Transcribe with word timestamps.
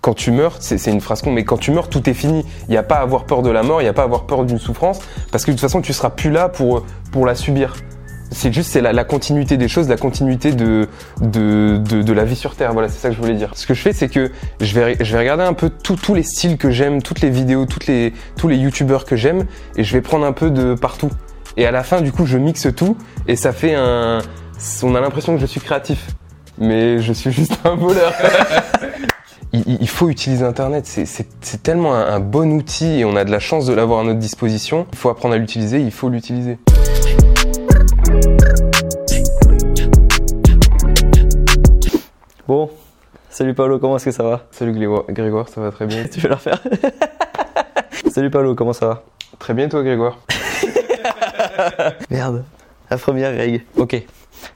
Quand 0.00 0.14
tu 0.14 0.30
meurs, 0.30 0.56
c'est 0.60 0.90
une 0.90 1.02
phrase 1.02 1.20
con, 1.20 1.30
mais 1.30 1.44
quand 1.44 1.58
tu 1.58 1.72
meurs, 1.72 1.90
tout 1.90 2.08
est 2.08 2.14
fini. 2.14 2.46
Il 2.68 2.70
n'y 2.70 2.78
a 2.78 2.82
pas 2.82 2.96
à 2.96 3.02
avoir 3.02 3.24
peur 3.24 3.42
de 3.42 3.50
la 3.50 3.62
mort, 3.62 3.82
il 3.82 3.84
n'y 3.84 3.90
a 3.90 3.92
pas 3.92 4.02
à 4.02 4.06
avoir 4.06 4.24
peur 4.24 4.44
d'une 4.44 4.58
souffrance, 4.58 5.00
parce 5.30 5.44
que 5.44 5.50
de 5.50 5.56
toute 5.56 5.60
façon, 5.60 5.82
tu 5.82 5.92
seras 5.92 6.08
plus 6.08 6.30
là 6.30 6.48
pour, 6.48 6.86
pour 7.12 7.26
la 7.26 7.34
subir. 7.34 7.76
C'est 8.32 8.52
juste 8.52 8.70
c'est 8.70 8.80
la, 8.80 9.04
continuité 9.04 9.56
des 9.56 9.68
choses, 9.68 9.88
la 9.88 9.96
continuité 9.96 10.52
de, 10.52 10.88
de, 11.20 11.78
de, 11.78 12.02
de 12.02 12.12
la 12.12 12.24
vie 12.24 12.36
sur 12.36 12.54
Terre. 12.54 12.72
Voilà, 12.72 12.88
c'est 12.88 12.98
ça 12.98 13.08
que 13.08 13.14
je 13.14 13.20
voulais 13.20 13.34
dire. 13.34 13.50
Ce 13.54 13.66
que 13.66 13.74
je 13.74 13.82
fais, 13.82 13.92
c'est 13.92 14.08
que 14.08 14.30
je 14.60 14.78
vais, 14.78 14.96
je 15.00 15.12
vais 15.12 15.18
regarder 15.18 15.42
un 15.42 15.52
peu 15.52 15.68
tous 15.68 16.14
les 16.14 16.22
styles 16.22 16.56
que 16.56 16.70
j'aime, 16.70 17.02
toutes 17.02 17.20
les 17.20 17.30
vidéos, 17.30 17.66
toutes 17.66 17.86
les, 17.86 18.14
tous 18.36 18.48
les 18.48 18.56
youtubeurs 18.56 19.04
que 19.04 19.16
j'aime, 19.16 19.46
et 19.76 19.84
je 19.84 19.92
vais 19.92 20.00
prendre 20.00 20.24
un 20.24 20.32
peu 20.32 20.50
de 20.50 20.74
partout. 20.74 21.10
Et 21.56 21.66
à 21.66 21.72
la 21.72 21.82
fin, 21.82 22.00
du 22.00 22.12
coup, 22.12 22.24
je 22.24 22.38
mixe 22.38 22.68
tout, 22.74 22.96
et 23.26 23.36
ça 23.36 23.52
fait 23.52 23.74
un... 23.74 24.20
On 24.82 24.94
a 24.94 25.00
l'impression 25.00 25.34
que 25.34 25.40
je 25.40 25.46
suis 25.46 25.60
créatif. 25.60 26.06
Mais 26.58 27.00
je 27.00 27.12
suis 27.12 27.32
juste 27.32 27.58
un 27.64 27.74
voleur. 27.74 28.12
il, 29.52 29.88
faut 29.88 30.08
utiliser 30.08 30.44
Internet. 30.44 30.86
C'est 30.86 31.62
tellement 31.62 31.94
un, 31.94 32.06
un, 32.06 32.20
bon 32.20 32.52
outil 32.52 33.00
et 33.00 33.04
on 33.04 33.16
a 33.16 33.24
de 33.24 33.30
la 33.30 33.40
chance 33.40 33.66
de 33.66 33.72
l'avoir 33.72 34.00
à 34.00 34.04
notre 34.04 34.18
disposition. 34.18 34.86
Il 34.92 34.98
faut 34.98 35.08
apprendre 35.08 35.34
à 35.34 35.38
l'utiliser, 35.38 35.80
il 35.80 35.92
faut 35.92 36.08
l'utiliser. 36.08 36.58
Bon, 42.46 42.68
salut 43.28 43.54
Paolo, 43.54 43.78
comment 43.78 43.96
est-ce 43.96 44.06
que 44.06 44.10
ça 44.10 44.24
va? 44.24 44.46
Salut 44.50 44.72
Grégoire, 44.72 45.48
ça 45.48 45.60
va 45.60 45.70
très 45.70 45.86
bien. 45.86 46.04
tu 46.12 46.20
veux 46.20 46.28
la 46.28 46.34
refaire? 46.36 46.60
Salut 48.10 48.30
Paolo, 48.30 48.56
comment 48.56 48.72
ça 48.72 48.88
va? 48.88 49.02
Très 49.38 49.54
bien 49.54 49.68
toi 49.68 49.84
Grégoire. 49.84 50.18
Merde, 52.10 52.44
la 52.90 52.98
première 52.98 53.30
règle. 53.30 53.62
Ok. 53.76 54.02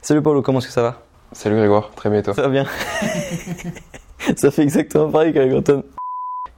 Salut 0.01 0.21
Paolo, 0.21 0.41
comment 0.41 0.59
est-ce 0.59 0.67
que 0.67 0.73
ça 0.73 0.81
va? 0.81 1.01
Salut 1.31 1.55
Grégoire, 1.55 1.91
très 1.95 2.09
bien 2.09 2.21
toi? 2.21 2.33
Ça 2.33 2.41
va 2.41 2.49
bien? 2.49 2.65
ça 4.35 4.51
fait 4.51 4.63
exactement 4.63 5.09
pareil 5.09 5.33
qu'avec 5.33 5.53
Anton. 5.53 5.83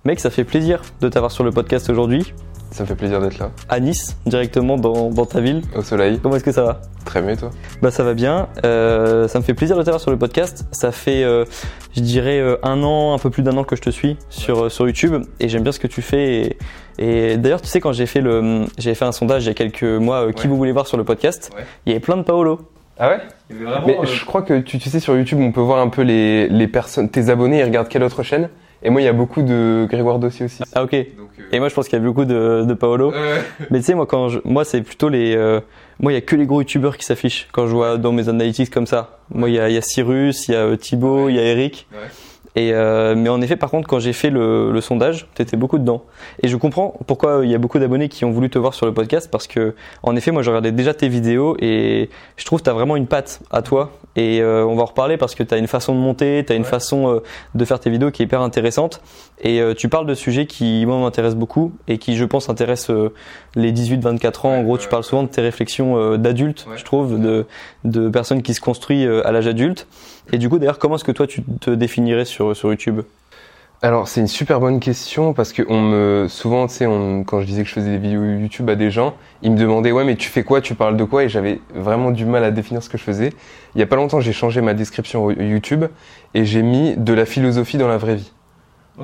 Mec, 0.06 0.20
ça 0.20 0.30
fait 0.30 0.44
plaisir 0.44 0.82
de 1.02 1.10
t'avoir 1.10 1.32
sur 1.32 1.44
le 1.44 1.52
podcast 1.52 1.90
aujourd'hui. 1.90 2.34
Ça 2.72 2.84
me 2.84 2.88
fait 2.88 2.96
plaisir 2.96 3.22
d'être 3.22 3.40
là. 3.40 3.52
À 3.70 3.80
Nice, 3.80 4.18
directement 4.26 4.78
dans, 4.78 5.09
dans, 5.09 5.26
ta 5.26 5.40
ville. 5.40 5.62
Au 5.76 5.82
soleil. 5.82 6.20
Comment 6.22 6.36
est-ce 6.36 6.44
que 6.44 6.52
ça 6.52 6.64
va? 6.64 6.82
Très 7.06 7.22
bien, 7.22 7.36
toi 7.36 7.50
Bah 7.82 7.92
ça 7.92 8.04
va 8.04 8.14
bien. 8.14 8.50
Euh, 8.66 9.28
ça 9.28 9.40
me 9.40 9.44
fait 9.44 9.54
plaisir 9.54 9.78
de 9.78 9.84
t'avoir 9.84 10.02
sur 10.02 10.12
le 10.12 10.18
podcast. 10.18 10.66
Ça 10.72 10.92
fait, 10.92 11.24
euh, 11.24 11.46
je 11.96 12.02
dirais, 12.02 12.40
euh, 12.40 12.58
un 12.64 12.84
an, 12.84 13.14
un 13.14 13.18
peu 13.18 13.30
plus 13.30 13.42
d'un 13.42 13.56
an 13.58 13.64
que 13.64 13.76
je 13.76 13.81
te 13.81 13.90
suis 13.90 14.18
sur, 14.30 14.64
ouais. 14.64 14.70
sur 14.70 14.86
YouTube 14.86 15.24
et 15.40 15.50
j'aime 15.50 15.64
bien 15.64 15.72
ce 15.72 15.80
que 15.80 15.88
tu 15.88 16.02
fais. 16.02 16.58
Et, 17.00 17.31
et 17.31 17.38
d'ailleurs, 17.38 17.62
tu 17.62 17.68
sais, 17.68 17.80
quand 17.80 17.94
j'ai 17.94 18.06
fait 18.06 18.22
le, 18.22 18.66
j'ai 18.78 18.96
fait 18.96 19.06
un 19.06 19.14
sondage 19.14 19.46
il 19.46 19.48
y 19.48 19.52
a 19.52 19.54
quelques 19.54 19.84
mois, 19.84 20.31
qui 20.34 20.44
ouais. 20.44 20.50
vous 20.50 20.58
voulez 20.58 20.74
voir 20.74 20.88
sur 20.88 20.98
le 20.98 21.04
podcast, 21.04 21.52
ouais. 21.56 21.64
il 21.86 21.90
y 21.90 21.92
avait 21.94 22.02
plein 22.02 22.18
de 22.18 22.24
Paolo. 22.24 22.59
Ah 23.00 23.09
ouais? 23.09 23.20
Vraiment, 23.50 23.86
Mais 23.86 23.98
je 24.06 24.26
crois 24.26 24.42
que 24.42 24.59
tu, 24.59 24.80
tu 24.80 24.90
sais, 24.90 25.00
sur 25.00 25.16
YouTube, 25.16 25.40
on 25.40 25.52
peut 25.52 25.62
voir 25.62 25.80
un 25.80 25.90
peu 25.90 26.02
les, 26.02 26.48
les 26.50 26.67
personnes, 26.67 27.09
tes 27.09 27.30
abonnés, 27.30 27.59
ils 27.59 27.64
regardent 27.64 27.88
quelle 27.88 28.03
autre 28.03 28.23
chaîne 28.23 28.50
et 28.84 28.90
moi, 28.90 29.02
il 29.02 29.06
y 29.06 29.08
a 29.08 29.14
beaucoup 29.14 29.42
de 29.42 29.88
Grégoire 29.90 30.20
Dossier 30.20 30.45
aussi. 30.45 30.64
Ah 30.73 30.84
ok. 30.84 30.92
Donc, 30.92 31.30
euh... 31.40 31.44
Et 31.52 31.59
moi, 31.59 31.70
je 31.70 31.73
pense 31.73 31.88
qu'il 31.88 31.98
y 31.98 32.02
a 32.02 32.06
beaucoup 32.06 32.25
de, 32.25 32.64
de 32.66 32.73
Paolo. 32.73 33.12
Euh... 33.18 33.40
Mais 33.72 33.80
tu 33.80 33.86
sais, 33.86 33.95
moi, 33.95 34.06
quand 34.06 34.30
je, 34.30 34.40
moi, 34.45 34.63
c'est 34.63 34.81
plutôt 34.81 35.09
les. 35.09 35.35
Euh, 35.35 35.59
moi, 36.00 36.12
il 36.12 36.16
y 36.16 36.18
a 36.18 36.22
que 36.22 36.35
les 36.35 36.46
gros 36.46 36.62
youtubeurs 36.62 36.97
qui 36.97 37.06
s'affichent 37.06 37.47
quand 37.52 37.68
je 37.68 37.74
vois 37.74 37.97
dans 37.97 38.12
mes 38.12 38.30
analytics 38.30 38.69
comme 38.69 38.85
ça. 38.85 39.19
Moi, 39.34 39.50
il 39.50 39.56
y 39.56 39.59
a, 39.59 39.69
il 39.69 39.75
y 39.75 39.78
a 39.78 39.81
Cyrus, 39.81 40.47
il 40.47 40.53
y 40.53 40.56
a 40.56 40.78
Thibaut, 40.78 41.25
ouais. 41.25 41.34
il 41.34 41.35
y 41.38 41.40
a 41.40 41.44
Eric. 41.44 41.88
Ouais. 41.91 41.97
Et 42.57 42.73
euh, 42.73 43.13
mais 43.16 43.29
en 43.29 43.40
effet, 43.41 43.56
par 43.56 43.69
contre, 43.69 43.88
quand 43.88 44.00
j'ai 44.00 44.13
fait 44.13 44.31
le, 44.31 44.72
le 44.72 44.81
sondage, 44.81 45.28
t'étais 45.35 45.57
beaucoup 45.57 45.78
dedans. 45.78 46.01
Et 46.41 46.47
je 46.47 46.57
comprends 46.57 46.95
pourquoi 47.06 47.41
il 47.44 47.51
y 47.51 47.56
a 47.56 47.59
beaucoup 47.59 47.78
d'abonnés 47.78 48.09
qui 48.09 48.25
ont 48.25 48.31
voulu 48.31 48.50
te 48.50 48.57
voir 48.57 48.73
sur 48.73 48.88
le 48.88 48.94
podcast 48.95 49.29
parce 49.31 49.45
que, 49.45 49.75
en 50.01 50.16
effet, 50.16 50.31
moi, 50.31 50.41
je 50.41 50.50
regardais 50.50 50.72
déjà 50.72 50.96
tes 50.96 51.07
vidéos 51.07 51.56
et 51.59 52.09
je 52.35 52.46
trouve 52.46 52.59
que 52.59 52.63
t'as 52.66 52.73
vraiment 52.73 52.96
une 52.96 53.06
patte 53.06 53.41
à 53.51 53.62
toi. 53.62 53.91
Et 54.16 54.41
euh, 54.41 54.66
on 54.66 54.75
va 54.75 54.81
en 54.81 54.85
reparler 54.85 55.17
parce 55.17 55.35
que 55.35 55.44
t'as 55.44 55.59
une 55.59 55.67
façon 55.67 55.94
de 55.94 56.00
monter, 56.00 56.44
t'as 56.47 56.56
une 56.56 56.63
Ouais. 56.63 56.67
façon 56.67 57.13
euh, 57.13 57.19
de 57.53 57.63
faire 57.66 57.79
tes 57.79 57.91
vidéos 57.91 58.09
qui 58.09 58.23
est 58.23 58.25
hyper 58.25 58.41
intéressante. 58.41 59.01
Et 59.41 59.62
euh, 59.62 59.75
tu 59.75 59.88
parles 59.90 60.07
de 60.07 60.16
sujets 60.16 60.47
qui 60.47 60.84
moi 60.88 60.97
m'intéressent 60.97 61.38
beaucoup 61.38 61.72
et 61.88 62.00
qui, 62.00 62.16
je 62.17 62.25
pense, 62.25 62.50
intéressent 62.50 62.90
euh, 62.90 63.13
les 63.56 63.72
18-24 63.72 64.47
ans. 64.47 64.53
en 64.57 64.63
gros, 64.63 64.79
tu 64.79 64.88
parles 64.90 65.03
souvent 65.03 65.22
de 65.22 65.28
tes 65.28 65.41
réflexions 65.41 65.96
euh, 66.00 66.17
d'adultes, 66.17 66.66
Ouais. 66.67 66.78
je 66.78 66.84
trouve, 66.85 67.22
de 67.22 67.46
de 67.84 68.09
personnes 68.09 68.41
qui 68.41 68.56
se 68.56 68.62
construisent 68.62 69.06
euh, 69.07 69.22
à 69.28 69.31
l'âge 69.31 69.46
adulte. 69.47 69.88
Et 70.34 70.40
du 70.40 70.50
coup, 70.50 70.57
d'ailleurs, 70.57 70.79
comment 70.79 70.96
est-ce 70.96 71.03
que 71.06 71.12
toi 71.13 71.28
tu 71.28 71.44
te 71.62 71.69
définirais 71.69 72.25
sur 72.25 72.47
sur 72.53 72.69
YouTube 72.69 73.02
Alors, 73.81 74.08
c'est 74.08 74.22
une 74.22 74.28
super 74.28 74.59
bonne 74.59 74.80
question 74.80 75.34
parce 75.34 75.53
que 75.53 75.63
on 75.69 75.81
me, 75.81 76.28
souvent, 76.28 76.68
tu 76.68 76.75
sais, 76.75 76.85
quand 77.25 77.41
je 77.41 77.46
disais 77.46 77.63
que 77.63 77.69
je 77.69 77.74
faisais 77.74 77.91
des 77.91 77.97
vidéos 77.97 78.24
YouTube 78.24 78.69
à 78.69 78.75
des 78.75 78.91
gens, 78.91 79.16
ils 79.41 79.52
me 79.52 79.58
demandaient, 79.58 79.91
ouais, 79.91 80.03
mais 80.03 80.16
tu 80.16 80.30
fais 80.30 80.44
quoi, 80.44 80.62
tu 80.62 80.75
parles 80.75 80.97
de 80.97 81.03
quoi? 81.03 81.24
Et 81.24 81.30
j'avais 81.30 81.59
vraiment 81.74 82.12
du 82.12 82.25
mal 82.25 82.44
à 82.44 82.52
définir 82.52 82.81
ce 82.81 82.90
que 82.90 82.97
je 82.97 83.03
faisais. 83.03 83.34
Il 83.75 83.80
y 83.80 83.84
a 83.84 83.88
pas 83.88 83.96
longtemps, 83.96 84.19
j'ai 84.19 84.34
changé 84.34 84.62
ma 84.62 84.74
description 84.74 85.31
YouTube 85.31 85.85
et 86.34 86.46
j'ai 86.46 86.63
mis 86.63 86.96
de 86.97 87.13
la 87.13 87.25
philosophie 87.25 87.78
dans 87.78 87.88
la 87.88 87.97
vraie 87.97 88.16
vie. 88.16 88.31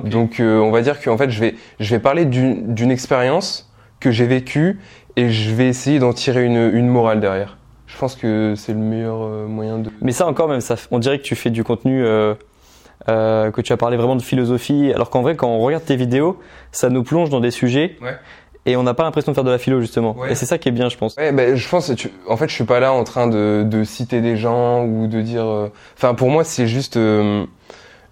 Donc, 0.02 0.40
euh, 0.40 0.58
on 0.58 0.70
va 0.70 0.82
dire 0.82 1.00
qu'en 1.00 1.16
fait, 1.16 1.30
je 1.30 1.40
vais, 1.40 1.54
je 1.78 1.90
vais 1.90 2.00
parler 2.00 2.24
d'une 2.24 2.74
d'une 2.74 2.90
expérience 2.90 3.70
que 4.00 4.10
j'ai 4.10 4.26
vécue 4.26 4.80
et 5.16 5.30
je 5.30 5.54
vais 5.54 5.68
essayer 5.68 5.98
d'en 5.98 6.12
tirer 6.12 6.44
une, 6.44 6.70
une 6.74 6.88
morale 6.88 7.20
derrière. 7.20 7.56
Je 7.86 7.96
pense 7.96 8.16
que 8.16 8.54
c'est 8.56 8.72
le 8.72 8.80
meilleur 8.80 9.22
euh, 9.22 9.46
moyen 9.46 9.78
de. 9.78 9.90
Mais 10.02 10.12
ça 10.12 10.26
encore 10.26 10.48
même, 10.48 10.60
ça, 10.60 10.74
on 10.90 10.98
dirait 10.98 11.18
que 11.18 11.22
tu 11.22 11.36
fais 11.36 11.50
du 11.50 11.62
contenu, 11.62 12.04
euh, 12.04 12.34
euh, 13.08 13.50
que 13.50 13.60
tu 13.60 13.72
as 13.72 13.76
parlé 13.76 13.96
vraiment 13.96 14.16
de 14.16 14.22
philosophie, 14.22 14.92
alors 14.94 15.10
qu'en 15.10 15.22
vrai, 15.22 15.36
quand 15.36 15.48
on 15.48 15.60
regarde 15.60 15.84
tes 15.84 15.96
vidéos, 15.96 16.38
ça 16.72 16.88
nous 16.90 17.02
plonge 17.02 17.30
dans 17.30 17.40
des 17.40 17.50
sujets 17.50 17.96
Ouais. 18.00 18.16
et 18.66 18.76
on 18.76 18.82
n'a 18.82 18.94
pas 18.94 19.02
l'impression 19.04 19.32
de 19.32 19.34
faire 19.34 19.44
de 19.44 19.50
la 19.50 19.58
philo 19.58 19.80
justement. 19.80 20.16
Ouais. 20.16 20.32
Et 20.32 20.34
c'est 20.34 20.46
ça 20.46 20.58
qui 20.58 20.68
est 20.68 20.72
bien, 20.72 20.88
je 20.88 20.96
pense. 20.96 21.16
Ouais, 21.16 21.32
ben, 21.32 21.54
je 21.54 21.68
pense, 21.68 21.92
tu... 21.96 22.10
en 22.28 22.36
fait, 22.36 22.48
je 22.48 22.54
suis 22.54 22.64
pas 22.64 22.80
là 22.80 22.92
en 22.92 23.04
train 23.04 23.26
de, 23.26 23.62
de 23.66 23.84
citer 23.84 24.20
des 24.20 24.36
gens 24.36 24.84
ou 24.84 25.06
de 25.06 25.20
dire. 25.20 25.44
euh, 25.46 25.68
Enfin, 25.96 26.14
pour 26.14 26.30
moi, 26.30 26.44
c'est 26.44 26.66
juste, 26.66 26.96
euh, 26.96 27.44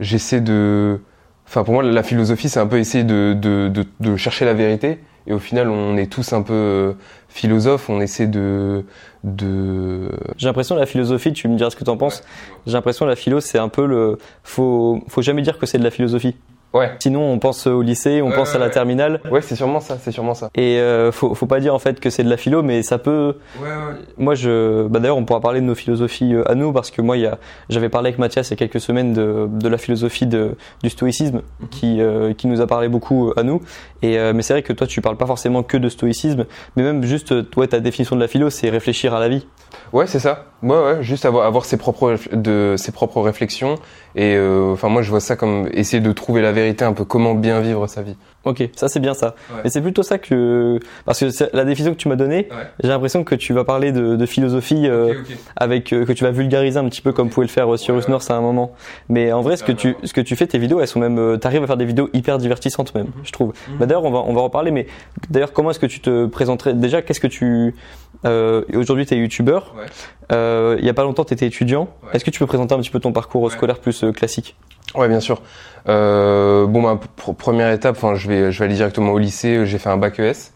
j'essaie 0.01 0.41
de. 0.41 1.01
Enfin, 1.47 1.65
pour 1.65 1.75
moi, 1.75 1.83
la 1.83 2.03
philosophie, 2.03 2.49
c'est 2.49 2.61
un 2.61 2.67
peu 2.67 2.79
essayer 2.79 3.05
de, 3.05 3.35
de, 3.39 3.69
de, 3.69 3.85
de 4.01 4.17
chercher 4.17 4.45
la 4.45 4.55
vérité. 4.55 4.99
Et 5.27 5.33
au 5.33 5.39
final, 5.39 5.69
on 5.69 5.97
est 5.97 6.11
tous 6.11 6.33
un 6.33 6.43
peu 6.43 6.53
euh, 6.53 6.93
philosophes. 7.29 7.89
On 7.89 8.01
essaie 8.01 8.27
de, 8.27 8.85
de. 9.25 10.11
J'ai 10.37 10.47
l'impression 10.47 10.75
la 10.75 10.87
philosophie, 10.87 11.33
tu 11.33 11.49
me 11.49 11.57
diras 11.57 11.71
ce 11.71 11.77
que 11.77 11.85
tu 11.85 11.91
en 11.91 11.97
penses. 11.97 12.23
J'ai 12.67 12.73
l'impression 12.73 13.07
la 13.07 13.17
philo, 13.17 13.41
c'est 13.41 13.59
un 13.59 13.69
peu 13.69 13.87
le, 13.87 14.19
faut, 14.43 15.03
faut 15.09 15.23
jamais 15.23 15.43
dire 15.43 15.59
que 15.59 15.67
c'est 15.67 15.79
de 15.79 15.85
la 15.85 15.91
philosophie. 15.91 16.37
Ouais. 16.73 16.91
Sinon, 17.01 17.23
on 17.23 17.39
pense 17.39 17.67
au 17.67 17.83
lycée, 17.83 18.23
on 18.23 18.29
Ouais, 18.29 18.35
pense 18.35 18.51
ouais, 18.51 18.57
à 18.57 18.59
la 18.61 18.71
terminale. 18.71 19.21
Ouais, 19.31 19.43
c'est 19.43 19.57
sûrement 19.57 19.81
ça. 19.81 19.99
C'est 20.01 20.11
sûrement 20.13 20.35
ça. 20.35 20.49
Et 20.55 20.79
euh, 20.79 21.13
faut, 21.13 21.35
faut 21.35 21.47
pas 21.47 21.61
dire 21.61 21.75
en 21.75 21.79
fait 21.79 22.01
que 22.01 22.09
c'est 22.11 22.25
de 22.25 22.31
la 22.31 22.37
philo, 22.37 22.63
mais 22.63 22.83
ça 22.83 22.99
peut. 22.99 23.37
Ouais, 23.61 23.69
ouais. 23.69 23.95
Moi, 24.17 24.35
je, 24.35 24.87
bah 24.87 24.99
d'ailleurs, 24.99 25.17
on 25.19 25.25
pourra 25.25 25.41
parler 25.41 25.61
de 25.61 25.67
nos 25.67 25.75
philosophies 25.75 26.35
euh, 26.35 26.51
à 26.51 26.55
nous 26.55 26.73
parce 26.73 26.91
que 26.91 27.03
moi, 27.03 27.17
il 27.17 27.25
y 27.25 27.27
a, 27.27 27.39
j'avais 27.69 27.89
parlé 27.89 28.09
avec 28.09 28.19
Mathias 28.19 28.49
il 28.49 28.53
y 28.53 28.55
a 28.55 28.57
quelques 28.57 28.81
semaines 28.81 29.13
de, 29.13 29.49
de 29.51 29.69
la 29.69 29.77
philosophie 29.79 30.27
de, 30.27 30.57
du 30.83 30.91
stoïcisme 30.91 31.43
qui, 31.71 32.01
euh, 32.01 32.33
qui 32.33 32.47
nous 32.47 32.61
a 32.61 32.67
parlé 32.67 32.89
beaucoup 32.89 33.29
euh, 33.29 33.35
à 33.39 33.43
nous. 33.43 33.61
Et 34.03 34.19
euh, 34.19 34.33
mais 34.35 34.43
c'est 34.43 34.55
vrai 34.55 34.63
que 34.63 34.73
toi, 34.73 34.87
tu 34.87 35.01
parles 35.01 35.17
pas 35.17 35.27
forcément 35.27 35.63
que 35.63 35.77
de 35.77 35.89
stoïcisme, 35.89 36.47
mais 36.77 36.83
même 36.83 37.03
juste, 37.05 37.33
euh, 37.33 37.43
toi, 37.43 37.67
ta 37.67 37.81
définition 37.81 38.17
de 38.17 38.21
la 38.21 38.29
philo, 38.29 38.49
c'est 38.51 38.71
réfléchir 38.71 39.15
à 39.15 39.21
la 39.21 39.29
vie. 39.29 39.47
Ouais, 39.93 40.07
c'est 40.07 40.19
ça. 40.19 40.47
Ouais, 40.63 40.77
ouais, 40.77 41.03
juste 41.03 41.25
avoir, 41.25 41.47
avoir 41.47 41.65
ses 41.65 41.77
propres 41.77 42.17
de 42.33 42.77
ses 42.79 42.93
propres 42.93 43.21
réflexions 43.21 43.77
et 44.15 44.37
euh, 44.37 44.73
enfin 44.75 44.89
moi 44.89 45.03
je 45.03 45.11
vois 45.11 45.19
ça 45.19 45.35
comme 45.35 45.69
essayer 45.73 46.01
de 46.01 46.13
trouver 46.13 46.41
la 46.41 46.53
vérité 46.53 46.62
un 46.81 46.93
peu 46.93 47.05
comment 47.05 47.35
bien 47.35 47.61
vivre 47.61 47.87
sa 47.87 48.03
vie. 48.03 48.17
Ok, 48.45 48.69
ça 48.75 48.89
c'est 48.89 48.99
bien 48.99 49.15
ça. 49.15 49.37
Ouais. 49.55 49.61
Mais 49.65 49.71
c'est 49.71 49.81
plutôt 49.81 50.03
ça 50.03 50.19
que 50.19 50.81
parce 51.05 51.21
que 51.21 51.31
c'est- 51.31 51.51
la 51.55 51.65
définition 51.65 51.93
que 51.95 51.99
tu 52.01 52.09
m'as 52.09 52.17
donnée, 52.17 52.49
Ouais. 52.51 52.57
j'ai 52.83 52.89
l'impression 52.89 53.23
que 53.23 53.37
tu 53.37 53.53
vas 53.53 53.63
parler 53.65 53.93
de, 53.93 54.17
de 54.17 54.27
philosophie 54.27 54.89
euh, 54.89 55.15
avec 55.55 55.93
euh, 55.93 56.05
que 56.05 56.13
tu 56.13 56.25
vas 56.25 56.33
vulgariser 56.33 56.79
un 56.79 56.85
petit 56.89 57.03
peu 57.03 57.13
comme 57.13 57.31
pouvait 57.31 57.47
le 57.47 57.53
faire 57.53 57.73
euh, 57.73 57.77
Cyrus 57.77 58.01
Ouais, 58.01 58.07
ouais. 58.07 58.11
North 58.11 58.29
à 58.31 58.35
un 58.35 58.41
moment. 58.41 58.73
Mais 59.09 59.33
en 59.33 59.43
vrai, 59.43 59.57
ce 59.57 59.63
que 59.63 59.71
tu 59.71 59.95
ce 60.03 60.13
que 60.13 60.21
tu 60.21 60.35
fais, 60.35 60.49
tes 60.49 60.59
vidéos, 60.59 60.81
elles 60.81 60.89
sont 60.89 60.99
même, 60.99 61.19
euh, 61.21 61.37
t'arrives 61.37 61.63
à 61.63 61.67
faire 61.69 61.77
des 61.77 61.85
vidéos 61.85 62.11
hyper 62.15 62.39
divertissantes 62.39 62.95
même, 62.97 63.09
je 63.23 63.31
trouve. 63.31 63.53
Mhm. 63.69 63.77
Bah, 63.79 63.87
d'ailleurs, 63.87 64.05
on 64.05 64.11
va 64.11 64.19
on 64.27 64.33
va 64.35 64.41
en 64.41 64.45
reparler. 64.45 64.73
Mais 64.73 64.89
d'ailleurs, 65.31 65.53
comment 65.53 65.71
est-ce 65.71 65.79
que 65.81 65.87
tu 65.87 66.01
te 66.01 66.27
présenterais 66.27 66.75
Déjà, 66.75 67.01
qu'est-ce 67.01 67.21
que 67.21 67.29
tu 67.29 67.77
euh, 68.25 68.63
aujourd'hui 68.75 69.07
t'es 69.07 69.17
youtubeur. 69.17 69.75
Ouais. 69.79 69.87
Euh, 70.33 70.77
il 70.81 70.85
y 70.85 70.89
a 70.89 70.95
pas 70.95 71.03
longtemps, 71.05 71.25
t'étais 71.25 71.47
étudiant. 71.47 71.89
Ouais. 72.03 72.11
Est-ce 72.15 72.25
que 72.25 72.31
tu 72.31 72.39
peux 72.41 72.47
présenter 72.47 72.75
un 72.75 72.79
petit 72.79 72.91
peu 72.91 72.99
ton 73.01 73.13
parcours 73.13 73.43
Ouais. 73.43 73.51
scolaire 73.51 73.79
plus 73.79 74.03
euh, 74.05 74.13
classique? 74.13 74.57
Ouais, 74.95 75.09
bien 75.09 75.21
sûr. 75.21 75.41
Euh, 75.89 76.67
bon, 76.67 76.83
bah, 76.83 76.99
pr- 77.19 77.35
première 77.35 77.71
étape, 77.73 77.97
enfin, 77.97 78.15
je 78.15 78.29
vais, 78.29 78.53
je 78.53 78.59
vais 78.59 78.67
aller 78.67 78.75
directement 78.75 79.13
au 79.13 79.19
lycée. 79.19 79.67
J'ai 79.67 79.79
fait 79.79 79.89
un 79.91 79.97
bac 79.97 80.19
ES. 80.19 80.53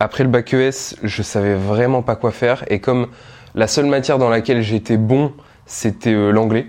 Après 0.00 0.24
le 0.24 0.30
bac 0.30 0.52
ES, 0.54 0.96
je 1.02 1.22
savais 1.22 1.54
vraiment 1.54 2.02
pas 2.02 2.16
quoi 2.16 2.30
faire. 2.30 2.64
Et 2.68 2.80
comme 2.80 3.08
la 3.54 3.66
seule 3.66 3.86
matière 3.86 4.18
dans 4.18 4.28
laquelle 4.30 4.62
j'étais 4.62 4.96
bon, 4.96 5.32
c'était 5.66 6.14
euh, 6.14 6.30
l'anglais. 6.30 6.66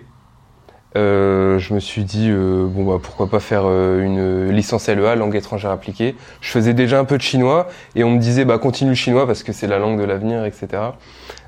euh, 0.97 1.57
je 1.57 1.73
me 1.73 1.79
suis 1.79 2.03
dit 2.03 2.27
euh, 2.29 2.67
bon 2.67 2.83
bah 2.83 2.99
pourquoi 3.01 3.29
pas 3.29 3.39
faire 3.39 3.61
euh, 3.65 4.03
une 4.03 4.49
licence 4.49 4.89
LEA 4.89 5.15
langue 5.15 5.35
étrangère 5.37 5.71
appliquée. 5.71 6.15
Je 6.41 6.49
faisais 6.51 6.73
déjà 6.73 6.99
un 6.99 7.05
peu 7.05 7.15
de 7.17 7.21
chinois 7.21 7.67
et 7.95 8.03
on 8.03 8.11
me 8.11 8.19
disait 8.19 8.43
bah 8.43 8.57
continue 8.57 8.89
le 8.89 8.95
chinois 8.97 9.25
parce 9.25 9.43
que 9.43 9.53
c'est 9.53 9.67
la 9.67 9.79
langue 9.79 9.97
de 9.97 10.03
l'avenir 10.03 10.43
etc. 10.43 10.67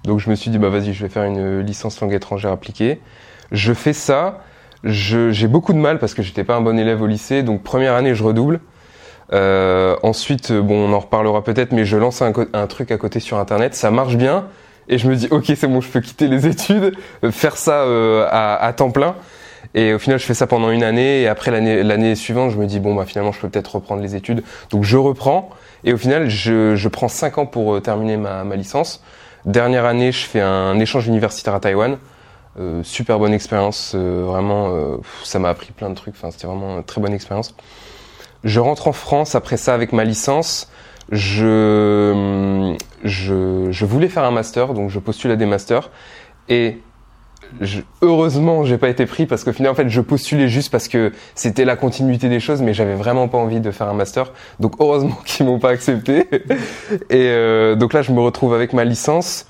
Donc 0.06 0.20
je 0.20 0.30
me 0.30 0.36
suis 0.36 0.50
dit 0.50 0.60
bah 0.60 0.70
vas-y 0.70 0.94
je 0.94 1.04
vais 1.04 1.10
faire 1.10 1.24
une 1.26 1.60
licence 1.60 2.00
langue 2.00 2.14
étrangère 2.14 2.52
appliquée. 2.52 3.02
Je 3.52 3.74
fais 3.74 3.92
ça. 3.94 4.40
J'ai 4.84 5.48
beaucoup 5.48 5.74
de 5.74 5.78
mal 5.78 6.00
parce 6.00 6.14
que 6.14 6.22
j'étais 6.22 6.44
pas 6.44 6.56
un 6.56 6.62
bon 6.62 6.78
élève 6.78 7.02
au 7.02 7.08
lycée 7.08 7.44
donc 7.44 7.64
première 7.64 7.94
année 7.94 8.16
je 8.16 8.24
redouble. 8.24 8.60
Euh, 9.32 9.96
ensuite 10.04 10.52
bon 10.52 10.90
on 10.90 10.94
en 10.94 11.00
reparlera 11.00 11.44
peut-être 11.44 11.72
mais 11.72 11.86
je 11.86 11.96
lance 11.96 12.22
un, 12.22 12.34
truc 12.68 12.92
à 12.92 12.98
côté 12.98 13.22
sur 13.22 13.40
internet 13.40 13.74
ça 13.74 13.90
marche 13.90 14.18
bien 14.18 14.48
et 14.90 14.98
je 14.98 15.08
me 15.08 15.16
dis 15.16 15.30
ok 15.32 15.46
c'est 15.56 15.66
bon 15.66 15.80
je 15.80 15.88
peux 15.88 16.02
quitter 16.02 16.28
les 16.28 16.46
études 16.46 16.94
euh, 17.24 17.32
faire 17.32 17.56
ça 17.56 17.84
euh, 17.84 18.28
à, 18.30 18.74
temps 18.74 18.92
plein 18.92 19.16
et 19.76 19.94
au 19.94 20.00
final, 20.00 20.20
je 20.20 20.26
fais 20.26 20.34
ça 20.34 20.46
pendant 20.46 20.70
une 20.70 20.84
année. 20.84 21.22
Et 21.22 21.28
après 21.28 21.50
l'année 21.50 22.16
suivante, 22.16 22.52
je 22.52 22.58
me 22.58 22.66
dis 22.66 22.80
bon 22.80 22.96
bah 22.96 23.06
finalement, 23.06 23.32
je 23.32 23.40
peux 23.40 23.50
peut-être 23.50 23.76
reprendre 23.76 24.02
les 24.02 24.16
études. 24.16 24.44
Donc 24.70 24.84
je 24.84 24.98
reprends. 24.98 25.50
Et 25.84 25.94
au 25.94 25.98
final, 25.98 26.30
je, 26.30 26.76
je 26.76 26.90
prends 26.90 27.08
cinq 27.08 27.38
ans 27.38 27.46
pour 27.46 27.74
euh, 27.74 27.80
terminer 27.80 28.18
ma, 28.18 28.44
ma 28.44 28.56
licence. 28.56 29.04
Dernière 29.46 29.86
année, 29.86 30.12
je 30.12 30.26
fais 30.26 30.42
un 30.42 30.80
échange 30.80 31.08
universitaire 31.08 31.56
à 31.56 31.60
Taïwan. 31.60 31.98
Euh, 32.60 32.84
super 32.84 33.18
bonne 33.20 33.34
expérience. 33.34 33.94
euh, 33.96 34.24
vraiment, 34.26 34.70
euh, 34.70 34.98
ça 35.24 35.40
m'a 35.40 35.50
appris 35.50 35.72
plein 35.72 35.90
de 35.90 35.96
trucs. 35.96 36.14
Enfin, 36.16 36.32
c'était 36.32 36.48
vraiment 36.48 36.78
une 36.78 36.84
très 36.84 37.02
bonne 37.02 37.14
expérience. 37.14 37.56
Je 38.44 38.60
rentre 38.60 38.88
en 38.88 38.94
France 38.94 39.36
après 39.36 39.58
ça 39.58 39.74
avec 39.74 39.94
ma 39.94 40.04
licence. 40.04 40.70
Je, 41.12 42.76
je, 43.04 43.68
je 43.72 43.86
voulais 43.86 44.08
faire 44.08 44.24
un 44.24 44.32
master, 44.32 44.74
donc 44.74 44.90
je 44.90 45.00
postule 45.00 45.32
à 45.32 45.36
des 45.36 45.46
masters. 45.46 45.90
Et 46.50 46.80
je, 47.62 47.82
heureusement, 48.02 48.64
j'ai 48.64 48.78
pas 48.78 48.90
été 48.90 49.06
pris 49.06 49.26
parce 49.26 49.44
qu'au 49.44 49.54
final, 49.54 49.72
en 49.72 49.76
fait, 49.76 49.90
je 49.90 50.02
postulais 50.02 50.48
juste 50.48 50.72
parce 50.72 50.88
que 50.88 51.12
c'était 51.36 51.66
la 51.66 51.76
continuité 51.76 52.30
des 52.30 52.40
choses, 52.40 52.62
mais 52.62 52.74
j'avais 52.74 52.96
vraiment 52.96 53.28
pas 53.28 53.38
envie 53.38 53.60
de 53.60 53.72
faire 53.72 53.88
un 53.88 53.94
master. 53.94 54.32
Donc, 54.60 54.76
heureusement 54.80 55.18
qu'ils 55.26 55.46
m'ont 55.46 55.60
pas 55.60 55.70
accepté. 55.70 56.28
Et 57.10 57.28
euh, 57.30 57.76
donc 57.76 57.94
là, 57.94 58.02
je 58.02 58.12
me 58.12 58.20
retrouve 58.20 58.54
avec 58.54 58.74
ma 58.74 58.84
licence. 58.84 59.46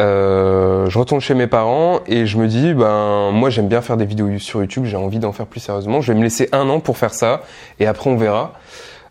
Euh, 0.00 0.88
je 0.88 0.98
retourne 0.98 1.20
chez 1.20 1.34
mes 1.34 1.46
parents 1.46 2.00
et 2.06 2.26
je 2.26 2.38
me 2.38 2.46
dis, 2.46 2.72
ben, 2.74 3.30
moi, 3.32 3.50
j'aime 3.50 3.68
bien 3.68 3.82
faire 3.82 3.96
des 3.96 4.06
vidéos 4.06 4.38
sur 4.38 4.60
YouTube. 4.60 4.84
J'ai 4.84 4.96
envie 4.96 5.18
d'en 5.18 5.32
faire 5.32 5.46
plus 5.46 5.60
sérieusement. 5.60 6.00
Je 6.00 6.12
vais 6.12 6.18
me 6.18 6.22
laisser 6.22 6.48
un 6.52 6.68
an 6.68 6.80
pour 6.80 6.98
faire 6.98 7.14
ça 7.14 7.42
et 7.80 7.86
après, 7.86 8.08
on 8.08 8.16
verra. 8.16 8.54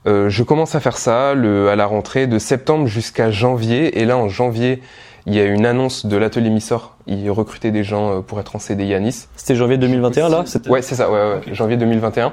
Euh, 0.07 0.29
je 0.29 0.43
commence 0.43 0.75
à 0.75 0.79
faire 0.79 0.97
ça 0.97 1.33
le, 1.33 1.69
à 1.69 1.75
la 1.75 1.85
rentrée 1.85 2.27
de 2.27 2.39
septembre 2.39 2.87
jusqu'à 2.87 3.31
janvier. 3.31 3.99
Et 3.99 4.05
là, 4.05 4.17
en 4.17 4.29
janvier, 4.29 4.81
il 5.25 5.35
y 5.35 5.39
a 5.39 5.45
une 5.45 5.65
annonce 5.65 6.05
de 6.05 6.15
l'atelier 6.15 6.49
Missor. 6.49 6.95
Ils 7.05 7.29
recrutaient 7.29 7.71
des 7.71 7.83
gens 7.83 8.11
euh, 8.11 8.21
pour 8.21 8.39
être 8.39 8.55
en 8.55 8.59
CDI 8.59 8.93
à 8.93 8.99
Nice. 8.99 9.27
C'était 9.35 9.55
janvier 9.55 9.77
2021 9.77 10.29
là 10.29 10.45
Ouais, 10.69 10.81
c'est 10.81 10.95
ça, 10.95 11.11
ouais, 11.11 11.17
ouais, 11.17 11.53
janvier 11.53 11.75
2021. 11.75 12.31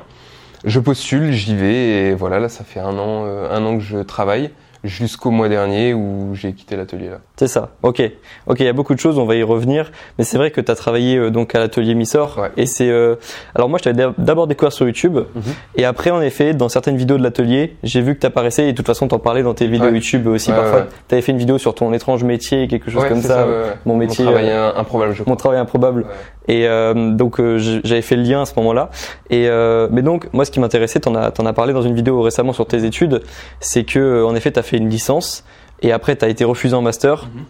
Je 0.64 0.80
postule, 0.80 1.32
j'y 1.32 1.56
vais 1.56 1.74
et 1.74 2.14
voilà, 2.14 2.38
là, 2.38 2.48
ça 2.48 2.64
fait 2.64 2.80
un 2.80 2.96
an, 2.96 3.24
euh, 3.26 3.50
un 3.50 3.64
an 3.66 3.76
que 3.76 3.82
je 3.82 3.98
travaille 3.98 4.50
jusqu'au 4.84 5.30
mois 5.30 5.48
dernier 5.48 5.94
où 5.94 6.34
j'ai 6.34 6.52
quitté 6.52 6.76
l'atelier 6.76 7.08
là. 7.08 7.20
C'est 7.36 7.48
ça. 7.48 7.70
Ok. 7.82 8.00
Ok, 8.46 8.60
il 8.60 8.64
y 8.66 8.68
a 8.68 8.72
beaucoup 8.72 8.94
de 8.94 9.00
choses, 9.00 9.18
on 9.18 9.24
va 9.24 9.34
y 9.34 9.42
revenir. 9.42 9.90
Mais 10.18 10.24
c'est 10.24 10.38
vrai 10.38 10.52
que 10.52 10.60
tu 10.60 10.70
as 10.70 10.76
travaillé 10.76 11.16
euh, 11.16 11.30
donc 11.30 11.52
à 11.56 11.58
l'atelier 11.58 11.94
Missor. 11.96 12.38
Ouais. 12.38 12.50
Et 12.56 12.66
c'est. 12.66 12.88
euh, 12.88 13.16
Alors 13.56 13.68
moi, 13.68 13.80
je 13.80 13.90
t'avais 13.90 14.06
d'abord 14.18 14.46
découvert 14.46 14.72
sur 14.72 14.86
YouTube. 14.86 15.16
Mhm. 15.34 15.42
Et 15.74 15.84
après, 15.84 16.10
en 16.10 16.20
effet, 16.20 16.54
dans 16.54 16.68
certaines 16.68 16.96
vidéos 16.96 17.18
de 17.18 17.24
l'atelier, 17.24 17.76
j'ai 17.82 18.02
vu 18.02 18.14
que 18.14 18.20
tu 18.20 18.26
apparaissais. 18.26 18.68
Et 18.68 18.72
de 18.72 18.76
toute 18.76 18.86
façon, 18.86 19.08
t'en 19.08 19.18
parlais 19.18 19.42
dans 19.42 19.52
tes 19.54 19.66
vidéos 19.66 19.88
Ouais. 19.88 19.94
YouTube 19.94 20.28
aussi 20.28 20.50
Ouais, 20.52 20.56
parfois. 20.56 20.78
ouais. 20.80 20.86
Tu 21.08 21.14
avais 21.16 21.22
fait 21.22 21.32
une 21.32 21.38
vidéo 21.38 21.58
sur 21.58 21.74
ton 21.74 21.92
étrange 21.92 22.22
métier, 22.22 22.68
quelque 22.68 22.88
chose 22.88 23.04
comme 23.08 23.20
ça. 23.22 23.46
Mon 23.84 23.96
métier. 23.96 24.24
travail 24.24 24.50
euh, 24.50 24.70
un- 24.72 24.76
improbable, 24.78 25.12
je 25.14 25.24
mon 25.26 25.34
travail 25.34 25.58
improbable. 25.58 26.06
Et 26.46 26.68
euh, 26.68 27.10
donc 27.10 27.40
euh, 27.40 27.58
j'avais 27.58 28.02
fait 28.02 28.14
le 28.16 28.22
lien 28.22 28.42
à 28.42 28.44
ce 28.44 28.52
moment-là. 28.58 28.90
Et 29.30 29.48
euh, 29.48 29.88
mais 29.90 30.02
donc 30.02 30.28
moi, 30.32 30.44
ce 30.44 30.52
qui 30.52 30.60
m'intéressait, 30.60 31.00
t'en 31.00 31.14
as 31.16 31.32
t'en 31.32 31.46
as 31.46 31.52
parlé 31.52 31.72
dans 31.72 31.82
une 31.82 31.94
vidéo 31.96 32.20
récemment 32.22 32.52
sur 32.52 32.66
tes 32.66 32.84
études, 32.84 33.22
c'est 33.58 33.82
que 33.84 34.22
en 34.22 34.36
effet, 34.36 34.52
t'as 34.52 34.62
fait 34.62 34.76
une 34.76 34.88
licence 34.88 35.44
et 35.84 35.92
après 35.92 36.16
t'as 36.16 36.28
été 36.28 36.44
refusé 36.44 36.74
en 36.74 36.82
master. 36.82 37.24
Mhm. 37.34 37.44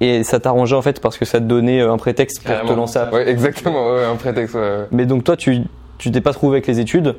Et 0.00 0.22
ça 0.22 0.38
t'arrangeait 0.38 0.76
en 0.76 0.82
fait 0.82 1.00
parce 1.00 1.18
que 1.18 1.24
ça 1.24 1.40
te 1.40 1.44
donnait 1.44 1.80
euh, 1.80 1.92
un 1.92 1.96
prétexte 1.96 2.44
pour 2.44 2.54
te 2.68 2.72
lancer. 2.72 3.00
À... 3.00 3.12
Ouais, 3.12 3.28
exactement, 3.28 3.92
ouais, 3.92 4.04
un 4.04 4.14
prétexte. 4.14 4.54
ouais. 4.54 4.86
Mais 4.92 5.06
donc 5.06 5.24
toi, 5.24 5.36
tu 5.36 5.62
tu 5.98 6.12
t'es 6.12 6.20
pas 6.20 6.32
trouvé 6.32 6.58
avec 6.58 6.68
les 6.68 6.78
études. 6.78 7.16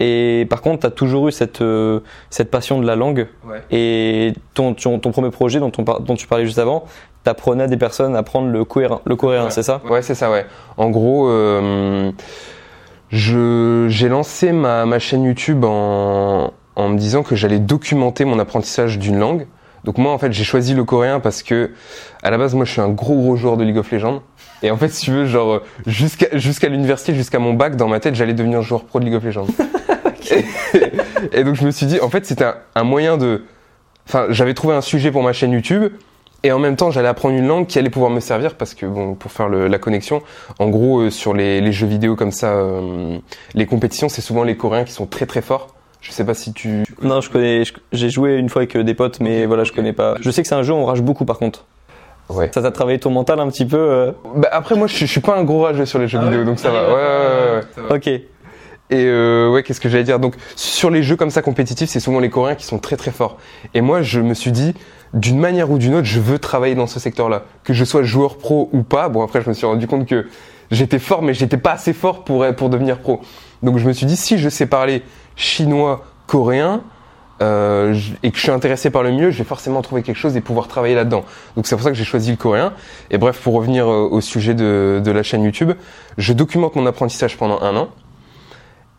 Et 0.00 0.46
par 0.50 0.60
contre, 0.60 0.80
tu 0.80 0.86
as 0.86 0.90
toujours 0.90 1.28
eu 1.28 1.32
cette, 1.32 1.60
euh, 1.60 2.00
cette 2.28 2.50
passion 2.50 2.80
de 2.80 2.86
la 2.86 2.96
langue. 2.96 3.28
Ouais. 3.48 3.62
Et 3.70 4.32
ton, 4.52 4.74
ton, 4.74 4.98
ton 4.98 5.12
premier 5.12 5.30
projet 5.30 5.60
dont, 5.60 5.70
on 5.78 5.84
par- 5.84 6.00
dont 6.00 6.16
tu 6.16 6.26
parlais 6.26 6.44
juste 6.46 6.58
avant, 6.58 6.84
t'apprenais 7.22 7.62
à 7.64 7.66
des 7.68 7.76
personnes 7.76 8.16
à 8.16 8.18
apprendre 8.18 8.48
le 8.48 8.64
coréen, 8.64 9.00
le 9.04 9.14
coréen 9.14 9.50
c'est 9.50 9.62
ça? 9.62 9.80
Ouais, 9.88 10.02
c'est 10.02 10.16
ça, 10.16 10.32
ouais. 10.32 10.46
En 10.76 10.90
gros, 10.90 11.28
euh, 11.28 12.10
j'ai 13.10 14.08
lancé 14.08 14.52
ma, 14.52 14.84
ma 14.86 14.98
chaîne 14.98 15.24
YouTube 15.24 15.64
en, 15.64 16.52
en 16.74 16.88
me 16.88 16.98
disant 16.98 17.22
que 17.22 17.36
j'allais 17.36 17.60
documenter 17.60 18.24
mon 18.24 18.38
apprentissage 18.40 18.98
d'une 18.98 19.18
langue. 19.18 19.46
Donc 19.84 19.98
moi, 19.98 20.12
en 20.12 20.18
fait, 20.18 20.32
j'ai 20.32 20.44
choisi 20.44 20.74
le 20.74 20.84
coréen 20.84 21.20
parce 21.20 21.42
que, 21.42 21.70
à 22.22 22.30
la 22.30 22.38
base, 22.38 22.54
moi, 22.54 22.64
je 22.64 22.72
suis 22.72 22.80
un 22.80 22.88
gros 22.88 23.16
gros 23.16 23.36
joueur 23.36 23.56
de 23.56 23.64
League 23.64 23.76
of 23.78 23.90
Legends. 23.92 24.22
Et 24.62 24.70
en 24.70 24.76
fait, 24.78 24.88
si 24.88 25.04
tu 25.04 25.10
veux, 25.10 25.26
genre, 25.26 25.60
jusqu'à 25.86 26.26
jusqu'à 26.38 26.68
l'université, 26.68 27.14
jusqu'à 27.14 27.38
mon 27.38 27.52
bac, 27.52 27.76
dans 27.76 27.88
ma 27.88 28.00
tête, 28.00 28.14
j'allais 28.14 28.32
devenir 28.32 28.62
joueur 28.62 28.84
pro 28.84 28.98
de 28.98 29.04
League 29.04 29.14
of 29.14 29.24
Legends. 29.24 29.46
et, 30.30 30.44
et 31.40 31.44
donc, 31.44 31.54
je 31.54 31.64
me 31.66 31.70
suis 31.70 31.86
dit, 31.86 32.00
en 32.00 32.08
fait, 32.08 32.24
c'était 32.26 32.44
un, 32.44 32.54
un 32.74 32.84
moyen 32.84 33.16
de... 33.18 33.44
Enfin, 34.08 34.26
j'avais 34.30 34.54
trouvé 34.54 34.74
un 34.74 34.80
sujet 34.80 35.10
pour 35.10 35.22
ma 35.22 35.32
chaîne 35.32 35.52
YouTube. 35.52 35.92
Et 36.42 36.52
en 36.52 36.58
même 36.58 36.76
temps, 36.76 36.90
j'allais 36.90 37.08
apprendre 37.08 37.34
une 37.36 37.46
langue 37.46 37.66
qui 37.66 37.78
allait 37.78 37.88
pouvoir 37.88 38.10
me 38.10 38.20
servir 38.20 38.54
parce 38.56 38.74
que, 38.74 38.84
bon, 38.84 39.14
pour 39.14 39.32
faire 39.32 39.48
le- 39.48 39.66
la 39.66 39.78
connexion, 39.78 40.22
en 40.58 40.68
gros, 40.68 41.00
euh, 41.00 41.10
sur 41.10 41.32
les, 41.32 41.62
les 41.62 41.72
jeux 41.72 41.86
vidéo 41.86 42.16
comme 42.16 42.32
ça, 42.32 42.52
euh, 42.52 43.16
les 43.54 43.64
compétitions, 43.64 44.10
c'est 44.10 44.20
souvent 44.20 44.44
les 44.44 44.54
Coréens 44.54 44.84
qui 44.84 44.92
sont 44.92 45.06
très 45.06 45.24
très 45.24 45.40
forts. 45.40 45.68
Je 46.04 46.12
sais 46.12 46.24
pas 46.24 46.34
si 46.34 46.52
tu. 46.52 46.84
Non, 47.02 47.20
je 47.20 47.30
connais. 47.30 47.62
J'ai 47.92 48.10
joué 48.10 48.36
une 48.36 48.48
fois 48.50 48.60
avec 48.62 48.76
euh, 48.76 48.84
des 48.84 48.94
potes, 48.94 49.20
mais 49.20 49.46
voilà, 49.46 49.64
je 49.64 49.72
connais 49.72 49.92
pas. 49.94 50.16
Je 50.20 50.30
sais 50.30 50.42
que 50.42 50.48
c'est 50.48 50.54
un 50.54 50.62
jeu 50.62 50.72
où 50.72 50.76
on 50.76 50.84
rage 50.84 51.00
beaucoup 51.02 51.24
par 51.24 51.38
contre. 51.38 51.64
Ouais. 52.28 52.50
Ça 52.54 52.62
t'a 52.62 52.70
travaillé 52.70 52.98
ton 52.98 53.10
mental 53.10 53.40
un 53.40 53.48
petit 53.48 53.64
peu. 53.66 53.76
euh, 53.78 54.12
Bah, 54.36 54.48
après, 54.52 54.76
moi, 54.76 54.86
je, 54.86 54.94
suis- 54.94 55.06
je 55.06 55.10
suis 55.12 55.20
pas 55.20 55.36
un 55.36 55.44
gros 55.44 55.62
rageux 55.62 55.86
sur 55.86 55.98
les 55.98 56.06
jeux 56.08 56.20
vidéo, 56.20 56.44
donc 56.44 56.58
ça 56.58 56.70
va. 56.70 56.88
Ouais, 56.88 56.94
ouais, 56.94 57.00
ouais, 57.82 57.82
ouais. 57.90 57.96
Ok. 57.96 58.06
Et 58.08 59.06
euh, 59.06 59.50
ouais, 59.50 59.62
qu'est-ce 59.62 59.80
que 59.80 59.88
j'allais 59.88 60.04
dire? 60.04 60.18
Donc, 60.20 60.34
sur 60.56 60.90
les 60.90 61.02
jeux 61.02 61.16
comme 61.16 61.30
ça 61.30 61.40
compétitifs, 61.42 61.88
c'est 61.88 62.00
souvent 62.00 62.20
les 62.20 62.28
Coréens 62.30 62.54
qui 62.54 62.66
sont 62.66 62.78
très 62.78 62.96
très 62.96 63.10
forts. 63.10 63.38
Et 63.72 63.80
moi, 63.80 64.02
je 64.02 64.20
me 64.20 64.34
suis 64.34 64.52
dit, 64.52 64.74
d'une 65.14 65.38
manière 65.38 65.70
ou 65.70 65.78
d'une 65.78 65.94
autre, 65.94 66.06
je 66.06 66.20
veux 66.20 66.38
travailler 66.38 66.74
dans 66.74 66.86
ce 66.86 67.00
secteur-là. 67.00 67.44
Que 67.64 67.72
je 67.72 67.82
sois 67.84 68.02
joueur 68.02 68.36
pro 68.36 68.68
ou 68.72 68.82
pas. 68.82 69.08
Bon, 69.08 69.22
après, 69.22 69.40
je 69.40 69.48
me 69.48 69.54
suis 69.54 69.66
rendu 69.66 69.86
compte 69.86 70.06
que 70.06 70.26
j'étais 70.70 70.98
fort, 70.98 71.22
mais 71.22 71.32
j'étais 71.34 71.56
pas 71.56 71.72
assez 71.72 71.94
fort 71.94 72.24
pour, 72.24 72.44
pour 72.56 72.68
devenir 72.68 72.98
pro. 72.98 73.20
Donc, 73.64 73.78
je 73.78 73.86
me 73.86 73.92
suis 73.92 74.06
dit, 74.06 74.16
si 74.16 74.38
je 74.38 74.48
sais 74.48 74.66
parler 74.66 75.02
chinois, 75.36 76.04
coréen, 76.26 76.82
euh, 77.42 77.98
et 78.22 78.30
que 78.30 78.36
je 78.36 78.42
suis 78.42 78.52
intéressé 78.52 78.90
par 78.90 79.02
le 79.02 79.10
milieu, 79.10 79.30
je 79.30 79.38
vais 79.38 79.44
forcément 79.44 79.82
trouver 79.82 80.02
quelque 80.02 80.16
chose 80.16 80.36
et 80.36 80.40
pouvoir 80.40 80.68
travailler 80.68 80.94
là-dedans. 80.94 81.24
Donc 81.56 81.66
c'est 81.66 81.74
pour 81.74 81.82
ça 81.82 81.90
que 81.90 81.96
j'ai 81.96 82.04
choisi 82.04 82.30
le 82.30 82.36
coréen. 82.36 82.72
Et 83.10 83.18
bref, 83.18 83.40
pour 83.40 83.54
revenir 83.54 83.90
euh, 83.90 84.08
au 84.10 84.20
sujet 84.20 84.54
de, 84.54 85.02
la 85.04 85.22
chaîne 85.22 85.42
YouTube, 85.42 85.72
je 86.16 86.32
documente 86.32 86.76
mon 86.76 86.86
apprentissage 86.86 87.36
pendant 87.36 87.60
un 87.60 87.76
an. 87.76 87.88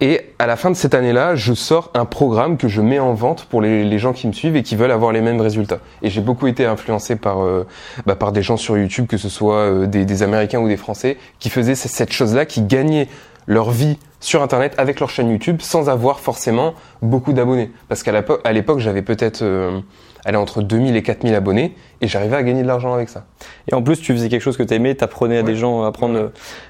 Et 0.02 0.34
à 0.40 0.48
la 0.48 0.58
fin 0.58 0.70
de 0.70 0.76
cette 0.76 0.94
année-là, 0.94 1.36
je 1.36 1.54
sors 1.54 1.90
un 1.94 2.04
programme 2.04 2.58
que 2.58 2.68
je 2.68 2.82
mets 2.82 3.00
en 3.00 3.14
vente 3.14 3.46
pour 3.46 3.62
les, 3.62 3.98
gens 3.98 4.12
qui 4.12 4.28
me 4.28 4.34
suivent 4.34 4.58
et 4.58 4.64
qui 4.64 4.76
veulent 4.76 4.92
avoir 4.92 5.14
les 5.14 5.22
mêmes 5.22 5.40
résultats. 5.40 5.80
Et 6.02 6.10
j'ai 6.10 6.20
beaucoup 6.20 6.48
été 6.48 6.66
influencé 6.66 7.16
par, 7.16 7.42
euh, 7.42 7.66
bah, 8.06 8.18
par 8.18 8.34
des 8.34 8.42
gens 8.42 8.58
sur 8.58 8.78
YouTube, 8.78 9.08
que 9.08 9.16
ce 9.16 9.30
soit 9.30 9.88
des, 9.88 10.24
Américains 10.24 10.60
ou 10.60 10.68
des 10.68 10.76
Français, 10.76 11.18
qui 11.40 11.50
faisaient 11.50 11.76
cette 11.76 12.12
chose-là, 12.12 12.46
qui 12.46 12.62
gagnaient 12.62 13.08
leur 13.48 13.72
vie 13.72 13.98
sur 14.20 14.42
Internet 14.42 14.74
avec 14.78 15.00
leur 15.00 15.10
chaîne 15.10 15.30
YouTube 15.30 15.62
sans 15.62 15.90
avoir 15.90 16.20
forcément 16.20 16.74
beaucoup 17.02 17.34
d'abonnés. 17.34 17.72
Parce 17.88 18.04
qu'à 18.04 18.12
l'époque, 18.52 18.80
j'avais 18.80 19.02
peut-être 19.02 19.44
euh, 19.44 19.80
allez, 20.26 20.38
entre 20.38 20.62
2000 20.62 20.96
et 20.96 21.04
4000 21.04 21.36
abonnés 21.36 21.76
et 22.02 22.08
j'arrivais 22.08 22.36
à 22.36 22.44
gagner 22.44 22.64
de 22.64 22.68
l'argent 22.68 22.94
avec 22.94 23.10
ça. 23.10 23.26
Et 23.72 23.76
en 23.76 23.84
plus, 23.84 24.02
tu 24.02 24.14
faisais 24.14 24.30
quelque 24.30 24.42
chose 24.42 24.58
que 24.58 24.64
tu 24.64 24.74
aimais, 24.74 24.96
t'apprenais 24.96 25.38
à 25.38 25.44
des 25.44 25.56
gens 25.56 25.84
à 25.84 25.88
apprendre. 25.88 26.16
Ouais. 26.16 26.22
euh, 26.22 26.30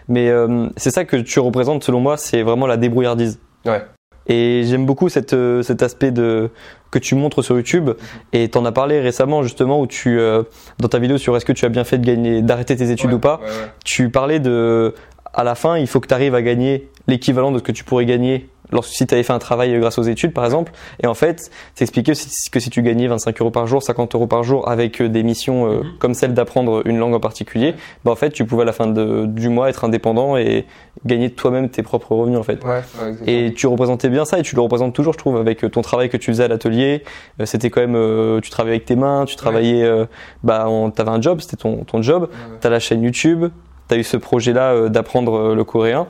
Mais 0.09 0.29
euh, 0.29 0.67
c'est 0.77 0.91
ça 0.91 1.05
que 1.05 1.17
tu 1.17 1.39
représentes, 1.39 1.83
selon 1.83 2.01
moi, 2.01 2.17
c'est 2.17 2.43
vraiment 2.43 2.67
la 2.67 2.77
débrouillardise. 2.77 3.39
Ouais. 3.65 3.81
Et 4.27 4.63
j'aime 4.65 4.85
beaucoup 4.85 5.07
cette, 5.09 5.33
euh, 5.33 5.61
cet 5.61 5.83
aspect 5.83 6.11
de 6.11 6.49
que 6.91 6.99
tu 6.99 7.15
montres 7.15 7.43
sur 7.43 7.55
YouTube. 7.55 7.91
Et 8.33 8.49
t'en 8.49 8.65
as 8.65 8.71
parlé 8.71 8.99
récemment 8.99 9.43
justement 9.43 9.79
où 9.79 9.87
tu 9.87 10.19
euh, 10.19 10.43
dans 10.79 10.87
ta 10.87 10.97
vidéo 10.97 11.17
sur 11.17 11.35
est-ce 11.37 11.45
que 11.45 11.53
tu 11.53 11.65
as 11.65 11.69
bien 11.69 11.83
fait 11.83 11.97
de 11.97 12.05
gagner 12.05 12.41
d'arrêter 12.41 12.75
tes 12.75 12.89
études 12.91 13.13
ou 13.13 13.19
pas. 13.19 13.39
Tu 13.83 14.09
parlais 14.09 14.39
de 14.39 14.95
à 15.35 15.43
la 15.43 15.53
fin, 15.55 15.77
il 15.77 15.85
faut 15.87 15.99
que 15.99 16.07
tu 16.07 16.13
arrives 16.13 16.33
à 16.35 16.41
gagner 16.41 16.89
l'équivalent 17.07 17.51
de 17.51 17.59
ce 17.59 17.63
que 17.63 17.71
tu 17.71 17.83
pourrais 17.83 18.05
gagner 18.05 18.49
lorsque 18.71 18.93
si 18.93 19.05
tu 19.05 19.13
avais 19.13 19.21
fait 19.21 19.31
un 19.31 19.37
travail 19.37 19.77
grâce 19.79 19.99
aux 19.99 20.03
études 20.03 20.33
par 20.33 20.43
exemple. 20.43 20.71
Et 21.03 21.05
en 21.05 21.13
fait, 21.13 21.51
t'expliquais 21.75 22.13
aussi 22.13 22.29
que 22.51 22.59
si 22.59 22.71
tu 22.71 22.81
gagnais 22.81 23.07
25 23.07 23.39
euros 23.41 23.51
par 23.51 23.67
jour, 23.67 23.83
50 23.83 24.15
euros 24.15 24.25
par 24.25 24.41
jour 24.43 24.67
avec 24.67 25.01
euh, 25.01 25.07
des 25.07 25.21
missions 25.21 25.71
euh, 25.71 25.81
comme 25.99 26.15
celle 26.15 26.33
d'apprendre 26.33 26.81
une 26.85 26.97
langue 26.97 27.13
en 27.13 27.19
particulier, 27.19 27.75
bah 28.03 28.11
en 28.11 28.15
fait, 28.15 28.31
tu 28.31 28.43
pouvais 28.43 28.63
à 28.63 28.65
la 28.65 28.73
fin 28.73 28.87
de- 28.87 29.27
du 29.27 29.49
mois 29.49 29.69
être 29.69 29.83
indépendant 29.85 30.35
et 30.35 30.65
gagner 31.05 31.29
toi-même 31.29 31.69
tes 31.69 31.83
propres 31.83 32.15
revenus 32.15 32.39
en 32.39 32.43
fait. 32.43 32.63
Ouais, 32.63 32.81
ouais. 33.03 33.15
Et 33.27 33.53
tu 33.53 33.67
représentais 33.67 34.09
bien 34.09 34.25
ça 34.25 34.39
et 34.39 34.41
tu 34.41 34.55
le 34.55 34.61
représentes 34.61 34.95
toujours, 34.95 35.13
je 35.13 35.19
trouve, 35.19 35.37
avec 35.37 35.63
euh, 35.63 35.69
ton 35.69 35.83
travail 35.83 36.09
que 36.09 36.17
tu 36.17 36.31
faisais 36.31 36.45
à 36.45 36.47
l'atelier. 36.47 37.03
Euh, 37.39 37.45
C'était 37.45 37.69
quand 37.69 37.81
même, 37.81 37.95
euh, 37.95 38.41
tu 38.41 38.49
travaillais 38.49 38.77
avec 38.77 38.85
tes 38.85 38.95
mains, 38.95 39.25
tu 39.25 39.35
travaillais, 39.35 39.83
euh, 39.83 40.05
bah, 40.43 40.65
on- 40.69 40.89
t'avais 40.89 41.11
un 41.11 41.21
job, 41.21 41.39
c'était 41.39 41.57
ton, 41.57 41.83
ton 41.83 42.01
job. 42.01 42.23
Ouais, 42.23 42.29
ouais. 42.29 42.57
T'as 42.61 42.69
la 42.71 42.79
chaîne 42.79 43.03
YouTube, 43.03 43.45
tu 43.89 43.95
as 43.95 43.97
eu 43.97 44.03
ce 44.03 44.17
projet-là 44.17 44.71
euh, 44.73 44.89
d'apprendre 44.89 45.35
euh, 45.37 45.55
le 45.55 45.63
coréen. 45.63 46.07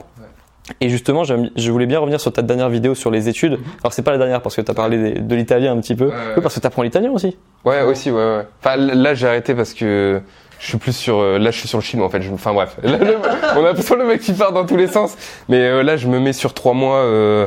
Et 0.82 0.90
justement, 0.90 1.24
je 1.24 1.72
voulais 1.72 1.86
bien 1.86 2.00
revenir 2.00 2.20
sur 2.20 2.34
ta 2.34 2.42
dernière 2.42 2.70
vidéo 2.70 2.96
sur 2.96 3.12
les 3.12 3.30
études. 3.30 3.60
Alors, 3.84 3.94
c'est 3.94 4.02
pas 4.02 4.10
la 4.12 4.18
dernière 4.18 4.42
parce 4.42 4.56
que 4.56 4.62
tu 4.62 4.72
as 4.72 4.74
parlé 4.74 5.12
de 5.12 5.36
l'italien 5.36 5.74
un 5.74 5.80
petit 5.80 5.94
peu. 5.96 6.06
Mhm. 6.06 6.14
Oui, 6.38 6.42
parce 6.42 6.56
que 6.56 6.60
tu 6.60 6.66
apprends 6.66 6.82
l'italien 6.82 7.12
aussi. 7.12 7.38
Ouais, 7.64 7.84
aussi, 7.84 8.10
ouais, 8.10 8.18
ouais. 8.18 8.48
Enfin, 8.64 8.76
là, 8.76 9.14
j'ai 9.14 9.28
arrêté 9.28 9.54
parce 9.54 9.76
que 9.76 10.20
je 10.60 10.66
suis 10.66 10.78
plus 10.80 10.94
sur. 10.96 11.20
euh, 11.20 11.38
Là, 11.38 11.52
je 11.52 11.60
suis 11.60 11.68
sur 11.68 11.78
le 11.78 11.84
chinois, 11.84 12.08
en 12.08 12.10
fait. 12.10 12.24
Je- 12.24 12.32
Enfin, 12.34 12.52
bref. 12.52 12.78
Là, 12.84 12.98
le- 12.98 13.16
on 13.56 13.60
a 13.60 13.68
l'impression 13.68 13.96
le 13.96 14.06
mec 14.06 14.22
qui 14.22 14.34
part 14.34 14.54
dans 14.54 14.66
tous 14.66 14.76
les 14.76 14.88
sens. 14.88 15.16
Mais 15.50 15.60
euh, 15.62 15.84
là, 15.84 15.98
je 15.98 16.08
me 16.08 16.20
mets 16.20 16.34
sur 16.34 16.56
trois 16.56 16.74
mois 16.74 16.98
euh, 16.98 17.46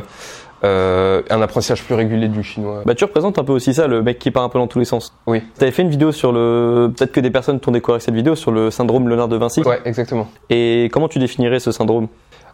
euh, 0.63 1.21
un 1.29 1.41
apprentissage 1.41 1.83
plus 1.83 1.95
régulier 1.95 2.27
du 2.27 2.43
chinois. 2.43 2.81
Bah, 2.85 2.95
tu 2.95 3.03
représentes 3.05 3.39
un 3.39 3.43
peu 3.43 3.53
aussi 3.53 3.73
ça, 3.73 3.87
le 3.87 4.01
mec 4.01 4.19
qui 4.19 4.31
part 4.31 4.43
un 4.43 4.49
peu 4.49 4.59
dans 4.59 4.67
tous 4.67 4.79
les 4.79 4.85
sens. 4.85 5.13
Oui. 5.27 5.41
Tu 5.57 5.63
avais 5.63 5.71
fait 5.71 5.81
une 5.81 5.89
vidéo 5.89 6.11
sur 6.11 6.31
le. 6.31 6.91
Peut-être 6.95 7.11
que 7.11 7.19
des 7.19 7.31
personnes 7.31 7.59
t'ont 7.59 7.71
découvert 7.71 8.01
cette 8.01 8.13
vidéo 8.13 8.35
sur 8.35 8.51
le 8.51 8.69
syndrome 8.71 9.07
Léonard 9.07 9.27
de 9.27 9.37
Vinci. 9.37 9.61
Ouais, 9.61 9.79
exactement. 9.85 10.27
Et 10.49 10.89
comment 10.91 11.07
tu 11.07 11.19
définirais 11.19 11.59
ce 11.59 11.71
syndrome? 11.71 12.07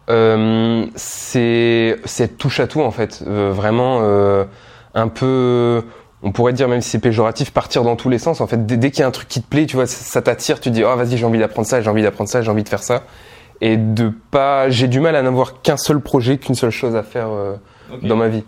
Euh, 0.08 0.86
c'est 0.94 1.96
c'est 2.04 2.38
touche 2.38 2.60
à 2.60 2.68
tout 2.68 2.80
en 2.80 2.92
fait. 2.92 3.24
Euh, 3.26 3.50
vraiment 3.52 4.00
euh, 4.02 4.44
un 4.94 5.08
peu. 5.08 5.82
On 6.22 6.32
pourrait 6.32 6.52
dire, 6.52 6.68
même 6.68 6.80
si 6.80 6.90
c'est 6.90 6.98
péjoratif, 6.98 7.52
partir 7.52 7.82
dans 7.82 7.94
tous 7.94 8.08
les 8.08 8.18
sens. 8.18 8.40
En 8.40 8.46
fait, 8.46 8.66
dès, 8.66 8.76
dès 8.76 8.90
qu'il 8.90 9.00
y 9.00 9.02
a 9.02 9.06
un 9.06 9.12
truc 9.12 9.28
qui 9.28 9.42
te 9.42 9.48
plaît, 9.48 9.66
tu 9.66 9.76
vois, 9.76 9.86
ça, 9.86 10.22
t'attire, 10.22 10.60
tu 10.60 10.70
dis, 10.70 10.82
oh 10.82 10.96
vas-y, 10.96 11.18
j'ai 11.18 11.26
envie 11.26 11.38
d'apprendre 11.38 11.68
ça, 11.68 11.82
j'ai 11.82 11.90
envie 11.90 12.02
d'apprendre 12.02 12.30
ça, 12.30 12.40
j'ai 12.40 12.50
envie 12.50 12.64
de 12.64 12.68
faire 12.68 12.82
ça. 12.82 13.02
Et 13.60 13.76
de 13.76 14.12
pas, 14.30 14.70
j'ai 14.70 14.88
du 14.88 14.98
mal 14.98 15.14
à 15.14 15.22
n'avoir 15.22 15.60
qu'un 15.62 15.76
seul 15.76 16.00
projet, 16.00 16.38
qu'une 16.38 16.54
seule 16.54 16.70
chose 16.70 16.96
à 16.96 17.02
faire 17.02 17.28
dans 18.02 18.16
ma 18.16 18.28
vie. 18.28 18.44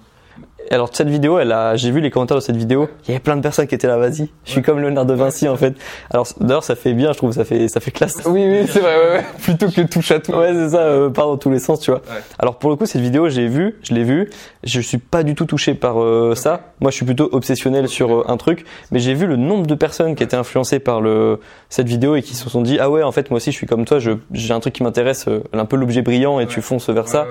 Alors 0.71 0.91
cette 0.93 1.09
vidéo, 1.09 1.39
elle 1.39 1.53
a, 1.53 1.77
j'ai 1.77 1.91
vu 1.91 2.01
les 2.01 2.11
commentaires 2.11 2.37
de 2.37 2.43
cette 2.43 2.57
vidéo. 2.57 2.89
Il 3.05 3.09
y 3.09 3.11
avait 3.13 3.21
plein 3.21 3.37
de 3.37 3.41
personnes 3.41 3.67
qui 3.67 3.75
étaient 3.75 3.87
là. 3.87 3.97
Vas-y, 3.97 4.29
je 4.45 4.51
suis 4.51 4.63
comme 4.63 4.81
Léonard 4.81 5.07
de 5.07 5.15
Vinci 5.15 5.49
en 5.49 5.57
fait. 5.57 5.75
Alors 6.11 6.27
d'ailleurs, 6.41 6.65
ça 6.65 6.75
fait 6.75 6.93
bien, 6.93 7.13
je 7.13 7.19
trouve, 7.19 7.33
ça 7.33 7.45
fait, 7.45 7.69
ça 7.69 7.81
fait 7.81 7.91
classe. 7.91 8.17
Oui, 8.27 8.45
oui, 8.47 8.67
c'est 8.69 8.81
vrai, 8.81 8.97
ouais, 8.97 9.17
ouais. 9.17 9.25
Plutôt 9.43 9.71
que 9.71 9.81
touche 9.83 10.11
à 10.11 10.21
tout. 10.21 10.33
Ouais, 10.33 10.53
c'est 10.53 10.71
ça, 10.71 10.81
euh, 10.81 11.09
part 11.09 11.27
dans 11.27 11.39
tous 11.39 11.51
les 11.51 11.59
sens, 11.59 11.81
tu 11.81 11.91
vois. 11.91 12.03
Alors 12.39 12.59
pour 12.59 12.69
le 12.69 12.77
coup, 12.77 12.85
cette 12.85 13.01
vidéo, 13.01 13.29
j'ai 13.31 13.47
vu, 13.47 13.77
je 13.83 13.95
l'ai 13.95 14.05
vue. 14.05 14.29
Je 14.65 14.81
suis 14.81 14.99
pas 14.99 15.23
du 15.23 15.35
tout 15.35 15.47
touché 15.47 15.75
par 15.75 16.03
euh, 16.03 16.35
ça. 16.35 16.73
Moi, 16.81 16.91
je 16.91 16.97
suis 16.97 17.07
plutôt 17.07 17.29
obsessionnel 17.33 17.89
sur 17.89 18.13
euh, 18.13 18.25
un 18.29 18.37
truc, 18.37 18.67
mais 18.91 18.99
j'ai 18.99 19.15
vu 19.15 19.27
le 19.27 19.37
nombre 19.37 19.67
de 19.67 19.75
personnes 19.75 20.15
qui 20.17 20.23
étaient 20.23 20.37
influencées 20.37 20.81
par 20.81 21.01
le 21.01 21.41
cette 21.71 21.89
vidéo 21.89 22.17
et 22.17 22.23
qui 22.23 22.35
se 22.35 22.51
sont 22.51 22.61
dit 22.61 22.79
ah 22.79 22.91
ouais, 22.91 23.03
en 23.03 23.13
fait, 23.13 23.31
moi 23.31 23.39
aussi, 23.39 23.53
je 23.53 23.57
suis 23.57 23.67
comme 23.67 23.85
toi. 23.85 23.99
Je, 23.99 24.13
j'ai 24.33 24.53
un 24.53 24.61
truc 24.61 24.75
qui 24.75 24.83
m'intéresse, 24.83 25.29
euh, 25.29 25.43
un 25.55 25.65
peu 25.65 25.77
l'objet 25.77 26.03
brillant, 26.03 26.41
et 26.41 26.47
tu 26.47 26.61
fonces 26.61 26.91
vers 26.91 27.09
ça. 27.09 27.27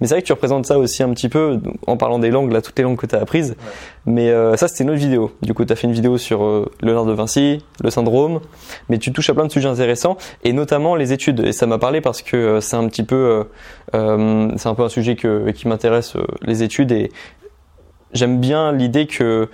Mais 0.00 0.06
c'est 0.06 0.14
vrai 0.14 0.22
que 0.22 0.26
tu 0.26 0.32
représentes 0.32 0.66
ça 0.66 0.78
aussi 0.78 1.02
un 1.02 1.10
petit 1.10 1.28
peu 1.28 1.60
en 1.86 1.96
parlant 1.96 2.18
des 2.18 2.30
langues, 2.30 2.52
là, 2.52 2.62
toutes 2.62 2.78
les 2.78 2.84
langues 2.84 2.96
que 2.96 3.06
tu 3.06 3.16
as 3.16 3.20
apprises. 3.20 3.56
Mais 4.06 4.30
euh, 4.30 4.56
ça, 4.56 4.68
c'était 4.68 4.84
une 4.84 4.90
autre 4.90 5.00
vidéo. 5.00 5.32
Du 5.42 5.54
coup, 5.54 5.64
tu 5.64 5.72
as 5.72 5.76
fait 5.76 5.86
une 5.86 5.92
vidéo 5.92 6.18
sur 6.18 6.44
euh, 6.44 6.70
Léonard 6.82 7.04
de 7.04 7.12
Vinci, 7.12 7.64
le 7.82 7.90
syndrome, 7.90 8.40
mais 8.88 8.98
tu 8.98 9.12
touches 9.12 9.30
à 9.30 9.34
plein 9.34 9.46
de 9.46 9.52
sujets 9.52 9.68
intéressants, 9.68 10.16
et 10.44 10.52
notamment 10.52 10.94
les 10.94 11.12
études. 11.12 11.40
Et 11.40 11.52
ça 11.52 11.66
m'a 11.66 11.78
parlé 11.78 12.00
parce 12.00 12.22
que 12.22 12.36
euh, 12.36 12.60
c'est 12.60 12.76
un 12.76 12.88
petit 12.88 13.02
peu, 13.02 13.46
euh, 13.94 14.48
c'est 14.56 14.68
un 14.68 14.74
peu 14.74 14.84
un 14.84 14.88
sujet 14.88 15.16
que, 15.16 15.50
qui 15.50 15.68
m'intéresse, 15.68 16.14
les 16.42 16.62
études, 16.62 16.92
et 16.92 17.10
j'aime 18.12 18.40
bien 18.40 18.72
l'idée 18.72 19.06
que 19.06 19.48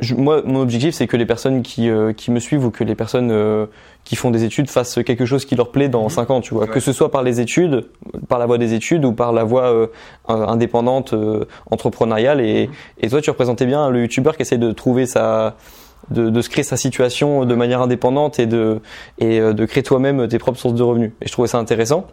je- 0.00 0.14
moi, 0.14 0.42
mon 0.44 0.60
objectif, 0.60 0.94
c'est 0.94 1.06
que 1.06 1.16
les 1.16 1.26
personnes 1.26 1.62
qui, 1.62 1.88
euh, 1.88 2.12
qui 2.12 2.30
me 2.30 2.40
suivent 2.40 2.64
ou 2.66 2.70
que 2.70 2.82
les 2.84 2.94
personnes 2.94 3.30
euh, 3.30 3.66
qui 4.04 4.16
font 4.16 4.30
des 4.30 4.44
études 4.44 4.68
fassent 4.68 4.98
quelque 5.04 5.24
chose 5.24 5.44
qui 5.44 5.54
leur 5.54 5.70
plaît 5.70 5.88
dans 5.88 6.08
5 6.08 6.30
ans, 6.30 6.40
tu 6.40 6.52
vois. 6.54 6.64
Ouais. 6.64 6.70
Que 6.70 6.80
ce 6.80 6.92
soit 6.92 7.10
par 7.10 7.22
les 7.22 7.40
études, 7.40 7.86
par 8.28 8.38
la 8.38 8.46
voie 8.46 8.58
des 8.58 8.74
études 8.74 9.04
ou 9.04 9.12
par 9.12 9.32
la 9.32 9.44
voie 9.44 9.64
euh, 9.72 9.86
indépendante, 10.28 11.12
euh, 11.14 11.44
entrepreneuriale. 11.70 12.40
Et, 12.40 12.68
et 13.00 13.08
toi, 13.08 13.20
tu 13.20 13.30
représentais 13.30 13.66
bien 13.66 13.88
le 13.90 14.02
youtubeur 14.02 14.36
qui 14.36 14.42
essaie 14.42 14.58
de 14.58 14.72
trouver 14.72 15.06
sa. 15.06 15.56
De, 16.10 16.28
de 16.28 16.42
se 16.42 16.50
créer 16.50 16.64
sa 16.64 16.76
situation 16.76 17.46
de 17.46 17.54
manière 17.54 17.80
indépendante 17.80 18.38
et 18.38 18.44
de, 18.44 18.80
et 19.18 19.40
euh, 19.40 19.54
de 19.54 19.64
créer 19.64 19.82
toi-même 19.82 20.28
tes 20.28 20.38
propres 20.38 20.58
sources 20.58 20.74
de 20.74 20.82
revenus. 20.82 21.12
Et 21.22 21.26
je 21.28 21.32
trouvais 21.32 21.48
ça 21.48 21.56
intéressant. 21.58 22.06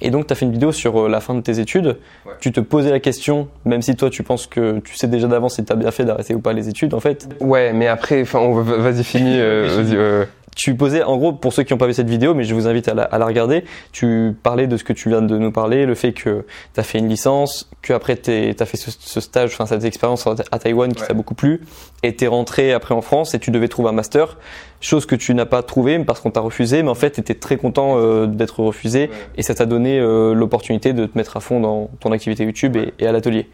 Et 0.00 0.10
donc, 0.10 0.26
tu 0.26 0.32
as 0.32 0.36
fait 0.36 0.46
une 0.46 0.52
vidéo 0.52 0.72
sur 0.72 1.02
euh, 1.04 1.08
la 1.08 1.20
fin 1.20 1.34
de 1.34 1.40
tes 1.42 1.58
études. 1.60 1.98
Ouais. 2.26 2.32
Tu 2.40 2.50
te 2.50 2.60
posais 2.60 2.90
la 2.90 3.00
question, 3.00 3.48
même 3.64 3.82
si 3.82 3.94
toi, 3.94 4.08
tu 4.10 4.22
penses 4.22 4.46
que 4.46 4.78
tu 4.80 4.96
sais 4.96 5.06
déjà 5.06 5.28
d'avance 5.28 5.56
si 5.56 5.64
tu 5.64 5.72
as 5.72 5.76
bien 5.76 5.90
fait 5.90 6.04
d'arrêter 6.04 6.34
ou 6.34 6.40
pas 6.40 6.52
les 6.54 6.68
études, 6.68 6.94
en 6.94 7.00
fait. 7.00 7.28
Ouais, 7.40 7.72
mais 7.74 7.88
après, 7.88 8.22
enfin, 8.22 8.40
vas-y, 8.62 9.04
finis. 9.04 9.38
euh, 9.38 10.20
ouais. 10.22 10.28
Tu 10.54 10.74
posais, 10.74 11.02
en 11.02 11.16
gros, 11.16 11.32
pour 11.32 11.54
ceux 11.54 11.62
qui 11.62 11.72
n'ont 11.72 11.78
pas 11.78 11.86
vu 11.86 11.94
cette 11.94 12.10
vidéo, 12.10 12.34
mais 12.34 12.44
je 12.44 12.54
vous 12.54 12.66
invite 12.68 12.86
à 12.86 12.92
la, 12.92 13.04
à 13.04 13.16
la 13.16 13.24
regarder, 13.24 13.64
tu 13.90 14.34
parlais 14.42 14.66
de 14.66 14.76
ce 14.76 14.84
que 14.84 14.92
tu 14.92 15.08
viens 15.08 15.22
de 15.22 15.38
nous 15.38 15.50
parler, 15.50 15.86
le 15.86 15.94
fait 15.94 16.12
que 16.12 16.44
tu 16.74 16.80
as 16.80 16.82
fait 16.82 16.98
une 16.98 17.08
licence, 17.08 17.70
que 17.80 17.94
après 17.94 18.18
tu 18.18 18.54
as 18.60 18.66
fait 18.66 18.76
ce, 18.76 18.90
ce 18.90 19.20
stage, 19.22 19.52
enfin 19.54 19.64
cette 19.64 19.84
expérience 19.84 20.26
à 20.26 20.34
à 20.50 20.58
Taïwan 20.58 20.92
qui 20.92 21.00
Ouais. 21.00 21.08
t'a 21.08 21.14
beaucoup 21.14 21.34
plu, 21.34 21.62
et 22.02 22.14
tu 22.14 22.24
es 22.24 22.26
rentré 22.26 22.74
après 22.74 22.94
en 22.94 23.00
France 23.00 23.32
et 23.34 23.38
tu 23.38 23.50
devais 23.50 23.68
trouver 23.68 23.88
un 23.88 23.92
master, 23.92 24.36
chose 24.82 25.06
que 25.06 25.14
tu 25.14 25.34
n'as 25.34 25.46
pas 25.46 25.62
trouvé 25.62 25.98
parce 26.00 26.20
qu'on 26.20 26.30
t'a 26.30 26.40
refusé, 26.40 26.82
mais 26.82 26.90
en 26.90 26.94
fait 26.94 27.12
tu 27.12 27.20
étais 27.20 27.34
très 27.34 27.56
content 27.56 27.96
euh, 27.96 28.26
d'être 28.26 28.60
refusé, 28.60 29.10
et 29.36 29.42
ça 29.42 29.54
t'a 29.54 29.66
donné 29.66 29.98
euh, 29.98 30.34
l'opportunité 30.34 30.92
de 30.92 31.06
te 31.06 31.16
mettre 31.16 31.36
à 31.36 31.40
fond 31.40 31.60
dans 31.60 31.90
ton 32.00 32.12
activité 32.12 32.44
YouTube 32.44 32.76
et, 32.76 32.92
et 32.98 33.06
à 33.06 33.12
l'atelier. 33.12 33.48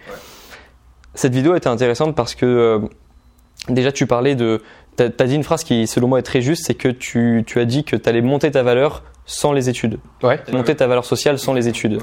Cette 1.15 1.35
vidéo 1.35 1.55
était 1.55 1.69
intéressante 1.69 2.15
parce 2.15 2.35
que 2.35 2.47
euh, 2.47 2.79
déjà 3.69 3.93
tu 3.93 4.07
parlais 4.07 4.35
de... 4.35 4.63
Tu 4.97 5.05
as, 5.05 5.27
dit 5.27 5.37
une 5.37 5.45
phrase 5.45 5.63
qui 5.63 5.87
selon 5.87 6.09
moi 6.09 6.19
est 6.19 6.23
très 6.23 6.41
juste, 6.41 6.65
c'est 6.67 6.75
que 6.75 6.89
tu, 6.89 7.45
tu 7.47 7.61
as 7.61 7.65
dit 7.65 7.85
que 7.85 7.95
tu 7.95 8.09
allais 8.09 8.21
monter 8.21 8.51
ta 8.51 8.65
valeur 8.65 9.05
sans 9.27 9.53
les 9.53 9.69
études. 9.69 9.99
Ouais. 10.23 10.41
Monter 10.53 10.75
ta 10.75 10.89
valeur 10.89 11.05
sociale 11.05 11.39
sans 11.39 11.55
les 11.55 11.69
études. 11.69 12.01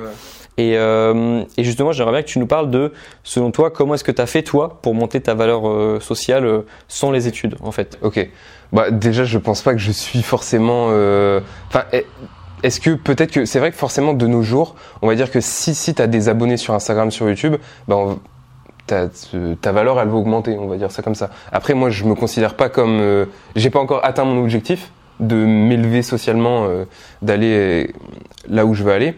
Et, 0.58 0.78
euh, 0.78 1.44
et 1.58 1.64
justement, 1.66 1.92
j'aimerais 1.92 2.14
bien 2.14 2.22
que 2.22 2.28
tu 2.28 2.40
nous 2.40 2.48
parles 2.48 2.70
de, 2.72 2.94
selon 3.24 3.52
toi, 3.52 3.72
comment 3.72 3.94
est-ce 3.96 4.06
que 4.06 4.12
tu 4.12 4.22
as 4.22 4.26
fait 4.26 4.42
toi 4.44 4.80
pour 4.82 4.94
monter 4.96 5.20
ta 5.20 5.34
valeur 5.34 5.68
euh, 5.68 6.00
sociale 6.00 6.46
euh, 6.46 6.62
sans 6.88 7.12
les 7.12 7.28
études 7.28 7.56
en 7.62 7.72
fait? 7.72 7.98
Ok. 8.02 8.30
Bah 8.72 8.90
déjà, 8.90 9.26
je 9.26 9.38
pense 9.38 9.62
pas 9.62 9.74
que 9.74 9.80
je 9.80 9.92
suis 9.92 10.24
forcément. 10.24 10.88
euh, 10.92 11.40
Enfin, 11.68 11.84
est- 11.92 12.06
est-ce 12.64 12.80
que 12.80 12.92
peut-être 12.92 13.32
que 13.32 13.46
c'est 13.46 13.60
vrai 13.60 13.70
que 13.72 13.78
forcément 13.78 14.14
de 14.14 14.26
nos 14.28 14.42
jours, 14.44 14.76
on 15.02 15.08
va 15.08 15.16
dire 15.16 15.30
que 15.30 15.42
si 15.42 15.76
si 15.76 15.94
t'as 15.94 16.08
des 16.08 16.30
abonnés 16.30 16.58
sur 16.58 16.74
Instagram, 16.74 17.12
sur 17.12 17.28
YouTube, 17.28 17.58
bah 17.88 17.96
on- 17.98 18.20
ta, 18.88 19.08
ta 19.62 19.72
valeur 19.72 20.00
elle 20.00 20.08
va 20.08 20.16
augmenter, 20.16 20.58
on 20.58 20.68
va 20.68 20.78
dire 20.78 20.92
ça 20.92 21.02
comme 21.04 21.16
ça. 21.16 21.32
Après, 21.52 21.74
moi, 21.74 21.90
je 21.90 22.06
me 22.06 22.16
considère 22.16 22.56
pas 22.56 22.70
comme. 22.70 23.26
J'ai 23.56 23.70
pas 23.72 23.80
encore 23.80 24.06
atteint 24.06 24.24
mon 24.26 24.42
objectif 24.42 24.90
de 25.20 25.36
m'élever 25.36 26.02
socialement, 26.02 26.68
d'aller 27.22 27.92
là 28.50 28.66
où 28.66 28.74
je 28.74 28.84
veux 28.84 28.92
aller. 28.94 29.16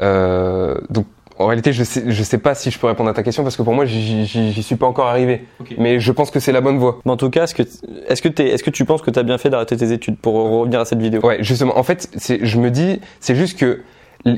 Euh, 0.00 0.74
donc. 0.90 1.06
En 1.38 1.46
réalité, 1.46 1.72
je 1.72 1.84
sais, 1.84 2.02
je 2.06 2.22
sais 2.22 2.36
pas 2.36 2.54
si 2.54 2.70
je 2.70 2.78
peux 2.78 2.86
répondre 2.86 3.08
à 3.08 3.14
ta 3.14 3.22
question 3.22 3.42
parce 3.42 3.56
que 3.56 3.62
pour 3.62 3.72
moi, 3.72 3.86
j'y 3.86 4.62
suis 4.62 4.76
pas 4.76 4.84
encore 4.84 5.06
arrivé. 5.06 5.46
Mais 5.78 5.98
je 5.98 6.12
pense 6.12 6.30
que 6.30 6.38
c'est 6.38 6.52
la 6.52 6.60
bonne 6.60 6.76
voie. 6.76 7.00
Mais 7.06 7.12
en 7.12 7.16
tout 7.16 7.30
cas, 7.30 7.44
est-ce 7.44 7.54
que, 7.54 7.62
est-ce 8.08 8.20
que, 8.20 8.28
t'es- 8.28 8.48
est-ce 8.48 8.62
que 8.62 8.68
tu 8.68 8.84
penses 8.84 9.00
que 9.00 9.10
tu 9.10 9.18
as 9.18 9.22
bien 9.22 9.38
fait 9.38 9.48
d'arrêter 9.48 9.74
tes 9.74 9.90
études 9.90 10.18
pour 10.18 10.34
revenir 10.34 10.80
à 10.80 10.84
cette 10.84 11.00
vidéo? 11.00 11.24
Ouais, 11.24 11.38
justement. 11.42 11.78
En 11.78 11.82
fait, 11.82 12.10
c'est, 12.14 12.44
je 12.44 12.58
me 12.60 12.70
dis, 12.70 13.00
c'est 13.20 13.34
juste 13.36 13.58
que 13.58 13.80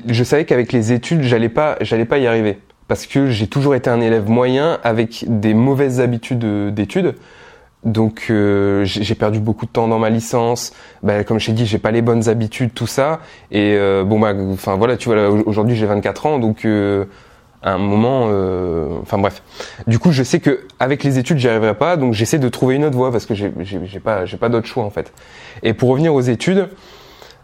je 0.06 0.22
savais 0.22 0.44
qu'avec 0.44 0.70
les 0.72 0.92
études, 0.92 1.22
j'allais 1.22 1.48
pas, 1.48 1.76
j'allais 1.80 2.04
pas 2.04 2.18
y 2.18 2.28
arriver. 2.28 2.60
Parce 2.86 3.06
que 3.08 3.30
j'ai 3.30 3.48
toujours 3.48 3.74
été 3.74 3.90
un 3.90 4.00
élève 4.00 4.28
moyen 4.30 4.78
avec 4.84 5.24
des 5.26 5.54
mauvaises 5.54 6.00
habitudes 6.00 6.44
euh, 6.44 6.70
d'études. 6.70 7.16
Donc 7.84 8.26
euh, 8.30 8.84
j'ai 8.84 9.14
perdu 9.16 9.40
beaucoup 9.40 9.66
de 9.66 9.70
temps 9.70 9.88
dans 9.88 9.98
ma 9.98 10.08
licence. 10.10 10.72
Bah, 11.02 11.24
comme 11.24 11.40
je 11.40 11.46
t'ai 11.46 11.52
dit, 11.52 11.66
j'ai 11.66 11.78
pas 11.78 11.90
les 11.90 12.02
bonnes 12.02 12.28
habitudes, 12.28 12.72
tout 12.74 12.86
ça. 12.86 13.20
Et 13.50 13.74
euh, 13.76 14.04
bon 14.04 14.20
bah, 14.20 14.34
enfin 14.52 14.76
voilà, 14.76 14.96
tu 14.96 15.08
vois, 15.08 15.28
aujourd'hui 15.28 15.74
j'ai 15.74 15.86
24 15.86 16.26
ans, 16.26 16.38
donc 16.38 16.64
euh, 16.64 17.06
à 17.60 17.72
un 17.72 17.78
moment, 17.78 18.26
enfin 19.02 19.18
bref. 19.18 19.42
Du 19.86 19.98
coup, 19.98 20.12
je 20.12 20.22
sais 20.22 20.40
que 20.40 20.60
avec 20.78 21.02
les 21.04 21.18
études, 21.18 21.38
j'y 21.38 21.48
arriverai 21.48 21.74
pas, 21.74 21.96
donc 21.96 22.12
j'essaie 22.12 22.38
de 22.38 22.48
trouver 22.48 22.76
une 22.76 22.84
autre 22.84 22.96
voie 22.96 23.10
parce 23.12 23.26
que 23.26 23.34
j'ai 23.34 23.50
pas, 24.02 24.26
j'ai 24.26 24.36
pas 24.36 24.48
d'autre 24.48 24.66
choix 24.66 24.84
en 24.84 24.90
fait. 24.90 25.12
Et 25.62 25.72
pour 25.72 25.88
revenir 25.90 26.14
aux 26.14 26.20
études, 26.20 26.68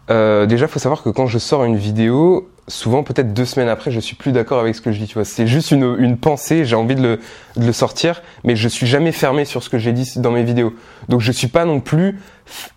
déjà, 0.09 0.67
faut 0.67 0.79
savoir 0.79 1.03
que 1.03 1.09
quand 1.09 1.27
je 1.27 1.37
sors 1.37 1.65
une 1.65 1.77
vidéo, 1.77 2.49
souvent 2.69 3.03
peut-être 3.03 3.33
deux 3.33 3.45
semaines 3.45 3.67
après, 3.67 3.91
je 3.91 3.99
suis 3.99 4.15
plus 4.15 4.31
d'accord 4.31 4.59
avec 4.59 4.75
ce 4.75 4.81
que 4.81 4.91
je 4.91 4.99
dis. 4.99 5.07
Tu 5.07 5.15
vois, 5.15 5.25
c'est 5.25 5.47
juste 5.47 5.71
une, 5.71 6.17
pensée, 6.17 6.63
j'ai 6.63 6.75
envie 6.75 6.95
de 6.95 7.19
le, 7.57 7.73
sortir, 7.73 8.21
mais 8.43 8.55
je 8.55 8.69
suis 8.69 8.87
jamais 8.87 9.11
fermé 9.11 9.43
sur 9.43 9.63
ce 9.63 9.69
que 9.69 9.77
j'ai 9.77 9.91
dit 9.91 10.09
dans 10.17 10.31
mes 10.31 10.43
vidéos. 10.43 10.73
Donc 11.09 11.21
je 11.21 11.31
suis 11.31 11.47
pas 11.47 11.65
non 11.65 11.81
plus, 11.81 12.19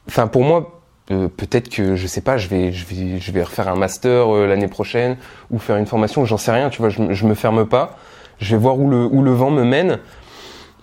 enfin 0.09 0.27
pour 0.27 0.43
moi. 0.43 0.81
euh, 1.11 1.29
peut-être 1.29 1.69
que 1.69 1.95
je 1.97 2.07
sais 2.07 2.21
pas, 2.21 2.39
je 2.39 2.49
vais, 2.49 2.73
je 2.73 3.33
vais, 3.33 3.43
refaire 3.43 3.69
un 3.69 3.77
master 3.77 4.35
euh, 4.35 4.47
l'année 4.47 4.69
prochaine 4.69 5.17
ou 5.51 5.59
faire 5.59 5.77
une 5.77 5.87
formation, 5.87 6.25
j'en 6.25 6.39
sais 6.39 6.53
rien, 6.53 6.71
tu 6.71 6.79
vois, 6.79 6.89
je, 6.89 7.13
je 7.13 7.27
me 7.27 7.35
ferme 7.35 7.67
pas, 7.67 7.99
je 8.39 8.55
vais 8.55 8.61
voir 8.61 8.79
où 8.79 8.89
le, 8.89 9.31
vent 9.33 9.51
me 9.51 9.65
mène, 9.65 9.99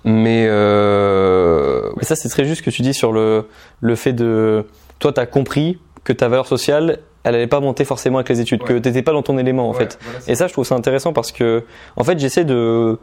mais 0.06 0.46
euh, 0.48 1.90
Mais 1.98 2.04
ça, 2.04 2.16
c'est 2.16 2.30
très 2.30 2.46
juste 2.46 2.60
ce 2.60 2.64
que 2.64 2.70
tu 2.70 2.82
dis 2.82 2.94
sur 2.94 3.12
le, 3.12 3.48
le 3.82 3.96
fait 3.96 4.14
de. 4.14 4.68
Toi, 5.00 5.14
tu 5.14 5.20
as 5.20 5.26
compris 5.26 5.80
que 6.04 6.14
ta 6.14 6.28
valeur 6.28 6.48
sociale, 6.48 7.00
elle 7.30 7.36
allait 7.36 7.48
pas 7.48 7.60
monter 7.60 7.86
forcément 7.86 8.18
avec 8.18 8.30
les 8.30 8.42
études, 8.42 8.64
que 8.64 8.74
Ouais. 8.74 8.82
t'étais 8.82 9.02
pas 9.02 9.14
dans 9.14 9.22
ton 9.24 9.38
élément 9.38 9.70
en 9.70 9.74
fait. 9.74 9.98
Et 10.28 10.36
ça, 10.36 10.48
je 10.48 10.54
trouve 10.54 10.66
ça 10.66 10.76
intéressant 10.76 11.14
parce 11.14 11.32
que, 11.32 11.64
en 11.96 12.04
fait, 12.04 12.20
j'essaie 12.20 12.46
de 12.46 13.00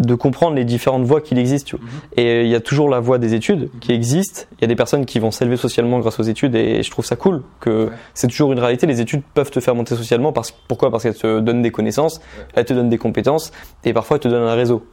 de 0.00 0.16
comprendre 0.16 0.56
les 0.56 0.64
différentes 0.64 1.04
voies 1.04 1.20
qu'il 1.20 1.38
existe. 1.38 1.68
tu 1.68 1.76
vois. 1.76 1.84
Et 2.16 2.42
il 2.42 2.48
y 2.48 2.56
a 2.56 2.60
toujours 2.60 2.88
la 2.88 2.98
voie 2.98 3.18
des 3.18 3.34
études 3.34 3.70
qui 3.80 3.92
existe. 3.92 4.48
Il 4.58 4.62
y 4.62 4.64
a 4.64 4.66
des 4.66 4.74
personnes 4.74 5.06
qui 5.06 5.20
vont 5.20 5.30
s'élever 5.30 5.56
socialement 5.56 6.00
grâce 6.00 6.18
aux 6.18 6.24
études 6.24 6.56
et 6.56 6.82
je 6.82 6.90
trouve 6.90 7.04
ça 7.04 7.14
cool 7.14 7.44
que 7.60 7.84
Ouais. 7.84 7.90
c'est 8.12 8.26
toujours 8.26 8.52
une 8.52 8.58
réalité. 8.58 8.88
Les 8.88 9.00
études 9.00 9.22
peuvent 9.34 9.52
te 9.52 9.60
faire 9.60 9.76
monter 9.76 9.94
socialement 9.94 10.32
parce 10.32 10.50
pourquoi? 10.50 10.90
Parce 10.90 11.04
qu'elles 11.04 11.14
te 11.14 11.38
donnent 11.38 11.62
des 11.62 11.70
connaissances, 11.70 12.20
elles 12.56 12.64
te 12.64 12.72
donnent 12.74 12.88
des 12.88 12.98
compétences 12.98 13.52
et 13.84 13.92
parfois 13.92 14.16
elles 14.16 14.22
te 14.22 14.26
donnent 14.28 14.48
un 14.48 14.54
réseau. 14.54 14.84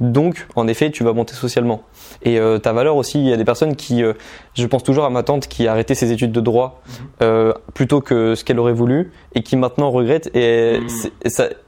Donc, 0.00 0.46
en 0.56 0.68
effet, 0.68 0.90
tu 0.90 1.04
vas 1.04 1.12
monter 1.12 1.34
socialement. 1.34 1.82
Et 2.22 2.38
euh, 2.38 2.58
ta 2.58 2.72
valeur 2.72 2.96
aussi, 2.96 3.18
il 3.20 3.28
y 3.28 3.32
a 3.32 3.36
des 3.36 3.44
personnes 3.44 3.76
qui, 3.76 4.02
euh, 4.02 4.12
je 4.54 4.66
pense 4.66 4.82
toujours 4.82 5.04
à 5.04 5.10
ma 5.10 5.22
tante 5.22 5.46
qui 5.48 5.66
a 5.68 5.72
arrêté 5.72 5.94
ses 5.94 6.12
études 6.12 6.32
de 6.32 6.40
droit 6.40 6.82
euh, 7.22 7.52
plutôt 7.74 8.00
que 8.00 8.34
ce 8.34 8.44
qu'elle 8.44 8.58
aurait 8.58 8.72
voulu 8.72 9.12
et 9.34 9.42
qui 9.42 9.56
maintenant 9.56 9.90
regrette. 9.90 10.30
Et 10.34 10.78
Mhm. 10.80 10.88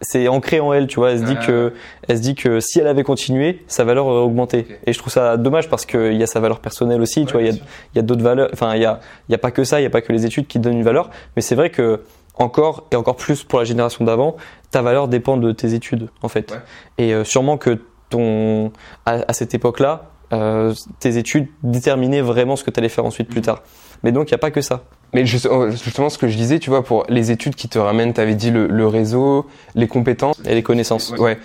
c'est- 0.03 0.29
ancré 0.29 0.61
en 0.61 0.73
elle, 0.73 0.87
tu 0.87 0.97
vois. 1.01 1.13
Elle 1.13 1.21
se 1.21 1.25
dit 1.25 1.37
que, 1.47 1.73
elle 2.09 2.17
se 2.17 2.23
dit 2.23 2.35
que 2.35 2.61
si 2.61 2.81
elle 2.81 2.87
avait 2.87 3.05
continué, 3.05 3.63
sa 3.67 3.85
valeur 3.85 4.07
aurait 4.07 4.23
augmenté. 4.25 4.67
Et 4.87 4.93
je 4.93 4.99
trouve 4.99 5.13
ça 5.13 5.37
dommage 5.37 5.69
parce 5.69 5.87
qu'il 5.87 6.15
y 6.17 6.23
a 6.23 6.27
sa 6.27 6.41
valeur 6.41 6.61
personnelle 6.61 7.01
aussi, 7.01 7.25
tu 7.27 7.33
vois. 7.33 7.43
Il 7.43 7.49
y 7.49 7.51
a, 7.51 7.55
y 7.97 7.99
a 7.99 8.03
d'autres 8.03 8.23
valeurs. 8.23 8.49
Enfin, 8.53 8.75
il 8.75 8.83
y 8.83 8.87
a, 8.87 9.01
y 9.29 9.35
a 9.35 9.39
pas 9.39 9.51
que 9.51 9.65
ça, 9.65 9.81
il 9.81 9.85
y 9.85 9.87
a 9.87 9.91
pas 9.91 10.01
que 10.01 10.13
les 10.13 10.25
études 10.27 10.47
qui 10.47 10.59
donnent 10.59 10.77
une 10.79 10.83
valeur. 10.85 11.11
Mais 11.37 11.43
c'est 11.43 11.55
vrai 11.55 11.71
que 11.71 12.01
encore 12.41 12.87
et 12.93 12.97
encore 12.97 13.17
plus 13.17 13.43
pour 13.43 13.59
la 13.59 13.65
génération 13.65 14.05
d'avant, 14.05 14.37
ta 14.71 14.81
valeur 14.81 15.09
dépend 15.09 15.37
de 15.39 15.51
tes 15.51 15.75
études, 15.75 16.09
en 16.23 16.29
fait. 16.29 16.53
Ouais. 16.53 16.59
Et 16.99 17.13
euh, 17.15 17.25
sûrement 17.25 17.57
que 17.57 17.79
ton, 18.11 18.73
à, 19.07 19.19
à 19.29 19.33
cette 19.33 19.55
époque-là, 19.55 20.11
euh, 20.33 20.75
tes 21.01 21.17
études 21.17 21.49
déterminaient 21.63 22.21
vraiment 22.21 22.57
ce 22.57 22.65
que 22.65 22.71
tu 22.71 22.81
allais 22.81 22.89
faire 22.89 23.05
ensuite 23.05 23.29
Mhm. 23.29 23.33
plus 23.33 23.43
tard. 23.43 23.63
Mais 24.03 24.13
donc, 24.13 24.31
il 24.31 24.35
n'y 24.35 24.37
a 24.37 24.39
pas 24.39 24.51
que 24.51 24.61
ça. 24.61 24.83
Mais 25.15 25.25
oh, 25.51 25.71
justement, 25.71 26.11
ce 26.11 26.19
que 26.19 26.29
je 26.29 26.37
disais, 26.37 26.59
tu 26.59 26.69
vois, 26.71 26.85
pour 26.85 27.05
les 27.09 27.31
études 27.31 27.55
qui 27.55 27.69
te 27.69 27.79
ramènent, 27.79 28.13
t'avais 28.13 28.35
dit 28.35 28.51
le, 28.51 28.67
le 28.67 28.87
réseau, 28.87 29.47
les 29.75 29.89
compétences. 29.89 30.39
Et 30.45 30.55
les 30.55 30.63
connaissances. 30.63 31.13
Ouais. 31.19 31.39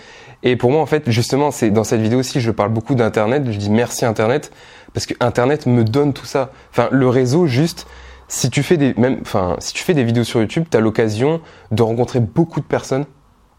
Et 0.43 0.57
pour 0.57 0.69
moi, 0.69 0.81
en 0.81 0.85
fait, 0.85 1.09
justement, 1.09 1.49
c'est 1.51 1.71
dans 1.71 1.85
cette 1.85 2.01
vidéo 2.01 2.19
aussi, 2.19 2.41
je 2.41 2.51
parle 2.51 2.71
beaucoup 2.71 2.93
d'Internet. 2.95 3.43
Je 3.49 3.57
dis 3.57 3.69
merci 3.69 4.05
Internet 4.05 4.51
parce 4.93 5.05
que 5.05 5.13
Internet 5.21 5.65
me 5.65 5.85
donne 5.85 6.11
tout 6.11 6.25
ça. 6.25 6.51
Enfin, 6.71 6.89
le 6.91 7.07
réseau, 7.07 7.47
juste, 7.47 7.87
si 8.27 8.49
tu 8.49 8.61
fais 8.63 8.75
des, 8.75 8.93
même, 8.95 9.19
enfin, 9.21 9.55
si 9.59 9.73
tu 9.73 9.81
fais 9.83 9.93
des 9.93 10.03
vidéos 10.03 10.25
sur 10.25 10.41
YouTube, 10.41 10.65
t'as 10.69 10.81
l'occasion 10.81 11.39
de 11.71 11.81
rencontrer 11.81 12.19
beaucoup 12.19 12.59
de 12.59 12.65
personnes. 12.65 13.05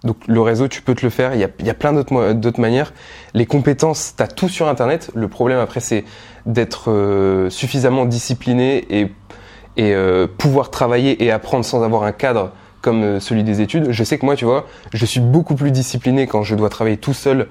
Donc 0.04 0.18
le 0.26 0.40
réseau, 0.42 0.68
tu 0.68 0.82
peux 0.82 0.94
te 0.94 1.04
le 1.04 1.10
faire. 1.10 1.34
Il 1.34 1.40
y 1.40 1.70
a, 1.70 1.74
plein 1.74 1.92
d'autres 1.94 2.60
manières. 2.60 2.92
Les 3.32 3.46
compétences, 3.46 4.14
t'as 4.16 4.26
tout 4.26 4.48
sur 4.48 4.68
Internet. 4.68 5.10
Le 5.14 5.28
problème 5.28 5.58
après, 5.58 5.80
c'est 5.80 6.04
d'être 6.44 6.90
euh, 6.90 7.48
suffisamment 7.48 8.04
discipliné 8.04 8.86
et 8.92 9.94
euh, 9.94 10.26
pouvoir 10.26 10.70
travailler 10.70 11.24
et 11.24 11.30
apprendre 11.30 11.64
sans 11.64 11.82
avoir 11.82 12.02
un 12.02 12.12
cadre 12.12 12.52
comme 12.82 13.02
euh, 13.02 13.20
celui 13.20 13.44
des 13.44 13.62
études. 13.62 13.90
Je 13.90 14.04
sais 14.04 14.18
que 14.18 14.26
moi, 14.26 14.36
tu 14.36 14.44
vois, 14.44 14.66
je 14.92 15.06
suis 15.06 15.20
beaucoup 15.20 15.54
plus 15.54 15.70
discipliné 15.70 16.26
quand 16.26 16.42
je 16.42 16.54
dois 16.54 16.68
travailler 16.68 16.98
tout 16.98 17.14
seul 17.14 17.48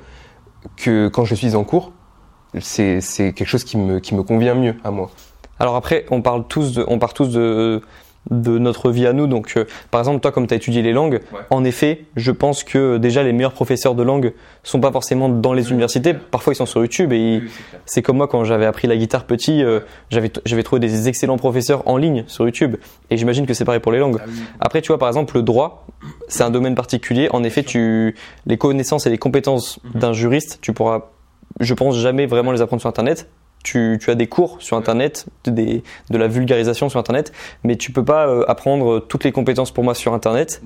que 0.77 1.07
quand 1.07 1.25
je 1.25 1.33
suis 1.33 1.55
en 1.55 1.63
cours. 1.63 1.91
C'est 2.59 3.01
quelque 3.17 3.45
chose 3.45 3.63
qui 3.63 3.77
me, 3.77 3.99
qui 3.99 4.13
me 4.13 4.21
convient 4.21 4.53
mieux 4.53 4.75
à 4.83 4.91
moi. 4.91 5.09
Alors 5.59 5.75
après, 5.75 6.05
on 6.11 6.21
parle 6.21 6.47
tous 6.47 6.73
de, 6.73 6.85
on 6.87 6.99
part 6.99 7.15
tous 7.15 7.29
de, 7.29 7.81
de 8.31 8.57
notre 8.57 8.89
vie 8.89 9.05
à 9.05 9.13
nous. 9.13 9.27
Donc, 9.27 9.53
euh, 9.57 9.65
par 9.91 9.99
exemple, 10.01 10.19
toi, 10.21 10.31
comme 10.31 10.47
tu 10.47 10.53
as 10.53 10.57
étudié 10.57 10.81
les 10.81 10.93
langues, 10.93 11.21
Ouais. 11.33 11.39
en 11.49 11.63
effet, 11.65 12.05
je 12.15 12.31
pense 12.31 12.63
que 12.63 12.97
déjà 12.97 13.21
les 13.23 13.33
meilleurs 13.33 13.51
professeurs 13.53 13.95
de 13.95 14.03
langue 14.03 14.33
sont 14.63 14.79
pas 14.79 14.91
forcément 14.91 15.27
dans 15.29 15.53
les 15.53 15.63
Oui, 15.65 15.71
universités. 15.71 16.11
clair. 16.11 16.23
Parfois, 16.31 16.53
ils 16.53 16.55
sont 16.55 16.65
sur 16.65 16.81
YouTube 16.81 17.11
et 17.11 17.41
c'est 17.85 18.01
comme 18.01 18.17
moi 18.17 18.27
quand 18.27 18.43
j'avais 18.45 18.65
appris 18.65 18.87
la 18.87 18.95
guitare 18.95 19.25
petit, 19.25 19.63
euh, 19.63 19.81
j'avais 20.09 20.31
j'avais 20.45 20.63
trouvé 20.63 20.79
des 20.79 21.07
excellents 21.09 21.37
professeurs 21.37 21.87
en 21.87 21.97
ligne 21.97 22.23
sur 22.27 22.45
YouTube. 22.45 22.77
Et 23.09 23.17
j'imagine 23.17 23.45
que 23.45 23.53
c'est 23.53 23.65
pareil 23.65 23.81
pour 23.81 23.91
les 23.91 23.99
langues. 23.99 24.19
Après, 24.59 24.81
tu 24.81 24.87
vois, 24.87 24.97
par 24.97 25.09
exemple, 25.09 25.35
le 25.35 25.43
droit, 25.43 25.85
c'est 26.29 26.43
un 26.43 26.49
domaine 26.49 26.75
particulier. 26.75 27.27
En 27.31 27.43
effet, 27.43 27.63
tu, 27.63 28.15
les 28.45 28.57
connaissances 28.57 29.05
et 29.05 29.09
les 29.09 29.17
compétences 29.17 29.79
Mhm. 29.83 29.99
d'un 29.99 30.13
juriste, 30.13 30.59
tu 30.61 30.71
pourras, 30.73 31.09
je 31.59 31.73
pense, 31.73 31.97
jamais 31.97 32.25
vraiment 32.25 32.51
les 32.51 32.61
apprendre 32.61 32.79
sur 32.81 32.89
Internet. 32.89 33.27
Tu, 33.63 33.97
tu 34.01 34.09
as 34.09 34.15
des 34.15 34.27
cours 34.27 34.57
sur 34.61 34.77
Internet, 34.77 35.25
de 35.45 35.81
la 36.09 36.27
vulgarisation 36.27 36.89
sur 36.89 36.99
Internet, 36.99 37.31
mais 37.63 37.75
tu 37.77 37.91
peux 37.91 38.03
pas 38.03 38.27
euh, 38.27 38.43
apprendre 38.47 38.99
toutes 38.99 39.23
les 39.23 39.31
compétences 39.31 39.71
pour 39.71 39.83
moi 39.83 39.95
sur 39.95 40.13
Internet. 40.13 40.61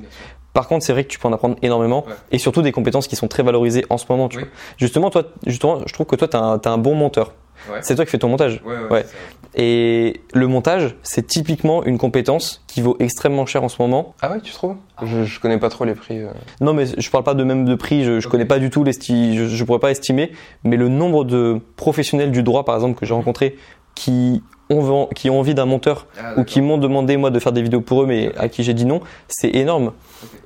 Par 0.58 0.68
contre, 0.68 0.84
c'est 0.84 0.92
vrai 0.92 1.04
que 1.04 1.10
tu 1.10 1.20
peux 1.20 1.28
en 1.28 1.34
apprendre 1.34 1.56
énormément 1.62 2.04
Ouais. 2.08 2.14
et 2.32 2.40
surtout 2.40 2.64
des 2.64 2.72
compétences 2.72 3.08
qui 3.08 3.16
sont 3.16 3.28
très 3.28 3.44
valorisées 3.44 3.86
en 3.92 4.00
ce 4.00 4.06
moment. 4.10 4.28
Tu 4.28 4.38
Oui. 4.38 4.44
vois. 4.46 4.52
Justement, 4.78 5.12
toi, 5.12 5.22
justement, 5.46 5.82
je 5.86 5.94
trouve 5.94 6.08
que 6.08 6.16
toi, 6.16 6.28
tu 6.28 6.36
as, 6.36 6.72
un 6.72 6.78
bon 6.80 6.96
monteur. 6.96 7.36
Ouais. 7.72 7.78
C'est 7.82 7.94
toi 7.96 8.06
qui 8.06 8.10
fais 8.10 8.18
ton 8.18 8.28
montage. 8.30 8.64
Ouais. 8.90 9.06
Et 9.54 10.20
le 10.34 10.48
montage, 10.48 10.96
c'est 11.04 11.28
typiquement 11.28 11.84
une 11.84 12.00
compétence 12.00 12.64
qui 12.66 12.82
vaut 12.82 12.96
extrêmement 13.00 13.46
cher 13.46 13.64
en 13.64 13.70
ce 13.70 13.80
moment. 13.80 14.16
Ah 14.20 14.32
ouais, 14.32 14.42
tu 14.42 14.52
trouves? 14.52 14.78
Je, 15.04 15.26
je 15.26 15.40
connais 15.40 15.60
pas 15.60 15.70
trop 15.70 15.86
les 15.86 15.94
prix. 15.94 16.22
euh. 16.24 16.32
Non, 16.60 16.74
mais 16.74 16.86
je 16.98 17.10
parle 17.12 17.24
pas 17.24 17.36
de 17.36 17.44
même 17.44 17.64
de 17.64 17.76
prix. 17.76 18.04
Je, 18.04 18.20
je 18.20 18.26
Ok. 18.26 18.32
connais 18.32 18.46
pas 18.46 18.58
du 18.58 18.72
tout 18.72 18.84
l'esti, 18.84 19.38
je, 19.38 19.46
je 19.46 19.64
pourrais 19.64 19.78
pas 19.78 19.92
estimer. 19.92 20.32
Mais 20.64 20.76
le 20.78 20.90
nombre 20.90 21.24
de 21.24 21.62
professionnels 21.76 22.32
du 22.32 22.42
droit, 22.42 22.66
par 22.66 22.74
exemple, 22.74 23.00
que 23.00 23.06
j'ai 23.06 23.14
rencontrés, 23.14 23.58
qui 23.94 24.42
ont, 24.70 25.08
qui 25.16 25.30
ont 25.30 25.40
envie 25.40 25.54
d'un 25.54 25.66
monteur 25.66 26.08
ou 26.38 26.44
qui 26.44 26.62
m'ont 26.62 26.78
demandé 26.78 27.16
moi 27.18 27.30
de 27.30 27.40
faire 27.40 27.52
des 27.52 27.62
vidéos 27.62 27.82
pour 27.82 28.04
eux, 28.04 28.06
mais 28.06 28.32
à 28.38 28.50
qui 28.50 28.64
j'ai 28.64 28.74
dit 28.74 28.86
non, 28.86 29.02
c'est 29.28 29.50
énorme. 29.56 29.94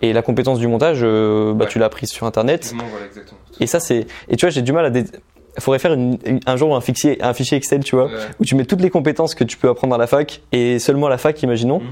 Et 0.02 0.14
la 0.14 0.22
compétence 0.22 0.60
du 0.60 0.68
montage, 0.68 1.00
euh, 1.04 1.54
bah, 1.54 1.66
Ouais. 1.66 1.72
tu 1.72 1.80
l'as 1.80 1.86
apprise 1.86 2.10
sur 2.10 2.26
Internet. 2.28 2.74
Voilà, 2.76 3.06
exactement. 3.06 3.40
Et 3.60 3.68
ça, 3.68 3.80
c'est. 3.80 4.08
Et 4.30 4.36
tu 4.36 4.46
vois, 4.46 4.50
j'ai 4.52 4.62
du 4.62 4.74
mal 4.74 4.86
à. 4.86 4.90
dé- 4.90 5.06
Faudrait 5.60 5.80
faire 5.80 5.94
une- 5.94 6.18
un 6.46 6.56
jour 6.56 6.76
un 6.76 6.82
fichier, 6.82 7.22
un 7.22 7.34
fichier 7.34 7.58
Excel, 7.58 7.84
tu 7.84 7.96
vois, 7.96 8.06
Ouais. 8.06 8.12
où 8.40 8.46
tu 8.46 8.56
mets 8.56 8.66
toutes 8.66 8.82
les 8.82 8.90
compétences 8.90 9.36
que 9.36 9.44
tu 9.44 9.58
peux 9.58 9.68
apprendre 9.70 9.94
à 9.96 9.98
la 9.98 10.08
fac 10.08 10.42
et 10.54 10.80
seulement 10.80 11.08
à 11.08 11.10
la 11.10 11.18
fac, 11.18 11.42
imaginons, 11.44 11.80
Mhm. 11.80 11.88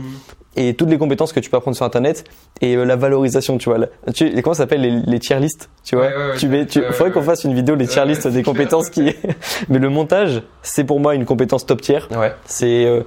et 0.56 0.74
toutes 0.76 0.90
les 0.90 0.98
compétences 0.98 1.34
que 1.34 1.40
tu 1.42 1.50
peux 1.50 1.58
apprendre 1.58 1.76
sur 1.76 1.86
Internet 1.86 2.24
et 2.62 2.76
euh, 2.76 2.86
la 2.86 2.96
valorisation, 2.96 3.58
tu 3.58 3.70
vois. 3.70 3.78
La- 3.80 4.14
tu, 4.14 4.30
comment 4.42 4.54
ça 4.54 4.64
s'appelle 4.64 4.82
les, 4.82 4.92
les 5.06 5.20
tier 5.20 5.40
lists, 5.40 5.70
tu 5.84 5.96
vois? 5.98 6.08
Ouais, 6.08 6.16
ouais, 6.16 6.28
ouais, 6.32 6.38
Tu 6.38 6.48
mets, 6.48 6.66
tu, 6.66 6.82
faudrait 6.92 7.12
qu'on 7.12 7.22
fasse 7.22 7.44
une 7.44 7.54
vidéo 7.54 7.76
des 7.76 7.86
tier 7.88 8.06
lists 8.06 8.28
des 8.28 8.44
compétences 8.44 8.90
qui. 8.90 9.14
Mais 9.70 9.78
le 9.80 9.90
montage, 9.90 10.42
c'est 10.62 10.86
pour 10.86 11.00
moi 11.02 11.14
une 11.16 11.26
compétence 11.26 11.66
top 11.66 11.82
tier. 11.82 12.00
C'est 12.46 12.86
euh, 12.86 13.02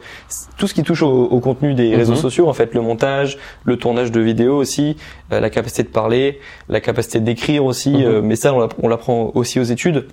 tout 0.58 0.66
ce 0.66 0.74
qui 0.74 0.82
touche 0.82 1.02
au, 1.02 1.24
au 1.24 1.40
contenu 1.40 1.72
des 1.74 1.90
Mhm. 1.92 1.96
réseaux 1.96 2.14
sociaux, 2.16 2.48
en 2.48 2.52
fait, 2.52 2.74
le 2.74 2.82
montage, 2.82 3.38
le 3.64 3.76
tournage 3.78 4.12
de 4.12 4.20
vidéos 4.20 4.56
aussi, 4.58 4.96
euh, 5.32 5.40
la 5.40 5.48
capacité 5.50 5.82
de 5.82 5.88
parler, 5.88 6.40
la 6.68 6.80
capacité 6.82 7.20
d'écrire 7.20 7.64
aussi. 7.64 7.90
Mhm. 7.90 8.02
euh, 8.02 8.20
mais 8.22 8.36
ça, 8.36 8.54
on 8.82 8.88
l'apprend 8.88 9.30
aussi 9.34 9.58
aux 9.58 9.64
études. 9.64 10.06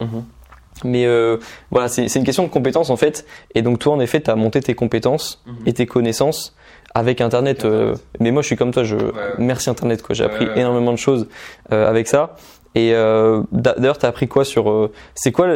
Mais 0.84 1.06
euh, 1.06 1.38
voilà, 1.72 1.88
c'est 1.88 2.14
une 2.16 2.24
question 2.24 2.44
de 2.44 2.50
compétences 2.50 2.90
en 2.90 2.98
fait. 2.98 3.26
Et 3.56 3.62
donc 3.62 3.80
toi, 3.80 3.94
en 3.94 4.00
effet, 4.00 4.22
tu 4.22 4.30
as 4.32 4.36
monté 4.36 4.62
tes 4.62 4.74
compétences 4.76 5.42
Mhm. 5.46 5.56
et 5.66 5.74
tes 5.74 5.86
connaissances 5.86 6.56
avec 6.96 7.22
Internet. 7.22 7.66
euh, 7.66 7.96
mais 8.20 8.32
moi, 8.32 8.42
je 8.42 8.48
suis 8.48 8.56
comme 8.56 8.72
toi. 8.72 8.84
Je 8.84 8.96
ouais. 8.96 9.12
merci 9.38 9.70
Internet. 9.70 10.02
quoi. 10.02 10.16
J'ai 10.16 10.24
appris 10.24 10.46
ouais, 10.46 10.60
énormément 10.60 10.92
de 10.92 10.98
choses 10.98 11.28
euh, 11.72 11.88
avec 11.90 12.08
ça. 12.08 12.36
Et 12.76 12.94
euh, 12.94 13.42
d'a- 13.52 13.74
d'ailleurs, 13.74 13.98
tu 13.98 14.06
as 14.06 14.10
appris 14.10 14.28
quoi 14.28 14.46
sur 14.46 14.70
euh, 14.70 14.92
c'est 15.16 15.32
quoi 15.32 15.48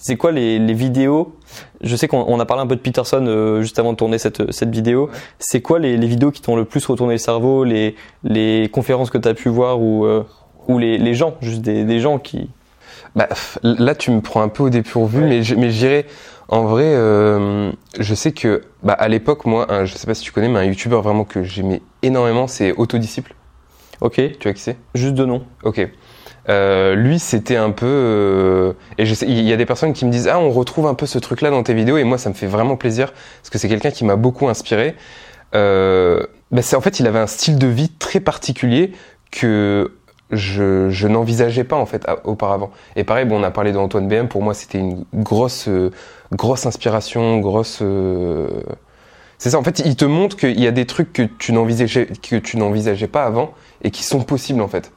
c'est 0.00 0.16
quoi 0.16 0.32
les, 0.32 0.58
les 0.58 0.74
vidéos? 0.74 1.34
Je 1.80 1.96
sais 1.96 2.08
qu'on 2.08 2.24
on 2.28 2.38
a 2.40 2.44
parlé 2.46 2.62
un 2.62 2.66
peu 2.66 2.76
de 2.76 2.80
Peterson 2.82 3.24
euh, 3.26 3.62
juste 3.62 3.78
avant 3.78 3.92
de 3.92 3.96
tourner 3.96 4.18
cette 4.18 4.52
cette 4.52 4.68
vidéo. 4.70 5.06
Ouais. 5.06 5.12
C'est 5.38 5.62
quoi 5.62 5.78
les, 5.78 5.96
les 5.96 6.06
vidéos 6.06 6.30
qui 6.30 6.42
t'ont 6.42 6.56
le 6.56 6.66
plus 6.66 6.84
retourné 6.84 7.14
le 7.14 7.18
cerveau? 7.18 7.64
Les 7.64 7.94
les 8.22 8.68
conférences 8.70 9.08
que 9.10 9.16
tu 9.18 9.26
as 9.28 9.34
pu 9.34 9.48
voir 9.48 9.80
ou 9.80 10.04
euh, 10.04 10.24
ou 10.68 10.78
les, 10.78 10.98
les 10.98 11.14
gens, 11.14 11.34
juste 11.40 11.62
des, 11.62 11.84
des 11.84 12.00
gens 12.00 12.18
qui 12.18 12.50
Bah, 13.16 13.28
là, 13.62 13.94
tu 13.94 14.10
me 14.10 14.20
prends 14.20 14.42
un 14.42 14.48
peu 14.48 14.64
au 14.64 14.70
dépourvu, 14.70 15.20
Ouais. 15.22 15.28
mais 15.28 15.42
je, 15.42 15.54
mais 15.54 15.70
je 15.70 15.78
dirais, 15.78 16.06
en 16.48 16.62
vrai, 16.64 16.84
euh, 16.86 17.72
je 17.98 18.14
sais 18.14 18.32
que, 18.32 18.62
bah, 18.82 18.92
à 18.94 19.08
l'époque, 19.08 19.44
moi, 19.46 19.66
un- 19.72 19.84
je 19.84 19.94
sais 19.96 20.06
pas 20.06 20.14
si 20.14 20.22
tu 20.22 20.32
connais, 20.32 20.48
mais 20.48 20.58
un 20.60 20.64
youtubeur 20.64 21.02
vraiment 21.02 21.24
que 21.24 21.42
j'aimais 21.42 21.82
énormément, 22.02 22.46
c'est 22.46 22.72
Autodisciple. 22.72 23.34
Ok, 24.00 24.14
Tu 24.14 24.32
vois 24.44 24.52
qui 24.52 24.60
c'est? 24.62 24.76
Juste 24.94 25.14
de 25.14 25.24
nom. 25.24 25.42
Ok. 25.64 25.86
Euh, 26.48 26.94
lui, 26.94 27.18
c'était 27.18 27.56
un 27.56 27.70
peu. 27.72 27.84
euh, 27.86 28.72
et 28.96 29.04
je 29.06 29.12
sais, 29.12 29.26
il 29.28 29.40
y 29.42 29.52
a 29.52 29.56
des 29.56 29.66
personnes 29.66 29.92
qui 29.92 30.04
me 30.06 30.10
disent 30.12 30.28
Ah, 30.28 30.38
on 30.38 30.50
retrouve 30.50 30.86
un 30.86 30.94
peu 30.94 31.04
ce 31.04 31.18
truc-là 31.18 31.50
dans 31.50 31.62
tes 31.62 31.74
vidéos, 31.74 31.98
et 31.98 32.04
moi, 32.04 32.16
ça 32.16 32.28
me 32.30 32.34
fait 32.34 32.46
vraiment 32.46 32.76
plaisir 32.76 33.12
parce 33.12 33.50
que 33.50 33.58
c'est 33.58 33.68
quelqu'un 33.68 33.90
qui 33.90 34.04
m'a 34.04 34.16
beaucoup 34.16 34.48
inspiré. 34.48 34.94
Euh, 35.54 36.22
bah, 36.50 36.62
c'est 36.62 36.76
en 36.76 36.80
fait, 36.80 37.00
il 37.00 37.06
avait 37.06 37.18
un 37.18 37.26
style 37.26 37.58
de 37.58 37.66
vie 37.66 37.90
très 37.90 38.20
particulier 38.20 38.92
que 39.30 39.92
je, 40.30 40.90
je 40.90 41.08
n'envisageais 41.08 41.64
pas 41.64 41.76
en 41.76 41.86
fait 41.86 42.06
auparavant. 42.24 42.70
Et 42.96 43.04
pareil, 43.04 43.24
bon, 43.26 43.40
on 43.40 43.42
a 43.42 43.50
parlé 43.50 43.72
d'Antoine 43.72 44.08
BM. 44.08 44.28
Pour 44.28 44.42
moi, 44.42 44.54
c'était 44.54 44.78
une 44.78 45.04
grosse, 45.14 45.68
euh, 45.68 45.90
grosse 46.32 46.66
inspiration, 46.66 47.38
grosse. 47.38 47.80
euh, 47.82 48.48
C'est 49.38 49.50
ça. 49.50 49.58
En 49.58 49.62
fait, 49.62 49.80
il 49.84 49.96
te 49.96 50.04
montre 50.04 50.36
qu'il 50.36 50.60
y 50.60 50.66
a 50.66 50.70
des 50.72 50.86
trucs 50.86 51.12
que 51.12 51.22
tu 51.22 51.52
n'envisageais 51.52 52.06
que 52.06 52.36
tu 52.36 52.56
n'envisageais 52.56 53.08
pas 53.08 53.24
avant 53.24 53.52
et 53.82 53.90
qui 53.90 54.02
sont 54.02 54.20
possibles 54.22 54.60
en 54.60 54.68
fait. 54.68 54.92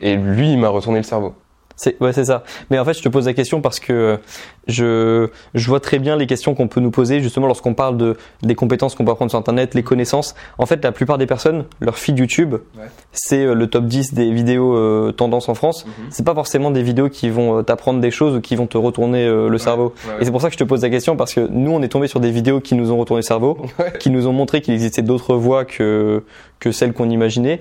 Et 0.00 0.16
lui, 0.16 0.52
il 0.52 0.58
m'a 0.58 0.68
retourné 0.68 0.98
le 0.98 1.04
cerveau. 1.04 1.34
C'est 1.76 2.00
ouais, 2.00 2.12
c'est 2.12 2.24
ça. 2.24 2.42
Mais 2.70 2.78
en 2.78 2.84
fait, 2.84 2.94
je 2.94 3.02
te 3.02 3.08
pose 3.08 3.26
la 3.26 3.34
question 3.34 3.60
parce 3.60 3.80
que 3.80 4.18
je 4.66 5.28
je 5.54 5.68
vois 5.68 5.78
très 5.80 5.98
bien 5.98 6.16
les 6.16 6.26
questions 6.26 6.54
qu'on 6.54 6.68
peut 6.68 6.80
nous 6.80 6.90
poser 6.90 7.20
justement 7.20 7.46
lorsqu'on 7.46 7.74
parle 7.74 7.96
de 7.96 8.16
des 8.42 8.54
compétences 8.54 8.94
qu'on 8.94 9.04
peut 9.04 9.10
apprendre 9.12 9.30
sur 9.30 9.38
internet, 9.38 9.74
les 9.74 9.82
connaissances. 9.82 10.34
En 10.58 10.66
fait, 10.66 10.82
la 10.82 10.90
plupart 10.92 11.18
des 11.18 11.26
personnes, 11.26 11.66
leur 11.80 11.98
feed 11.98 12.18
YouTube, 12.18 12.54
Ouais. 12.78 12.86
c'est 13.12 13.44
euh, 13.44 13.54
le 13.54 13.66
top 13.66 13.84
10 13.86 14.14
des 14.14 14.30
vidéos 14.32 14.74
euh, 14.76 15.12
tendances 15.12 15.48
en 15.48 15.54
France. 15.54 15.86
C'est 16.10 16.24
pas 16.24 16.34
forcément 16.34 16.70
des 16.70 16.82
vidéos 16.82 17.08
qui 17.10 17.28
vont 17.28 17.58
euh, 17.58 17.62
t'apprendre 17.62 18.00
des 18.00 18.10
choses 18.10 18.36
ou 18.36 18.40
qui 18.40 18.56
vont 18.56 18.66
te 18.66 18.78
retourner 18.78 19.26
euh, 19.26 19.48
le 19.48 19.58
cerveau. 19.58 19.92
Et 20.20 20.24
c'est 20.24 20.30
pour 20.30 20.40
ça 20.40 20.48
que 20.48 20.54
je 20.54 20.58
te 20.58 20.64
pose 20.64 20.82
la 20.82 20.90
question 20.90 21.16
parce 21.16 21.34
que 21.34 21.40
nous, 21.50 21.70
on 21.72 21.82
est 21.82 21.88
tombé 21.88 22.08
sur 22.08 22.20
des 22.20 22.30
vidéos 22.30 22.60
qui 22.60 22.74
nous 22.74 22.90
ont 22.90 22.96
retourné 22.96 23.18
le 23.18 23.26
cerveau, 23.26 23.58
qui 24.00 24.10
nous 24.10 24.26
ont 24.26 24.32
montré 24.32 24.62
qu'il 24.62 24.72
existait 24.74 25.02
d'autres 25.02 25.34
voies 25.36 25.64
que 25.64 26.22
que 26.58 26.72
celles 26.72 26.94
qu'on 26.94 27.10
imaginait. 27.10 27.60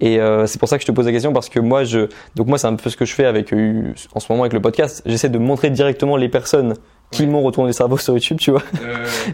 Et 0.00 0.20
euh, 0.20 0.46
c'est 0.46 0.58
pour 0.58 0.68
ça 0.68 0.76
que 0.76 0.82
je 0.82 0.86
te 0.86 0.92
pose 0.92 1.06
la 1.06 1.12
question 1.12 1.32
parce 1.32 1.48
que 1.48 1.58
moi, 1.60 1.84
je 1.84 2.08
donc 2.34 2.46
moi, 2.48 2.58
c'est 2.58 2.66
un 2.66 2.74
peu 2.76 2.90
ce 2.90 2.96
que 2.96 3.04
je 3.04 3.14
fais 3.14 3.24
avec 3.24 3.52
euh, 3.52 3.92
en 4.14 4.20
ce 4.20 4.30
moment 4.30 4.42
avec 4.44 4.52
le 4.52 4.60
podcast. 4.60 5.02
J'essaie 5.06 5.28
de 5.30 5.38
montrer 5.38 5.70
directement 5.70 6.16
les 6.16 6.28
personnes 6.28 6.74
qui 7.10 7.22
Ouais. 7.22 7.28
m'ont 7.28 7.42
retourné 7.42 7.68
le 7.68 7.72
cerveau 7.72 7.96
sur 7.98 8.12
YouTube, 8.14 8.38
tu 8.38 8.50
vois. 8.50 8.62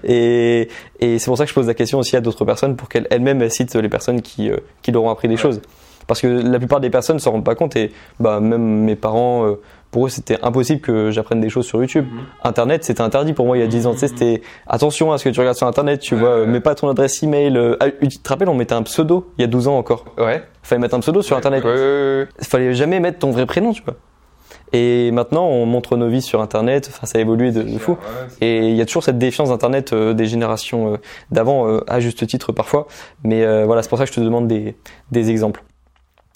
Et, 0.05 0.69
et 1.01 1.19
c'est 1.19 1.27
pour 1.27 1.37
ça 1.39 1.45
que 1.45 1.51
je 1.51 1.55
pose 1.55 1.67
la 1.67 1.75
question 1.75 1.99
aussi 1.99 2.17
à 2.17 2.21
d'autres 2.21 2.45
personnes 2.45 2.77
pour 2.77 2.89
qu'elles 2.89 3.07
elles-mêmes 3.11 3.41
elles 3.43 3.51
citent 3.51 3.75
les 3.75 3.89
personnes 3.89 4.23
qui, 4.23 4.51
euh, 4.51 4.57
qui 4.83 4.93
leur 4.93 5.03
ont 5.05 5.11
appris 5.11 5.29
des 5.29 5.35
Ouais. 5.35 5.41
choses. 5.41 5.61
Parce 6.09 6.21
que 6.21 6.27
la 6.27 6.59
plupart 6.59 6.81
des 6.81 6.91
personnes 6.91 7.17
ne 7.17 7.21
s'en 7.21 7.31
rendent 7.31 7.45
pas 7.45 7.55
compte 7.55 7.77
et 7.77 7.93
bah, 8.19 8.41
même 8.41 8.61
mes 8.85 8.97
parents, 8.97 9.47
euh, 9.47 9.61
pour 9.93 10.07
eux, 10.07 10.09
c'était 10.09 10.37
impossible 10.43 10.81
que 10.81 11.11
j'apprenne 11.13 11.41
des 11.41 11.49
choses 11.49 11.65
sur 11.67 11.81
YouTube. 11.81 12.07
Mhm. 12.11 12.21
Internet, 12.43 12.83
c'était 12.85 13.03
interdit 13.03 13.33
pour 13.35 13.47
moi 13.47 13.57
il 13.57 13.61
y 13.61 13.63
a 13.63 13.69
10 13.69 13.87
ans. 13.87 13.93
Tu 13.93 13.99
sais, 14.01 14.09
c'était 14.09 14.43
attention 14.67 15.13
à 15.13 15.19
ce 15.19 15.25
que 15.25 15.29
tu 15.29 15.39
regardes 15.39 15.57
sur 15.57 15.67
Internet, 15.67 16.01
tu 16.01 16.17
vois, 16.17 16.31
euh, 16.31 16.47
mets 16.47 16.61
pas 16.61 16.75
ton 16.75 16.89
adresse 16.89 17.23
email. 17.23 17.57
euh, 17.57 17.77
ah, 17.81 17.87
tu 17.91 18.09
te 18.19 18.29
rappelles, 18.29 18.49
on 18.49 18.55
mettait 18.55 18.75
un 18.75 18.83
pseudo 18.83 19.33
il 19.39 19.43
y 19.43 19.45
a 19.45 19.47
12 19.47 19.69
ans 19.69 19.79
encore. 19.79 20.05
Ouais. 20.19 20.43
Fallait 20.63 20.81
mettre 20.81 20.95
un 20.95 21.01
pseudo 21.01 21.23
sur 21.23 21.37
Internet. 21.37 21.65
Ouais. 21.65 22.29
Fallait 22.41 22.75
jamais 22.75 23.01
mettre 23.01 23.19
ton 23.19 23.31
vrai 23.31 23.47
prénom, 23.47 23.73
tu 23.73 23.83
vois. 23.83 23.97
Et 24.73 25.11
maintenant, 25.11 25.47
on 25.47 25.67
montre 25.67 25.97
nos 25.97 26.09
vies 26.09 26.23
sur 26.23 26.41
Internet. 26.41 26.89
Enfin, 26.91 27.07
ça 27.07 27.19
a 27.19 27.21
évolué 27.21 27.53
de, 27.53 27.63
de 27.63 27.79
fou. 27.79 27.99
Et 28.41 28.69
il 28.71 28.77
y 28.77 28.81
a 28.81 28.87
toujours 28.87 29.05
cette 29.05 29.19
défiance 29.19 29.51
d'Internet 29.51 29.93
euh, 29.93 30.15
des 30.15 30.27
générations 30.27 30.95
euh, 30.95 30.97
d'avant, 31.31 31.69
euh, 31.69 31.85
à 31.87 32.01
juste 32.01 32.27
titre 32.27 32.53
parfois. 32.53 32.87
Mais 33.25 33.45
voilà, 33.65 33.83
c'est 33.83 33.89
pour 33.89 33.99
ça 33.99 34.05
que 34.05 34.11
je 34.11 34.17
te 34.17 34.21
demande 34.21 34.49
des, 34.49 34.75
des 35.11 35.31
exemples. 35.31 35.63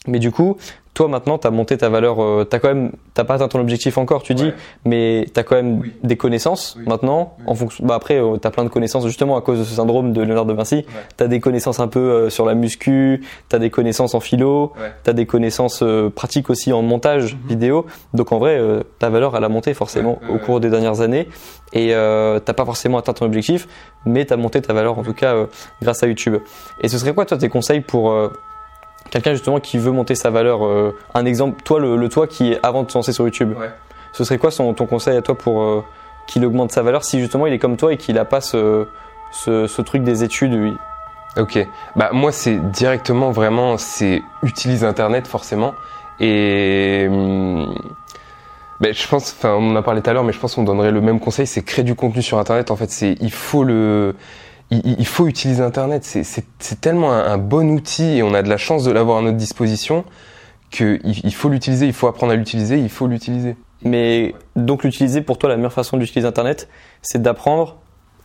Mais 0.07 0.19
du 0.19 0.31
coup, 0.31 0.57
toi 0.95 1.09
maintenant, 1.09 1.37
tu 1.37 1.47
as 1.47 1.51
monté 1.51 1.77
ta 1.77 1.90
valeur, 1.90 2.23
euh, 2.23 2.45
t'as 2.45 2.59
quand 2.59 2.69
même, 2.69 2.92
t'as 3.12 3.25
pas 3.25 3.35
atteint 3.35 3.49
ton 3.49 3.61
objectif 3.61 3.99
encore, 3.99 4.23
tu 4.23 4.33
dis, 4.33 4.45
Ouais. 4.47 4.55
mais 4.87 5.27
tu 5.33 5.38
as 5.38 5.42
quand 5.42 5.57
même 5.57 5.81
Oui. 5.81 5.92
des 6.03 6.16
connaissances 6.16 6.75
Oui. 6.79 6.85
maintenant. 6.87 7.35
Oui. 7.40 7.45
En 7.49 7.55
fonction, 7.55 7.85
bah 7.85 7.95
après, 7.95 8.19
tu 8.40 8.47
as 8.47 8.51
plein 8.51 8.64
de 8.64 8.71
connaissances 8.71 9.05
justement 9.07 9.37
à 9.37 9.42
cause 9.42 9.59
de 9.59 9.64
ce 9.64 9.75
syndrome 9.75 10.12
de 10.14 10.23
Léonard 10.23 10.47
de 10.47 10.55
Vinci. 10.55 10.77
Ouais. 10.77 10.85
Tu 11.19 11.23
as 11.25 11.29
des 11.29 11.38
connaissances 11.40 11.81
un 11.81 11.88
peu 11.88 11.99
euh, 12.01 12.31
sur 12.31 12.47
la 12.47 12.55
muscu, 12.55 13.23
tu 13.51 13.57
as 13.57 13.59
des 13.59 13.69
connaissances 13.69 14.14
en 14.14 14.21
philo, 14.21 14.73
Ouais. 14.81 14.90
tu 15.05 15.11
as 15.11 15.12
des 15.12 15.27
connaissances 15.27 15.83
euh, 15.83 16.09
pratiques 16.09 16.49
aussi 16.49 16.73
en 16.73 16.81
montage 16.81 17.37
vidéo. 17.47 17.85
Donc 18.14 18.33
en 18.33 18.38
vrai, 18.38 18.57
euh, 18.59 18.83
ta 18.99 19.11
valeur, 19.11 19.37
elle 19.37 19.45
a 19.45 19.49
monté 19.51 19.75
forcément 19.75 20.19
Mhm. 20.23 20.35
Au 20.35 20.38
cours 20.38 20.61
des 20.61 20.71
dernières 20.71 21.03
années. 21.03 21.29
Et 21.75 21.95
euh, 21.95 22.38
t'as 22.40 22.55
pas 22.55 22.64
forcément 22.64 22.97
atteint 22.97 23.12
ton 23.12 23.27
objectif, 23.27 23.69
mais 24.07 24.25
tu 24.25 24.33
as 24.33 24.37
monté 24.38 24.62
ta 24.62 24.73
valeur 24.73 24.99
en 24.99 25.03
tout 25.03 25.12
cas 25.12 25.35
euh, 25.35 25.47
grâce 25.83 26.03
à 26.03 26.07
YouTube. 26.07 26.37
Et 26.81 26.88
ce 26.88 26.97
serait 26.97 27.12
quoi 27.12 27.27
toi 27.27 27.37
tes 27.37 27.49
conseils 27.51 27.81
pour 27.81 28.12
euh, 28.12 28.29
quelqu'un 29.11 29.33
justement 29.33 29.61
qui 29.61 29.79
veut 29.79 29.92
monter 29.92 30.14
sa 30.14 30.31
valeur 30.31 30.64
euh, 30.64 30.97
Un 31.14 31.25
exemple, 31.25 31.62
toi 31.62 31.81
le, 31.81 31.97
le 31.97 32.09
toi 32.09 32.27
qui 32.27 32.53
est 32.53 32.61
avant 32.62 32.83
de 32.83 32.90
se 32.90 32.99
lancer 32.99 33.12
sur 33.12 33.25
YouTube. 33.25 33.55
Ouais. 33.59 33.71
Ce 34.12 34.25
serait 34.25 34.38
quoi 34.38 34.51
son, 34.51 34.73
ton 34.75 34.87
conseil 34.87 35.16
à 35.16 35.23
toi 35.23 35.37
pour 35.37 35.62
euh, 35.62 35.85
qu'il 36.27 36.45
augmente 36.45 36.73
sa 36.73 36.83
valeur 36.83 37.05
si 37.05 37.21
justement 37.21 37.47
il 37.47 37.53
est 37.53 37.59
comme 37.59 37.77
toi 37.77 37.92
et 37.92 37.97
qu'il 37.97 38.19
a 38.19 38.25
pas 38.25 38.40
ce, 38.40 38.87
ce, 39.31 39.66
ce 39.66 39.83
truc 39.83 40.03
des 40.03 40.25
études 40.25 40.55
oui. 40.55 40.75
Ok. 41.37 41.59
Bah 41.97 42.11
moi 42.12 42.33
c'est 42.33 42.57
directement 42.71 43.31
vraiment 43.31 43.77
c'est 43.77 44.23
utilise 44.42 44.85
Internet 44.85 45.27
forcément 45.27 45.75
et 46.19 47.07
hum, 47.11 47.75
ben, 48.81 48.92
je 48.92 49.09
pense, 49.09 49.35
enfin 49.37 49.55
on 49.55 49.73
en 49.73 49.77
a 49.77 49.83
parlé 49.83 50.03
tout 50.03 50.11
à 50.11 50.12
l'heure, 50.12 50.25
mais 50.25 50.33
je 50.33 50.38
pense 50.38 50.55
qu'on 50.55 50.62
donnerait 50.62 50.90
le 50.90 51.01
même 51.01 51.19
conseil, 51.19 51.47
c'est 51.47 51.62
créer 51.62 51.85
du 51.85 51.95
contenu 51.95 52.23
sur 52.23 52.38
Internet. 52.38 52.71
En 52.71 52.77
fait, 52.77 52.90
c'est 52.90 53.16
il 53.21 53.33
faut 53.33 53.64
le 53.64 54.14
il, 54.70 55.07
faut 55.07 55.26
utiliser 55.26 55.62
Internet. 55.62 56.05
C'est- 56.05 56.81
tellement 56.81 57.12
un, 57.12 57.24
un 57.24 57.38
bon 57.38 57.70
outil 57.70 58.16
et 58.16 58.22
on 58.22 58.35
a 58.35 58.42
de 58.42 58.48
la 58.48 58.57
chance 58.57 58.85
de 58.85 58.90
l'avoir 58.90 59.18
à 59.18 59.22
notre 59.22 59.37
disposition 59.37 60.05
que 60.70 60.98
il, 61.05 61.20
il 61.24 61.35
faut 61.35 61.48
l'utiliser, 61.48 61.87
il 61.87 61.92
faut 61.92 62.09
apprendre 62.09 62.33
à 62.33 62.37
l'utiliser, 62.37 62.79
il 62.79 62.88
faut 62.88 63.07
l'utiliser. 63.07 63.57
Mais 63.83 64.35
donc 64.57 64.85
l'utiliser 64.85 65.20
pour 65.20 65.38
toi 65.38 65.48
la 65.48 65.57
meilleure 65.57 65.72
façon 65.72 65.96
d'utiliser 65.96 66.26
Internet, 66.26 66.68
c'est 67.02 67.22
d'apprendre 67.22 67.76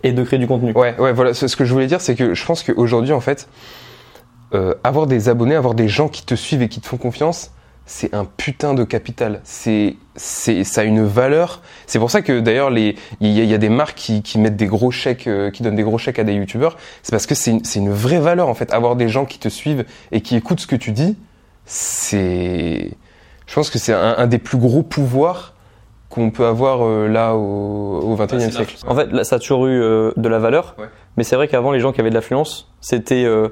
et 0.04 0.12
de 0.14 0.24
créer 0.24 0.40
du 0.40 0.48
contenu. 0.48 0.72
Ouais, 0.74 0.96
ouais, 1.00 1.14
voilà. 1.14 1.34
Ce, 1.34 1.48
ce 1.48 1.56
que 1.56 1.66
je 1.66 1.74
voulais 1.74 1.88
dire, 1.88 2.02
c'est 2.02 2.16
que 2.16 2.34
je 2.34 2.46
pense 2.46 2.64
qu'aujourd'hui, 2.64 3.14
en 3.14 3.20
fait, 3.20 3.48
euh, 4.54 4.74
avoir 4.84 5.08
des 5.08 5.30
abonnés, 5.30 5.56
avoir 5.56 5.76
des 5.76 5.88
gens 5.88 6.08
qui 6.08 6.26
te 6.26 6.36
suivent 6.36 6.62
et 6.64 6.70
qui 6.70 6.82
te 6.82 6.88
font 6.88 6.98
confiance, 6.98 7.52
c'est 7.94 8.14
un 8.16 8.24
putain 8.26 8.74
de 8.74 8.86
capital. 8.86 9.42
C'est, 9.44 9.98
c'est, 10.16 10.64
ça 10.64 10.80
a 10.82 10.84
une 10.86 11.04
valeur. 11.06 11.62
C'est 11.88 12.00
pour 12.00 12.10
ça 12.10 12.22
que 12.22 12.40
d'ailleurs, 12.40 12.70
les, 12.70 12.96
il 13.20 13.32
y, 13.32 13.42
a- 13.42 13.44
il 13.44 13.50
y 13.50 13.54
a 13.54 13.58
des 13.58 13.68
marques 13.68 13.98
qui, 13.98 14.22
qui 14.22 14.40
mettent 14.40 14.56
des 14.56 14.68
gros 14.68 14.92
chèques, 14.92 15.28
euh, 15.28 15.52
qui 15.52 15.62
donnent 15.62 15.76
des 15.76 15.84
gros 15.84 15.98
chèques 15.98 16.18
à 16.18 16.24
des 16.24 16.34
youtubeurs. 16.34 16.78
C'est 17.04 17.12
parce 17.12 17.26
que 17.26 17.36
c'est 17.36 17.52
une, 17.52 17.66
c'est 17.66 17.80
une 17.80 17.92
vraie 17.92 18.20
valeur 18.22 18.48
en 18.48 18.54
fait. 18.54 18.72
Avoir 18.74 18.96
des 18.96 19.10
gens 19.10 19.26
qui 19.26 19.40
te 19.40 19.50
suivent 19.50 19.84
et 20.14 20.22
qui 20.22 20.38
écoutent 20.38 20.62
ce 20.62 20.68
que 20.68 20.78
tu 20.78 20.94
dis, 20.94 21.18
c'est, 21.66 22.92
je 23.48 23.54
pense 23.54 23.70
que 23.70 23.78
c'est 23.80 23.94
un, 23.94 24.16
un 24.18 24.28
des 24.28 24.38
plus 24.38 24.58
gros 24.58 24.84
pouvoirs 24.84 25.54
qu'on 26.10 26.30
peut 26.32 26.46
avoir 26.46 26.86
euh, 26.86 27.08
là 27.08 27.36
au, 27.36 28.00
au 28.04 28.16
21e 28.18 28.52
siècle. 28.52 28.76
En 28.88 28.96
fait, 28.96 29.12
là, 29.12 29.24
ça 29.24 29.38
a 29.38 29.40
toujours 29.40 29.68
eu 29.68 29.82
euh, 29.82 30.12
de 30.18 30.28
la 30.30 30.40
valeur, 30.40 30.76
Ouais. 30.78 30.86
mais 31.18 31.24
c'est 31.24 31.36
vrai 31.36 31.48
qu'avant, 31.48 31.72
les 31.72 31.80
gens 31.80 31.92
qui 31.94 32.02
avaient 32.02 32.10
de 32.10 32.16
l'affluence, 32.16 32.70
c'était 32.82 33.24
euh, 33.26 33.50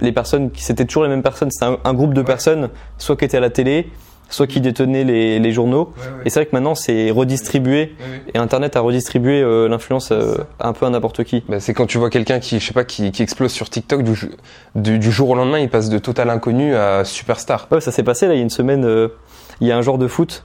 les 0.00 0.12
personnes, 0.12 0.50
qui 0.50 0.62
c'était 0.62 0.84
toujours 0.84 1.04
les 1.04 1.08
mêmes 1.08 1.22
personnes. 1.22 1.50
C'était 1.50 1.66
un, 1.66 1.78
un 1.84 1.94
groupe 1.94 2.14
de 2.14 2.22
personnes, 2.22 2.68
soit 2.98 3.16
qui 3.16 3.24
étaient 3.24 3.36
à 3.38 3.40
la 3.40 3.50
télé, 3.50 3.90
soit 4.30 4.46
qui 4.46 4.60
détenaient 4.60 5.04
les, 5.04 5.38
les 5.38 5.52
journaux. 5.52 5.92
Et 6.24 6.30
c'est 6.30 6.40
vrai 6.40 6.46
que 6.46 6.54
maintenant, 6.54 6.74
c'est 6.74 7.10
redistribué, 7.10 7.94
et 8.34 8.38
Internet 8.38 8.76
a 8.76 8.80
redistribué 8.80 9.40
euh, 9.40 9.68
l'influence 9.68 10.10
euh, 10.12 10.36
un 10.60 10.74
peu 10.74 10.84
à 10.84 10.90
n'importe 10.90 11.24
qui. 11.24 11.44
Bah, 11.48 11.60
c'est 11.60 11.72
quand 11.72 11.86
tu 11.86 11.96
vois 11.96 12.10
quelqu'un 12.10 12.38
qui, 12.38 12.60
je 12.60 12.66
sais 12.66 12.74
pas, 12.74 12.84
qui, 12.84 13.10
qui 13.10 13.22
explose 13.22 13.52
sur 13.52 13.70
TikTok 13.70 14.02
du, 14.02 14.98
du 14.98 15.10
jour 15.12 15.30
au 15.30 15.34
lendemain, 15.34 15.58
il 15.60 15.70
passe 15.70 15.88
de 15.88 15.98
total 15.98 16.28
inconnu 16.28 16.74
à 16.74 17.04
superstar. 17.04 17.68
Ouais, 17.70 17.80
ça 17.80 17.90
s'est 17.90 18.02
passé 18.02 18.26
là, 18.26 18.34
il 18.34 18.36
y 18.36 18.40
a 18.40 18.42
une 18.42 18.50
semaine. 18.50 18.84
euh, 18.84 19.08
il 19.60 19.66
y 19.66 19.72
a 19.72 19.76
un 19.76 19.82
joueur 19.82 19.98
de 19.98 20.06
foot. 20.06 20.44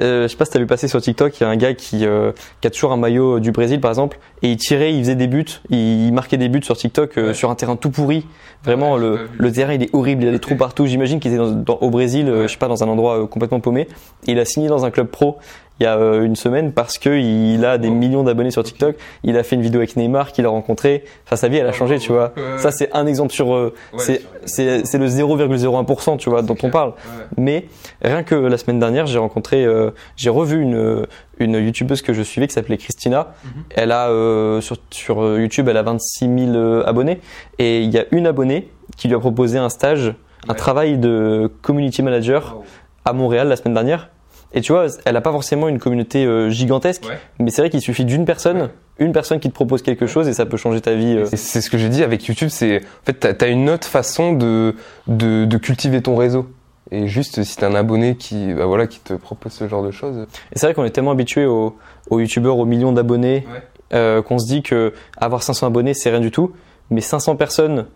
Euh, 0.00 0.22
je 0.22 0.28
sais 0.28 0.36
pas 0.36 0.44
si 0.46 0.52
t'as 0.52 0.58
vu 0.58 0.66
passer 0.66 0.88
sur 0.88 1.00
TikTok, 1.02 1.38
il 1.38 1.42
y 1.42 1.46
a 1.46 1.50
un 1.50 1.56
gars 1.56 1.74
qui, 1.74 2.06
euh, 2.06 2.32
qui 2.60 2.66
a 2.66 2.70
toujours 2.70 2.92
un 2.92 2.96
maillot 2.96 3.40
du 3.40 3.52
Brésil 3.52 3.80
par 3.80 3.90
exemple, 3.90 4.18
et 4.42 4.50
il 4.50 4.56
tirait, 4.56 4.92
il 4.94 5.00
faisait 5.00 5.14
des 5.14 5.26
buts, 5.26 5.44
il, 5.70 6.06
il 6.06 6.12
marquait 6.12 6.38
des 6.38 6.48
buts 6.48 6.62
sur 6.62 6.76
TikTok 6.76 7.18
euh, 7.18 7.28
Ouais. 7.28 7.34
sur 7.34 7.50
un 7.50 7.54
terrain 7.54 7.76
tout 7.76 7.90
pourri. 7.90 8.26
Vraiment, 8.64 8.94
Ouais, 8.94 9.00
le, 9.00 9.18
le 9.36 9.52
terrain 9.52 9.74
il 9.74 9.82
est 9.82 9.90
horrible, 9.94 10.22
il 10.22 10.26
y 10.26 10.28
a 10.28 10.32
des 10.32 10.38
trous 10.38 10.56
partout. 10.56 10.86
J'imagine 10.86 11.18
qu'il 11.20 11.32
était 11.32 11.38
dans, 11.42 11.50
dans- 11.50 11.78
au 11.80 11.90
Brésil, 11.90 12.28
euh, 12.28 12.42
Ouais. 12.42 12.48
je 12.48 12.52
sais 12.52 12.58
pas, 12.58 12.68
dans 12.68 12.82
un 12.84 12.88
endroit 12.88 13.22
euh, 13.22 13.26
complètement 13.26 13.60
paumé. 13.60 13.88
Et 14.26 14.32
il 14.32 14.38
a 14.38 14.44
signé 14.44 14.68
dans 14.68 14.84
un 14.84 14.90
club 14.90 15.08
pro 15.08 15.36
il 15.80 15.84
y 15.84 15.86
a 15.86 15.96
euh, 15.96 16.22
une 16.22 16.36
semaine 16.36 16.72
parce 16.72 16.98
que 16.98 17.10
il 17.10 17.64
a 17.64 17.78
des 17.78 17.88
Oh. 17.88 17.92
millions 17.94 18.22
d'abonnés 18.22 18.50
sur 18.50 18.62
TikTok. 18.62 18.96
Il 19.24 19.36
a 19.36 19.42
fait 19.42 19.56
une 19.56 19.62
vidéo 19.62 19.80
avec 19.80 19.96
Neymar 19.96 20.32
qu'il 20.32 20.44
a 20.46 20.48
rencontré. 20.48 21.04
Enfin, 21.26 21.36
sa 21.36 21.48
vie 21.48 21.56
elle 21.56 21.66
a 21.66 21.72
changé, 21.72 21.98
tu 21.98 22.12
vois. 22.12 22.32
Ça 22.58 22.70
c'est 22.70 22.90
un 22.94 23.06
exemple 23.06 23.32
sur. 23.32 23.52
euh, 23.54 23.72
Ouais, 23.92 23.98
c'est 24.44 24.84
c'est 24.84 24.98
le 24.98 25.06
0,01%, 25.06 26.16
tu 26.18 26.30
vois, 26.30 26.42
dont 26.42 26.56
on 26.62 26.70
parle. 26.70 26.92
Mais 27.36 27.66
rien 28.02 28.22
que 28.22 28.34
la 28.34 28.58
semaine 28.58 28.78
dernière, 28.78 29.06
j'ai 29.06 29.18
rencontré, 29.18 29.64
euh, 29.64 29.90
j'ai 30.16 30.30
revu 30.30 30.60
une 30.60 31.06
une 31.38 31.54
youtubeuse 31.54 32.02
que 32.02 32.12
je 32.12 32.22
suivais 32.22 32.46
qui 32.46 32.54
s'appelait 32.54 32.76
Christina. 32.76 33.34
Mhm. 33.44 33.50
Elle 33.70 33.92
a 33.92 34.08
euh, 34.10 34.60
sur 34.60 34.76
sur 34.90 35.22
euh, 35.24 35.40
YouTube, 35.40 35.68
elle 35.68 35.76
a 35.76 35.82
26 35.82 36.26
000 36.26 36.56
euh, 36.56 36.84
abonnés 36.86 37.20
et 37.58 37.80
il 37.82 37.90
y 37.90 37.98
a 37.98 38.04
une 38.12 38.26
abonnée 38.26 38.70
qui 38.96 39.08
lui 39.08 39.14
a 39.14 39.18
proposé 39.18 39.58
un 39.58 39.68
stage, 39.68 40.14
un 40.48 40.54
travail 40.54 40.98
de 40.98 41.50
community 41.62 42.02
manager 42.02 42.58
à 43.04 43.12
Montréal 43.12 43.48
la 43.48 43.56
semaine 43.56 43.74
dernière. 43.74 44.10
Et 44.54 44.60
tu 44.60 44.72
vois, 44.72 44.86
elle 45.04 45.16
a 45.16 45.20
pas 45.20 45.32
forcément 45.32 45.68
une 45.68 45.78
communauté 45.78 46.24
euh, 46.26 46.50
gigantesque, 46.50 47.04
Ouais. 47.08 47.18
mais 47.38 47.50
c'est 47.50 47.62
vrai 47.62 47.70
qu'il 47.70 47.80
suffit 47.80 48.04
d'une 48.04 48.24
personne, 48.26 48.68
une 48.98 49.12
personne 49.12 49.40
qui 49.40 49.48
te 49.48 49.54
propose 49.54 49.80
quelque 49.82 50.06
chose 50.06 50.28
et 50.28 50.34
ça 50.34 50.44
peut 50.46 50.56
changer 50.58 50.80
ta 50.80 50.94
vie. 50.94 51.16
euh. 51.16 51.26
Et 51.32 51.36
C'est 51.36 51.60
ce 51.60 51.70
que 51.70 51.78
j'ai 51.78 51.88
dit 51.88 52.02
avec 52.04 52.26
YouTube, 52.26 52.48
c'est 52.50 52.78
en 52.78 53.04
fait 53.06 53.14
t'as 53.14 53.46
as 53.46 53.48
une 53.48 53.70
autre 53.70 53.86
façon 53.88 54.32
de, 54.34 54.74
de 55.06 55.44
de 55.46 55.56
cultiver 55.58 56.02
ton 56.02 56.16
réseau. 56.16 56.46
Et 56.90 57.06
juste 57.08 57.42
si 57.42 57.56
t'as 57.56 57.68
un 57.68 57.74
abonné 57.74 58.16
qui 58.16 58.52
bah 58.52 58.66
voilà 58.66 58.86
qui 58.86 59.00
te 59.00 59.14
propose 59.14 59.52
ce 59.52 59.66
genre 59.66 59.82
de 59.82 59.90
choses. 59.90 60.26
Et 60.52 60.58
c'est 60.58 60.66
vrai 60.66 60.74
qu'on 60.74 60.84
est 60.84 60.90
tellement 60.90 61.12
habitué 61.12 61.46
aux, 61.46 61.74
aux 62.10 62.20
youtubeurs, 62.20 62.58
aux 62.58 62.66
millions 62.66 62.92
d'abonnés, 62.92 63.46
Ouais. 63.50 63.62
euh, 63.94 64.20
qu'on 64.20 64.38
se 64.38 64.46
dit 64.46 64.62
que 64.62 64.92
avoir 65.16 65.42
500 65.42 65.66
abonnés, 65.68 65.94
c'est 65.94 66.10
rien 66.10 66.20
du 66.20 66.30
tout. 66.30 66.52
Mais 66.90 67.00
500 67.00 67.36
personnes, 67.36 67.86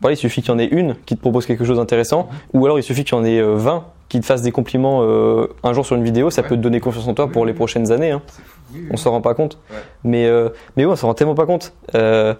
voilà, 0.00 0.14
il 0.14 0.16
suffit 0.16 0.42
qu'il 0.42 0.50
y 0.50 0.54
en 0.54 0.58
ait 0.58 0.64
une 0.66 0.96
qui 1.06 1.14
te 1.14 1.20
propose 1.20 1.46
quelque 1.46 1.64
chose 1.64 1.76
d'intéressant, 1.76 2.28
Mhm. 2.54 2.60
ou 2.60 2.64
alors 2.64 2.80
il 2.80 2.82
suffit 2.82 3.04
qu'il 3.04 3.16
y 3.16 3.20
en 3.20 3.24
ait 3.24 3.38
euh, 3.38 3.54
20 3.54 3.84
qui 4.12 4.20
te 4.20 4.26
fassent 4.26 4.42
des 4.42 4.52
compliments 4.52 5.00
euh, 5.02 5.46
un 5.64 5.72
jour 5.72 5.86
sur 5.86 5.96
une 5.96 6.04
vidéo, 6.04 6.28
ça 6.30 6.42
Ouais. 6.42 6.48
peut 6.48 6.56
te 6.56 6.60
donner 6.60 6.80
confiance 6.80 7.08
en 7.08 7.14
toi 7.14 7.28
pour 7.28 7.42
Oui, 7.42 7.46
les 7.46 7.52
oui. 7.52 7.56
prochaines 7.56 7.90
années. 7.92 8.10
Hein. 8.10 8.20
On 8.90 8.96
s'en 8.96 9.10
rend 9.10 9.20
pas 9.22 9.34
compte. 9.34 9.58
Ouais. 9.70 9.76
Mais, 10.04 10.26
euh, 10.26 10.50
mais 10.76 10.84
ouais, 10.84 10.92
on 10.92 10.96
s'en 10.96 11.06
rend 11.08 11.14
tellement 11.14 11.34
pas 11.34 11.46
compte. 11.46 11.72
Euh, 11.94 12.34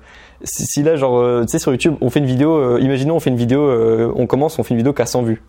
si, 0.44 0.64
si 0.66 0.82
là, 0.82 0.96
genre, 0.96 1.18
euh, 1.18 1.42
tu 1.42 1.48
sais, 1.48 1.58
sur 1.58 1.72
YouTube, 1.72 1.94
on 2.00 2.11
fait 2.11 2.18
une 2.20 2.26
vidéo, 2.26 2.78
imaginons, 2.78 3.16
on 3.16 3.20
fait 3.20 3.30
une 3.30 3.37
vidéo, 3.37 4.12
on 4.16 4.26
commence, 4.26 4.58
on 4.58 4.62
fait 4.62 4.70
une 4.74 4.78
vidéo 4.78 4.92
qui 4.92 5.02
a 5.02 5.06
100 5.06 5.22
vues. 5.22 5.42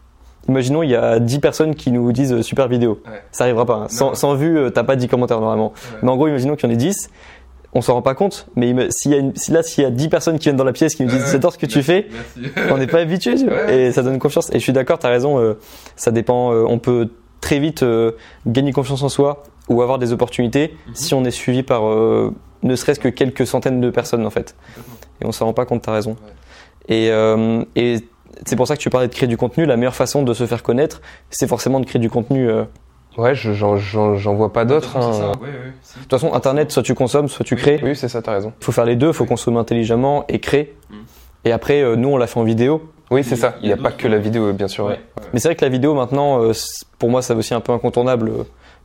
Imaginons, 0.50 0.84
il 0.84 0.90
y 0.90 0.96
a 0.96 1.20
10 1.20 1.40
personnes 1.40 1.76
qui 1.76 1.92
nous 1.92 2.12
disent 2.12 2.42
super 2.42 2.68
vidéo. 2.68 3.02
Ouais. 3.06 3.22
Ça 3.32 3.44
arrivera 3.46 3.66
pas. 3.66 3.76
hein. 3.76 3.86
Sans, 3.90 4.14
sans 4.14 4.36
vues, 4.36 4.60
t'as 4.74 4.84
pas 4.84 4.96
10 4.96 5.08
commentaires 5.08 5.40
normalement. 5.40 5.74
Mais 6.02 6.10
en 6.10 6.16
gros, 6.16 6.28
imaginons 6.28 6.56
qu'il 6.56 6.70
y 6.70 6.72
en 6.72 6.76
ait 6.76 6.78
10. 6.78 7.10
On 7.76 7.82
s'en 7.82 7.94
rend 7.96 8.02
pas 8.02 8.14
compte. 8.16 8.48
Mais 8.56 8.74
s'il 8.92 9.12
y 9.12 9.16
a 9.16 9.18
une- 9.18 9.36
si 9.36 9.52
là, 9.52 9.64
s'il 9.64 9.84
y 9.84 9.88
a 9.88 9.90
10 9.90 10.10
personnes 10.10 10.38
qui 10.38 10.44
viennent 10.46 10.56
dans 10.58 10.64
la 10.64 10.74
pièce 10.74 10.96
qui 10.96 11.04
nous 11.04 11.10
disent 11.10 11.32
j'adore 11.32 11.54
ce 11.54 11.58
que 11.58 11.66
tu 11.66 11.82
fais, 11.84 12.08
on 12.70 12.78
n'est 12.78 12.88
pas 12.88 13.00
habitué, 13.00 13.36
tu 13.36 13.46
vois. 13.46 13.66
Ouais. 13.66 13.88
Et 13.88 13.92
ça 13.92 14.04
donne 14.04 14.20
confiance. 14.20 14.50
Et 14.52 14.54
je 14.60 14.64
suis 14.64 14.74
d'accord, 14.74 15.00
t'as 15.00 15.10
raison. 15.10 15.40
euh, 15.40 15.56
ça 15.96 16.12
dépend. 16.12 16.54
euh, 16.54 16.66
on 16.68 16.78
peut 16.80 17.10
très 17.42 17.60
vite 17.60 17.84
euh, 17.84 18.12
gagner 18.46 18.72
confiance 18.72 19.02
en 19.04 19.10
soi 19.10 19.44
ou 19.70 19.82
avoir 19.82 19.98
des 20.00 20.14
opportunités 20.14 20.76
Mhm. 20.88 20.96
si 20.96 21.14
on 21.14 21.24
est 21.26 21.32
suivi 21.32 21.64
par 21.64 21.82
ne 21.84 22.76
serait-ce 22.76 23.00
que 23.00 23.10
quelques 23.10 23.46
centaines 23.48 23.82
de 23.82 23.90
personnes 23.90 24.26
en 24.26 24.30
fait. 24.30 24.56
Et 25.22 25.26
on 25.26 25.32
s'en 25.32 25.46
rend 25.46 25.54
pas 25.54 25.66
compte, 25.66 25.82
t'as 25.82 25.94
raison. 25.94 26.16
Et, 26.90 27.08
et 27.76 27.96
c'est 28.46 28.56
pour 28.56 28.68
ça 28.68 28.76
que 28.76 28.82
tu 28.82 28.90
parlais 28.90 29.08
de 29.08 29.14
créer 29.14 29.28
du 29.28 29.38
contenu. 29.38 29.66
La 29.66 29.78
meilleure 29.78 29.96
façon 29.96 30.24
de 30.24 30.34
se 30.34 30.46
faire 30.46 30.64
connaître, 30.64 31.02
c'est 31.30 31.48
forcément 31.48 31.80
de 31.80 31.86
créer 31.86 32.00
du 32.00 32.10
contenu. 32.10 32.48
Ouais, 33.18 33.36
je- 33.36 33.54
j'en 33.54 33.78
j'en 33.78 34.16
j'en 34.16 34.34
vois 34.34 34.52
pas 34.52 34.66
d'autres. 34.66 34.98
hein. 34.98 35.32
De 35.34 36.00
toute 36.02 36.10
façon, 36.10 36.34
Internet, 36.34 36.72
soit 36.72 36.84
tu 36.84 36.96
consommes, 36.96 37.28
soit 37.28 37.46
tu 37.46 37.56
crées. 37.56 37.80
Oui, 37.84 37.96
c'est 37.96 38.08
ça, 38.08 38.22
t'as 38.22 38.34
raison. 38.34 38.54
Il 38.60 38.64
faut 38.64 38.72
faire 38.72 38.86
les 38.86 38.96
deux. 38.96 39.08
Il 39.08 39.14
faut 39.14 39.26
consommer 39.26 39.60
intelligemment 39.60 40.26
et 40.30 40.40
créer. 40.40 40.76
Mm. 40.90 40.96
Et 41.46 41.52
après, 41.52 41.82
euh, 41.82 41.96
nous, 41.96 42.10
on 42.10 42.18
l'a 42.18 42.28
fait 42.28 42.40
en 42.40 42.44
vidéo. 42.44 42.82
Oui, 43.12 43.24
c'est 43.24 43.36
ça. 43.36 43.56
Il 43.62 43.68
n'y 43.68 43.74
a 43.74 43.78
pas 43.78 43.92
que 43.92 44.08
la 44.08 44.18
vidéo, 44.18 44.52
bien 44.54 44.68
sûr. 44.68 44.86
ouais. 44.86 45.00
Mais 45.34 45.40
c'est 45.40 45.48
vrai 45.50 45.56
que 45.56 45.64
la 45.64 45.70
vidéo 45.70 45.94
maintenant, 45.94 46.42
euh, 46.42 46.52
pour 46.98 47.10
moi, 47.10 47.22
c'est 47.22 47.36
aussi 47.36 47.54
un 47.54 47.60
peu 47.60 47.72
incontournable. 47.72 48.32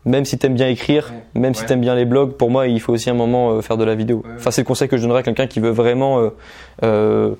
Même 0.04 0.24
si 0.24 0.38
t'aimes 0.38 0.54
bien 0.54 0.68
écrire, 0.68 1.10
Ouais. 1.34 1.40
même 1.40 1.54
si 1.54 1.62
Ouais. 1.62 1.66
t'aimes 1.68 1.80
bien 1.80 1.94
les 1.94 2.04
blogs, 2.04 2.32
pour 2.32 2.50
moi, 2.50 2.66
il 2.66 2.80
faut 2.80 2.92
aussi 2.92 3.08
un 3.10 3.14
moment 3.14 3.52
euh, 3.52 3.62
faire 3.62 3.76
de 3.76 3.84
la 3.84 3.94
vidéo. 3.94 4.22
Ouais. 4.24 4.32
Enfin, 4.36 4.50
c'est 4.50 4.60
le 4.62 4.66
conseil 4.66 4.88
que 4.88 4.96
je 4.96 5.02
donnerais 5.02 5.20
à 5.20 5.22
quelqu'un 5.22 5.46
qui 5.46 5.60
veut 5.60 5.70
vraiment 5.70 6.18
euh, 6.20 6.28
euh, 6.84 7.34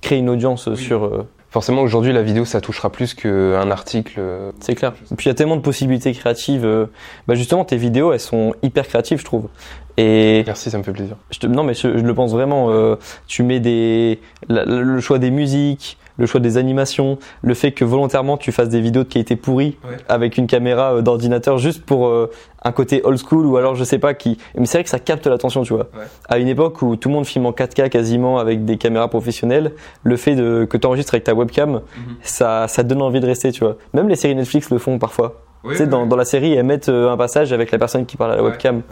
créer 0.00 0.18
une 0.18 0.30
audience 0.30 0.72
sur. 0.74 1.26
Forcément 1.50 1.82
aujourd'hui 1.82 2.12
la 2.12 2.22
vidéo 2.22 2.44
ça 2.44 2.60
touchera 2.60 2.90
plus 2.90 3.14
qu'un 3.14 3.70
article. 3.70 4.14
euh, 4.18 4.52
C'est 4.60 4.74
clair. 4.74 4.92
Et 5.10 5.14
puis 5.14 5.26
il 5.26 5.28
y 5.28 5.32
a 5.32 5.34
tellement 5.34 5.56
de 5.56 5.62
possibilités 5.62 6.12
créatives. 6.12 6.64
euh, 6.64 6.86
Bah 7.26 7.34
justement, 7.34 7.64
tes 7.64 7.76
vidéos, 7.76 8.12
elles 8.12 8.20
sont 8.20 8.54
hyper 8.62 8.86
créatives, 8.86 9.18
je 9.20 9.24
trouve. 9.24 9.48
Et 9.96 10.44
Merci, 10.46 10.70
ça 10.70 10.78
me 10.78 10.82
fait 10.84 10.92
plaisir. 10.92 11.16
je 11.30 11.38
te- 11.40 11.46
non, 11.46 11.64
mais 11.64 11.74
je, 11.74 11.98
je 11.98 12.02
le 12.04 12.14
pense 12.14 12.32
vraiment. 12.32 12.70
euh, 12.70 12.96
tu 13.26 13.42
mets 13.42 13.60
des 13.60 14.20
la- 14.48 14.64
le 14.64 15.00
choix 15.00 15.18
des 15.18 15.30
musiques, 15.30 15.98
le 16.18 16.26
choix 16.26 16.40
des 16.40 16.58
animations, 16.58 17.18
le 17.42 17.54
fait 17.54 17.72
que 17.72 17.84
volontairement 17.84 18.36
tu 18.36 18.52
fasses 18.52 18.68
des 18.68 18.80
vidéos 18.82 19.04
de 19.04 19.08
qualité 19.08 19.36
pourrie 19.36 19.76
Ouais. 19.88 19.96
avec 20.08 20.36
une 20.36 20.46
caméra 20.46 20.94
euh, 20.94 21.00
d'ordinateur 21.00 21.56
juste 21.58 21.82
pour 21.86 22.08
euh, 22.08 22.30
un 22.62 22.72
côté 22.72 23.00
old 23.04 23.18
school 23.18 23.46
ou 23.46 23.56
alors 23.56 23.74
je 23.76 23.84
sais 23.84 23.98
pas 23.98 24.12
qui. 24.14 24.36
Mais 24.56 24.66
c'est 24.66 24.78
vrai 24.78 24.84
que 24.84 24.90
ça 24.90 24.98
capte 24.98 25.26
l'attention, 25.26 25.62
tu 25.62 25.72
vois. 25.72 25.86
Ouais. 25.96 26.04
À 26.28 26.38
une 26.38 26.48
époque 26.48 26.82
où 26.82 26.96
tout 26.96 27.08
le 27.08 27.14
monde 27.14 27.24
filme 27.24 27.46
en 27.46 27.52
4K 27.52 27.88
quasiment 27.88 28.38
avec 28.38 28.64
des 28.64 28.76
caméras 28.76 29.08
professionnelles, 29.08 29.72
le 30.02 30.16
fait 30.16 30.34
de 30.34 30.66
que 30.68 30.76
tu 30.76 30.86
enregistres 30.86 31.14
avec 31.14 31.24
ta 31.24 31.34
webcam, 31.34 31.70
Mhm. 31.70 31.80
ça 32.22 32.66
ça 32.68 32.82
donne 32.82 33.00
envie 33.00 33.20
de 33.20 33.26
rester, 33.26 33.52
tu 33.52 33.60
vois. 33.64 33.76
Même 33.94 34.08
les 34.08 34.16
séries 34.16 34.34
Netflix 34.34 34.70
le 34.70 34.78
font 34.78 34.98
parfois. 34.98 35.40
tu 35.68 35.74
sais, 35.76 35.86
dans, 35.86 36.06
dans 36.06 36.16
la 36.16 36.24
série, 36.24 36.52
elles 36.54 36.64
mettent 36.64 36.88
euh, 36.88 37.10
un 37.10 37.16
passage 37.16 37.52
avec 37.52 37.70
la 37.72 37.78
personne 37.78 38.06
qui 38.06 38.16
parle 38.16 38.32
à 38.32 38.36
la 38.36 38.42
Ouais. 38.42 38.50
webcam. 38.50 38.82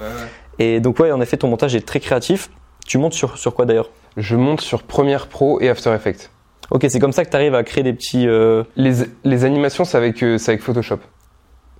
Et 0.59 0.81
donc, 0.81 0.99
ouais, 0.99 1.13
en 1.13 1.21
effet, 1.21 1.37
ton 1.37 1.49
montage 1.49 1.75
est 1.75 1.87
très 1.87 2.01
créatif. 2.01 2.51
Tu 2.87 2.99
montes 2.99 3.13
sur, 3.15 3.37
sur 3.39 3.55
quoi 3.55 3.67
d'ailleurs? 3.67 3.91
Je 4.17 4.37
monte 4.37 4.61
sur 4.61 4.83
Premiere 4.83 5.27
Pro 5.27 5.61
et 5.61 5.69
After 5.69 5.91
Effects. 5.93 6.31
Ok, 6.71 6.87
c'est 6.89 6.99
comme 6.99 7.13
ça 7.13 7.25
que 7.25 7.31
tu 7.31 7.37
arrives 7.37 7.55
à 7.55 7.63
créer 7.63 7.85
des 7.85 7.93
petits. 7.93 8.27
euh, 8.27 8.65
Les, 8.77 9.05
les 9.25 9.45
animations, 9.45 9.85
c'est 9.85 9.97
avec, 9.97 10.23
euh, 10.23 10.39
c'est 10.39 10.53
avec 10.53 10.63
Photoshop. 10.63 10.99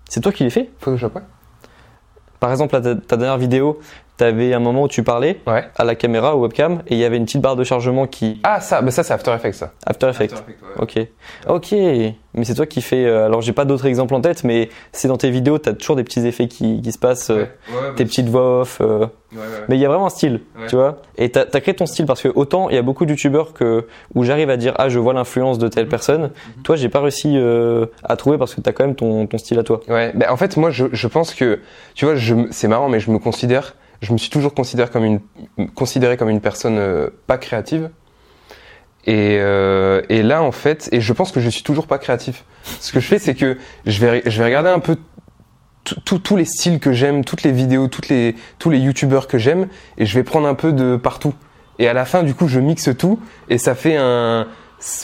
C'est 0.09 0.21
toi 0.21 0.31
qui 0.33 0.45
les 0.45 0.51
fais? 0.51 0.71
Photoshop, 0.79 1.11
ouais. 1.15 1.23
Par 2.39 2.51
exemple, 2.51 2.75
là, 2.75 2.81
ta, 2.81 2.95
ta 2.95 3.17
dernière 3.17 3.39
vidéo, 3.39 3.81
tu 4.19 4.25
avais 4.25 4.53
un 4.55 4.59
moment 4.61 4.83
où 4.85 4.89
tu 4.89 5.03
parlais 5.03 5.41
Ouais. 5.47 5.65
à 5.77 5.85
la 5.85 5.95
caméra, 5.95 6.37
au 6.37 6.41
webcam, 6.43 6.83
et 6.87 6.95
il 6.95 6.99
y 6.99 7.05
avait 7.05 7.17
une 7.17 7.25
petite 7.27 7.41
barre 7.43 7.57
de 7.57 7.65
chargement 7.65 8.07
qui. 8.07 8.41
Ah, 8.45 8.61
ça, 8.61 8.81
bah 8.83 8.91
ça 8.91 9.03
c'est 9.03 9.13
After 9.15 9.33
Effects, 9.35 9.55
ça. 9.55 9.73
After 9.87 10.09
Effects. 10.09 10.35
Ok. 10.79 10.99
Ok. 11.49 11.73
Mais 11.73 12.45
c'est 12.45 12.55
toi 12.55 12.67
qui 12.67 12.83
fais. 12.83 13.07
euh, 13.07 13.25
alors, 13.27 13.41
j'ai 13.41 13.53
pas 13.55 13.65
d'autres 13.65 13.87
exemples 13.87 14.15
en 14.15 14.21
tête, 14.21 14.45
mais 14.45 14.69
c'est 14.93 15.09
dans 15.09 15.17
tes 15.17 15.31
vidéos, 15.31 15.59
tu 15.59 15.71
as 15.71 15.73
toujours 15.73 15.97
des 15.97 16.05
petits 16.05 16.27
effets 16.27 16.49
qui, 16.49 16.83
qui 16.83 16.93
se 16.93 16.99
passent, 16.99 17.31
euh, 17.31 17.47
tes 17.97 18.05
petites 18.05 18.29
voix 18.29 18.61
off. 18.61 18.79
euh, 18.83 19.07
Mais 19.69 19.77
il 19.77 19.81
y 19.81 19.87
a 19.87 19.89
vraiment 19.89 20.07
un 20.07 20.11
style, 20.11 20.41
Ouais. 20.59 20.67
tu 20.69 20.77
vois. 20.77 20.99
Et 21.17 21.31
t'as 21.31 21.45
as 21.51 21.61
créé 21.61 21.75
ton 21.75 21.87
style 21.87 22.05
parce 22.05 22.21
que 22.23 22.29
autant 22.35 22.69
il 22.69 22.75
y 22.77 22.79
a 22.79 22.83
beaucoup 22.83 23.07
de 23.07 23.11
youtubeurs 23.11 23.55
que 23.55 23.87
où 24.15 24.23
j'arrive 24.23 24.51
à 24.51 24.57
dire 24.59 24.75
ah 24.77 24.89
je 24.91 24.99
vois 24.99 25.15
l'influence 25.15 25.59
de 25.59 25.69
telle 25.69 25.89
personne. 25.89 26.31
Toi 26.63 26.77
j'ai 26.77 26.89
pas 26.91 27.01
réussi 27.01 27.33
euh, 27.39 27.87
à 28.05 28.17
trouver 28.17 28.37
parce 28.39 28.55
que 28.55 28.61
t'as 28.61 28.73
quand 28.73 28.85
même 28.85 28.95
ton, 28.97 29.27
ton 29.27 29.39
style 29.39 29.59
à 29.59 29.63
toi. 29.63 29.81
Ouais, 29.89 30.13
bah, 30.15 30.27
en 30.31 30.37
fait, 30.37 30.57
moi, 30.59 30.71
je, 30.71 30.87
je 30.93 31.09
pense 31.09 31.33
que, 31.35 31.61
tu 31.95 32.05
vois, 32.05 32.15
c'est 32.51 32.69
marrant, 32.69 32.89
mais 32.91 33.01
je 33.01 33.11
me 33.11 33.19
considère, 33.19 33.75
je 34.03 34.13
me 34.13 34.19
suis 34.19 34.31
toujours 34.31 34.55
considéré 34.55 34.91
comme 34.91 35.05
une, 35.05 35.21
considéré 35.75 36.17
comme 36.17 36.29
une 36.29 36.41
personne 36.41 36.79
euh, 36.79 37.09
pas 37.27 37.39
créative. 37.39 37.91
Et, 39.07 39.39
euh, 39.41 40.03
et 40.09 40.23
là, 40.23 40.43
en 40.43 40.53
fait, 40.53 40.89
et 40.93 41.01
je 41.01 41.13
pense 41.13 41.31
que 41.31 41.41
je 41.41 41.49
suis 41.49 41.63
toujours 41.63 41.87
pas 41.87 41.99
créatif. 41.99 42.45
Ce 42.81 42.93
que 42.93 43.01
je 43.01 43.07
fais, 43.07 43.19
c'est 43.19 43.35
que 43.35 43.57
je 43.87 44.05
vais, 44.05 44.23
je 44.27 44.39
vais 44.39 44.45
regarder 44.45 44.71
un 44.71 44.81
peu 44.81 44.97
tous 46.05 46.37
les 46.37 46.45
styles 46.45 46.81
que 46.81 46.93
j'aime, 46.93 47.25
toutes 47.25 47.45
les 47.45 47.53
vidéos, 47.53 47.87
toutes 47.87 48.09
les, 48.09 48.35
tous 48.59 48.71
les 48.71 48.79
youtubeurs 48.79 49.29
que 49.29 49.39
j'aime, 49.39 49.69
et 49.99 50.07
je 50.07 50.15
vais 50.17 50.25
prendre 50.25 50.49
un 50.49 50.55
peu 50.55 50.73
de 50.73 50.97
partout. 50.97 51.35
Et 51.79 51.87
à 51.87 51.93
la 51.93 52.05
fin, 52.05 52.25
du 52.25 52.35
coup, 52.35 52.49
je 52.49 52.59
mixe 52.59 52.91
tout, 52.99 53.21
et 53.49 53.59
ça 53.59 53.77
fait 53.77 53.97
un, 53.97 54.49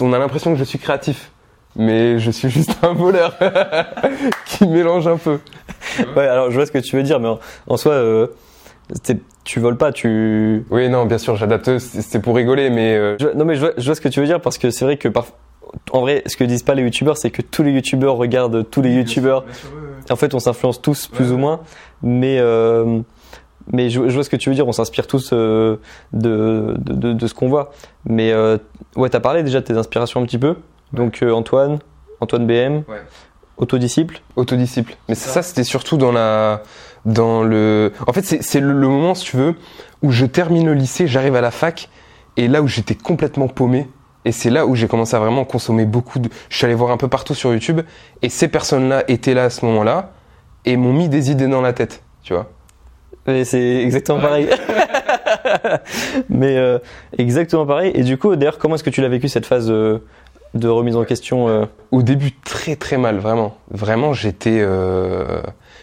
on 0.00 0.12
a 0.12 0.18
l'impression 0.18 0.52
que 0.52 0.58
je 0.58 0.64
suis 0.64 0.78
créatif. 0.78 1.30
Mais 1.74 2.18
je 2.18 2.30
suis 2.30 2.50
juste 2.50 2.76
un 2.82 2.92
voleur 2.92 3.38
qui 4.46 4.66
mélange 4.66 5.06
un 5.06 5.16
peu. 5.16 5.38
Ouais 6.16 6.26
alors 6.26 6.50
je 6.50 6.56
vois 6.56 6.66
ce 6.66 6.72
que 6.72 6.78
tu 6.78 6.96
veux 6.96 7.02
dire 7.02 7.18
mais 7.18 7.28
en, 7.66 7.76
soi 7.76 7.92
euh, 7.92 8.26
tu 9.44 9.60
voles 9.60 9.76
pas 9.76 9.92
tu. 9.92 10.64
Oui, 10.70 10.88
non, 10.88 11.04
bien 11.06 11.18
sûr, 11.18 11.36
j'adapte, 11.36 11.78
c'est 11.78 12.20
pour 12.20 12.36
rigoler, 12.36 12.70
mais 12.70 12.96
euh, 12.96 13.16
Je- 13.20 13.28
non 13.36 13.44
mais 13.44 13.54
je 13.56 13.60
vois, 13.60 13.70
je 13.76 13.84
vois 13.84 13.94
ce 13.94 14.00
que 14.00 14.08
tu 14.08 14.20
veux 14.20 14.26
dire 14.26 14.40
parce 14.40 14.58
que 14.58 14.70
c'est 14.70 14.84
vrai 14.84 14.96
que 14.96 15.08
par... 15.08 15.26
en 15.92 16.00
vrai 16.00 16.22
ce 16.26 16.36
que 16.36 16.44
disent 16.44 16.62
pas 16.62 16.74
les 16.74 16.82
youtubeurs 16.82 17.16
c'est 17.16 17.30
que 17.30 17.42
tous 17.42 17.62
les 17.62 17.72
youtubeurs 17.72 18.16
regardent 18.16 18.68
tous 18.70 18.82
les 18.82 18.90
youtubeurs. 18.92 19.44
En 20.10 20.16
fait 20.16 20.34
on 20.34 20.38
s'influence 20.38 20.80
tous 20.82 21.06
plus 21.08 21.26
Ouais, 21.28 21.32
ou 21.32 21.38
moins 21.38 21.60
mais 22.02 22.38
euh, 22.38 23.00
mais 23.72 23.90
je, 23.90 24.08
je 24.08 24.14
vois 24.14 24.24
ce 24.24 24.30
que 24.30 24.36
tu 24.36 24.48
veux 24.48 24.54
dire, 24.56 24.66
on 24.66 24.72
s'inspire 24.72 25.06
tous 25.06 25.30
euh, 25.32 25.76
de, 26.12 26.74
de, 26.78 26.92
de, 26.94 27.12
de 27.12 27.26
ce 27.28 27.32
qu'on 27.34 27.48
voit. 27.48 27.70
Mais 28.04 28.32
euh, 28.32 28.58
ouais, 28.96 29.08
t'as 29.08 29.20
parlé 29.20 29.42
déjà 29.44 29.60
de 29.60 29.64
tes 29.66 29.76
inspirations 29.76 30.20
un 30.20 30.24
petit 30.24 30.38
peu. 30.38 30.56
Donc 30.92 31.22
euh, 31.22 31.30
Antoine, 31.32 31.78
Antoine 32.20 32.44
BM, 32.46 32.82
Ouais. 32.88 33.00
autodisciple. 33.56 34.20
autodisciple. 34.34 34.96
Mais 35.08 35.14
ça, 35.14 35.42
c'était 35.42 35.62
surtout 35.64 35.96
dans 35.96 36.10
la, 36.10 36.62
dans 37.04 37.42
le. 37.42 37.92
En 38.06 38.12
fait, 38.12 38.22
c'est 38.22 38.60
le, 38.60 38.72
le 38.72 38.88
moment, 38.88 39.14
si 39.14 39.24
tu 39.24 39.36
veux, 39.36 39.54
où 40.02 40.10
je 40.10 40.26
termine 40.26 40.66
le 40.66 40.74
lycée, 40.74 41.06
j'arrive 41.06 41.36
à 41.36 41.40
la 41.40 41.50
fac, 41.50 41.88
et 42.36 42.48
là 42.48 42.62
où 42.62 42.68
j'étais 42.68 42.94
complètement 42.94 43.48
paumé. 43.48 43.88
Et 44.24 44.30
c'est 44.30 44.50
là 44.50 44.66
où 44.66 44.76
j'ai 44.76 44.86
commencé 44.86 45.16
à 45.16 45.18
vraiment 45.18 45.44
consommer 45.44 45.84
beaucoup 45.84 46.18
de. 46.18 46.28
Je 46.48 46.56
suis 46.56 46.64
allé 46.64 46.74
voir 46.74 46.92
un 46.92 46.96
peu 46.96 47.08
partout 47.08 47.34
sur 47.34 47.52
YouTube, 47.52 47.80
et 48.22 48.28
ces 48.28 48.48
personnes-là 48.48 49.04
étaient 49.08 49.34
là 49.34 49.44
à 49.44 49.50
ce 49.50 49.64
moment-là, 49.66 50.12
et 50.64 50.76
m'ont 50.76 50.92
mis 50.92 51.08
des 51.08 51.30
idées 51.30 51.48
dans 51.48 51.60
la 51.60 51.72
tête, 51.72 52.02
tu 52.22 52.34
vois. 52.34 52.50
Et 53.26 53.44
c'est 53.44 53.82
exactement 53.82 54.20
pareil. 54.20 54.48
Mais 56.28 56.56
euh, 56.56 56.78
exactement 57.18 57.66
pareil. 57.66 57.92
Et 57.94 58.02
du 58.02 58.18
coup, 58.18 58.34
d'ailleurs, 58.34 58.58
comment 58.58 58.74
est-ce 58.74 58.84
que 58.84 58.90
tu 58.90 59.00
l'as 59.00 59.08
vécu 59.08 59.28
cette 59.28 59.46
phase 59.46 59.68
de, 59.68 60.02
de 60.54 60.68
remise 60.68 60.96
en 60.96 61.04
question 61.04 61.48
euh, 61.48 61.66
Au 61.92 62.02
début, 62.02 62.32
très 62.32 62.74
très 62.74 62.98
mal, 62.98 63.18
vraiment. 63.18 63.56
Vraiment, 63.70 64.12
j'étais. 64.12 64.64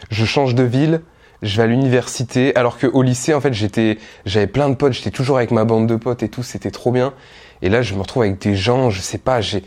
Je 0.09 0.25
change 0.25 0.55
de 0.55 0.63
ville, 0.63 1.01
je 1.41 1.57
vais 1.57 1.63
à 1.63 1.67
l'université, 1.67 2.55
alors 2.55 2.77
que 2.77 2.87
au 2.87 3.01
lycée, 3.01 3.33
en 3.33 3.41
fait, 3.41 3.53
j'étais, 3.53 3.97
j'avais 4.25 4.47
plein 4.47 4.69
de 4.69 4.75
potes, 4.75 4.93
j'étais 4.93 5.11
toujours 5.11 5.37
avec 5.37 5.51
ma 5.51 5.63
bande 5.65 5.87
de 5.87 5.95
potes 5.95 6.23
et 6.23 6.29
tout, 6.29 6.43
c'était 6.43 6.71
trop 6.71 6.91
bien. 6.91 7.13
Et 7.61 7.69
là, 7.69 7.81
je 7.81 7.93
me 7.93 8.01
retrouve 8.01 8.23
avec 8.23 8.39
des 8.39 8.55
gens, 8.55 8.89
je 8.89 9.01
sais 9.01 9.17
pas, 9.17 9.41
j'ai. 9.41 9.63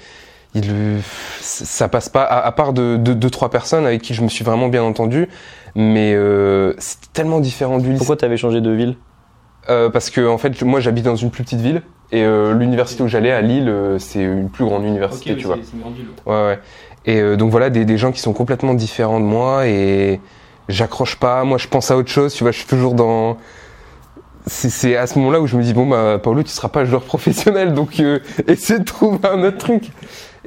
Il, 0.54 1.00
ça 1.40 1.88
passe 1.88 2.10
pas, 2.10 2.24
à, 2.24 2.46
à 2.46 2.52
part 2.52 2.74
de, 2.74 2.98
de 2.98 3.14
deux 3.14 3.30
trois 3.30 3.48
personnes 3.48 3.86
avec 3.86 4.02
qui 4.02 4.12
je 4.12 4.20
me 4.22 4.28
suis 4.28 4.44
vraiment 4.44 4.68
bien 4.68 4.82
entendu, 4.82 5.28
mais 5.74 6.12
euh, 6.14 6.74
c'est 6.76 7.10
tellement 7.14 7.40
différent 7.40 7.78
du 7.78 7.86
lycée. 7.86 7.98
Pourquoi 7.98 8.16
t'avais 8.16 8.36
changé 8.36 8.60
de 8.60 8.70
ville? 8.70 8.96
Euh, 9.70 9.88
parce 9.88 10.10
que 10.10 10.26
en 10.26 10.36
fait, 10.36 10.60
moi, 10.62 10.80
j'habite 10.80 11.06
dans 11.06 11.16
une 11.16 11.30
plus 11.30 11.42
petite 11.44 11.60
ville 11.60 11.80
et 12.10 12.24
euh, 12.24 12.52
l'université 12.52 13.02
où 13.02 13.08
j'allais 13.08 13.32
à 13.32 13.40
Lille, 13.40 13.70
euh, 13.70 13.98
c'est 13.98 14.22
une 14.22 14.50
plus 14.50 14.66
grande 14.66 14.84
université, 14.84 15.36
tu 15.36 15.46
vois. 15.46 15.56
Ouais, 16.26 16.46
ouais. 16.46 16.58
Et 17.06 17.20
euh, 17.20 17.36
donc 17.36 17.50
voilà, 17.50 17.70
des, 17.70 17.84
des 17.84 17.98
gens 17.98 18.12
qui 18.12 18.20
sont 18.20 18.32
complètement 18.32 18.74
différents 18.74 19.20
de 19.20 19.24
moi 19.24 19.66
et 19.66 20.20
j'accroche 20.68 21.16
pas. 21.16 21.42
Moi, 21.44 21.58
je 21.58 21.66
pense 21.68 21.90
à 21.90 21.96
autre 21.96 22.10
chose. 22.10 22.32
Tu 22.34 22.44
vois, 22.44 22.52
je 22.52 22.58
suis 22.58 22.66
toujours 22.68 22.94
dans. 22.94 23.36
C'est- 24.46 24.70
C'est 24.70 24.96
à 24.96 25.06
ce 25.06 25.18
moment-là 25.18 25.40
où 25.40 25.46
je 25.46 25.56
me 25.56 25.62
dis 25.62 25.72
bon 25.72 25.86
bah 25.86 26.18
Paolo, 26.22 26.42
tu 26.42 26.50
seras 26.50 26.68
pas 26.68 26.84
joueur 26.84 27.02
professionnel, 27.02 27.74
donc 27.74 28.00
euh, 28.00 28.18
essaie 28.48 28.78
de 28.80 28.84
trouver 28.84 29.18
un 29.28 29.42
autre 29.44 29.58
truc. 29.58 29.90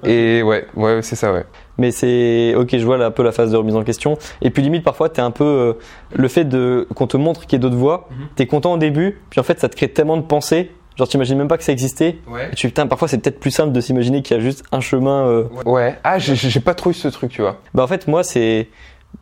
Et 0.03 0.43
ouais, 0.43 0.67
ouais, 0.75 0.99
c'est 1.01 1.15
ça, 1.15 1.31
ouais. 1.31 1.45
Mais 1.77 1.91
c'est 1.91 2.53
ok, 2.55 2.77
je 2.77 2.85
vois 2.85 2.97
là, 2.97 3.05
un 3.07 3.11
peu 3.11 3.23
la 3.23 3.31
phase 3.31 3.51
de 3.51 3.57
remise 3.57 3.75
en 3.75 3.83
question. 3.83 4.17
Et 4.41 4.49
puis 4.49 4.61
limite 4.63 4.83
parfois 4.83 5.07
t'es 5.09 5.21
un 5.21 5.31
peu 5.31 5.43
euh, 5.45 5.73
le 6.13 6.27
fait 6.27 6.43
de 6.45 6.87
qu'on 6.95 7.07
te 7.07 7.15
montre 7.17 7.45
qu'il 7.45 7.53
y 7.53 7.55
a 7.55 7.59
d'autres 7.59 7.77
voies. 7.77 8.07
Mhm. 8.11 8.17
T'es 8.35 8.47
content 8.47 8.73
au 8.73 8.77
début, 8.77 9.21
puis 9.29 9.39
en 9.39 9.43
fait 9.43 9.59
ça 9.59 9.69
te 9.69 9.75
crée 9.77 9.87
tellement 9.89 10.17
de 10.17 10.23
pensées. 10.23 10.71
Genre 10.97 11.07
t'imagines 11.07 11.37
même 11.37 11.47
pas 11.47 11.57
que 11.57 11.63
ça 11.63 11.71
existait. 11.71 12.17
Ouais. 12.27 12.49
Et 12.51 12.55
tu 12.55 12.67
putain 12.67 12.87
parfois 12.87 13.07
c'est 13.07 13.17
peut-être 13.17 13.39
plus 13.39 13.51
simple 13.51 13.71
de 13.73 13.81
s'imaginer 13.81 14.21
qu'il 14.21 14.37
y 14.37 14.39
a 14.39 14.43
juste 14.43 14.63
un 14.71 14.79
chemin. 14.79 15.27
euh. 15.27 15.43
Ouais. 15.65 15.95
Ah, 16.03 16.19
j'ai- 16.19 16.59
pas 16.61 16.73
trop 16.73 16.91
eu 16.91 16.93
ce 16.93 17.07
truc, 17.09 17.31
tu 17.31 17.41
vois. 17.41 17.57
Bah 17.73 17.83
en 17.83 17.87
fait 17.87 18.07
moi 18.07 18.23
c'est 18.23 18.69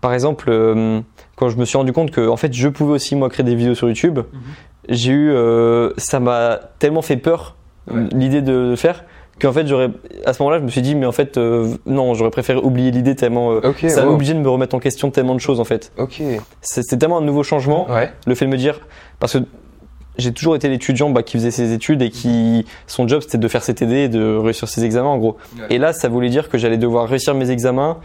par 0.02 0.14
exemple 0.14 0.50
euh, 0.50 1.02
quand 1.36 1.50
je 1.50 1.58
me 1.58 1.66
suis 1.66 1.78
rendu 1.78 1.94
compte 1.94 2.12
que 2.12 2.28
en 2.28 2.38
fait 2.38 2.54
je 2.54 2.68
pouvais 2.70 2.94
aussi 2.94 3.16
moi 3.16 3.30
créer 3.30 3.44
des 3.46 3.56
vidéos 3.56 3.76
sur 3.76 3.88
YouTube. 3.88 4.20
J'ai 4.90 5.12
eu 5.14 5.32
euh, 5.32 5.92
ça 5.98 6.20
m'a 6.20 6.60
tellement 6.80 7.02
fait 7.02 7.18
peur 7.18 7.56
Ouais. 7.92 8.04
l'idée 8.14 8.42
de 8.42 8.54
le 8.70 8.76
faire 8.78 9.04
qu'en 9.42 9.52
fait 9.52 9.68
j'aurais 9.68 9.90
à 10.26 10.32
ce 10.32 10.42
moment-là 10.42 10.60
je 10.60 10.64
me 10.64 10.70
suis 10.70 10.82
dit 10.82 10.96
mais 10.96 11.06
en 11.06 11.12
fait 11.12 11.36
euh, 11.38 11.76
non 11.86 12.14
j'aurais 12.14 12.30
préféré 12.30 12.60
oublier 12.60 12.92
l'idée 12.92 13.14
tellement 13.14 13.52
euh, 13.52 13.74
ça 13.90 14.04
m'a 14.04 14.08
wow. 14.08 14.14
obligé 14.14 14.34
de 14.34 14.40
me 14.40 14.48
remettre 14.50 14.74
en 14.74 14.80
question 14.80 15.12
tellement 15.12 15.36
de 15.36 15.42
choses 15.42 15.60
en 15.60 15.66
fait. 15.66 15.92
Ok. 15.98 16.22
C'est 16.62 16.98
tellement 16.98 17.18
un 17.18 17.22
nouveau 17.26 17.44
changement, 17.44 17.90
Ouais. 17.92 18.10
le 18.26 18.36
fait 18.36 18.46
de 18.46 18.52
me 18.52 18.56
dire, 18.56 18.80
parce 19.20 19.34
que 19.34 19.40
j'ai 20.18 20.32
toujours 20.32 20.56
été 20.56 20.70
l'étudiant 20.70 21.10
bah, 21.10 21.24
qui 21.24 21.38
faisait 21.38 21.52
ses 21.52 21.74
études 21.74 22.02
et 22.02 22.10
qui, 22.10 22.66
son 22.88 23.08
job 23.08 23.22
c'était 23.22 23.38
de 23.38 23.48
faire 23.48 23.64
ses 23.64 23.74
TD 23.74 23.96
et 23.96 24.10
de 24.10 24.36
réussir 24.36 24.68
ses 24.68 24.84
examens 24.84 25.10
en 25.10 25.18
gros. 25.18 25.38
Ouais. 25.58 25.68
Et 25.70 25.78
là, 25.78 25.94
ça 25.94 26.10
voulait 26.10 26.30
dire 26.30 26.50
que 26.50 26.58
j'allais 26.58 26.78
devoir 26.78 27.08
réussir 27.08 27.34
mes 27.34 27.50
examens, 27.50 27.98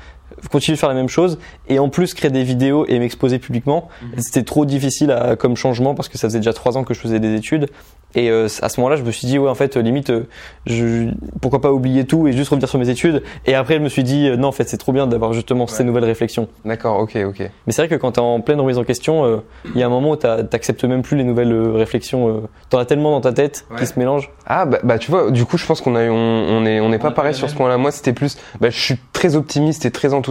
continuer 0.51 0.77
de 0.77 0.81
faire 0.81 0.89
la 0.89 0.95
même 0.95 1.09
chose 1.09 1.39
et 1.69 1.79
en 1.79 1.89
plus 1.89 2.15
créer 2.15 2.31
des 2.31 2.43
vidéos 2.45 2.85
et 2.89 2.99
m'exposer 2.99 3.39
publiquement. 3.39 3.89
Mhm. 4.03 4.09
C'était 4.19 4.43
trop 4.45 4.65
difficile 4.65 5.11
à- 5.11 5.37
comme 5.37 5.57
changement 5.57 5.95
parce 5.95 6.09
que 6.09 6.19
ça 6.19 6.29
faisait 6.29 6.39
déjà 6.41 6.53
trois 6.53 6.77
ans 6.77 6.85
que 6.85 6.95
je 6.95 7.01
faisais 7.01 7.21
des 7.21 7.35
études. 7.35 7.69
Et 8.15 8.31
euh, 8.31 8.47
à 8.63 8.71
ce 8.71 8.81
moment-là, 8.81 8.97
je 8.97 9.03
me 9.03 9.11
suis 9.11 9.27
dit, 9.27 9.39
ouais, 9.39 9.51
en 9.51 9.55
fait, 9.55 9.77
euh, 9.77 9.81
limite, 9.83 10.09
euh, 10.09 10.27
je, 10.65 11.11
pourquoi 11.43 11.61
pas 11.61 11.73
oublier 11.73 12.07
tout 12.07 12.27
et 12.27 12.33
juste 12.33 12.49
revenir 12.49 12.67
sur 12.67 12.79
mes 12.79 12.89
études. 12.89 13.23
Et 13.45 13.55
après, 13.55 13.75
je 13.75 13.81
me 13.81 13.91
suis 13.91 14.03
dit, 14.03 14.29
euh, 14.29 14.37
non, 14.39 14.49
en 14.49 14.53
fait, 14.53 14.67
c'est 14.67 14.79
trop 14.79 14.93
bien 14.93 15.07
d'avoir 15.07 15.35
justement 15.35 15.67
ces 15.67 15.85
nouvelles 15.85 16.07
réflexions. 16.07 16.49
D'accord. 16.65 16.99
Ok. 17.01 17.19
Ok. 17.27 17.41
Mais 17.41 17.73
c'est 17.73 17.83
vrai 17.83 17.89
que 17.89 17.97
quand 18.01 18.13
t'es 18.13 18.21
en 18.23 18.41
pleine 18.41 18.61
remise 18.61 18.79
en 18.79 18.85
question, 18.85 19.27
euh, 19.27 19.37
il 19.75 19.79
y 19.79 19.83
a 19.83 19.87
un 19.87 19.91
moment 19.91 20.13
où 20.13 20.17
t'acceptes 20.17 20.85
même 20.85 21.03
plus 21.03 21.19
les 21.19 21.25
nouvelles 21.25 21.53
euh, 21.53 21.73
réflexions. 21.75 22.29
euh, 22.29 22.41
T'en 22.71 22.79
as 22.79 22.87
tellement 22.87 23.11
dans 23.11 23.21
ta 23.21 23.33
tête 23.35 23.67
Ouais. 23.71 23.77
qui 23.79 23.87
se 23.87 23.99
mélangent. 23.99 24.31
Ah 24.47 24.65
bah, 24.65 24.79
bah, 24.83 24.97
tu 24.99 25.11
vois, 25.11 25.31
du 25.31 25.45
coup 25.45 25.59
je 25.59 25.67
pense 25.67 25.83
qu'on 25.83 25.95
a 25.95 26.05
on, 26.09 26.15
on 26.15 26.65
est 26.65 26.81
on 26.81 26.89
n'est 26.89 26.99
pas 26.99 27.09
On 27.11 27.13
pareil 27.13 27.35
sur 27.35 27.51
ce 27.51 27.55
point-là. 27.55 27.77
Moi 27.77 27.91
c'était 27.91 28.15
plus, 28.15 28.39
bah, 28.61 28.71
je 28.71 28.79
suis 28.81 28.97
très 29.13 29.37
optimiste 29.37 29.85
et 29.85 29.91
très 29.91 30.15
enthousiaste. 30.15 30.28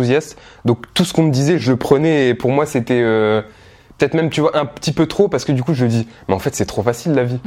Donc 0.66 0.86
tout 0.94 1.06
ce 1.06 1.14
qu'on 1.14 1.24
me 1.24 1.32
disait, 1.32 1.58
je 1.58 1.72
le 1.72 1.78
prenais 1.78 2.30
et 2.30 2.34
pour 2.34 2.52
moi 2.52 2.66
c'était 2.66 3.02
euh, 3.04 3.42
peut-être 3.98 4.14
même 4.14 4.30
tu 4.30 4.42
vois 4.42 4.56
un 4.58 4.66
petit 4.66 4.92
peu 4.92 5.06
trop 5.08 5.28
parce 5.28 5.44
que 5.46 5.52
du 5.52 5.64
coup 5.64 5.74
je 5.74 5.86
dis 5.86 6.08
mais 6.28 6.34
en 6.36 6.40
fait 6.40 6.54
c'est 6.56 6.66
trop 6.66 6.84
facile 6.84 7.14
la 7.14 7.24
vie 7.24 7.40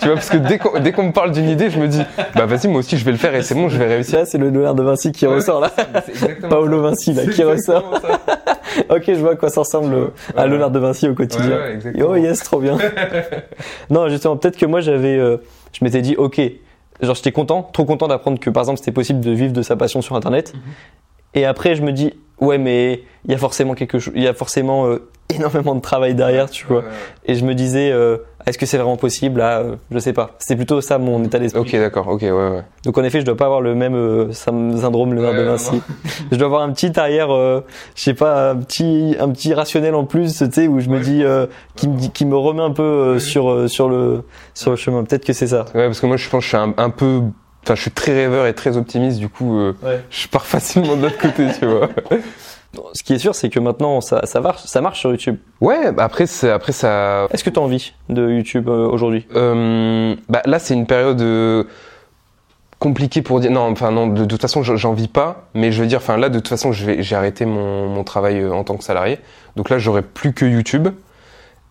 tu 0.00 0.06
vois 0.06 0.14
parce 0.14 0.30
que 0.30 0.38
dès 0.38 0.56
qu'on 0.58 0.80
dès 0.80 0.92
qu'on 0.92 1.02
me 1.04 1.12
parle 1.12 1.32
d'une 1.32 1.48
idée 1.50 1.68
je 1.68 1.78
me 1.78 1.86
dis 1.86 2.00
bah 2.34 2.46
vas-y 2.46 2.66
moi 2.68 2.78
aussi 2.78 2.96
je 2.96 3.04
vais 3.04 3.10
le 3.12 3.18
faire 3.18 3.34
et 3.34 3.42
c'est 3.42 3.54
bon 3.54 3.68
je 3.68 3.76
vais 3.76 3.86
réussir 3.86 4.20
Là, 4.20 4.24
c'est 4.24 4.38
le 4.38 4.48
Léonard 4.48 4.74
de 4.74 4.82
Vinci 4.82 5.12
qui 5.12 5.26
Ouais, 5.26 5.34
ressort 5.34 5.60
là. 5.60 5.70
Paolo 6.48 6.82
ça. 6.82 6.88
Vinci 6.90 7.12
là, 7.12 7.26
qui 7.26 7.42
ressort. 7.44 8.00
ok, 8.90 9.02
je 9.06 9.12
vois 9.20 9.32
à 9.32 9.36
quoi 9.36 9.50
ça 9.50 9.60
ressemble 9.60 9.92
euh, 9.94 10.06
à 10.36 10.42
Ouais. 10.44 10.48
Léonard 10.48 10.70
de 10.70 10.78
Vinci 10.78 11.08
au 11.08 11.14
quotidien. 11.14 11.58
Oh 12.06 12.16
yes, 12.16 12.42
trop 12.42 12.60
bien. 12.60 12.78
non, 13.90 14.08
justement, 14.08 14.36
peut-être 14.36 14.56
que 14.56 14.66
moi 14.66 14.80
j'avais, 14.80 15.16
euh, 15.18 15.36
je 15.72 15.84
m'étais 15.84 16.00
dit, 16.00 16.14
ok, 16.16 16.40
genre 17.02 17.14
j'étais 17.14 17.32
content, 17.32 17.62
trop 17.72 17.84
content 17.84 18.08
d'apprendre 18.08 18.38
que 18.40 18.50
par 18.50 18.62
exemple 18.62 18.78
c'était 18.78 18.92
possible 18.92 19.20
de 19.20 19.30
vivre 19.32 19.52
de 19.52 19.62
sa 19.62 19.76
passion 19.76 20.00
sur 20.00 20.16
Internet. 20.16 20.52
Mhm. 20.54 20.60
Et 21.34 21.44
après 21.44 21.74
je 21.74 21.82
me 21.82 21.92
dis, 21.92 22.14
ouais, 22.40 22.58
mais 22.58 23.02
il 23.24 23.32
y 23.32 23.34
a 23.34 23.38
forcément 23.38 23.74
quelque 23.74 23.98
chose, 23.98 24.12
il 24.16 24.22
y 24.22 24.28
a 24.28 24.34
forcément 24.34 24.86
euh, 24.86 25.08
énormément 25.34 25.74
de 25.74 25.80
travail 25.80 26.14
derrière, 26.14 26.48
tu 26.48 26.66
vois. 26.66 26.78
Ouais, 26.78 26.84
ouais. 26.84 26.90
Et 27.26 27.34
je 27.34 27.44
me 27.44 27.54
disais, 27.54 27.90
euh, 27.92 28.16
est-ce 28.46 28.56
que 28.56 28.64
c'est 28.64 28.78
vraiment 28.78 28.96
possible? 28.96 29.40
Là, 29.40 29.58
euh, 29.58 29.76
je 29.90 29.98
sais 29.98 30.14
pas. 30.14 30.30
C'était 30.38 30.56
plutôt 30.56 30.80
ça 30.80 30.96
mon 30.96 31.22
état 31.22 31.38
d'esprit. 31.38 31.60
Ok 31.60 31.72
d'accord 31.72 32.08
ok 32.08 32.22
ouais 32.22 32.30
ouais 32.30 32.62
Donc 32.86 32.96
en 32.96 33.04
effet, 33.04 33.20
je 33.20 33.26
dois 33.26 33.36
pas 33.36 33.44
avoir 33.44 33.60
le 33.60 33.74
même 33.74 33.94
euh, 33.94 34.32
syndrome 34.32 35.10
Ouais, 35.18 35.34
de 35.36 35.42
Vinci. 35.42 35.82
je 36.32 36.36
dois 36.38 36.46
avoir 36.46 36.62
un 36.62 36.72
petit 36.72 36.98
arrière, 36.98 37.30
euh, 37.30 37.60
je 37.94 38.04
sais 38.04 38.14
pas, 38.14 38.52
un 38.52 38.56
petit, 38.56 39.16
un 39.20 39.28
petit 39.28 39.52
rationnel 39.52 39.94
en 39.94 40.04
plus, 40.06 40.38
tu 40.38 40.46
sais, 40.50 40.66
où 40.66 40.80
je 40.80 40.88
me 40.88 40.98
dis, 41.00 41.22
euh, 41.22 41.46
qui 41.76 41.88
me 41.88 41.98
qui 42.08 42.24
me 42.24 42.36
remet 42.36 42.62
un 42.62 42.72
peu 42.72 42.82
euh, 42.82 43.18
sur 43.18 43.50
euh, 43.50 43.68
sur 43.68 43.90
le 43.90 44.22
sur 44.54 44.70
le 44.70 44.76
chemin. 44.78 45.04
Peut-être 45.04 45.26
que 45.26 45.34
c'est 45.34 45.48
ça. 45.48 45.66
Ouais, 45.74 45.84
parce 45.86 46.00
que 46.00 46.06
moi, 46.06 46.16
je 46.16 46.26
pense 46.30 46.38
que 46.40 46.44
je 46.44 46.48
suis 46.48 46.56
un, 46.56 46.72
un 46.78 46.88
peu. 46.90 47.20
Enfin, 47.64 47.74
je 47.74 47.82
suis 47.82 47.90
très 47.90 48.12
rêveur 48.14 48.46
et 48.46 48.54
très 48.54 48.76
optimiste, 48.76 49.18
du 49.18 49.28
coup, 49.28 49.58
euh, 49.58 49.74
Ouais. 49.82 50.02
je 50.10 50.26
pars 50.28 50.46
facilement 50.46 50.96
de 50.96 51.02
l'autre 51.02 51.18
côté, 51.18 51.46
tu 51.58 51.66
vois. 51.66 51.88
Ce 52.94 53.02
qui 53.02 53.14
est 53.14 53.18
sûr, 53.18 53.34
c'est 53.34 53.48
que 53.48 53.58
maintenant 53.60 54.00
ça 54.02 54.24
ça 54.26 54.40
marche, 54.40 54.62
ça 54.64 54.80
marche 54.80 55.00
sur 55.00 55.10
YouTube. 55.10 55.36
Ouais, 55.60 55.90
bah 55.90 56.04
après, 56.04 56.26
c'est- 56.26 56.50
après 56.50 56.72
ça. 56.72 57.26
Est-ce 57.32 57.42
que 57.42 57.50
tu 57.50 57.58
as 57.58 57.62
envie 57.62 57.92
de 58.10 58.28
YouTube 58.30 58.68
euh, 58.68 58.86
aujourd'hui? 58.86 59.26
Euh, 59.34 60.14
bah 60.28 60.42
là, 60.44 60.58
c'est 60.58 60.74
une 60.74 60.86
période 60.86 61.20
compliquée 62.78 63.22
pour 63.22 63.40
dire. 63.40 63.50
Non, 63.50 63.62
enfin, 63.70 63.90
non, 63.90 64.06
de, 64.06 64.20
de 64.20 64.24
toute 64.26 64.40
façon, 64.42 64.62
j'en- 64.62 64.92
vis 64.92 65.08
pas, 65.08 65.48
mais 65.54 65.72
je 65.72 65.80
veux 65.82 65.88
dire, 65.88 65.98
enfin, 65.98 66.16
là, 66.16 66.28
de 66.28 66.38
toute 66.38 66.48
façon, 66.48 66.72
j'ai 66.72 67.16
arrêté 67.16 67.44
mon, 67.46 67.88
mon 67.88 68.04
travail 68.04 68.46
en 68.46 68.62
tant 68.64 68.76
que 68.76 68.84
salarié. 68.84 69.18
Donc 69.56 69.70
là, 69.70 69.78
j'aurai 69.78 70.02
plus 70.02 70.32
que 70.32 70.44
YouTube. 70.44 70.88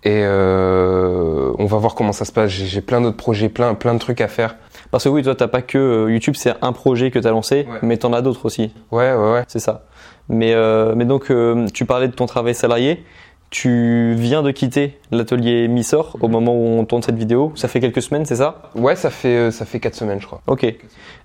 Et 0.03 0.21
euh, 0.23 1.51
on 1.57 1.65
va 1.65 1.77
voir 1.77 1.95
comment 1.95 2.11
ça 2.13 2.23
se 2.25 2.31
passe. 2.31 2.49
J'ai 2.51 2.65
j'ai 2.65 2.81
plein 2.81 3.01
d'autres 3.01 3.17
projets, 3.17 3.49
plein, 3.49 3.73
plein 3.73 3.93
de 3.93 3.99
trucs 3.99 4.21
à 4.21 4.27
faire. 4.27 4.55
Parce 4.91 5.03
que 5.03 5.09
oui, 5.09 5.23
toi 5.23 5.35
t'as 5.35 5.47
pas 5.47 5.61
que 5.61 5.77
euh, 5.77 6.11
YouTube, 6.11 6.35
c'est 6.37 6.53
un 6.61 6.71
projet 6.73 7.11
que 7.11 7.19
tu 7.19 7.27
as 7.27 7.31
lancé, 7.31 7.67
Ouais. 7.69 7.79
mais 7.81 7.97
t'en 7.97 8.13
as 8.13 8.21
d'autres 8.21 8.45
aussi. 8.45 8.73
Ouais, 8.91 9.13
ouais, 9.13 9.31
ouais. 9.33 9.43
C'est 9.47 9.59
ça. 9.59 9.85
Mais, 10.29 10.53
euh, 10.53 10.93
mais 10.95 11.05
donc, 11.05 11.29
euh, 11.31 11.67
tu 11.73 11.85
parlais 11.85 12.07
de 12.07 12.13
ton 12.13 12.25
travail 12.25 12.53
salarié. 12.55 13.03
Tu 13.49 14.13
viens 14.17 14.43
de 14.43 14.51
quitter 14.51 14.99
l'atelier 15.11 15.69
Missor 15.69 16.17
au 16.19 16.27
moment 16.27 16.53
où 16.53 16.65
on 16.79 16.83
tourne 16.83 17.01
cette 17.01 17.15
vidéo. 17.15 17.53
Ça 17.55 17.69
fait 17.69 17.79
quelques 17.79 18.01
semaines, 18.01 18.25
c'est 18.25 18.35
ça? 18.35 18.63
Ouais, 18.75 18.97
ça 18.97 19.09
fait, 19.09 19.51
ça 19.51 19.63
fait 19.65 19.79
quatre 19.79 19.95
semaines, 19.95 20.19
je 20.19 20.25
crois. 20.27 20.41
Ok. 20.47 20.65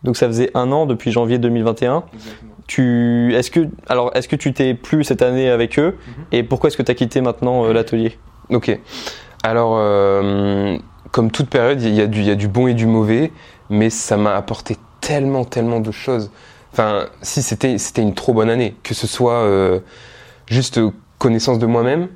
Donc 0.05 0.17
ça 0.17 0.29
faisait 0.29 0.51
un 0.55 0.71
an 0.71 0.87
depuis 0.87 1.11
janvier 1.11 1.39
2021. 1.39 2.05
Tu, 2.69 3.35
est-ce 3.35 3.51
que, 3.51 3.69
alors, 3.89 4.13
est-ce 4.15 4.29
que 4.29 4.37
tu 4.37 4.53
t'es 4.53 4.75
plus 4.75 5.03
cette 5.03 5.21
année 5.21 5.51
avec 5.51 5.81
eux? 5.81 5.97
Et 6.31 6.45
pourquoi 6.45 6.69
est-ce 6.69 6.77
que 6.77 6.83
tu 6.85 6.93
as 6.93 6.95
quitté 6.95 7.21
maintenant 7.21 7.65
euh, 7.65 7.73
l'atelier? 7.73 8.17
Ok. 8.51 8.79
Alors, 9.43 9.77
comme 11.11 11.31
toute 11.33 11.49
période, 11.51 11.83
il 11.83 11.93
y, 11.95 12.01
a 12.01 12.07
du- 12.07 12.21
il 12.21 12.27
y 12.27 12.31
a 12.31 12.35
du 12.37 12.47
bon 12.49 12.69
et 12.69 12.75
du 12.75 12.87
mauvais, 12.87 13.33
mais 13.73 13.91
ça 13.91 14.17
m'a 14.17 14.37
apporté 14.37 14.77
tellement, 15.01 15.45
tellement 15.45 15.81
de 15.81 15.91
choses. 15.91 16.31
Enfin, 16.73 17.07
si 17.23 17.43
c'était 17.43 17.79
c'était 17.79 18.03
une 18.03 18.15
trop 18.15 18.33
bonne 18.33 18.51
année, 18.51 18.77
que 18.83 18.95
ce 18.95 19.07
soit 19.07 19.43
euh, 19.43 19.81
juste 20.47 20.81
connaissance 21.19 21.59
de 21.59 21.67
moi-même. 21.67 22.09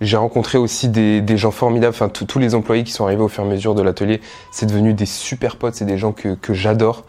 J'ai 0.00 0.16
rencontré 0.16 0.58
aussi 0.58 0.88
des, 0.88 1.36
gens 1.36 1.50
formidables, 1.50 1.92
enfin 1.92 2.08
tous- 2.08 2.38
les 2.38 2.54
employés 2.54 2.84
qui 2.84 2.92
sont 2.92 3.04
arrivés 3.04 3.22
au 3.22 3.28
fur 3.28 3.42
et 3.42 3.46
à 3.48 3.50
mesure 3.50 3.74
de 3.74 3.82
l'atelier, 3.82 4.20
c'est 4.52 4.66
devenu 4.66 4.94
des 4.94 5.06
super 5.06 5.56
potes, 5.56 5.74
c'est 5.74 5.84
des 5.84 5.98
gens 5.98 6.12
que, 6.12 6.54
j'adore. 6.54 7.04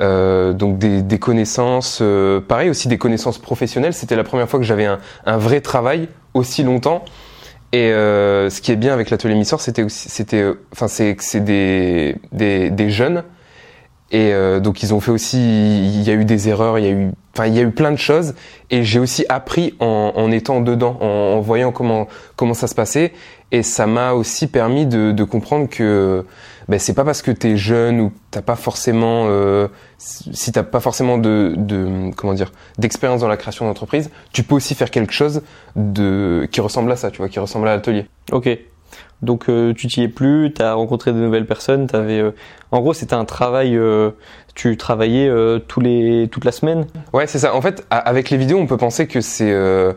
Euh, 0.00 0.52
donc 0.52 0.78
des, 0.78 1.18
connaissances, 1.20 2.00
euh, 2.02 2.40
pareil 2.40 2.70
aussi 2.70 2.88
des 2.88 2.98
connaissances 2.98 3.38
professionnelles. 3.38 3.94
C'était 3.94 4.16
la 4.16 4.24
première 4.24 4.48
fois 4.48 4.58
que 4.58 4.64
j'avais 4.64 4.86
un 4.86 5.36
vrai 5.36 5.60
travail 5.60 6.08
aussi 6.34 6.64
longtemps. 6.64 7.04
Et 7.72 7.92
euh, 7.92 8.48
ce 8.48 8.60
qui 8.60 8.72
est 8.72 8.76
bien 8.76 8.94
avec 8.94 9.10
l'atelier 9.10 9.34
Missor, 9.34 9.60
c'était 9.60 9.82
aussi, 9.82 10.08
c'était, 10.08 10.40
euh, 10.40 10.54
enfin, 10.72 10.88
c'est 10.88 11.14
que 11.16 11.24
c'est 11.24 11.40
des, 11.44 12.16
des, 12.32 12.70
des 12.70 12.90
jeunes. 12.90 13.24
Et 14.10 14.32
euh, 14.32 14.58
donc 14.58 14.82
ils 14.82 14.94
ont 14.94 15.00
fait 15.00 15.10
aussi, 15.10 15.36
il 15.38 16.02
y 16.02 16.10
a 16.10 16.14
eu 16.14 16.24
des 16.24 16.48
erreurs, 16.48 16.78
il 16.78 16.84
y 16.86 16.88
a 16.88 16.92
eu, 16.92 17.10
enfin, 17.34 17.46
il 17.46 17.54
y 17.54 17.58
a 17.58 17.62
eu 17.62 17.70
plein 17.70 17.92
de 17.92 17.98
choses. 17.98 18.34
Et 18.70 18.82
j'ai 18.84 18.98
aussi 18.98 19.26
appris 19.28 19.74
en, 19.80 20.12
en 20.16 20.30
étant 20.32 20.62
dedans, 20.62 20.96
en, 21.02 21.36
en 21.36 21.40
voyant 21.40 21.72
comment 21.72 22.08
comment 22.34 22.54
ça 22.54 22.68
se 22.68 22.74
passait. 22.74 23.12
Et 23.52 23.62
ça 23.62 23.86
m'a 23.86 24.12
aussi 24.12 24.46
permis 24.46 24.86
de, 24.86 25.12
de 25.12 25.24
comprendre 25.24 25.68
que 25.68 26.24
ben, 26.68 26.78
c'est 26.78 26.94
pas 26.94 27.04
parce 27.04 27.22
que 27.22 27.30
t'es 27.30 27.56
jeune 27.56 28.00
ou 28.00 28.12
t'as 28.30 28.42
pas 28.42 28.56
forcément, 28.56 29.26
euh, 29.28 29.68
si 29.96 30.52
t'as 30.52 30.62
pas 30.62 30.80
forcément 30.80 31.18
de, 31.18 31.54
de 31.56 32.10
comment 32.16 32.34
dire, 32.34 32.52
d'expérience 32.78 33.20
dans 33.20 33.28
la 33.28 33.36
création 33.36 33.66
d'entreprise, 33.66 34.10
tu 34.32 34.42
peux 34.42 34.54
aussi 34.54 34.74
faire 34.74 34.90
quelque 34.90 35.12
chose 35.12 35.42
de 35.76 36.46
qui 36.50 36.60
ressemble 36.60 36.92
à 36.92 36.96
ça, 36.96 37.10
tu 37.10 37.18
vois, 37.18 37.28
qui 37.28 37.38
ressemble 37.38 37.68
à 37.68 37.74
l'atelier. 37.74 38.06
Ok. 38.32 38.48
Donc 39.20 39.48
euh, 39.48 39.74
tu 39.74 39.88
t'y 39.88 40.02
es 40.02 40.08
plus, 40.08 40.52
tu 40.54 40.62
as 40.62 40.74
rencontré 40.74 41.12
de 41.12 41.18
nouvelles 41.18 41.46
personnes, 41.46 41.88
t'avais, 41.88 42.20
euh, 42.20 42.30
en 42.70 42.80
gros 42.80 42.94
c'était 42.94 43.14
un 43.14 43.24
travail, 43.24 43.76
euh, 43.76 44.10
tu 44.54 44.76
travaillais 44.76 45.28
euh, 45.28 45.58
tous 45.58 45.80
les, 45.80 46.28
toute 46.30 46.44
la 46.44 46.52
semaine? 46.52 46.86
Ouais, 47.12 47.26
c'est 47.26 47.40
ça. 47.40 47.54
En 47.54 47.60
fait, 47.60 47.84
avec 47.90 48.30
les 48.30 48.36
vidéos, 48.36 48.58
on 48.58 48.66
peut 48.66 48.76
penser 48.76 49.06
que 49.08 49.20
c'est 49.20 49.50
euh, 49.50 49.92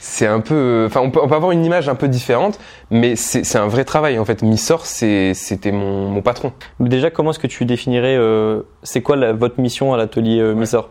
c'est 0.00 0.26
un 0.26 0.40
peu, 0.40 0.84
enfin, 0.86 1.00
on 1.02 1.10
peut, 1.10 1.20
on 1.22 1.28
peut 1.28 1.34
avoir 1.34 1.50
une 1.52 1.64
image 1.64 1.88
un 1.88 1.94
peu 1.96 2.08
différente, 2.08 2.58
mais 2.90 3.16
c'est 3.16 3.44
c'est 3.44 3.58
un 3.58 3.66
vrai 3.66 3.84
travail. 3.84 4.18
En 4.18 4.24
fait, 4.24 4.42
Missor, 4.42 4.86
c'est 4.86 5.34
c'était 5.34 5.72
mon, 5.72 6.08
mon 6.08 6.22
patron. 6.22 6.52
Déjà, 6.80 7.10
comment 7.10 7.30
est-ce 7.30 7.38
que 7.40 7.48
tu 7.48 7.64
définirais, 7.64 8.16
euh, 8.16 8.60
c'est 8.84 9.02
quoi 9.02 9.16
la- 9.16 9.32
votre 9.32 9.60
mission 9.60 9.92
à 9.92 9.96
l'atelier 9.96 10.38
euh, 10.40 10.54
Missor? 10.54 10.90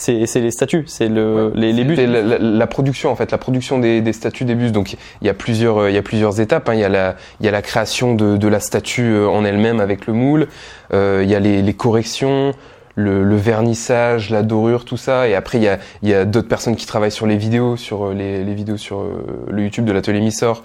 C'est, 0.00 0.26
c'est 0.26 0.38
les 0.38 0.52
statuts, 0.52 0.84
c'est 0.86 1.08
le, 1.08 1.50
les, 1.56 1.72
les. 1.72 1.96
C'est 1.96 2.06
la, 2.06 2.22
la- 2.22 2.38
la 2.38 2.66
production 2.68 3.10
en 3.10 3.16
fait, 3.16 3.32
la 3.32 3.38
production 3.38 3.80
des, 3.80 4.00
des 4.00 4.12
statues 4.12 4.44
des 4.44 4.54
bus. 4.54 4.70
Donc 4.70 4.92
il 4.92 5.26
y 5.26 5.28
a 5.28 5.34
plusieurs, 5.34 5.78
euh, 5.78 5.90
il 5.90 5.94
y 5.96 5.98
a 5.98 6.02
plusieurs 6.02 6.40
étapes. 6.40 6.68
hein. 6.68 6.74
Il 6.74 6.80
y 6.80 6.84
a 6.84 6.88
la, 6.88 7.16
il 7.40 7.46
y 7.46 7.48
a 7.48 7.52
la 7.52 7.62
création 7.62 8.14
de, 8.14 8.36
de 8.36 8.46
la 8.46 8.60
statue 8.60 9.02
euh, 9.12 9.26
en 9.26 9.44
elle-même 9.44 9.80
avec 9.80 10.06
le 10.06 10.12
moule. 10.12 10.46
Euh, 10.94 11.22
il 11.24 11.28
y 11.28 11.34
a 11.34 11.40
les, 11.40 11.62
les 11.62 11.74
corrections, 11.74 12.52
le, 12.98 13.22
le 13.22 13.36
vernissage, 13.36 14.30
la 14.30 14.42
dorure, 14.42 14.84
tout 14.84 14.96
ça. 14.96 15.28
Et 15.28 15.34
après 15.34 15.58
il 15.58 15.64
y 15.64 15.68
a, 15.68 15.78
il 16.02 16.08
y 16.08 16.14
a 16.14 16.24
d'autres 16.24 16.48
personnes 16.48 16.74
qui 16.76 16.84
travaillent 16.86 17.12
sur 17.12 17.26
les 17.26 17.36
vidéos, 17.36 17.76
sur 17.76 18.08
euh, 18.08 18.14
les, 18.14 18.42
les 18.44 18.54
vidéos 18.54 18.76
sur 18.76 19.00
euh, 19.00 19.24
le 19.48 19.62
YouTube 19.62 19.84
de 19.84 19.92
l'atelier 19.92 20.20
Missor, 20.20 20.62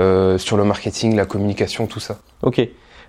euh, 0.00 0.38
sur 0.38 0.56
le 0.56 0.64
marketing, 0.64 1.16
la 1.16 1.26
communication, 1.26 1.86
tout 1.86 2.00
ça. 2.00 2.18
Ok. 2.42 2.60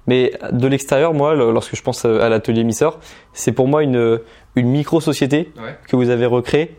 Mais 0.07 0.33
de 0.51 0.67
l'extérieur, 0.67 1.13
moi, 1.13 1.33
lorsque 1.33 1.75
je 1.77 1.81
pense 1.81 2.03
à 2.03 2.27
l'atelier 2.27 2.63
Missor, 2.65 2.99
c'est 3.31 3.53
pour 3.53 3.67
moi 3.69 3.83
une, 3.83 4.19
une 4.55 4.67
micro-société 4.67 5.51
Ouais. 5.57 5.77
que 5.88 5.95
vous 5.95 6.09
avez 6.09 6.25
recréée 6.25 6.75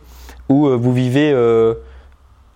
où 0.51 0.69
vous 0.69 0.93
vivez 0.93 1.33
euh, 1.33 1.73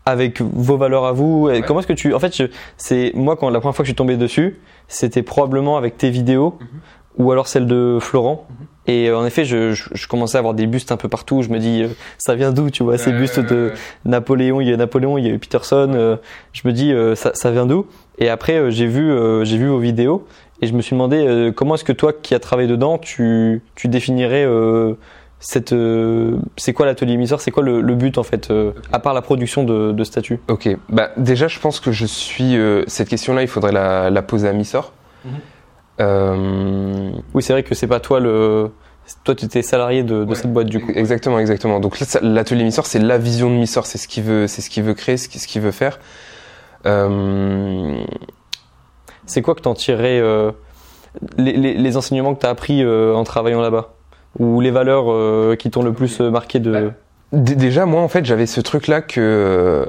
avec 0.04 0.42
vos 0.42 0.76
valeurs 0.76 1.06
à 1.06 1.12
vous. 1.12 1.46
Ouais. 1.46 1.62
Comment 1.62 1.80
est-ce 1.80 1.86
que 1.86 1.94
tu. 1.94 2.12
En 2.12 2.18
fait, 2.18 2.34
c'est 2.76 3.12
moi, 3.14 3.36
quand 3.36 3.48
la 3.48 3.60
première 3.60 3.74
fois 3.76 3.82
que 3.82 3.86
je 3.86 3.92
suis 3.92 3.96
tombé 3.96 4.16
dessus, 4.18 4.58
c'était 4.88 5.22
probablement 5.22 5.78
avec 5.78 5.96
tes 5.96 6.10
vidéos 6.10 6.58
ou 7.18 7.30
alors 7.32 7.48
celle 7.48 7.66
de 7.66 7.98
Florent. 8.00 8.46
Et 8.86 9.08
euh, 9.08 9.18
en 9.18 9.26
effet, 9.26 9.44
je, 9.44 9.72
je, 9.72 9.90
je 9.92 10.08
commençais 10.08 10.36
à 10.36 10.38
avoir 10.38 10.54
des 10.54 10.66
bustes 10.66 10.92
un 10.92 10.96
peu 10.96 11.08
partout. 11.08 11.42
Je 11.42 11.50
me 11.50 11.58
dis, 11.58 11.82
euh, 11.82 11.88
ça 12.16 12.34
vient 12.34 12.52
d'où, 12.52 12.70
tu 12.70 12.82
vois, 12.82 12.96
ces 12.96 13.12
bustes 13.12 13.40
de 13.40 13.72
Napoléon? 14.04 14.60
Il 14.60 14.68
y 14.68 14.72
a 14.72 14.76
Napoléon, 14.76 15.18
il 15.18 15.26
y 15.26 15.30
a 15.30 15.32
eu 15.34 15.38
Peterson. 15.38 15.90
euh, 15.94 16.16
je 16.52 16.62
me 16.64 16.72
dis, 16.72 16.94
ça, 17.16 17.32
ça 17.34 17.50
vient 17.50 17.66
d'où? 17.66 17.86
Et 18.18 18.28
après, 18.30 18.70
j'ai 18.70 18.86
vu, 18.86 19.12
j'ai 19.44 19.58
vu 19.58 19.68
vos 19.68 19.78
vidéos 19.78 20.26
et 20.62 20.66
je 20.66 20.72
me 20.72 20.80
suis 20.80 20.94
demandé 20.94 21.52
comment 21.54 21.74
est-ce 21.74 21.84
que 21.84 21.92
toi, 21.92 22.12
qui 22.12 22.34
as 22.34 22.40
travaillé 22.40 22.68
dedans, 22.68 22.98
tu, 22.98 23.62
tu 23.74 23.88
définirais 23.88 24.46
cette, 25.40 25.72
euh, 25.72 26.36
c'est 26.56 26.72
quoi 26.72 26.86
l'atelier 26.86 27.12
émisseur 27.12 27.40
C'est 27.40 27.50
quoi 27.52 27.62
le, 27.62 27.80
le 27.80 27.94
but 27.94 28.18
en 28.18 28.24
fait, 28.24 28.50
euh, 28.50 28.72
à 28.92 28.98
part 28.98 29.14
la 29.14 29.22
production 29.22 29.62
de, 29.62 29.92
de 29.92 30.04
statues? 30.04 30.40
Ok, 30.48 30.68
bah 30.88 31.10
déjà 31.16 31.46
je 31.46 31.60
pense 31.60 31.78
que 31.78 31.92
je 31.92 32.06
suis 32.06 32.56
euh, 32.56 32.82
cette 32.88 33.08
question-là, 33.08 33.42
il 33.42 33.48
faudrait 33.48 33.70
la, 33.72 34.10
la 34.10 34.22
poser 34.22 34.48
à 34.48 34.52
Missor. 34.52 34.92
Mhm. 35.24 35.32
Euh, 36.00 37.10
Oui, 37.34 37.42
c'est 37.42 37.52
vrai 37.52 37.62
que 37.62 37.74
c'est 37.74 37.86
pas 37.86 38.00
toi 38.00 38.20
le, 38.20 38.70
toi 39.24 39.34
tu 39.34 39.44
étais 39.46 39.62
salarié 39.62 40.02
de, 40.02 40.24
de 40.24 40.28
Ouais. 40.30 40.34
cette 40.34 40.52
boîte 40.52 40.68
du 40.68 40.80
coup. 40.80 40.92
Exactement, 40.94 41.38
exactement. 41.38 41.80
Donc 41.80 41.98
là, 42.00 42.06
l'atelier 42.22 42.64
Missor, 42.64 42.86
c'est 42.86 42.98
la 42.98 43.18
vision 43.18 43.50
de 43.50 43.56
Missor, 43.56 43.86
c'est 43.86 43.98
ce 43.98 44.08
qu'il 44.08 44.24
veut, 44.24 44.46
c'est 44.46 44.62
ce 44.62 44.70
qu'il 44.70 44.82
veut 44.82 44.94
créer, 44.94 45.16
ce 45.16 45.28
qu'il 45.28 45.40
ce 45.40 45.46
qu'il 45.48 45.60
veut 45.62 45.70
faire. 45.72 45.98
Euh, 46.86 48.00
C'est 49.26 49.42
quoi 49.42 49.54
que 49.54 49.60
t'en 49.60 49.74
tirerais 49.74 50.20
euh, 50.20 50.52
les, 51.36 51.52
les, 51.52 51.74
les 51.74 51.96
enseignements 51.96 52.34
que 52.34 52.40
t'as 52.40 52.50
appris 52.50 52.82
euh, 52.82 53.14
en 53.14 53.24
travaillant 53.24 53.60
là-bas? 53.60 53.94
Ou 54.38 54.60
les 54.60 54.70
valeurs 54.70 55.56
qui 55.56 55.70
t'ont 55.70 55.82
le 55.82 55.92
plus 55.92 56.20
marqué 56.20 56.60
de. 56.60 56.70
Bah, 56.72 56.94
Déjà, 57.32 57.86
moi, 57.86 58.00
en 58.02 58.08
fait, 58.08 58.24
j'avais 58.24 58.46
ce 58.46 58.60
truc-là 58.60 59.02
que 59.02 59.20
euh, 59.20 59.86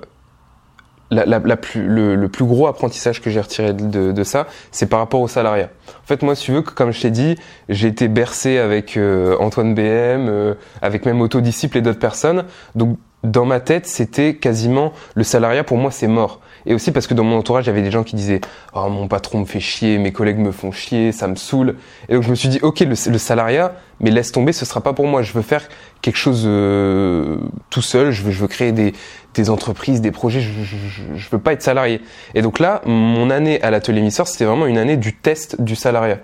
la, 1.12 1.26
la- 1.26 1.40
la 1.40 1.58
plus, 1.58 1.88
le, 1.88 2.16
le 2.16 2.30
plus 2.30 2.46
gros 2.46 2.68
apprentissage 2.68 3.22
que 3.22 3.30
j'ai 3.30 3.42
retiré 3.42 3.74
de, 3.74 3.86
de- 3.88 4.12
de 4.12 4.24
ça, 4.24 4.48
c'est 4.72 4.88
par 4.88 5.00
rapport 5.00 5.22
au 5.22 5.28
salariat. 5.28 5.70
En 6.04 6.08
fait, 6.08 6.22
moi, 6.22 6.36
si 6.36 6.46
tu 6.46 6.52
veux, 6.52 6.62
comme 6.62 6.92
je 6.92 7.02
t'ai 7.02 7.12
dit, 7.12 7.36
j'ai 7.70 7.88
été 7.88 8.08
bercé 8.08 8.58
avec 8.58 8.98
euh, 8.98 9.36
Antoine 9.40 9.74
BM, 9.74 9.82
euh, 10.30 10.54
avec 10.82 11.06
même 11.06 11.22
Autodisciple 11.22 11.78
et 11.78 11.82
d'autres 11.82 12.00
personnes. 12.00 12.46
Donc, 12.76 12.98
dans 13.24 13.46
ma 13.46 13.60
tête, 13.60 13.86
c'était 13.86 14.36
quasiment 14.36 14.94
le 15.16 15.24
salariat 15.24 15.64
pour 15.66 15.78
moi 15.78 15.92
c'est 15.92 16.08
mort. 16.08 16.40
Et 16.66 16.74
aussi 16.74 16.92
parce 16.92 17.08
que 17.08 17.14
dans 17.14 17.24
mon 17.24 17.38
entourage, 17.38 17.66
il 17.66 17.68
y 17.68 17.70
avait 17.72 17.82
des 17.82 17.92
gens 17.92 18.04
qui 18.04 18.16
disaient 18.16 18.42
"Oh 18.74 18.90
mon 18.90 19.08
patron 19.08 19.40
me 19.40 19.46
fait 19.46 19.60
chier, 19.60 19.98
mes 19.98 20.12
collègues 20.12 20.38
me 20.38 20.52
font 20.52 20.72
chier, 20.72 21.12
ça 21.12 21.28
me 21.28 21.36
saoule." 21.36 21.76
Et 22.08 22.14
donc 22.14 22.24
je 22.24 22.30
me 22.30 22.36
suis 22.36 22.50
dit 22.50 22.60
"OK, 22.62 22.80
le, 22.82 22.96
salariat, 22.96 23.74
mais 24.00 24.12
laisse 24.12 24.32
tomber, 24.32 24.52
ce 24.52 24.66
sera 24.66 24.82
pas 24.82 24.94
pour 24.94 25.08
moi. 25.08 25.22
Je 25.22 25.34
veux 25.34 25.42
faire 25.42 25.68
quelque 26.02 26.18
chose 26.18 26.44
euh, 26.46 27.38
tout 27.70 27.82
seul, 27.82 28.12
je 28.12 28.24
veux 28.24 28.32
je 28.32 28.40
veux 28.40 28.48
créer 28.48 28.72
des 28.72 28.94
des 29.36 29.50
entreprises, 29.50 30.02
des 30.02 30.12
projets, 30.12 30.42
je, 30.42 30.50
je, 30.64 30.76
je, 31.16 31.30
veux 31.30 31.40
pas 31.40 31.54
être 31.54 31.62
salarié." 31.62 32.02
Et 32.36 32.42
donc 32.42 32.60
là, 32.60 32.82
mon 32.86 33.30
année 33.30 33.62
à 33.62 33.72
l'atelier 33.72 34.02
Missor, 34.02 34.28
c'était 34.28 34.46
vraiment 34.46 34.66
une 34.66 34.78
année 34.78 34.98
du 34.98 35.16
test 35.16 35.62
du 35.62 35.76
salariat. 35.76 36.20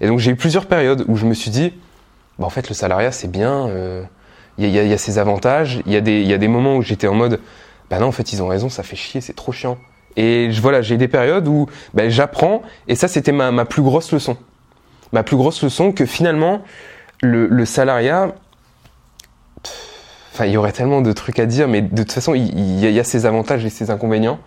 Et 0.00 0.06
donc 0.06 0.18
j'ai 0.18 0.32
eu 0.32 0.36
plusieurs 0.36 0.66
périodes 0.66 1.04
où 1.08 1.16
je 1.16 1.26
me 1.26 1.34
suis 1.34 1.50
dit 1.50 1.72
bah, 2.38 2.46
en 2.46 2.50
fait 2.50 2.68
le 2.68 2.74
salariat 2.74 3.12
c'est 3.12 3.30
bien 3.30 3.68
euh, 3.68 4.02
il 4.58 4.68
y, 4.68 4.78
a, 4.78 4.84
y, 4.84 4.92
a, 4.92 4.98
ses 4.98 5.18
avantages. 5.18 5.80
Il 5.86 5.94
y, 5.94 6.02
des, 6.02 6.22
y 6.22 6.32
a 6.32 6.38
des 6.38 6.48
moments 6.48 6.76
où 6.76 6.82
j'étais 6.82 7.06
en 7.06 7.14
mode, 7.14 7.40
bah 7.92 7.98
non, 7.98 8.06
en 8.06 8.12
fait, 8.12 8.32
ils 8.32 8.42
ont 8.42 8.48
raison, 8.48 8.70
ça 8.70 8.82
fait 8.82 8.96
chier, 8.96 9.20
c'est 9.20 9.34
trop 9.34 9.52
chiant. 9.52 9.76
Et 10.16 10.48
je, 10.50 10.62
voilà, 10.62 10.80
j'ai 10.80 10.96
des 10.96 11.08
périodes 11.08 11.46
où 11.46 11.66
bah, 11.92 12.08
j'apprends, 12.08 12.62
et 12.88 12.94
ça, 12.94 13.06
c'était 13.06 13.32
ma, 13.32 13.52
ma 13.52 13.66
plus 13.66 13.82
grosse 13.82 14.12
leçon. 14.12 14.38
Ma 15.12 15.22
plus 15.22 15.36
grosse 15.36 15.62
leçon 15.62 15.92
que 15.92 16.06
finalement, 16.06 16.62
le, 17.20 17.46
le 17.48 17.66
salariat, 17.66 18.34
enfin, 20.32 20.46
il 20.46 20.52
y 20.52 20.56
aurait 20.56 20.72
tellement 20.72 21.02
de 21.02 21.12
trucs 21.12 21.38
à 21.38 21.44
dire, 21.44 21.68
mais 21.68 21.82
de 21.82 22.02
toute 22.02 22.12
façon, 22.12 22.32
il, 22.32 22.80
y 22.80 22.98
a 22.98 23.04
ses 23.04 23.26
avantages 23.26 23.62
et 23.66 23.68
ses 23.68 23.90
inconvénients 23.90 24.38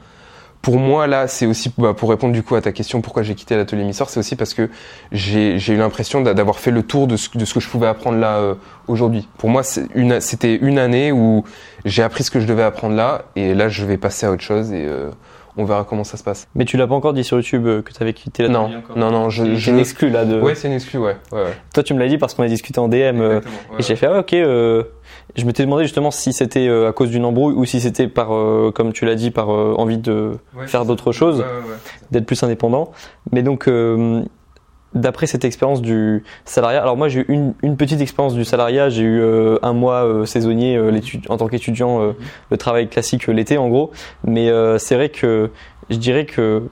pour 0.61 0.77
moi 0.77 1.07
là 1.07 1.27
c'est 1.27 1.45
aussi 1.45 1.71
bah, 1.77 1.93
pour 1.93 2.09
répondre 2.09 2.33
du 2.33 2.43
coup 2.43 2.55
à 2.55 2.61
ta 2.61 2.71
question 2.71 3.01
pourquoi 3.01 3.23
j'ai 3.23 3.35
quitté 3.35 3.55
l'atelier 3.55 3.83
Missor 3.83 4.09
c'est 4.09 4.19
aussi 4.19 4.35
parce 4.35 4.53
que 4.53 4.69
j'ai 5.11 5.57
eu 5.57 5.77
l'impression 5.77 6.21
d'avoir 6.21 6.59
fait 6.59 6.71
le 6.71 6.83
tour 6.83 7.07
de 7.07 7.17
ce, 7.17 7.37
de 7.37 7.45
ce, 7.45 7.53
que 7.53 7.59
je 7.59 7.69
pouvais 7.69 7.87
apprendre 7.87 8.17
là 8.17 8.37
euh, 8.37 8.55
aujourd'hui 8.87 9.27
pour 9.37 9.49
moi 9.49 9.63
c'était 9.63 9.87
une, 9.93 10.19
une, 10.61 10.79
année 10.79 11.11
où 11.11 11.43
j'ai 11.85 12.03
appris 12.03 12.23
ce 12.23 12.31
que 12.31 12.39
je 12.39 12.47
devais 12.47 12.63
apprendre 12.63 12.95
là 12.95 13.25
et 13.35 13.53
là 13.53 13.69
je 13.69 13.85
vais 13.85 13.97
passer 13.97 14.25
à 14.25 14.31
autre 14.31 14.43
chose 14.43 14.71
et 14.73 14.85
euh, 14.85 15.09
on 15.57 15.65
verra 15.65 15.85
comment 15.85 16.03
ça 16.03 16.17
se 16.17 16.23
passe. 16.23 16.47
Mais 16.53 16.65
tu 16.65 16.75
l'as 16.75 16.85
pas 16.85 16.95
encore 16.95 17.13
dit 17.13 17.23
sur 17.23 17.37
YouTube 17.37 17.65
euh, 17.65 17.81
que 17.81 17.93
tu 17.93 18.03
avais 18.03 18.11
quitté 18.11 18.43
la 18.43 18.49
Non, 18.49 18.69
non, 18.95 19.09
non. 19.09 19.29
Je, 19.29 19.55
je... 19.55 19.71
une 19.71 20.11
là 20.11 20.25
de. 20.25 20.41
Ouais, 20.41 20.53
c'est 20.53 20.67
une 20.67 20.73
exclu, 20.73 20.99
ouais. 20.99 21.15
ouais, 21.31 21.43
ouais. 21.43 21.53
Toi, 21.73 21.81
tu 21.81 21.93
me 21.93 21.99
l'as 21.99 22.09
dit 22.09 22.17
parce 22.17 22.33
qu'on 22.33 22.43
a 22.43 22.47
discuté 22.47 22.77
en 22.79 22.89
DM 22.89 23.21
et 23.21 23.39
j'ai 23.79 23.95
fait 23.95 24.07
ah, 24.07 24.19
ok. 24.19 24.35
Euh, 25.29 25.33
je 25.35 25.45
m'étais 25.45 25.63
demandé 25.63 25.83
justement 25.83 26.11
si 26.11 26.33
c'était 26.33 26.69
à 26.69 26.91
cause 26.91 27.09
d'une 27.09 27.25
embrouille 27.25 27.53
ou 27.55 27.65
si 27.65 27.81
c'était 27.81 28.07
par, 28.07 28.29
comme 28.73 28.93
tu 28.93 29.05
l'as 29.05 29.15
dit, 29.15 29.31
par 29.31 29.49
envie 29.49 29.97
de 29.97 30.37
faire 30.67 30.85
d'autres 30.85 31.11
choses, 31.11 31.43
d'être 32.11 32.25
plus 32.25 32.41
indépendant. 32.43 32.91
Mais 33.31 33.43
donc 33.43 33.67
d'après 34.95 35.27
cette 35.27 35.45
expérience 35.45 35.81
du 35.81 36.23
salariat, 36.45 36.81
alors 36.81 36.97
moi 36.97 37.09
j'ai 37.09 37.19
eu 37.19 37.25
une, 37.27 37.53
une, 37.61 37.77
petite 37.77 38.01
expérience 38.01 38.33
du 38.33 38.45
salariat, 38.45 38.89
j'ai 38.89 39.03
eu 39.03 39.19
euh, 39.19 39.59
un 39.61 39.73
mois 39.73 40.05
euh, 40.05 40.25
saisonnier 40.25 40.77
euh, 40.77 40.99
en 41.27 41.37
tant 41.37 41.47
qu'étudiant, 41.47 42.01
euh, 42.01 42.13
le 42.49 42.57
travail 42.57 42.87
classique 42.87 43.27
l'été 43.27 43.57
en 43.57 43.67
gros, 43.67 43.91
mais 44.25 44.49
c'est 44.79 44.95
vrai 44.95 45.09
que 45.09 45.51
je 45.89 45.97
dirais 45.97 46.25
que 46.25 46.63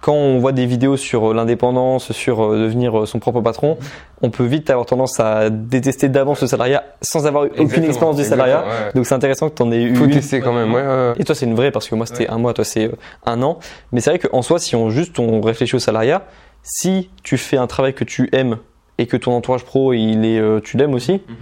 quand 0.00 0.12
on 0.12 0.38
voit 0.38 0.52
des 0.52 0.66
vidéos 0.66 0.96
sur 0.96 1.32
l'indépendance, 1.32 2.12
sur 2.12 2.50
devenir 2.50 3.08
son 3.08 3.18
propre 3.18 3.40
patron, 3.40 3.78
on 4.22 4.30
peut 4.30 4.44
vite 4.44 4.68
avoir 4.70 4.86
tendance 4.86 5.18
à 5.20 5.50
détester 5.50 6.08
d'avance 6.08 6.40
le 6.42 6.46
salariat 6.46 6.84
sans 7.02 7.26
avoir 7.26 7.44
eu 7.46 7.50
aucune 7.58 7.84
expérience 7.84 8.16
du 8.16 8.24
salariat. 8.24 8.60
Ouais. 8.60 8.92
Donc 8.94 9.06
c'est 9.06 9.14
intéressant 9.14 9.48
que 9.48 9.54
tu 9.54 9.62
en 9.62 9.72
aies 9.72 9.82
eu. 9.82 9.94
Faut 9.94 10.06
tester 10.06 10.40
quand 10.40 10.52
même. 10.52 10.72
Ouais, 10.72 11.12
Et 11.18 11.24
toi 11.24 11.34
c'est 11.34 11.46
une 11.46 11.54
vraie 11.54 11.70
parce 11.70 11.88
que 11.88 11.94
moi 11.94 12.06
c'était 12.06 12.28
un 12.28 12.38
mois, 12.38 12.52
toi 12.54 12.64
c'est 12.64 12.90
un 13.24 13.42
an. 13.42 13.58
Mais 13.92 14.00
c'est 14.00 14.10
vrai 14.10 14.18
qu'en 14.18 14.42
soi, 14.42 14.58
si 14.58 14.76
on 14.76 14.90
juste 14.90 15.18
on 15.18 15.40
réfléchit 15.40 15.76
au 15.76 15.80
salariat, 15.80 16.26
si 16.62 17.10
tu 17.22 17.36
fais 17.38 17.56
un 17.56 17.66
travail 17.66 17.94
que 17.94 18.04
tu 18.04 18.28
aimes 18.32 18.58
et 18.98 19.06
que 19.06 19.16
ton 19.16 19.32
entourage 19.32 19.64
pro 19.64 19.92
il 19.92 20.24
est 20.24 20.38
euh, 20.38 20.60
tu 20.60 20.76
l'aimes 20.76 20.94
aussi 20.94 21.14
mm 21.14 21.16
-hmm. 21.16 21.34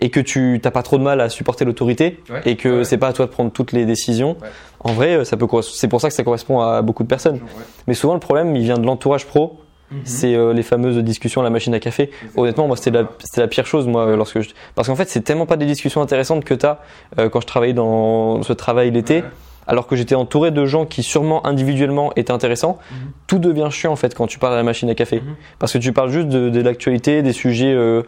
Et 0.00 0.10
que 0.10 0.20
tu 0.20 0.58
t'as 0.62 0.70
pas 0.70 0.82
trop 0.82 0.98
de 0.98 1.02
mal 1.02 1.20
à 1.20 1.28
supporter 1.28 1.64
l'autorité 1.64 2.18
ouais, 2.30 2.42
et 2.46 2.56
que 2.56 2.78
ouais. 2.78 2.84
c'est 2.84 2.98
pas 2.98 3.08
à 3.08 3.12
toi 3.12 3.26
de 3.26 3.30
prendre 3.30 3.50
toutes 3.52 3.72
les 3.72 3.84
décisions 3.86 4.36
ouais. 4.40 4.48
en 4.80 4.92
vrai 4.92 5.24
ça 5.24 5.36
peut 5.36 5.46
c'est 5.62 5.88
pour 5.88 6.00
ça 6.00 6.08
que 6.08 6.14
ça 6.14 6.24
correspond 6.24 6.60
à 6.60 6.82
beaucoup 6.82 7.02
de 7.02 7.08
personnes 7.08 7.40
mais 7.86 7.94
souvent 7.94 8.14
le 8.14 8.20
problème 8.20 8.56
il 8.56 8.62
vient 8.62 8.78
de 8.78 8.86
l'entourage 8.86 9.26
pro 9.26 9.44
mm 9.90 9.96
-hmm. 9.96 10.00
c'est 10.04 10.34
euh, 10.34 10.52
les 10.58 10.62
fameuses 10.62 10.98
discussions 11.12 11.40
à 11.40 11.44
la 11.44 11.50
machine 11.50 11.74
à 11.74 11.80
café 11.80 12.10
honnêtement 12.36 12.66
moi 12.66 12.76
c'était 12.76 12.94
la 12.98 13.04
c'était 13.18 13.42
la 13.46 13.48
pire 13.54 13.66
chose 13.72 13.86
moi 13.94 14.02
lorsque 14.20 14.40
je... 14.44 14.48
parce 14.74 14.86
qu'en 14.88 14.96
fait 15.00 15.08
c'est 15.12 15.24
tellement 15.28 15.46
pas 15.52 15.58
des 15.62 15.66
discussions 15.74 16.02
intéressantes 16.06 16.44
que 16.50 16.56
tu 16.62 16.66
as 16.70 16.76
euh, 17.18 17.28
quand 17.30 17.40
je 17.44 17.48
travaillais 17.54 17.78
dans 17.84 18.42
ce 18.48 18.54
travail 18.64 18.88
l'été 18.96 19.18
alors 19.66 19.86
que 19.86 19.94
j'étais 19.94 20.16
entouré 20.16 20.50
de 20.50 20.64
gens 20.66 20.84
qui 20.84 21.02
sûrement 21.02 21.46
individuellement 21.46 22.12
étaient 22.16 22.32
intéressants, 22.32 22.76
-hmm. 22.80 22.94
tout 23.28 23.38
devient 23.38 23.68
chiant 23.70 23.92
en 23.92 23.96
fait 24.02 24.12
quand 24.16 24.26
tu 24.26 24.38
parles 24.42 24.54
à 24.54 24.56
la 24.56 24.64
machine 24.64 24.90
à 24.90 24.96
café. 25.02 25.18
-hmm. 25.18 25.34
Parce 25.60 25.72
que 25.74 25.78
tu 25.78 25.92
parles 25.92 26.10
juste 26.10 26.28
de, 26.28 26.50
de 26.50 26.60
l'actualité, 26.66 27.22
des 27.22 27.32
sujets 27.44 27.72
euh, 27.72 28.02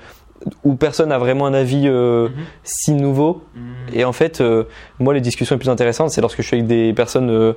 où 0.65 0.75
personne 0.75 1.11
n'a 1.11 1.19
vraiment 1.19 1.47
un 1.47 1.55
avis 1.55 1.85
euh, 1.87 2.29
mm 2.29 2.33
-hmm. 2.33 2.45
si 2.65 2.93
nouveau. 2.93 3.43
Et 3.93 4.05
en 4.05 4.13
fait, 4.13 4.41
euh, 4.41 4.65
moi, 4.99 5.15
les 5.15 5.21
discussions 5.21 5.55
les 5.55 5.61
plus 5.61 5.71
intéressantes, 5.71 6.11
c'est 6.11 6.21
lorsque 6.21 6.41
je 6.43 6.47
suis 6.47 6.57
avec 6.57 6.67
des 6.67 6.93
personnes, 6.93 7.31
euh, 7.31 7.53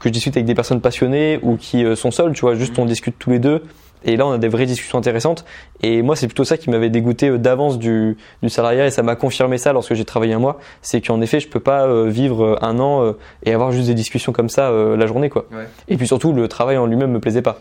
que 0.00 0.08
je 0.08 0.10
discute 0.10 0.36
avec 0.36 0.46
des 0.46 0.54
personnes 0.54 0.80
passionnées 0.80 1.38
ou 1.42 1.56
qui 1.56 1.84
euh, 1.84 1.94
sont 1.96 2.10
seules, 2.10 2.32
tu 2.32 2.40
vois, 2.42 2.54
juste 2.54 2.78
on 2.78 2.86
discute 2.86 3.16
tous 3.18 3.30
les 3.30 3.38
deux. 3.38 3.62
Et 4.04 4.16
là, 4.16 4.26
on 4.26 4.32
a 4.32 4.38
des 4.38 4.48
vraies 4.48 4.66
discussions 4.66 4.98
intéressantes. 4.98 5.44
Et 5.82 6.02
moi, 6.02 6.14
c'est 6.16 6.28
plutôt 6.28 6.44
ça 6.44 6.56
qui 6.56 6.70
m'avait 6.70 6.90
dégoûté 6.90 7.38
d'avance 7.38 7.78
du, 7.78 8.16
du, 8.42 8.48
salariat. 8.50 8.86
Et 8.86 8.90
ça 8.90 9.02
m'a 9.02 9.16
confirmé 9.16 9.58
ça 9.58 9.72
lorsque 9.72 9.94
j'ai 9.94 10.04
travaillé 10.04 10.34
un 10.34 10.38
mois. 10.38 10.58
C'est 10.80 11.00
qu'en 11.00 11.20
effet, 11.20 11.40
je 11.40 11.48
peux 11.48 11.60
pas 11.60 12.04
vivre 12.04 12.58
un 12.62 12.78
an 12.78 13.14
et 13.42 13.52
avoir 13.52 13.72
juste 13.72 13.88
des 13.88 13.94
discussions 13.94 14.32
comme 14.32 14.48
ça 14.48 14.70
la 14.70 15.06
journée, 15.06 15.28
quoi. 15.28 15.46
Ouais. 15.50 15.66
Et 15.88 15.96
puis 15.96 16.06
surtout, 16.06 16.32
le 16.32 16.46
travail 16.46 16.76
en 16.76 16.86
lui-même 16.86 17.10
me 17.10 17.20
plaisait 17.20 17.42
pas. 17.42 17.56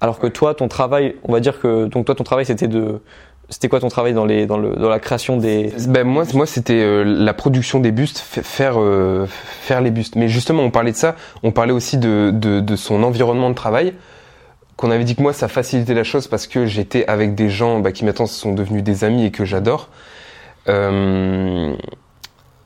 Alors 0.00 0.18
que 0.18 0.26
toi, 0.28 0.54
ton 0.54 0.68
travail, 0.68 1.16
on 1.24 1.32
va 1.32 1.40
dire 1.40 1.60
que 1.60 1.86
donc 1.86 2.06
toi, 2.06 2.14
ton 2.14 2.24
travail, 2.24 2.46
c'était 2.46 2.68
de 2.68 3.00
c'était 3.48 3.68
quoi 3.68 3.80
ton 3.80 3.88
travail 3.88 4.12
dans, 4.12 4.26
la 4.26 4.98
création 5.00 5.38
des... 5.38 5.72
Ben 5.88 6.06
moi, 6.06 6.24
moi 6.34 6.46
c'était 6.46 6.82
euh, 6.82 7.02
la 7.02 7.32
production 7.32 7.80
des 7.80 7.92
bustes, 7.92 8.18
faire, 8.18 8.74
euh, 8.76 9.26
faire 9.26 9.80
les 9.80 9.90
bustes. 9.90 10.16
Mais 10.16 10.28
justement, 10.28 10.62
on 10.62 10.70
parlait 10.70 10.92
de 10.92 10.96
ça, 10.96 11.16
on 11.42 11.50
parlait 11.50 11.72
aussi 11.72 11.96
de, 11.96 12.30
de, 12.32 12.60
de 12.60 12.76
son 12.76 13.02
environnement 13.02 13.48
de 13.48 13.54
travail 13.54 13.94
qu'on 14.78 14.92
avait 14.92 15.04
dit 15.04 15.16
que 15.16 15.22
moi 15.22 15.32
ça 15.32 15.48
facilitait 15.48 15.92
la 15.92 16.04
chose 16.04 16.28
parce 16.28 16.46
que 16.46 16.64
j'étais 16.64 17.04
avec 17.08 17.34
des 17.34 17.50
gens 17.50 17.80
bah, 17.80 17.90
qui 17.90 18.04
maintenant 18.04 18.26
sont 18.26 18.54
devenus 18.54 18.84
des 18.84 19.02
amis 19.02 19.24
et 19.24 19.30
que 19.32 19.44
j'adore. 19.44 19.88
Euh, 20.68 21.74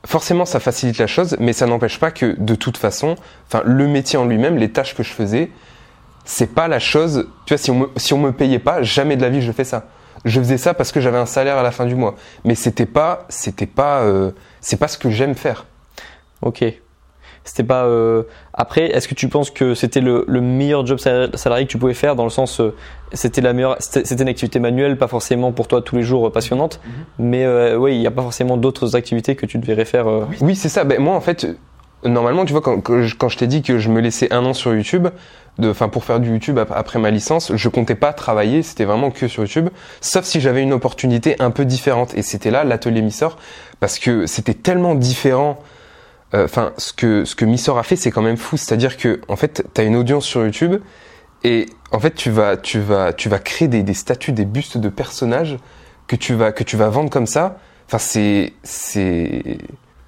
forcément 0.04 0.44
ça 0.44 0.60
facilite 0.60 0.98
la 0.98 1.06
chose, 1.06 1.36
mais 1.40 1.54
ça 1.54 1.66
n'empêche 1.66 1.98
pas 1.98 2.10
que 2.10 2.36
de 2.38 2.54
toute 2.54 2.76
façon, 2.76 3.16
enfin 3.48 3.62
le 3.64 3.86
métier 3.88 4.18
en 4.18 4.26
lui-même, 4.26 4.58
les 4.58 4.70
tâches 4.70 4.94
que 4.94 5.02
je 5.02 5.10
faisais, 5.10 5.50
c'est 6.26 6.54
pas 6.54 6.68
la 6.68 6.78
chose. 6.78 7.28
Tu 7.46 7.54
vois, 7.54 7.58
si 7.58 7.70
on 7.70 7.78
me, 7.78 7.86
si 7.96 8.12
on 8.12 8.18
me 8.18 8.30
payait 8.30 8.58
pas, 8.58 8.82
jamais 8.82 9.16
de 9.16 9.22
la 9.22 9.30
vie 9.30 9.40
je 9.40 9.52
fais 9.52 9.64
ça. 9.64 9.86
Je 10.24 10.38
faisais 10.40 10.58
ça 10.58 10.74
parce 10.74 10.92
que 10.92 11.00
j'avais 11.00 11.18
un 11.18 11.26
salaire 11.26 11.56
à 11.58 11.62
la 11.62 11.70
fin 11.70 11.86
du 11.86 11.94
mois, 11.94 12.14
mais 12.44 12.54
c'était 12.54 12.86
pas, 12.86 13.24
c'était 13.28 13.66
pas, 13.66 14.00
euh, 14.02 14.30
c'est 14.60 14.76
pas 14.78 14.88
ce 14.88 14.98
que 14.98 15.10
j'aime 15.10 15.34
faire. 15.34 15.66
Ok. 16.42 16.64
C'était 17.44 17.64
pas. 17.64 17.86
Euh... 17.86 18.22
Après, 18.54 18.84
est-ce 18.86 19.08
que 19.08 19.14
tu 19.16 19.28
penses 19.28 19.50
que 19.50 19.74
c'était 19.74 20.00
le, 20.00 20.24
le, 20.28 20.40
meilleur 20.40 20.86
job 20.86 20.98
salarié 20.98 21.66
que 21.66 21.70
tu 21.72 21.78
pouvais 21.78 21.94
faire 21.94 22.14
dans 22.14 22.22
le 22.24 22.30
sens, 22.30 22.60
euh, 22.60 22.72
c'était 23.12 23.40
la 23.40 23.52
meilleure, 23.52 23.76
c'était 23.80 24.22
une 24.22 24.28
activité 24.28 24.60
manuelle, 24.60 24.96
pas 24.96 25.08
forcément 25.08 25.50
pour 25.50 25.66
toi 25.66 25.82
tous 25.82 25.96
les 25.96 26.04
jours 26.04 26.28
euh, 26.28 26.30
passionnante, 26.30 26.78
mm 26.84 26.88
-hmm. 26.88 27.04
mais 27.18 27.44
euh, 27.44 27.76
oui, 27.76 27.94
il 27.96 28.00
n'y 28.00 28.06
a 28.06 28.12
pas 28.12 28.22
forcément 28.22 28.56
d'autres 28.56 28.94
activités 28.94 29.34
que 29.34 29.46
tu 29.46 29.58
devrais 29.58 29.84
faire. 29.84 30.06
euh. 30.06 30.24
Oui, 30.30 30.36
oui 30.40 30.54
c'est 30.56 30.68
ça. 30.68 30.84
Ben, 30.84 31.00
moi, 31.00 31.16
en 31.16 31.20
fait, 31.20 31.46
normalement, 32.04 32.44
tu 32.44 32.52
vois, 32.52 32.60
quand, 32.62 33.02
je, 33.02 33.36
t'ai 33.36 33.46
dit 33.46 33.62
que 33.62 33.78
je 33.78 33.88
me 33.88 34.00
laissais 34.00 34.32
un 34.32 34.44
an 34.44 34.54
sur 34.54 34.74
YouTube, 34.74 35.08
enfin 35.62 35.88
pour 35.88 36.04
faire 36.04 36.20
du 36.20 36.30
YouTube 36.30 36.58
après 36.58 36.98
ma 36.98 37.10
licence, 37.10 37.52
je 37.54 37.68
comptais 37.68 37.94
pas 37.94 38.12
travailler, 38.12 38.62
c'était 38.62 38.84
vraiment 38.84 39.10
que 39.10 39.28
sur 39.28 39.42
YouTube, 39.42 39.68
sauf 40.00 40.24
si 40.24 40.40
j'avais 40.40 40.62
une 40.62 40.72
opportunité 40.72 41.36
un 41.38 41.50
peu 41.50 41.64
différente. 41.64 42.14
Et 42.16 42.22
c'était 42.22 42.50
là 42.50 42.64
l'atelier 42.64 43.02
Missor, 43.02 43.38
parce 43.80 43.98
que 43.98 44.26
c'était 44.26 44.54
tellement 44.54 44.94
différent. 44.94 45.58
Enfin 46.34 46.66
euh, 46.66 46.70
ce 46.78 46.94
que 46.94 47.24
ce 47.26 47.34
que 47.34 47.44
Missor 47.44 47.78
a 47.78 47.82
fait 47.82 47.96
c'est 47.96 48.10
quand 48.10 48.22
même 48.22 48.38
fou. 48.38 48.56
C'est-à-dire 48.56 48.96
que 48.96 49.20
en 49.28 49.36
fait 49.36 49.64
tu 49.74 49.80
as 49.80 49.84
une 49.84 49.96
audience 49.96 50.24
sur 50.24 50.42
YouTube 50.42 50.80
et 51.44 51.66
en 51.90 52.00
fait 52.00 52.14
tu 52.14 52.30
vas 52.30 52.56
tu 52.56 52.80
vas 52.80 53.12
tu 53.12 53.28
vas 53.28 53.38
créer 53.38 53.68
des, 53.68 53.82
des 53.82 53.94
statues 53.94 54.32
des 54.32 54.46
bustes 54.46 54.78
de 54.78 54.88
personnages 54.88 55.58
que 56.06 56.16
tu 56.16 56.34
vas 56.34 56.52
que 56.52 56.64
tu 56.64 56.76
vas 56.78 56.88
vendre 56.88 57.10
comme 57.10 57.26
ça. 57.26 57.58
Enfin 57.86 57.98
c'est 57.98 58.54
c'est 58.62 59.58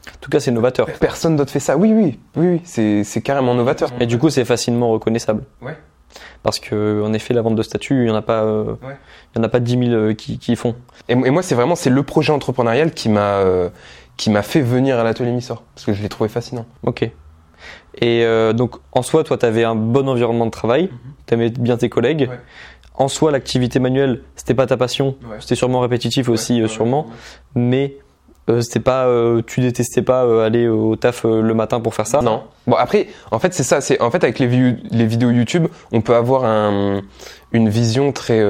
en 0.08 0.18
tout 0.20 0.30
cas, 0.30 0.40
c'est 0.40 0.50
novateur. 0.50 0.86
Personne 1.00 1.36
d'autre 1.36 1.50
fait 1.50 1.60
ça. 1.60 1.76
Oui, 1.76 1.92
oui, 1.92 2.18
oui, 2.36 2.60
oui 2.64 3.04
c'est 3.04 3.22
carrément 3.22 3.54
novateur. 3.54 3.90
Et 4.00 4.06
du 4.06 4.18
coup, 4.18 4.30
c'est 4.30 4.44
facilement 4.44 4.90
reconnaissable. 4.90 5.44
Ouais. 5.62 5.76
Parce 6.42 6.60
que, 6.60 7.02
en 7.02 7.12
effet, 7.12 7.34
la 7.34 7.42
vente 7.42 7.56
de 7.56 7.62
statuts, 7.62 8.04
il 8.04 8.08
y 8.08 8.10
en 8.10 8.14
a 8.14 8.22
pas, 8.22 8.44
euh, 8.44 8.74
ouais. 8.82 8.96
il 9.34 9.38
y 9.38 9.40
en 9.40 9.44
a 9.44 9.48
pas 9.48 9.60
10 9.60 9.88
000 9.90 10.14
qui, 10.14 10.38
qui 10.38 10.54
font. 10.56 10.76
Et, 11.08 11.12
et 11.12 11.30
moi, 11.30 11.42
c'est 11.42 11.54
vraiment, 11.54 11.74
c'est 11.74 11.90
le 11.90 12.02
projet 12.02 12.32
entrepreneurial 12.32 12.92
qui 12.92 13.08
m'a, 13.08 13.38
euh, 13.38 13.70
qui 14.16 14.30
m'a 14.30 14.42
fait 14.42 14.60
venir 14.60 14.98
à 14.98 15.04
l'atelier 15.04 15.32
Missor 15.32 15.62
parce 15.74 15.86
que 15.86 15.92
je 15.92 16.02
l'ai 16.02 16.08
trouvé 16.08 16.28
fascinant. 16.28 16.66
Ok. 16.84 17.02
Et 17.96 18.24
euh, 18.24 18.52
donc 18.52 18.76
en 18.92 19.02
soi, 19.02 19.24
toi, 19.24 19.38
tu 19.38 19.46
avais 19.46 19.64
un 19.64 19.74
bon 19.74 20.08
environnement 20.08 20.46
de 20.46 20.50
travail, 20.50 20.84
mm 20.84 20.86
-hmm. 20.88 21.26
tu 21.26 21.34
aimais 21.34 21.50
bien 21.50 21.76
tes 21.76 21.88
collègues. 21.88 22.28
Ouais. 22.30 22.40
En 22.96 23.08
soi, 23.08 23.32
l'activité 23.32 23.80
manuelle, 23.80 24.20
c'était 24.36 24.54
pas 24.54 24.66
ta 24.66 24.76
passion, 24.76 25.16
ouais. 25.28 25.38
c'était 25.40 25.56
sûrement 25.56 25.80
répétitif 25.80 26.28
aussi, 26.28 26.60
euh, 26.60 26.68
sûrement, 26.68 27.06
mais 27.56 27.96
euh, 28.50 28.60
c'était 28.60 28.80
pas, 28.80 29.06
euh, 29.06 29.42
tu 29.46 29.60
détestais 29.60 30.02
pas 30.02 30.44
aller 30.44 30.68
au 30.68 30.96
taf 30.96 31.24
le 31.24 31.54
matin 31.54 31.80
pour 31.80 31.94
faire 31.94 32.06
ça? 32.06 32.20
Non. 32.20 32.44
Bon 32.66 32.76
après, 32.76 33.08
en 33.30 33.38
fait 33.38 33.54
c'est 33.54 33.62
ça, 33.62 33.80
c'est 33.80 34.00
en 34.00 34.10
fait 34.10 34.22
avec 34.24 34.38
les, 34.38 34.46
vi 34.46 34.76
les, 34.90 35.06
vidéos 35.06 35.30
YouTube, 35.30 35.66
on 35.92 36.00
peut 36.00 36.14
avoir 36.14 36.44
un, 36.44 37.02
une 37.52 37.68
vision 37.68 38.12
très, 38.12 38.42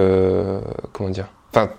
comment 0.92 1.11
dire, 1.11 1.26
enfin 1.53 1.70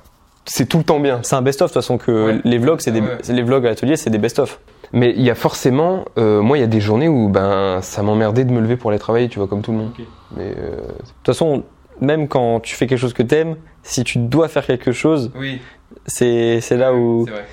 c'est 0.45 0.67
tout 0.67 0.77
le 0.77 0.83
temps 0.83 0.99
bien. 0.99 1.19
C'est 1.23 1.35
un 1.35 1.41
best-of 1.41 1.69
de 1.69 1.73
toute 1.73 1.81
façon 1.81 1.97
que 1.97 2.27
ouais. 2.27 2.41
les 2.43 2.57
vlogs, 2.57 2.79
c'est 2.79 2.91
des, 2.91 3.01
ouais. 3.01 3.17
les 3.27 3.41
vlogs 3.41 3.65
à 3.65 3.69
l'atelier, 3.69 3.97
c'est 3.97 4.09
des 4.09 4.17
best-of. 4.17 4.59
Mais 4.93 5.13
il 5.15 5.23
y 5.23 5.31
a 5.31 5.35
forcément, 5.35 6.05
euh, 6.17 6.41
moi, 6.41 6.57
il 6.57 6.61
y 6.61 6.63
a 6.63 6.67
des 6.67 6.79
journées 6.79 7.07
où 7.07 7.29
ben 7.29 7.79
ça 7.81 8.03
m'emmerdait 8.03 8.45
de 8.45 8.51
me 8.51 8.61
lever 8.61 8.77
pour 8.77 8.91
aller 8.91 8.99
travailler, 8.99 9.27
tu 9.27 9.39
vois, 9.39 9.47
comme 9.47 9.61
tout 9.61 9.71
le 9.71 9.79
monde. 9.79 9.91
Mais 10.37 10.53
euh, 10.57 10.77
De 10.77 10.83
toute 11.23 11.25
façon, 11.25 11.63
même 11.99 12.27
quand 12.27 12.59
tu 12.59 12.75
fais 12.75 12.85
quelque 12.85 12.99
chose 12.99 13.13
que 13.13 13.23
t'aimes, 13.23 13.55
si 13.81 14.03
tu 14.03 14.19
dois 14.19 14.47
faire 14.47 14.65
quelque 14.65 14.91
chose, 14.91 15.31
oui, 15.35 15.59
c'est 16.05 16.61
c'est 16.61 16.77
là 16.77 16.93
où 16.93 17.25
vrai. 17.25 17.45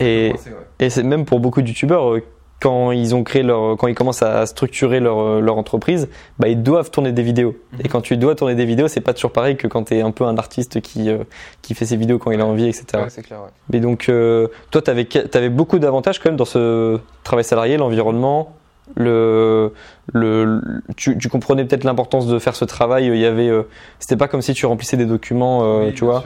Et 0.00 0.32
et 0.78 0.90
c'est 0.90 1.02
même 1.02 1.24
pour 1.24 1.40
beaucoup 1.40 1.62
de 1.62 1.68
youtubeurs 1.68 2.12
euh, 2.14 2.22
quand 2.60 2.92
ils 2.92 3.14
ont 3.14 3.24
créé 3.24 3.42
leur 3.42 3.76
quand 3.78 3.86
ils 3.86 3.94
commencent 3.94 4.22
à 4.22 4.44
structurer 4.44 5.00
leur 5.00 5.18
euh, 5.18 5.40
leur 5.40 5.56
entreprise, 5.56 6.08
bah 6.38 6.48
ils 6.48 6.62
doivent 6.62 6.90
tourner 6.90 7.10
des 7.12 7.22
vidéos. 7.22 7.56
Et 7.82 7.88
quand 7.88 8.02
tu 8.02 8.16
dois 8.18 8.34
tourner 8.34 8.54
des 8.54 8.66
vidéos, 8.66 8.86
c'est 8.86 9.00
pas 9.00 9.14
toujours 9.14 9.32
pareil 9.32 9.56
que 9.56 9.66
quand 9.66 9.84
t'es 9.84 10.02
un 10.02 10.10
peu 10.10 10.24
un 10.24 10.36
artiste 10.36 10.80
qui 10.82 11.08
euh, 11.08 11.24
qui 11.62 11.74
fait 11.74 11.86
ses 11.86 11.96
vidéos 11.96 12.18
quand 12.18 12.30
il 12.32 12.40
a 12.40 12.44
envie, 12.44 12.68
etc. 12.68 12.84
Ouais, 12.94 13.04
c'est 13.08 13.22
clair. 13.22 13.40
Ouais. 13.40 13.48
Mais 13.72 13.80
donc, 13.80 14.10
euh, 14.10 14.48
toi, 14.70 14.82
tu 14.82 14.90
avais, 14.90 15.48
beaucoup 15.48 15.78
d'avantages 15.78 16.18
quand 16.18 16.28
même 16.28 16.36
dans 16.36 16.44
ce 16.44 16.98
travail 17.24 17.44
salarié, 17.44 17.78
l'environnement, 17.78 18.54
le, 18.96 19.72
le, 20.12 20.60
tu, 20.96 21.16
tu 21.16 21.28
comprenais 21.30 21.64
peut-être 21.64 21.84
l'importance 21.84 22.26
de 22.26 22.38
faire 22.38 22.56
ce 22.56 22.66
travail. 22.66 23.06
Il 23.06 23.16
y 23.16 23.24
avait, 23.24 23.48
euh, 23.48 23.62
c'était 24.00 24.16
pas 24.16 24.28
comme 24.28 24.42
si 24.42 24.52
tu 24.52 24.66
remplissais 24.66 24.98
des 24.98 25.06
documents, 25.06 25.60
euh, 25.64 25.92
tu 25.94 26.04
vois. 26.04 26.24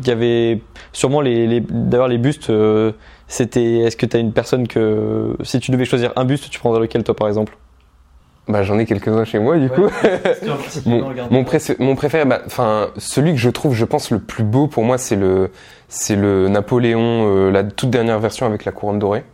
Il 0.00 0.08
y 0.08 0.10
avait 0.10 0.62
sûrement 0.92 1.20
les, 1.20 1.46
les 1.46 1.60
d'ailleurs 1.60 2.08
les 2.08 2.18
bustes. 2.18 2.48
euh, 2.48 2.92
c'était, 3.26 3.78
est-ce 3.80 3.96
que 3.96 4.06
tu 4.06 4.16
as 4.16 4.20
une 4.20 4.32
personne 4.32 4.68
que, 4.68 5.36
si 5.42 5.60
tu 5.60 5.70
devais 5.70 5.84
choisir 5.84 6.12
un 6.16 6.24
buste, 6.24 6.50
tu 6.50 6.58
prendrais 6.58 6.80
lequel 6.80 7.02
toi 7.04 7.14
par 7.16 7.28
exemple? 7.28 7.56
Bah 8.46 8.62
j'en 8.62 8.78
ai 8.78 8.84
quelques-uns 8.84 9.24
chez 9.24 9.38
moi 9.38 9.56
du 9.58 9.70
coup. 9.70 9.86
Mon, 10.84 10.98
mon, 11.30 11.44
pré- 11.44 11.58
mon 11.78 11.94
préféré, 11.96 12.26
bah, 12.26 12.40
enfin 12.44 12.88
celui 12.98 13.32
que 13.32 13.38
je 13.38 13.48
trouve, 13.48 13.74
je 13.74 13.86
pense 13.86 14.10
le 14.10 14.18
plus 14.18 14.44
beau 14.44 14.66
pour 14.66 14.84
moi, 14.84 14.98
c'est 14.98 15.16
le, 15.16 15.50
c'est 15.88 16.14
le 16.16 16.48
Napoléon, 16.48 17.00
euh, 17.26 17.50
la 17.50 17.64
toute 17.64 17.88
dernière 17.88 18.18
version 18.18 18.44
avec 18.44 18.66
la 18.66 18.72
couronne 18.72 18.98
dorée. 18.98 19.24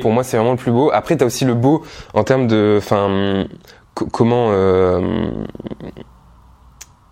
Pour 0.00 0.12
moi, 0.12 0.22
c'est 0.22 0.36
vraiment 0.36 0.52
le 0.52 0.56
plus 0.58 0.70
beau. 0.70 0.90
Après, 0.92 1.16
t'as 1.16 1.26
aussi 1.26 1.44
le 1.44 1.54
beau 1.54 1.84
en 2.14 2.22
termes 2.22 2.46
de, 2.46 2.76
enfin, 2.78 3.44
co- 3.94 4.06
comment, 4.06 4.50
euh, 4.52 5.28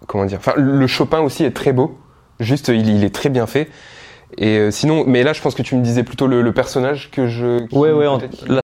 comment 0.07 0.25
dire? 0.25 0.39
Enfin, 0.39 0.55
le 0.57 0.87
Chopin 0.87 1.21
aussi 1.21 1.45
est 1.45 1.51
très 1.51 1.73
beau. 1.73 1.99
Juste, 2.41 2.69
il, 2.69 2.89
il 2.89 3.05
est 3.05 3.15
très 3.15 3.29
bien 3.29 3.47
fait. 3.47 3.69
Et 4.39 4.59
euh, 4.59 4.71
sinon, 4.71 5.05
mais 5.07 5.23
là, 5.23 5.33
je 5.33 5.41
pense 5.41 5.55
que 5.55 5.63
tu 5.63 5.75
me 5.77 5.83
disais 5.83 6.03
plutôt 6.05 6.27
le, 6.27 6.43
le 6.43 6.53
personnage 6.53 7.11
que 7.11 7.29
je. 7.29 7.67
qui 7.67 7.75
Ouais, 7.77 7.93
ouais. 7.93 8.07
en- 8.07 8.19
là, 8.47 8.61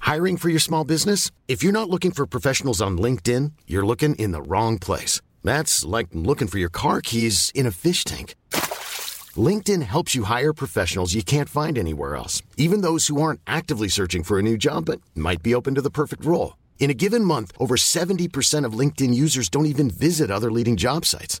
Hiring 0.00 0.36
for 0.36 0.48
your 0.50 0.60
small 0.60 0.84
business? 0.84 1.30
If 1.48 1.62
you're 1.62 1.72
not 1.72 1.88
looking 1.90 2.12
for 2.12 2.26
professionals 2.26 2.80
on 2.82 2.98
LinkedIn, 2.98 3.52
you're 3.66 3.86
looking 3.86 4.14
in 4.16 4.32
the 4.32 4.42
wrong 4.42 4.78
place. 4.78 5.20
That's 5.42 5.84
like 5.84 6.08
looking 6.12 6.46
for 6.48 6.58
your 6.58 6.70
car 6.70 7.00
keys 7.00 7.50
in 7.54 7.66
a 7.66 7.70
fish 7.70 8.04
tank. 8.04 8.34
LinkedIn 9.36 9.82
helps 9.82 10.14
you 10.14 10.24
hire 10.24 10.52
professionals 10.52 11.14
you 11.14 11.22
can't 11.22 11.48
find 11.48 11.76
anywhere 11.76 12.14
else, 12.16 12.42
even 12.56 12.82
those 12.82 13.08
who 13.08 13.20
aren't 13.20 13.40
actively 13.46 13.88
searching 13.88 14.22
for 14.22 14.38
a 14.38 14.42
new 14.42 14.56
job 14.56 14.84
but 14.84 15.00
might 15.14 15.42
be 15.42 15.54
open 15.54 15.74
to 15.74 15.82
the 15.82 15.90
perfect 15.90 16.24
role. 16.24 16.56
In 16.78 16.90
a 16.90 16.94
given 16.94 17.24
month, 17.24 17.50
over 17.58 17.74
70% 17.76 18.64
of 18.64 18.78
LinkedIn 18.78 19.14
users 19.14 19.48
don't 19.48 19.66
even 19.66 19.90
visit 19.90 20.30
other 20.30 20.52
leading 20.52 20.76
job 20.76 21.04
sites. 21.04 21.40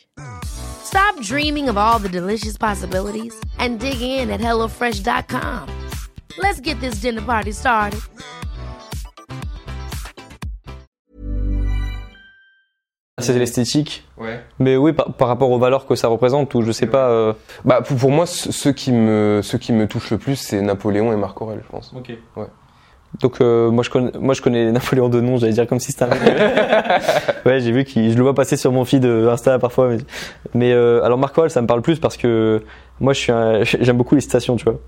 Stop 0.43 1.19
dreaming 1.21 1.69
of 1.69 1.77
all 1.77 1.99
the 1.99 2.09
delicious 2.09 2.57
possibilities 2.57 3.33
and 3.59 3.79
dig 3.79 4.01
in 4.01 4.29
at 4.29 4.39
HelloFresh.com. 4.39 5.67
Let's 6.37 6.59
get 6.61 6.79
this 6.79 6.95
dinner 7.01 7.21
party 7.21 7.51
started. 7.51 8.01
c'est 13.19 13.37
l'esthétique. 13.37 14.03
Ouais. 14.17 14.39
Mais 14.59 14.77
oui, 14.77 14.93
par, 14.93 15.13
par 15.13 15.27
rapport 15.27 15.51
aux 15.51 15.59
valeurs 15.59 15.85
que 15.85 15.93
ça 15.95 16.07
représente, 16.07 16.53
ou 16.55 16.63
je 16.63 16.71
sais 16.71 16.87
pas. 16.87 17.09
euh, 17.09 17.33
Bah 17.65 17.81
pour, 17.81 17.95
pour 17.97 18.09
moi, 18.11 18.25
ce- 18.25 18.51
ceux 18.51 18.71
qui 18.71 18.91
me 18.91 19.41
ceux 19.43 19.59
qui 19.59 19.73
me 19.73 19.87
touchent 19.87 20.09
le 20.11 20.17
plus, 20.17 20.35
c'est 20.37 20.59
Napoléon 20.61 21.13
et 21.13 21.15
Marc 21.17 21.39
Aurèle, 21.41 21.61
je 21.63 21.69
pense. 21.69 21.93
Ouais. 21.93 22.47
Donc 23.19 23.41
euh, 23.41 23.69
moi 23.69 23.83
je 23.83 23.89
connais 23.89 24.11
moi 24.19 24.33
je 24.33 24.41
connais 24.41 24.71
Napoléon 24.71 25.09
de 25.09 25.19
nom, 25.19 25.37
j'allais 25.37 25.51
dire 25.53 25.67
comme 25.67 25.79
si 25.79 25.91
c'était 25.91 26.05
un 26.05 26.09
Ouais, 27.45 27.59
j'ai 27.59 27.71
vu 27.71 27.83
qu'il 27.83 28.11
je 28.11 28.15
le 28.17 28.23
vois 28.23 28.33
passer 28.33 28.55
sur 28.57 28.71
mon 28.71 28.85
feed 28.85 29.03
euh, 29.05 29.29
Insta 29.31 29.59
parfois 29.59 29.89
mais, 29.89 29.97
mais, 30.53 30.71
euh, 30.73 31.03
alors 31.03 31.17
Marc 31.17 31.37
Aurèle 31.37 31.51
ça 31.51 31.61
me 31.61 31.67
parle 31.67 31.81
plus 31.81 31.99
parce 31.99 32.15
que 32.17 32.61
moi 32.99 33.13
je 33.13 33.19
suis 33.19 33.31
un- 33.31 33.63
j'aime 33.63 33.97
beaucoup 33.97 34.15
les 34.15 34.21
citations, 34.21 34.55
tu 34.55 34.63
vois. 34.63 34.79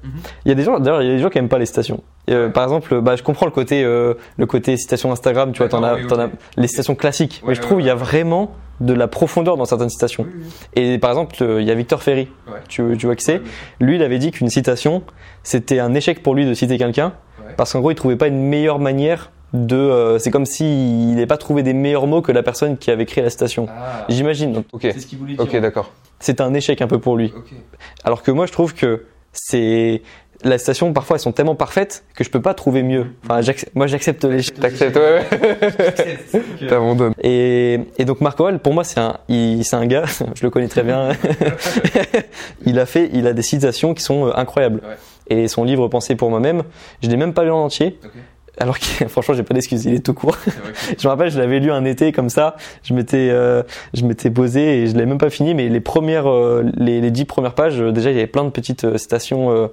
Il 0.45 0.49
y 0.49 0.51
a 0.51 0.55
des 0.55 0.63
gens 0.63 0.79
d'ailleurs 0.79 1.01
il 1.01 1.07
y 1.07 1.11
a 1.11 1.15
des 1.15 1.21
gens 1.21 1.29
qui 1.29 1.37
aiment 1.37 1.49
pas 1.49 1.59
les 1.59 1.65
citations. 1.65 2.01
Et, 2.27 2.33
euh, 2.33 2.49
par 2.49 2.63
exemple, 2.63 3.01
bah 3.01 3.15
je 3.17 3.23
comprends 3.23 3.45
le 3.45 3.51
côté 3.51 3.83
euh, 3.83 4.13
le 4.37 4.45
côté 4.45 4.77
citation 4.77 5.11
Instagram, 5.11 5.51
tu 5.51 5.57
vois, 5.57 5.67
t'en 5.67 5.83
as 5.83 5.95
oui, 5.95 6.07
t'en 6.07 6.19
as 6.19 6.25
ok. 6.27 6.31
les 6.57 6.67
citations 6.67 6.95
classiques, 6.95 7.41
Ouais, 7.43 7.49
mais 7.49 7.55
je 7.55 7.59
ouais, 7.61 7.65
trouve 7.67 7.81
il 7.81 7.87
y 7.87 7.89
a 7.89 7.95
ouais. 7.95 7.99
vraiment 7.99 8.55
de 8.79 8.93
la 8.93 9.07
profondeur 9.07 9.55
dans 9.57 9.65
certaines 9.65 9.89
citations. 9.89 10.25
Et 10.75 10.97
par 10.97 11.11
exemple, 11.11 11.35
euh, 11.41 11.61
il 11.61 11.67
y 11.67 11.71
a 11.71 11.75
Victor 11.75 12.01
Ferry. 12.01 12.27
Ouais. 12.47 12.59
Tu, 12.67 12.83
tu 12.97 13.05
vois 13.05 13.15
qui 13.15 13.23
c'est? 13.23 13.41
Lui, 13.79 13.95
il 13.95 14.03
avait 14.03 14.17
dit 14.17 14.31
qu'une 14.31 14.49
citation, 14.49 15.03
c'était 15.43 15.79
un 15.79 15.93
échec 15.93 16.23
pour 16.23 16.33
lui 16.35 16.45
de 16.45 16.53
citer 16.53 16.77
quelqu'un, 16.77 17.07
Ouais. 17.07 17.32
Parce 17.55 17.73
qu'en 17.73 17.79
gros, 17.79 17.91
il 17.91 17.95
trouvait 17.95 18.15
pas 18.15 18.27
une 18.27 18.41
meilleure 18.47 18.79
manière 18.79 19.31
de. 19.53 19.75
euh, 19.75 20.19
c'est 20.19 20.31
comme 20.31 20.45
s'il 20.45 21.11
n'avait 21.13 21.25
pas 21.27 21.37
trouvé 21.37 21.63
des 21.63 21.73
meilleurs 21.73 22.07
mots 22.07 22.21
que 22.21 22.31
la 22.31 22.43
personne 22.43 22.77
qui 22.77 22.91
avait 22.91 23.05
créé 23.05 23.23
la 23.23 23.29
citation. 23.29 23.67
Ah. 23.69 24.05
J'imagine. 24.09 24.63
Ok. 24.71 24.87
ce 24.97 25.05
qu'il 25.05 25.17
voulait 25.19 25.39
Ok, 25.39 25.55
d'accord. 25.59 25.91
C'est 26.19 26.41
un 26.41 26.53
échec 26.53 26.81
un 26.81 26.87
peu 26.87 26.99
pour 26.99 27.17
lui. 27.17 27.33
Alors 28.03 28.23
que 28.23 28.31
moi, 28.31 28.45
je 28.45 28.51
trouve 28.51 28.73
que 28.73 29.05
c'est 29.31 30.01
la 30.45 30.57
citation 30.57 30.91
parfois 30.91 31.15
elles 31.15 31.21
sont 31.21 31.31
tellement 31.31 31.55
parfaites 31.55 32.03
que 32.15 32.23
je 32.25 32.29
peux 32.29 32.41
pas 32.41 32.53
trouver 32.53 32.83
mieux. 32.83 33.07
Enfin, 33.29 33.39
moi, 33.75 33.87
j'accepte 33.87 34.25
l'échec. 34.25 34.59
T'acceptes, 34.59 34.97
ouais, 34.97 35.21
ouais. 36.61 36.67
T'abandonnes. 36.67 37.13
Et, 37.21 37.79
et 37.97 38.03
donc 38.05 38.19
Marc 38.19 38.39
Aurèle, 38.41 38.59
pour 38.59 38.73
moi, 38.73 38.83
c'est 38.83 38.99
un, 38.99 39.17
il- 39.29 39.63
c'est 39.63 39.75
un 39.77 39.85
gars, 39.85 40.03
je 40.35 40.43
le 40.43 40.49
connais 40.49 40.67
très 40.67 40.83
bien. 40.83 41.09
il 42.65 42.79
a 42.79 42.85
fait, 42.85 43.09
il 43.13 43.27
a 43.27 43.33
des 43.33 43.41
citations 43.41 43.93
qui 43.93 44.03
sont 44.03 44.27
euh, 44.27 44.31
incroyables. 44.35 44.81
Ouais. 44.83 44.95
Et 45.27 45.47
son 45.47 45.63
livre 45.63 45.87
Pensée 45.87 46.15
pour 46.15 46.29
moi-même, 46.29 46.63
je 47.01 47.09
l'ai 47.09 47.17
même 47.17 47.33
pas 47.33 47.43
lu 47.43 47.51
en 47.51 47.63
entier. 47.63 47.99
Alors 48.57 48.77
que 48.77 49.07
franchement, 49.07 49.33
j'ai 49.33 49.43
pas 49.43 49.53
d'excuses, 49.53 49.85
il 49.85 49.93
est 49.93 50.05
tout 50.05 50.13
court. 50.13 50.37
Je 50.97 51.07
me 51.07 51.09
rappelle, 51.09 51.31
je 51.31 51.39
l'avais 51.39 51.59
lu 51.59 51.71
un 51.71 51.85
été 51.85 52.11
comme 52.11 52.29
ça. 52.29 52.55
Je 52.83 52.93
m'étais, 52.93 53.29
euh, 53.31 53.63
je 53.93 54.05
m'étais 54.05 54.29
posé 54.29 54.83
et 54.83 54.87
je 54.87 54.95
l'ai 54.95 55.05
même 55.05 55.17
pas 55.17 55.31
fini. 55.31 55.55
Mais 55.55 55.69
les 55.69 55.79
premières, 55.79 56.29
euh, 56.29 56.63
les, 56.77 57.01
les 57.01 57.09
dix 57.11 57.25
premières 57.25 57.55
pages, 57.55 57.81
euh, 57.81 57.91
déjà, 57.91 58.11
il 58.11 58.15
y 58.15 58.19
avait 58.19 58.27
plein 58.27 58.43
de 58.43 58.51
petites 58.51 58.83
euh, 58.83 58.97
citations 58.97 59.49
euh, 59.51 59.67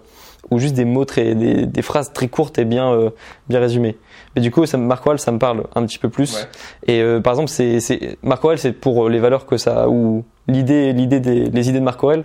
ou 0.51 0.59
juste 0.59 0.75
des 0.75 0.85
mots 0.85 1.05
très, 1.05 1.35
des, 1.35 1.67
des 1.67 1.83
phrases 1.83 2.13
très 2.13 2.29
courtes 2.29 2.59
et 2.59 2.65
bien, 2.65 2.93
euh, 2.93 3.11
bien 3.49 3.61
résumées. 3.61 3.99
Mais 4.35 4.43
du 4.43 4.51
coup, 4.51 4.65
ça, 4.65 4.79
Marc 4.79 5.07
Aurèle, 5.07 5.19
ça 5.19 5.33
me 5.33 5.39
parle 5.39 5.65
un 5.75 5.85
petit 5.85 5.99
peu 5.99 6.09
plus. 6.09 6.35
Ouais. 6.35 6.95
Et 6.95 7.03
euh, 7.03 7.21
par 7.21 7.35
exemple, 7.35 7.51
c'est, 7.51 7.81
c'est 7.81 8.17
Marc 8.23 8.45
Aurèle, 8.45 8.59
c'est 8.59 8.73
pour 8.73 9.09
les 9.09 9.19
valeurs 9.19 9.45
que 9.45 9.59
ça 9.59 9.89
ou 9.89 10.25
l'idée, 10.49 10.93
l'idée 10.93 11.21
des, 11.21 11.45
les 11.45 11.69
idées 11.69 11.81
de 11.81 11.85
Marc 11.85 12.03
Aurèle. 12.03 12.23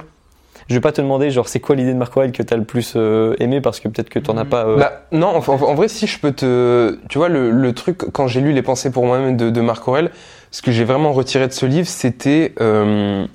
Je 0.67 0.73
vais 0.73 0.81
pas 0.81 0.91
te 0.91 0.99
demander 1.01 1.29
genre 1.29 1.47
c'est 1.47 1.59
quoi 1.59 1.75
l'idée 1.75 1.93
de 1.93 1.97
Marc 1.97 2.15
Aurèle 2.17 2.31
que 2.31 2.41
t'as 2.41 2.55
le 2.57 2.63
plus 2.63 2.93
euh, 2.95 3.35
aimé 3.39 3.61
parce 3.61 3.79
que 3.79 3.87
peut-être 3.87 4.09
que 4.09 4.17
t'en 4.19 4.35
as 4.37 4.45
pas. 4.45 4.65
euh, 4.65 4.77
Bah 4.77 5.03
non, 5.11 5.27
en, 5.27 5.37
en- 5.47 5.61
en 5.61 5.75
vrai, 5.75 5.87
si 5.87 6.07
je 6.07 6.19
peux 6.19 6.31
te, 6.31 6.97
tu 7.07 7.17
vois, 7.19 7.29
le, 7.29 7.51
le 7.51 7.73
truc 7.73 7.99
quand 8.11 8.27
j'ai 8.27 8.41
lu 8.41 8.51
les 8.51 8.63
pensées 8.63 8.89
pour 8.91 9.05
moi-même 9.05 9.37
de, 9.37 9.49
de 9.51 9.61
Marc 9.61 9.87
Aurèle, 9.87 10.09
ce 10.51 10.61
que 10.63 10.71
j'ai 10.71 10.83
vraiment 10.83 11.11
retiré 11.13 11.47
de 11.47 11.53
ce 11.53 11.65
livre, 11.67 11.87
c'était 11.87 12.53
euh, 12.61 13.27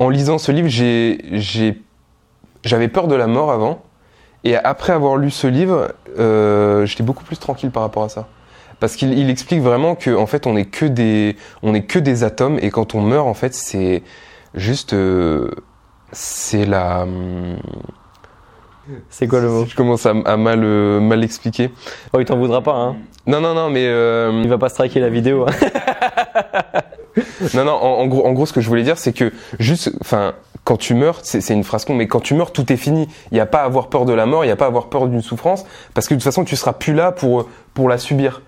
en 0.00 0.08
lisant 0.08 0.38
ce 0.38 0.50
livre, 0.50 0.68
j'ai, 0.68 1.18
j'ai, 1.32 1.80
j'avais 2.64 2.88
peur 2.88 3.06
de 3.06 3.14
la 3.14 3.28
mort 3.28 3.52
avant, 3.52 3.82
et 4.42 4.56
après 4.56 4.92
avoir 4.92 5.16
lu 5.16 5.30
ce 5.30 5.46
livre, 5.46 5.92
euh, 6.18 6.84
j'étais 6.86 7.02
beaucoup 7.04 7.24
plus 7.24 7.38
tranquille 7.38 7.70
par 7.70 7.82
rapport 7.84 8.02
à 8.04 8.08
ça. 8.08 8.26
Parce 8.80 8.96
qu'il 8.96 9.16
il 9.18 9.30
explique 9.30 9.60
vraiment 9.62 9.94
que 9.94 10.14
en 10.14 10.26
fait 10.26 10.46
on 10.46 10.54
est 10.56 10.66
que 10.66 10.84
des 10.84 11.36
on 11.62 11.74
est 11.74 11.84
que 11.84 11.98
des 11.98 12.24
atomes 12.24 12.58
et 12.60 12.70
quand 12.70 12.94
on 12.94 13.00
meurt 13.00 13.26
en 13.26 13.32
fait 13.32 13.54
c'est 13.54 14.02
juste 14.54 14.92
euh, 14.92 15.50
c'est 16.12 16.64
la 16.64 17.02
hum, 17.02 17.56
c'est 19.10 19.26
quoi 19.26 19.40
le 19.40 19.48
mot 19.48 19.64
je 19.66 19.74
commence 19.74 20.06
à, 20.06 20.10
à 20.24 20.36
mal 20.36 20.60
euh, 20.62 21.00
mal 21.00 21.24
expliquer 21.24 21.70
Oh, 22.12 22.20
il 22.20 22.24
t'en 22.24 22.36
voudra 22.36 22.62
pas. 22.62 22.74
Hein. 22.74 22.96
non 23.26 23.40
non 23.40 23.54
non 23.54 23.70
mais 23.70 23.86
euh, 23.86 24.40
Il 24.44 24.48
va 24.48 24.58
pas 24.58 24.68
striker 24.68 25.00
la 25.00 25.08
vidéo. 25.08 25.46
hein. 25.48 25.52
non 27.54 27.64
non 27.64 27.72
en, 27.72 28.00
en 28.00 28.06
gros 28.06 28.26
en 28.26 28.32
gros 28.32 28.46
ce 28.46 28.52
que 28.52 28.60
je 28.60 28.68
voulais 28.68 28.82
dire 28.82 28.98
c'est 28.98 29.12
que 29.12 29.32
juste 29.58 29.90
enfin 30.00 30.34
quand 30.64 30.76
tu 30.76 30.94
meurs 30.94 31.20
c'est 31.22 31.40
c'est 31.40 31.54
une 31.54 31.64
phrase 31.64 31.84
con 31.84 31.94
mais 31.94 32.06
quand 32.06 32.20
tu 32.20 32.34
meurs 32.34 32.52
tout 32.52 32.70
est 32.72 32.76
fini 32.76 33.08
il 33.30 33.34
n'y 33.34 33.40
a 33.40 33.46
pas 33.46 33.62
à 33.62 33.64
avoir 33.64 33.88
peur 33.88 34.04
de 34.04 34.12
la 34.12 34.26
mort 34.26 34.44
il 34.44 34.48
n'y 34.48 34.52
a 34.52 34.56
pas 34.56 34.66
à 34.66 34.68
avoir 34.68 34.88
peur 34.88 35.06
d'une 35.08 35.22
souffrance 35.22 35.64
parce 35.94 36.08
que 36.08 36.14
de 36.14 36.18
toute 36.20 36.24
façon 36.24 36.44
tu 36.44 36.56
seras 36.56 36.72
plus 36.74 36.92
là 36.94 37.12
pour 37.12 37.48
pour 37.74 37.88
la 37.88 37.98
subir 37.98 38.42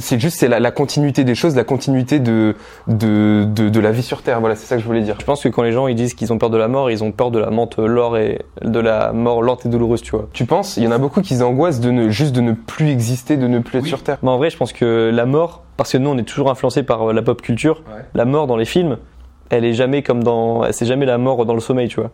C'est 0.00 0.18
juste 0.18 0.38
c'est 0.40 0.48
la, 0.48 0.58
la 0.60 0.70
continuité 0.70 1.22
des 1.24 1.34
choses, 1.34 1.54
la 1.54 1.64
continuité 1.64 2.18
de 2.18 2.56
de, 2.88 3.44
de, 3.44 3.68
de 3.68 3.80
la 3.80 3.92
vie 3.92 4.02
sur 4.02 4.22
Terre. 4.22 4.40
Voilà, 4.40 4.56
c'est 4.56 4.66
ça 4.66 4.76
que 4.76 4.82
je 4.82 4.86
voulais 4.86 5.02
dire. 5.02 5.16
Je 5.20 5.24
pense 5.24 5.42
que 5.42 5.48
quand 5.48 5.62
les 5.62 5.72
gens 5.72 5.86
ils 5.86 5.94
disent 5.94 6.14
qu'ils 6.14 6.32
ont 6.32 6.38
peur 6.38 6.50
de 6.50 6.56
la 6.56 6.68
mort, 6.68 6.90
ils 6.90 7.04
ont 7.04 7.12
peur 7.12 7.30
de 7.30 7.38
la 7.38 7.50
menthe 7.50 7.76
lore 7.78 8.16
et 8.18 8.40
de 8.62 8.80
la 8.80 9.12
mort 9.12 9.42
lente 9.42 9.66
et 9.66 9.68
douloureuse, 9.68 10.02
tu 10.02 10.10
vois. 10.12 10.28
Tu 10.32 10.44
penses 10.46 10.76
Il 10.76 10.82
y 10.84 10.88
en 10.88 10.92
a 10.92 10.98
beaucoup 10.98 11.20
qui 11.20 11.40
angoissent 11.42 11.80
de 11.80 11.90
ne 11.90 12.08
juste 12.08 12.34
de 12.34 12.40
ne 12.40 12.52
plus 12.52 12.88
exister, 12.90 13.36
de 13.36 13.46
ne 13.46 13.58
plus 13.60 13.78
être 13.80 13.86
sur 13.86 14.02
Terre. 14.02 14.18
Mais 14.22 14.30
en 14.30 14.38
vrai, 14.38 14.50
je 14.50 14.56
pense 14.56 14.72
que 14.72 15.10
la 15.12 15.26
mort, 15.26 15.62
parce 15.76 15.92
que 15.92 15.98
nous 15.98 16.10
on 16.10 16.18
est 16.18 16.22
toujours 16.24 16.50
influencé 16.50 16.82
par 16.82 17.10
euh, 17.10 17.12
la 17.12 17.22
pop 17.22 17.40
culture, 17.42 17.82
Ouais. 17.94 18.02
la 18.14 18.24
mort 18.24 18.46
dans 18.46 18.56
les 18.56 18.64
films, 18.64 18.96
elle 19.50 19.64
est 19.64 19.72
jamais 19.74 20.02
comme 20.02 20.22
dans, 20.22 20.70
c'est 20.72 20.86
jamais 20.86 21.06
la 21.06 21.18
mort 21.18 21.44
dans 21.44 21.54
le 21.54 21.60
sommeil, 21.60 21.88
tu 21.88 22.00
vois. 22.00 22.10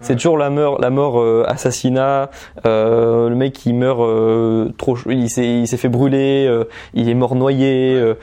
C'est 0.00 0.16
toujours 0.16 0.36
la 0.36 0.50
mort, 0.50 0.80
la 0.80 0.90
mort 0.90 1.20
euh, 1.20 1.44
assassinat, 1.48 2.30
euh, 2.66 3.28
le 3.28 3.34
mec 3.36 3.52
qui 3.52 3.72
meurt 3.72 4.00
euh, 4.00 4.68
trop, 4.76 4.96
il 5.08 5.30
s'est, 5.30 5.60
il 5.60 5.66
s'est 5.68 5.76
fait 5.76 5.88
brûler, 5.88 6.46
euh, 6.48 6.64
il 6.94 7.08
est 7.08 7.14
mort 7.14 7.34
noyé. 7.36 7.94
euh, 7.94 8.14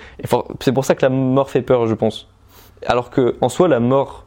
c'est 0.59 0.72
pour 0.74 0.86
ça 0.86 0.95
que 0.95 1.01
la 1.05 1.09
mort 1.09 1.49
fait 1.49 1.61
peur, 1.61 1.88
je 1.88 1.93
pense. 1.95 2.28
Alors 2.86 3.09
que 3.09 3.36
en 3.41 3.49
soi, 3.49 3.68
la 3.68 3.80
mort, 3.80 4.26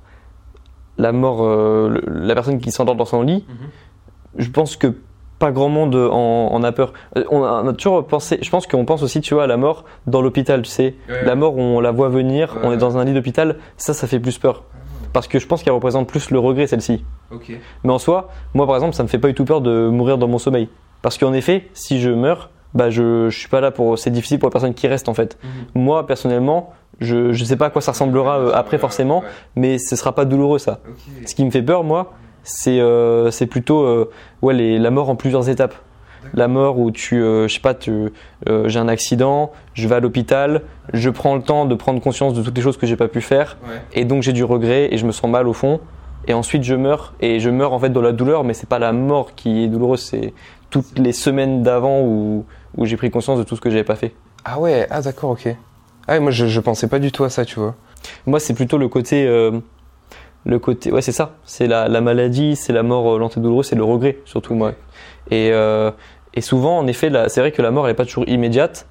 la 0.98 1.12
mort, 1.12 1.40
euh, 1.42 1.88
le- 1.88 2.02
la 2.26 2.34
personne 2.34 2.58
qui 2.60 2.70
s'endort 2.72 2.96
dans 2.96 3.04
son 3.04 3.22
lit, 3.22 3.44
je 4.36 4.48
pense 4.50 4.76
que 4.76 4.94
pas 5.40 5.50
grand 5.50 5.68
monde 5.68 5.96
en, 5.96 6.52
en 6.52 6.62
a 6.62 6.70
peur. 6.70 6.92
Euh, 7.16 7.24
On 7.30 7.42
a, 7.42 7.62
on 7.64 7.68
a 7.68 7.72
toujours 7.72 8.06
pensé, 8.06 8.38
je 8.40 8.48
pense 8.50 8.68
qu'on 8.68 8.84
pense 8.84 9.02
aussi, 9.02 9.20
tu 9.20 9.34
vois, 9.34 9.44
à 9.44 9.46
la 9.48 9.56
mort 9.56 9.84
dans 10.06 10.22
l'hôpital, 10.22 10.62
tu 10.62 10.70
sais. 10.70 10.94
Ouais. 11.08 11.24
La 11.24 11.34
mort, 11.34 11.56
on 11.56 11.80
la 11.80 11.90
voit 11.90 12.08
venir, 12.10 12.54
Ouais, 12.56 12.60
on 12.64 12.72
est 12.72 12.76
dans 12.76 12.96
un 12.98 13.04
lit 13.04 13.14
d'hôpital, 13.14 13.56
ça, 13.76 13.92
ça 13.94 14.06
fait 14.06 14.20
plus 14.20 14.38
peur. 14.38 14.62
Parce 15.12 15.26
que 15.26 15.40
je 15.40 15.46
pense 15.48 15.64
qu'elle 15.64 15.72
représente 15.72 16.06
plus 16.06 16.30
le 16.30 16.38
regret, 16.38 16.68
celle-ci. 16.68 17.04
Mais 17.82 17.92
en 17.92 17.98
soi, 17.98 18.28
moi 18.54 18.66
par 18.66 18.76
exemple, 18.76 18.94
ça 18.94 19.02
me 19.02 19.08
fait 19.08 19.18
pas 19.18 19.26
du 19.26 19.34
tout 19.34 19.44
peur 19.44 19.60
de 19.60 19.88
mourir 19.88 20.18
dans 20.18 20.28
mon 20.28 20.38
sommeil. 20.38 20.68
Parce 21.02 21.18
qu'en 21.18 21.32
effet, 21.32 21.68
si 21.72 22.00
je 22.00 22.10
meurs, 22.10 22.50
bah 22.74 22.90
je, 22.90 23.28
je 23.28 23.36
suis 23.36 23.48
pas 23.48 23.60
là 23.60 23.72
pour. 23.72 23.98
C'est 23.98 24.10
difficile 24.10 24.38
pour 24.38 24.48
la 24.48 24.52
personne 24.52 24.74
qui 24.74 24.86
reste 24.86 25.08
en 25.08 25.14
fait. 25.14 25.36
Moi 25.74 26.06
personnellement, 26.06 26.72
je, 27.00 27.32
je 27.32 27.44
sais 27.44 27.56
pas 27.56 27.66
à 27.66 27.70
quoi 27.70 27.80
ça 27.82 27.90
ressemblera 27.92 28.38
euh, 28.38 28.52
après 28.54 28.78
forcément, 28.78 29.24
mais 29.56 29.78
ce 29.78 29.96
sera 29.96 30.14
pas 30.14 30.24
douloureux 30.24 30.58
ça. 30.60 30.78
Ce 31.26 31.34
qui 31.34 31.44
me 31.44 31.50
fait 31.50 31.62
peur, 31.62 31.82
moi, 31.82 32.12
c'est 32.42 32.80
euh, 32.80 33.30
plutôt 33.50 33.82
euh, 33.82 34.10
ouais, 34.42 34.54
les, 34.54 34.78
la 34.78 34.90
mort 34.90 35.10
en 35.10 35.16
plusieurs 35.16 35.48
étapes. 35.48 35.74
La 36.34 36.48
mort 36.48 36.78
où 36.78 36.90
tu, 36.90 37.22
euh, 37.22 37.48
je 37.48 37.54
sais 37.54 37.60
pas, 37.60 37.74
euh, 37.88 38.68
j'ai 38.68 38.78
un 38.78 38.88
accident, 38.88 39.52
je 39.72 39.88
vais 39.88 39.94
à 39.94 40.00
l'hôpital, 40.00 40.62
je 40.92 41.08
prends 41.08 41.34
le 41.34 41.42
temps 41.42 41.64
de 41.64 41.74
prendre 41.74 42.00
conscience 42.00 42.34
de 42.34 42.42
toutes 42.42 42.54
les 42.54 42.62
choses 42.62 42.76
que 42.76 42.86
j'ai 42.86 42.96
pas 42.96 43.08
pu 43.08 43.22
faire, 43.22 43.56
et 43.94 44.04
donc 44.04 44.22
j'ai 44.22 44.34
du 44.34 44.44
regret 44.44 44.92
et 44.92 44.98
je 44.98 45.06
me 45.06 45.12
sens 45.12 45.30
mal 45.30 45.48
au 45.48 45.54
fond. 45.54 45.80
Et 46.28 46.34
ensuite 46.34 46.62
je 46.62 46.74
meurs 46.74 47.14
et 47.20 47.40
je 47.40 47.48
meurs 47.48 47.72
en 47.72 47.78
fait 47.78 47.88
dans 47.88 48.02
la 48.02 48.12
douleur, 48.12 48.44
mais 48.44 48.52
c'est 48.52 48.68
pas 48.68 48.78
la 48.78 48.92
mort 48.92 49.34
qui 49.34 49.64
est 49.64 49.68
douloureuse, 49.68 50.02
c'est 50.02 50.34
toutes 50.68 50.98
les 50.98 51.12
semaines 51.12 51.62
d'avant 51.62 52.02
où, 52.02 52.44
où 52.76 52.84
j'ai 52.84 52.98
pris 52.98 53.10
conscience 53.10 53.38
de 53.38 53.42
tout 53.42 53.56
ce 53.56 53.60
que 53.62 53.70
j'avais 53.70 53.82
pas 53.82 53.96
fait. 53.96 54.12
Ah 54.44 54.60
ouais, 54.60 54.86
ah 54.90 55.00
d'accord, 55.00 55.30
ok. 55.30 55.48
Ah 56.06 56.12
ouais, 56.12 56.20
moi 56.20 56.30
je, 56.30 56.46
je 56.46 56.60
pensais 56.60 56.86
pas 56.86 56.98
du 56.98 57.10
tout 57.10 57.24
à 57.24 57.30
ça, 57.30 57.46
tu 57.46 57.58
vois. 57.58 57.74
Moi 58.26 58.38
c'est 58.40 58.54
plutôt 58.54 58.76
le 58.76 58.88
côté, 58.88 59.26
le 60.46 60.58
côté, 60.58 60.90
ouais 60.92 61.02
c'est 61.02 61.12
ça, 61.12 61.32
c'est 61.44 61.66
la, 61.66 61.88
la 61.88 62.00
maladie, 62.00 62.56
c'est 62.56 62.72
la 62.72 62.82
mort 62.82 63.14
euh, 63.14 63.18
lente 63.18 63.36
et 63.36 63.40
douloureuse, 63.40 63.66
c'est 63.66 63.76
le 63.76 63.84
regret 63.84 64.18
surtout 64.24 64.54
moi. 64.54 64.72
Et, 65.30 65.50
euh, 65.52 65.90
et 66.34 66.40
souvent 66.40 66.78
en 66.78 66.86
effet, 66.86 67.10
la- 67.10 67.28
c'est 67.28 67.40
vrai 67.40 67.52
que 67.52 67.60
la 67.62 67.70
mort 67.70 67.86
elle 67.86 67.92
est 67.92 67.96
pas 67.96 68.06
toujours 68.06 68.28
immédiate. 68.28 68.86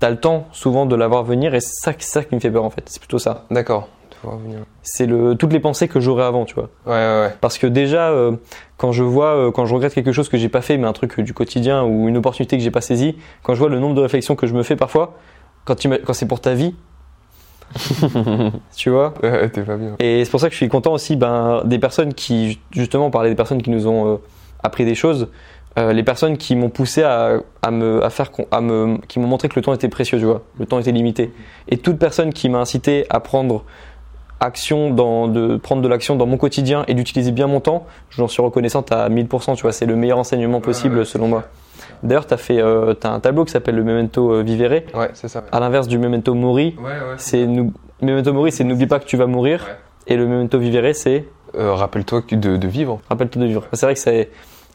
T'as 0.00 0.10
le 0.10 0.16
temps 0.18 0.48
souvent 0.50 0.86
de 0.86 0.96
la 0.96 1.06
voir 1.06 1.22
venir 1.22 1.54
et 1.54 1.60
c'est 1.60 1.92
ça, 1.94 2.24
qui 2.24 2.34
me 2.34 2.40
fait 2.40 2.50
peur 2.50 2.64
en 2.64 2.70
fait. 2.70 2.82
C'est 2.86 2.98
plutôt 2.98 3.18
ça. 3.20 3.44
D'accord. 3.50 3.88
C'est 4.82 5.06
le 5.06 5.36
toutes 5.36 5.52
les 5.52 5.60
pensées 5.60 5.86
que 5.86 6.00
j'aurais 6.00 6.24
avant, 6.24 6.44
tu 6.44 6.56
vois. 6.56 6.70
Ouais, 6.86 6.92
ouais, 6.94 7.20
ouais. 7.26 7.34
Parce 7.40 7.56
que 7.56 7.68
déjà, 7.68 8.08
euh, 8.10 8.32
quand 8.76 8.90
je 8.90 9.04
vois, 9.04 9.36
euh, 9.36 9.50
quand 9.52 9.64
je 9.66 9.74
regrette 9.74 9.94
quelque 9.94 10.10
chose 10.10 10.28
que 10.28 10.36
j'ai 10.36 10.48
pas 10.48 10.60
fait, 10.62 10.76
mais 10.76 10.88
un 10.88 10.92
truc 10.92 11.20
du 11.20 11.32
quotidien 11.32 11.84
ou 11.84 12.08
une 12.08 12.16
opportunité 12.16 12.56
que 12.58 12.64
j'ai 12.64 12.72
pas 12.72 12.80
saisie, 12.80 13.16
quand 13.44 13.54
je 13.54 13.60
vois 13.60 13.68
le 13.68 13.78
nombre 13.78 13.94
de 13.94 14.00
réflexions 14.00 14.34
que 14.34 14.48
je 14.48 14.54
me 14.54 14.64
fais 14.64 14.74
parfois, 14.74 15.14
quand, 15.64 15.76
quand 16.04 16.12
c'est 16.14 16.26
pour 16.26 16.40
ta 16.40 16.54
vie, 16.54 16.74
tu 18.76 18.90
vois. 18.90 19.14
Ouais, 19.22 19.48
t'es 19.50 19.62
pas 19.62 19.76
bien. 19.76 19.96
Et 19.98 20.24
c'est 20.24 20.30
pour 20.30 20.40
ça 20.40 20.48
que 20.48 20.52
je 20.52 20.58
suis 20.58 20.68
content 20.68 20.92
aussi 20.92 21.16
ben, 21.16 21.62
des 21.64 21.78
personnes 21.78 22.14
qui, 22.14 22.60
justement, 22.70 23.06
on 23.06 23.10
parlait 23.10 23.30
des 23.30 23.36
personnes 23.36 23.62
qui 23.62 23.70
nous 23.70 23.86
ont 23.86 24.14
euh, 24.14 24.16
appris 24.62 24.84
des 24.84 24.94
choses, 24.94 25.28
euh, 25.78 25.92
les 25.92 26.02
personnes 26.02 26.36
qui 26.36 26.56
m'ont 26.56 26.70
poussé 26.70 27.02
à, 27.02 27.38
à 27.62 27.70
me, 27.70 28.02
à 28.02 28.10
faire, 28.10 28.30
à 28.50 28.60
me, 28.60 28.98
qui 29.06 29.18
m'ont 29.20 29.28
montré 29.28 29.48
que 29.48 29.54
le 29.56 29.62
temps 29.62 29.74
était 29.74 29.88
précieux, 29.88 30.18
tu 30.18 30.24
vois, 30.24 30.42
le 30.58 30.66
temps 30.66 30.78
était 30.80 30.92
limité. 30.92 31.32
Et 31.68 31.76
toute 31.76 31.98
personne 31.98 32.32
qui 32.32 32.48
m'a 32.48 32.58
incité 32.58 33.06
à 33.10 33.20
prendre 33.20 33.64
action 34.40 34.90
dans, 34.90 35.28
de 35.28 35.56
prendre 35.56 35.82
de 35.82 35.88
l'action 35.88 36.16
dans 36.16 36.26
mon 36.26 36.36
quotidien 36.36 36.84
et 36.88 36.94
d'utiliser 36.94 37.32
bien 37.32 37.46
mon 37.46 37.60
temps, 37.60 37.86
j'en 38.10 38.28
suis 38.28 38.42
reconnaissante 38.42 38.92
à 38.92 39.08
1000%, 39.08 39.56
tu 39.56 39.62
vois, 39.62 39.72
c'est 39.72 39.86
le 39.86 39.96
meilleur 39.96 40.18
enseignement 40.18 40.60
possible 40.60 41.04
selon 41.04 41.28
moi. 41.28 41.44
D'ailleurs, 42.02 42.26
tu 42.26 42.34
as 42.34 42.36
fait 42.36 42.60
euh, 42.60 42.94
t'as 42.94 43.10
un 43.10 43.20
tableau 43.20 43.44
qui 43.44 43.52
s'appelle 43.52 43.74
le 43.76 43.84
Memento 43.84 44.32
euh, 44.32 44.42
Vivere, 44.42 44.82
Ouais, 44.94 45.10
c'est 45.14 45.28
ça. 45.28 45.44
à 45.52 45.60
l'inverse 45.60 45.88
du 45.88 45.98
Memento 45.98 46.34
Mori. 46.34 46.76
Ouais, 46.78 46.84
ouais. 46.84 47.14
C'est 47.16 47.46
nou- 47.46 47.72
Memento 48.02 48.32
Mori, 48.32 48.52
c'est 48.52 48.64
n'oublie 48.64 48.86
pas 48.86 48.98
que 49.00 49.06
tu 49.06 49.16
vas 49.16 49.26
mourir, 49.26 49.66
et 50.06 50.16
le 50.16 50.26
Memento 50.26 50.58
Vivere, 50.58 50.94
c'est 50.94 51.24
Euh, 51.56 51.72
Rappelle-toi 51.74 52.22
de, 52.30 52.56
de 52.58 52.68
vivre. 52.68 53.00
rappelle-toi 53.08 53.40
de 53.42 53.46
vivre. 53.46 53.66
C'est 53.72 53.86
vrai 53.86 53.94
que 53.94 54.00
c'est- 54.00 54.28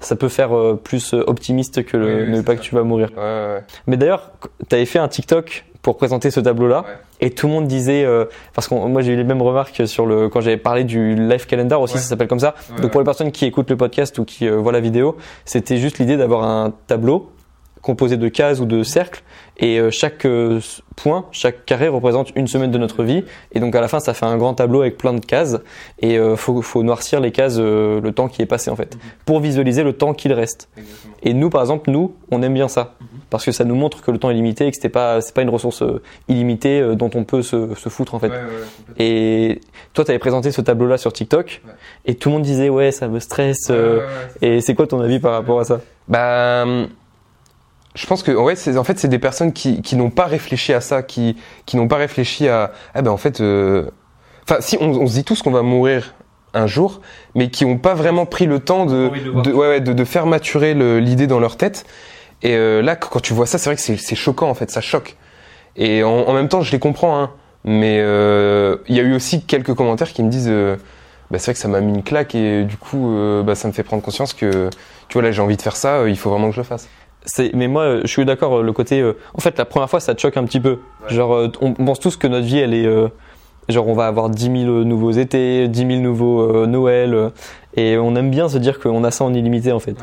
ça 0.05 0.15
peut 0.15 0.29
faire 0.29 0.55
euh, 0.55 0.79
plus 0.81 1.13
euh, 1.13 1.23
optimiste 1.27 1.83
que 1.85 1.97
le 1.97 2.05
Oui, 2.25 2.31
c'est 2.35 2.43
pas 2.45 2.51
ça. 2.53 2.57
que 2.57 2.61
tu 2.63 2.75
vas 2.75 2.83
mourir. 2.83 3.09
Ouais, 3.15 3.21
ouais, 3.23 3.53
ouais. 3.55 3.63
Mais 3.87 3.97
d'ailleurs, 3.97 4.31
tu 4.69 4.75
avais 4.75 4.85
fait 4.85 4.99
un 4.99 5.07
TikTok 5.07 5.65
pour 5.81 5.97
présenter 5.97 6.31
ce 6.31 6.39
tableau-là, 6.39 6.81
Ouais. 6.87 6.93
et 7.27 7.29
tout 7.31 7.47
le 7.47 7.53
monde 7.53 7.67
disait, 7.67 8.05
euh, 8.05 8.23
parce 8.55 8.69
que 8.69 8.73
moi 8.75 9.01
j'ai 9.01 9.11
eu 9.13 9.15
les 9.17 9.25
mêmes 9.25 9.41
remarques 9.41 9.85
sur 9.85 10.05
le 10.05 10.29
quand 10.29 10.39
j'avais 10.39 10.55
parlé 10.57 10.85
du 10.85 11.15
life 11.15 11.45
calendar 11.45 11.81
aussi, 11.81 11.95
Ouais. 11.95 11.99
ça 11.99 12.07
s'appelle 12.07 12.29
comme 12.29 12.39
ça. 12.39 12.55
Ouais, 12.75 12.81
Donc 12.81 12.91
pour 12.91 13.01
les 13.01 13.05
personnes 13.05 13.31
qui 13.33 13.45
écoutent 13.45 13.69
le 13.69 13.75
podcast 13.75 14.17
ou 14.17 14.23
qui 14.23 14.47
euh, 14.47 14.55
voient 14.57 14.71
la 14.71 14.79
vidéo, 14.79 15.17
c'était 15.43 15.75
juste 15.77 15.99
l'idée 15.99 16.15
d'avoir 16.15 16.43
un 16.43 16.71
tableau 16.87 17.31
composé 17.83 18.17
de 18.17 18.27
cases 18.29 18.59
ou 18.59 18.65
de 18.65 18.81
cercles, 18.81 19.21
et 19.57 19.79
euh, 19.79 19.91
chaque 19.91 20.25
euh, 20.25 20.59
point, 20.95 21.25
chaque 21.31 21.65
carré 21.65 21.87
représente 21.87 22.31
une 22.35 22.47
semaine 22.47 22.71
de 22.71 22.77
notre 22.79 23.03
vie, 23.03 23.23
et 23.51 23.59
donc 23.59 23.75
à 23.75 23.81
la 23.81 23.87
fin 23.87 23.99
ça 23.99 24.15
fait 24.15 24.25
un 24.25 24.37
grand 24.37 24.55
tableau 24.55 24.81
avec 24.81 24.97
plein 24.97 25.13
de 25.13 25.23
cases, 25.23 25.59
et 25.99 26.17
euh, 26.17 26.35
faut, 26.35 26.61
faut 26.63 26.81
noircir 26.81 27.19
les 27.19 27.31
cases 27.31 27.57
euh, 27.59 28.01
le 28.01 28.11
temps 28.13 28.27
qui 28.29 28.41
est 28.41 28.47
passé 28.47 28.71
en 28.71 28.75
fait, 28.75 28.97
pour 29.25 29.39
visualiser 29.41 29.83
le 29.83 29.93
temps 29.93 30.13
qu'il 30.15 30.33
reste. 30.33 30.69
Exactement. 30.77 31.13
Et 31.21 31.33
nous, 31.33 31.49
par 31.51 31.61
exemple, 31.61 31.91
nous, 31.91 32.15
on 32.31 32.41
aime 32.41 32.53
bien 32.55 32.67
ça. 32.67 32.95
Parce 33.29 33.45
que 33.45 33.51
ça 33.51 33.63
nous 33.63 33.73
montre 33.73 34.01
que 34.03 34.11
le 34.11 34.19
temps 34.19 34.29
est 34.29 34.35
limité 34.35 34.67
et 34.67 34.69
que 34.69 34.75
c'était 34.75 34.89
pas, 34.89 35.19
c'est 35.21 35.33
pas 35.33 35.41
une 35.41 35.49
ressource 35.49 35.81
illimitée 36.27 36.79
euh, 36.81 36.93
dont 36.95 37.09
on 37.15 37.23
peut 37.23 37.41
se, 37.41 37.73
se 37.73 37.89
foutre, 37.89 38.13
en 38.13 38.19
fait. 38.19 38.27
Ouais, 38.27 38.35
ouais. 38.35 39.03
Et 39.03 39.61
toi, 39.93 40.05
tu 40.05 40.11
avais 40.11 40.19
présenté 40.19 40.51
ce 40.51 40.61
tableau-là 40.61 40.97
sur 40.99 41.11
TikTok 41.13 41.61
Ouais. 41.65 41.71
et 42.05 42.13
tout 42.15 42.29
le 42.29 42.33
monde 42.33 42.43
disait, 42.43 42.69
ouais, 42.69 42.91
ça 42.91 43.07
me 43.07 43.19
stresse. 43.19 43.67
euh. 43.71 44.01
Et 44.41 44.61
c'est 44.61 44.75
quoi 44.75 44.85
ton 44.85 44.99
avis 44.99 45.19
par 45.19 45.31
rapport 45.31 45.59
à 45.59 45.63
ça? 45.63 45.79
Bah, 46.07 46.63
hum, 46.63 46.89
je 47.95 48.05
pense 48.07 48.23
que 48.23 48.31
ouais, 48.31 48.55
c'est 48.55 48.77
en 48.77 48.83
fait 48.83 48.97
c'est 48.99 49.07
des 49.07 49.19
personnes 49.19 49.53
qui, 49.53 49.81
qui 49.81 49.95
n'ont 49.95 50.09
pas 50.09 50.25
réfléchi 50.25 50.73
à 50.73 50.81
ça, 50.81 51.03
qui 51.03 51.37
qui 51.65 51.77
n'ont 51.77 51.87
pas 51.87 51.97
réfléchi 51.97 52.47
à 52.47 52.71
ah 52.95 53.01
ben 53.01 53.11
en 53.11 53.17
fait, 53.17 53.39
euh, 53.41 53.89
enfin 54.43 54.61
si 54.61 54.77
on, 54.81 54.89
on 54.89 55.07
se 55.07 55.13
dit 55.13 55.23
tous 55.23 55.41
qu'on 55.41 55.51
va 55.51 55.61
mourir 55.61 56.15
un 56.55 56.67
jour, 56.67 57.01
mais 57.35 57.49
qui 57.49 57.65
n'ont 57.65 57.77
pas 57.77 57.93
vraiment 57.95 58.25
pris 58.25 58.45
le 58.45 58.59
temps 58.59 58.85
de 58.85 59.09
de 59.41 59.51
ouais, 59.51 59.67
ouais, 59.67 59.81
de, 59.81 59.93
de 59.93 60.03
faire 60.03 60.25
maturer 60.25 60.73
le- 60.73 60.99
l'idée 60.99 61.27
dans 61.27 61.39
leur 61.39 61.57
tête. 61.57 61.85
Et 62.43 62.55
euh, 62.55 62.81
là, 62.81 62.95
quand 62.95 63.19
tu 63.21 63.33
vois 63.33 63.45
ça, 63.45 63.57
c'est 63.57 63.69
vrai 63.69 63.75
que 63.75 63.81
c'est 63.81 64.15
choquant 64.15 64.49
en 64.49 64.53
fait, 64.53 64.69
ça 64.69 64.81
choque. 64.81 65.15
Et 65.75 66.03
en, 66.03 66.09
en 66.11 66.33
même 66.33 66.49
temps, 66.49 66.61
je 66.61 66.71
les 66.71 66.79
comprends, 66.79 67.19
hein. 67.21 67.31
Mais 67.63 67.99
euh, 68.01 68.75
il 68.89 68.95
y 68.95 68.99
a 68.99 69.03
eu 69.03 69.15
aussi 69.15 69.41
quelques 69.45 69.73
commentaires 69.73 70.11
qui 70.11 70.21
me 70.21 70.29
disent, 70.29 70.49
euh, 70.49 70.75
bah, 71.31 71.39
c'est 71.39 71.45
vrai 71.45 71.53
que 71.53 71.59
ça 71.59 71.69
m'a 71.69 71.79
mis 71.79 71.93
une 71.93 72.03
claque 72.03 72.35
et 72.35 72.65
du 72.65 72.75
coup, 72.75 73.15
euh, 73.15 73.41
bah, 73.41 73.55
ça 73.55 73.69
me 73.69 73.73
fait 73.73 73.83
prendre 73.83 74.03
conscience 74.03 74.33
que, 74.33 74.69
tu 75.07 75.13
vois, 75.13 75.21
là, 75.21 75.31
j'ai 75.31 75.41
envie 75.41 75.55
de 75.55 75.61
faire 75.61 75.77
ça, 75.77 76.07
il 76.09 76.17
faut 76.17 76.29
vraiment 76.29 76.49
que 76.49 76.55
je 76.55 76.59
le 76.59 76.65
fasse. 76.65 76.89
Mais 77.53 77.67
moi, 77.67 77.83
euh, 77.83 78.01
je 78.03 78.07
suis 78.07 78.25
d'accord. 78.25 78.57
euh, 78.59 78.63
Le 78.63 78.73
côté, 78.73 78.99
euh, 79.01 79.13
en 79.33 79.39
fait, 79.39 79.57
la 79.57 79.65
première 79.65 79.89
fois, 79.89 79.99
ça 79.99 80.13
te 80.15 80.21
choque 80.21 80.37
un 80.37 80.43
petit 80.43 80.59
peu. 80.59 80.79
Genre, 81.07 81.33
euh, 81.35 81.51
on 81.61 81.73
pense 81.73 81.99
tous 81.99 82.17
que 82.17 82.27
notre 82.27 82.45
vie, 82.45 82.59
elle 82.59 82.73
est, 82.73 82.85
euh, 82.85 83.07
genre, 83.69 83.87
on 83.87 83.93
va 83.93 84.07
avoir 84.07 84.29
10 84.29 84.43
000 84.63 84.83
nouveaux 84.83 85.11
étés, 85.11 85.67
10 85.67 85.79
000 85.87 86.01
nouveaux 86.01 86.65
Noël, 86.65 87.31
et 87.75 87.97
on 87.97 88.15
aime 88.15 88.29
bien 88.29 88.49
se 88.49 88.57
dire 88.57 88.79
qu'on 88.79 89.03
a 89.03 89.11
ça 89.11 89.23
en 89.23 89.33
illimité, 89.33 89.71
en 89.71 89.79
fait. 89.79 89.95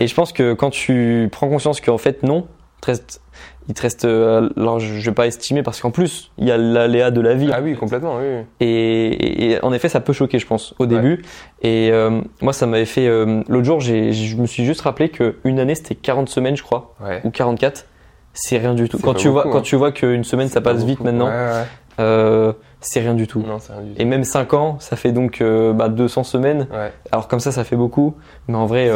Et 0.00 0.06
je 0.06 0.14
pense 0.14 0.32
que 0.32 0.52
quand 0.54 0.70
tu 0.70 1.28
prends 1.32 1.48
conscience 1.48 1.80
qu'en 1.80 1.98
fait, 1.98 2.22
non, 2.22 2.46
reste, 2.84 3.20
il 3.68 3.74
te 3.74 3.82
reste, 3.82 4.04
euh, 4.06 4.48
alors 4.56 4.80
je, 4.80 4.94
je 4.94 5.10
vais 5.10 5.14
pas 5.14 5.26
estimer 5.26 5.62
parce 5.62 5.80
qu'en 5.80 5.90
plus, 5.90 6.30
il 6.38 6.46
y 6.46 6.50
a 6.50 6.56
l'aléa 6.56 7.10
de 7.10 7.20
la 7.20 7.34
vie. 7.34 7.50
Ah 7.52 7.60
oui, 7.62 7.76
complètement, 7.76 8.16
oui. 8.18 8.42
Et, 8.60 8.66
et- 8.66 9.50
et 9.52 9.64
en 9.64 9.72
effet, 9.72 9.88
ça 9.90 10.00
peut 10.00 10.12
choquer, 10.14 10.38
je 10.38 10.46
pense, 10.46 10.74
au 10.78 10.84
Ouais. 10.84 10.88
début. 10.88 11.22
Et 11.62 11.90
euh, 11.92 12.20
moi, 12.40 12.52
ça 12.54 12.66
m'avait 12.66 12.84
fait. 12.86 13.06
euh, 13.06 13.42
L'autre 13.48 13.66
jour, 13.66 13.80
j'ai- 13.80 14.12
je 14.12 14.36
me 14.36 14.46
suis 14.46 14.64
juste 14.64 14.80
rappelé 14.80 15.10
qu'une 15.10 15.58
année, 15.60 15.74
c'était 15.74 15.94
40 15.94 16.28
semaines, 16.30 16.56
je 16.56 16.62
crois, 16.62 16.94
Ouais. 17.04 17.20
ou 17.24 17.30
44. 17.30 17.84
C'est 18.32 18.56
rien 18.58 18.74
du 18.74 18.88
tout. 18.88 18.98
Quand 18.98 19.14
tu, 19.14 19.28
vois, 19.28 19.42
quand 19.44 19.58
hein. 19.58 19.62
tu 19.62 19.76
vois 19.76 19.90
qu'une 19.92 20.24
semaine, 20.24 20.48
ça 20.48 20.60
passe 20.60 20.84
vite 20.84 21.00
maintenant, 21.00 21.26
Ouais, 21.26 21.64
euh, 21.98 22.52
c'est 22.80 23.00
rien 23.00 23.14
du 23.14 23.26
tout. 23.26 23.40
Non, 23.46 23.58
c'est 23.58 23.72
rien 23.72 23.82
du 23.82 23.94
tout. 23.94 24.00
Et 24.00 24.04
même 24.04 24.22
5 24.24 24.54
ans, 24.54 24.76
ça 24.80 24.94
fait 24.96 25.12
donc 25.12 25.42
bah, 25.74 25.88
200 25.88 26.22
semaines. 26.24 26.68
Alors 27.10 27.26
comme 27.28 27.40
ça, 27.40 27.50
ça 27.52 27.64
fait 27.64 27.74
beaucoup. 27.76 28.14
Mais 28.46 28.54
en 28.56 28.66
vrai, 28.66 28.90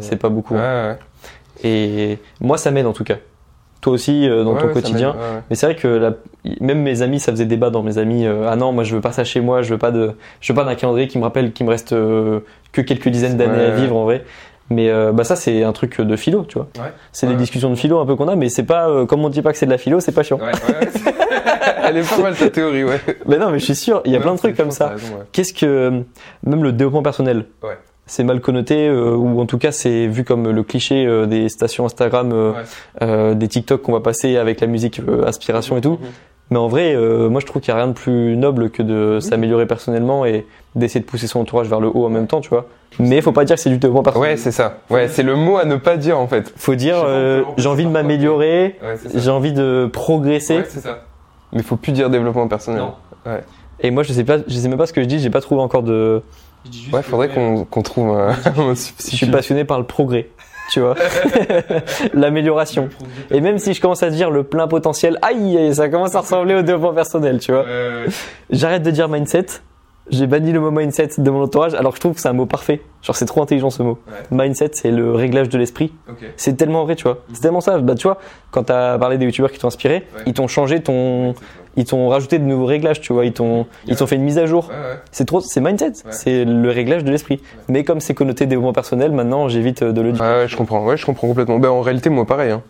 C'est 0.00 0.16
pas 0.16 0.28
beaucoup. 0.28 0.54
Ouais. 0.54 0.96
Et 1.62 2.18
moi, 2.40 2.56
ça 2.58 2.70
m'aide 2.70 2.86
en 2.86 2.92
tout 2.92 3.04
cas. 3.04 3.16
Toi 3.84 3.92
aussi, 3.92 4.26
euh, 4.26 4.44
dans 4.44 4.54
Ouais, 4.54 4.60
ton 4.62 4.66
ouais, 4.68 4.72
quotidien. 4.72 5.10
ouais. 5.10 5.40
Mais 5.50 5.56
c'est 5.56 5.66
vrai 5.66 5.74
que 5.76 5.86
la- 5.86 6.14
même 6.62 6.80
mes 6.80 7.02
amis, 7.02 7.20
ça 7.20 7.32
faisait 7.32 7.44
débat 7.44 7.68
dans 7.68 7.82
mes 7.82 7.98
amis. 7.98 8.26
euh, 8.26 8.48
ah 8.48 8.56
non, 8.56 8.72
moi 8.72 8.82
je 8.82 8.94
veux 8.94 9.02
pas 9.02 9.12
ça 9.12 9.24
chez 9.24 9.42
moi, 9.42 9.60
je 9.60 9.68
veux 9.74 9.78
pas 9.78 9.90
de, 9.90 10.12
je 10.40 10.52
veux 10.52 10.56
pas 10.56 10.64
d'un 10.64 10.74
calendrier 10.74 11.06
qui 11.06 11.18
me 11.18 11.22
rappelle 11.24 11.52
qu'il 11.52 11.66
me 11.66 11.70
reste 11.70 11.92
euh, 11.92 12.40
que 12.72 12.80
quelques 12.80 13.10
dizaines 13.10 13.36
d'années 13.36 13.60
à 13.66 13.70
vivre 13.72 13.94
en 13.94 14.04
vrai. 14.04 14.24
Mais 14.70 14.90
bah 15.12 15.24
ça 15.24 15.36
c'est 15.36 15.62
un 15.64 15.72
truc 15.72 16.00
de 16.00 16.16
philo, 16.16 16.46
tu 16.48 16.54
vois. 16.56 16.68
C'est 17.12 17.26
des 17.26 17.34
discussions 17.34 17.68
de 17.68 17.74
philo 17.74 17.98
un 18.00 18.06
peu 18.06 18.16
qu'on 18.16 18.28
a, 18.28 18.36
mais 18.36 18.48
c'est 18.48 18.62
pas 18.62 19.04
comme 19.06 19.22
on 19.22 19.28
dit 19.28 19.42
pas 19.42 19.52
que 19.52 19.58
c'est 19.58 19.66
de 19.66 19.70
la 19.70 19.76
philo, 19.76 20.00
c'est 20.00 20.12
pas 20.12 20.22
chiant. 20.22 20.38
Elle 21.86 21.98
est 21.98 22.08
pas 22.08 22.22
mal 22.22 22.34
ta 22.34 22.48
théorie, 22.48 22.84
ouais. 22.84 22.98
Mais 23.26 23.36
non, 23.36 23.50
mais 23.50 23.58
je 23.58 23.64
suis 23.64 23.74
sûr, 23.74 24.00
il 24.06 24.12
y 24.12 24.16
a 24.16 24.20
plein 24.20 24.32
de 24.32 24.38
trucs 24.38 24.56
comme 24.56 24.70
ça. 24.70 24.94
Qu'est-ce 25.32 25.52
que 25.52 26.02
même 26.46 26.62
le 26.62 26.72
développement 26.72 27.02
personnel 27.02 27.44
Ouais. 27.62 27.76
C'est 28.06 28.24
mal 28.24 28.40
connoté 28.40 28.86
euh, 28.86 29.14
ou 29.16 29.40
en 29.40 29.46
tout 29.46 29.56
cas 29.58 29.72
c'est 29.72 30.06
vu 30.06 30.24
comme 30.24 30.50
le 30.50 30.62
cliché 30.62 31.06
euh, 31.06 31.24
des 31.26 31.48
stations 31.48 31.86
Instagram, 31.86 32.30
euh, 32.32 32.52
Ouais. 32.52 32.58
euh, 33.02 33.34
des 33.34 33.48
TikTok 33.48 33.80
qu'on 33.82 33.92
va 33.92 34.00
passer 34.00 34.36
avec 34.36 34.60
la 34.60 34.66
musique 34.66 35.00
euh, 35.00 35.26
inspiration 35.26 35.76
et 35.78 35.80
tout. 35.80 35.98
Mais 36.50 36.58
en 36.58 36.68
vrai, 36.68 36.94
euh, 36.94 37.30
moi 37.30 37.40
je 37.40 37.46
trouve 37.46 37.62
qu'il 37.62 37.72
n'y 37.72 37.80
a 37.80 37.82
rien 37.82 37.88
de 37.90 37.96
plus 37.96 38.36
noble 38.36 38.68
que 38.68 38.82
de 38.82 39.18
s'améliorer 39.20 39.64
personnellement 39.66 40.26
et 40.26 40.46
d'essayer 40.74 41.00
de 41.00 41.06
pousser 41.06 41.26
son 41.26 41.40
entourage 41.40 41.68
vers 41.68 41.80
le 41.80 41.88
haut 41.88 42.04
en 42.04 42.10
même 42.10 42.26
temps, 42.26 42.42
tu 42.42 42.50
vois. 42.50 42.66
Mais 42.98 43.22
faut 43.22 43.32
pas 43.32 43.46
dire 43.46 43.56
que 43.56 43.62
c'est 43.62 43.70
du 43.70 43.78
développement 43.78 44.02
personnel. 44.02 44.30
Ouais, 44.32 44.36
c'est 44.36 44.52
ça. 44.52 44.80
Ouais, 44.90 45.08
c'est 45.08 45.22
le 45.22 45.36
mot 45.36 45.56
à 45.56 45.64
ne 45.64 45.76
pas 45.76 45.96
dire 45.96 46.18
en 46.18 46.26
fait. 46.26 46.52
faut 46.56 46.74
dire 46.74 46.96
euh, 47.06 47.42
j'ai 47.56 47.68
envie 47.70 47.86
de 47.86 47.90
m'améliorer, 47.90 48.76
Ouais, 48.82 48.96
j'ai 49.14 49.30
envie 49.30 49.54
de 49.54 49.88
progresser. 49.90 50.58
Ouais, 50.58 50.66
c'est 50.68 50.80
ça. 50.80 51.04
Mais 51.54 51.62
faut 51.62 51.76
plus 51.76 51.92
dire 51.92 52.10
développement 52.10 52.46
personnel. 52.48 52.80
Non. 52.82 52.92
Ouais. 53.24 53.40
Et 53.80 53.90
moi 53.90 54.02
je 54.02 54.12
sais 54.12 54.24
pas, 54.24 54.36
je 54.46 54.54
sais 54.54 54.68
même 54.68 54.76
pas 54.78 54.86
ce 54.86 54.92
que 54.92 55.00
je 55.02 55.06
dis, 55.06 55.18
j'ai 55.20 55.30
pas 55.30 55.40
trouvé 55.40 55.62
encore 55.62 55.82
de. 55.82 56.22
Ouais, 56.92 57.02
faudrait 57.02 57.28
qu'on 57.28 57.64
qu'on 57.64 57.82
trouve 57.82 58.10
un, 58.18 58.30
un 58.30 58.74
Je 58.74 59.16
suis 59.16 59.26
passionné 59.26 59.64
par 59.64 59.78
le 59.78 59.84
progrès, 59.84 60.28
tu 60.70 60.80
vois, 60.80 60.94
l'amélioration. 62.14 62.88
Et 63.30 63.40
même 63.40 63.58
si 63.58 63.74
je 63.74 63.80
commence 63.80 64.02
à 64.02 64.10
dire 64.10 64.30
le 64.30 64.42
plein 64.44 64.66
potentiel, 64.68 65.18
aïe, 65.22 65.74
ça 65.74 65.88
commence 65.88 66.14
à 66.14 66.20
ressembler 66.20 66.54
au 66.54 66.62
développement 66.62 66.92
personnel, 66.94 67.38
tu 67.38 67.52
vois. 67.52 67.64
J'arrête 68.50 68.82
de 68.82 68.90
dire 68.90 69.08
mindset. 69.08 69.46
J'ai 70.10 70.26
banni 70.26 70.52
le 70.52 70.60
mot 70.60 70.70
mindset 70.70 71.12
de 71.16 71.30
mon 71.30 71.42
entourage, 71.44 71.72
alors 71.72 71.92
que 71.92 71.96
je 71.96 72.00
trouve 72.00 72.14
que 72.14 72.20
c'est 72.20 72.28
un 72.28 72.34
mot 72.34 72.44
parfait. 72.44 72.82
Genre 73.00 73.16
c'est 73.16 73.24
trop 73.24 73.40
intelligent 73.42 73.70
ce 73.70 73.82
mot. 73.82 73.98
Mindset, 74.30 74.70
c'est 74.74 74.90
le 74.90 75.12
réglage 75.12 75.48
de 75.48 75.56
l'esprit. 75.56 75.94
C'est 76.36 76.56
tellement 76.58 76.84
vrai, 76.84 76.94
tu 76.94 77.04
vois. 77.04 77.20
C'est 77.32 77.40
tellement 77.40 77.62
ça. 77.62 77.78
Bah, 77.78 77.94
tu 77.94 78.06
vois, 78.06 78.18
quand 78.50 78.64
t'as 78.64 78.98
parlé 78.98 79.16
des 79.16 79.24
youtubeurs 79.24 79.50
qui 79.50 79.58
t'ont 79.58 79.68
inspiré, 79.68 79.94
Ouais. 80.14 80.22
ils 80.26 80.34
t'ont 80.34 80.46
changé 80.46 80.82
ton, 80.82 81.34
ils 81.76 81.84
t'ont 81.84 82.08
rajouté 82.08 82.38
de 82.38 82.44
nouveaux 82.44 82.66
réglages, 82.66 83.00
tu 83.00 83.12
vois. 83.12 83.24
Ils 83.24 83.32
t'ont, 83.32 83.66
ils 83.86 83.96
t'ont 83.96 84.06
fait 84.06 84.16
une 84.16 84.22
mise 84.22 84.38
à 84.38 84.46
jour. 84.46 84.68
Ouais, 84.68 84.74
ouais. 84.74 84.98
C'est 85.12 85.24
trop, 85.24 85.40
c'est 85.40 85.60
mindset. 85.60 85.92
C'est 86.10 86.44
le 86.44 86.70
réglage 86.70 87.04
de 87.04 87.10
l'esprit. 87.10 87.40
Mais 87.68 87.84
comme 87.84 88.00
c'est 88.00 88.14
connoté 88.14 88.46
développement 88.46 88.72
personnel, 88.72 89.12
maintenant 89.12 89.48
j'évite 89.48 89.82
de 89.84 90.00
le 90.00 90.12
dire. 90.12 90.22
Ouais, 90.22 90.28
ouais, 90.42 90.48
je 90.48 90.56
comprends. 90.56 90.84
Ouais, 90.84 90.96
je 90.96 91.04
comprends 91.06 91.26
complètement. 91.28 91.58
Ben, 91.58 91.68
en 91.70 91.80
réalité, 91.80 92.10
moi, 92.10 92.26
pareil. 92.26 92.50
Hein. 92.50 92.62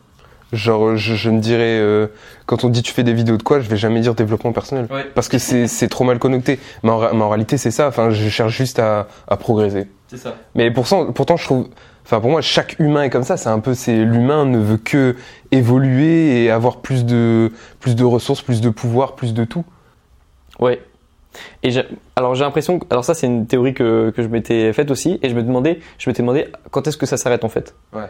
Genre, 0.53 0.95
je, 0.97 1.15
je 1.15 1.31
ne 1.31 1.41
dirais, 1.41 1.79
euh, 1.81 2.07
quand 2.47 2.63
on 2.63 2.69
dit 2.69 2.83
tu 2.83 2.93
fais 2.93 3.03
des 3.03 3.13
vidéos 3.13 3.37
de 3.37 3.43
quoi, 3.43 3.59
je 3.59 3.69
vais 3.69 3.77
jamais 3.77 4.01
dire 4.01 4.15
développement 4.15 4.53
personnel. 4.53 4.87
Ouais. 4.91 5.05
Parce 5.15 5.29
que 5.29 5.39
c'est 5.39 5.67
c'est 5.67 5.89
trop 5.89 6.05
mal 6.05 6.19
connecté. 6.21 6.61
Mais 6.85 6.91
en, 6.91 6.99
ra- 6.99 7.11
mais 7.13 7.23
en 7.23 7.29
réalité, 7.29 7.57
c'est 7.57 7.73
ça. 7.73 7.89
Enfin, 7.89 8.11
je 8.11 8.29
cherche 8.29 8.57
juste 8.57 8.79
à, 8.79 9.09
à 9.27 9.37
progresser. 9.37 9.89
C'est 10.07 10.19
ça. 10.19 10.35
Mais 10.55 10.71
pourtant, 10.71 11.13
pourtant, 11.13 11.37
je 11.37 11.45
trouve, 11.45 11.67
enfin, 12.05 12.21
pour 12.21 12.31
moi, 12.31 12.41
chaque 12.41 12.79
humain 12.79 13.03
est 13.05 13.11
comme 13.11 13.25
ça. 13.25 13.37
C'est 13.37 13.49
un 13.49 13.61
peu, 13.61 13.75
c'est 13.75 14.05
l'humain 14.05 14.45
ne 14.45 14.59
veut 14.59 14.77
que 14.77 15.17
évoluer 15.51 16.45
et 16.45 16.51
avoir 16.51 16.79
plus 16.79 17.05
de, 17.05 17.53
plus 17.81 17.97
de 17.97 18.05
ressources, 18.05 18.43
plus 18.43 18.61
de 18.61 18.71
pouvoir, 18.71 19.15
plus 19.15 19.35
de 19.35 19.45
tout. 19.45 19.65
Ouais. 20.59 20.81
Et 21.65 21.71
alors 22.15 22.37
j'ai 22.37 22.45
l'impression, 22.45 22.79
alors 22.91 23.05
ça 23.05 23.13
c'est 23.13 23.27
une 23.27 23.47
théorie 23.47 23.75
que, 23.75 24.13
que 24.15 24.23
je 24.23 24.29
m'étais 24.29 24.73
faite 24.73 24.93
aussi, 24.93 25.19
et 25.21 25.29
je 25.29 25.35
me 25.35 25.43
demandais, 25.43 25.81
je 25.99 26.09
m'étais 26.09 26.23
demandé 26.23 26.47
quand 26.71 26.87
est-ce 26.87 26.97
que 26.97 27.07
ça 27.07 27.17
s'arrête 27.17 27.43
en 27.43 27.49
fait. 27.49 27.75
Ouais. 27.93 28.07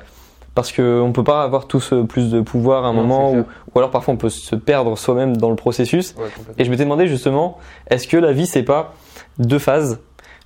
Parce 0.55 0.73
que 0.73 1.01
on 1.01 1.11
peut 1.11 1.25
pas 1.25 1.43
avoir 1.43 1.67
tous 1.67 1.95
euh, 1.95 2.05
plus 2.05 2.31
de 2.31 2.43
pouvoir 2.43 2.85
à 2.85 2.89
un 2.89 2.93
Non, 2.93 3.01
moment, 3.01 3.33
ou, 3.33 3.39
ou 3.75 3.79
alors 3.79 3.91
parfois 3.91 4.13
on 4.13 4.19
peut 4.19 4.29
se 4.29 4.55
perdre 4.55 4.99
soi-même 4.99 5.39
dans 5.39 5.49
le 5.49 5.57
processus. 5.57 6.15
Ouais. 6.19 6.27
Et 6.59 6.67
je 6.67 6.71
m'étais 6.71 6.85
demandé 6.85 7.07
justement, 7.07 7.57
est-ce 7.89 8.07
que 8.07 8.19
la 8.19 8.33
vie 8.33 8.47
c'est 8.47 8.63
pas 8.63 8.93
deux 9.39 9.59
phases? 9.59 10.01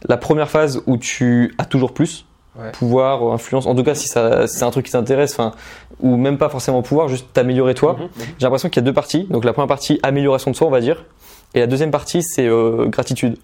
La 0.09 0.17
première 0.17 0.49
phase 0.49 0.81
où 0.87 0.99
tu 0.99 1.57
as 1.59 1.65
toujours 1.65 1.93
plus, 1.93 2.27
Ouais. 2.59 2.73
pouvoir, 2.73 3.23
euh, 3.29 3.33
influence, 3.35 3.67
en 3.67 3.75
tout 3.75 3.85
cas 3.85 3.95
si, 3.95 4.09
ça, 4.09 4.47
si 4.49 4.59
c'est 4.59 4.65
un 4.65 4.71
truc 4.71 4.87
qui 4.87 4.93
t'intéresse, 4.93 5.33
enfin, 5.33 5.53
ou 6.01 6.17
même 6.17 6.39
pas 6.39 6.49
forcément 6.49 6.83
pouvoir, 6.83 7.09
juste 7.09 7.27
t'améliorer 7.33 7.75
toi. 7.75 7.97
Mhm. 7.99 8.09
J'ai 8.39 8.45
l'impression 8.47 8.69
qu'il 8.69 8.83
y 8.83 8.85
a 8.85 8.87
deux 8.87 8.93
parties. 8.93 9.25
Donc 9.31 9.45
la 9.45 9.53
première 9.53 9.69
partie, 9.69 10.01
amélioration 10.03 10.51
de 10.51 10.57
soi, 10.57 10.67
on 10.67 10.71
va 10.71 10.81
dire. 10.81 11.05
Et 11.55 11.61
la 11.61 11.67
deuxième 11.67 11.91
partie, 11.93 12.23
c'est 12.23 12.47
euh, 12.49 12.87
gratitude. 12.87 13.37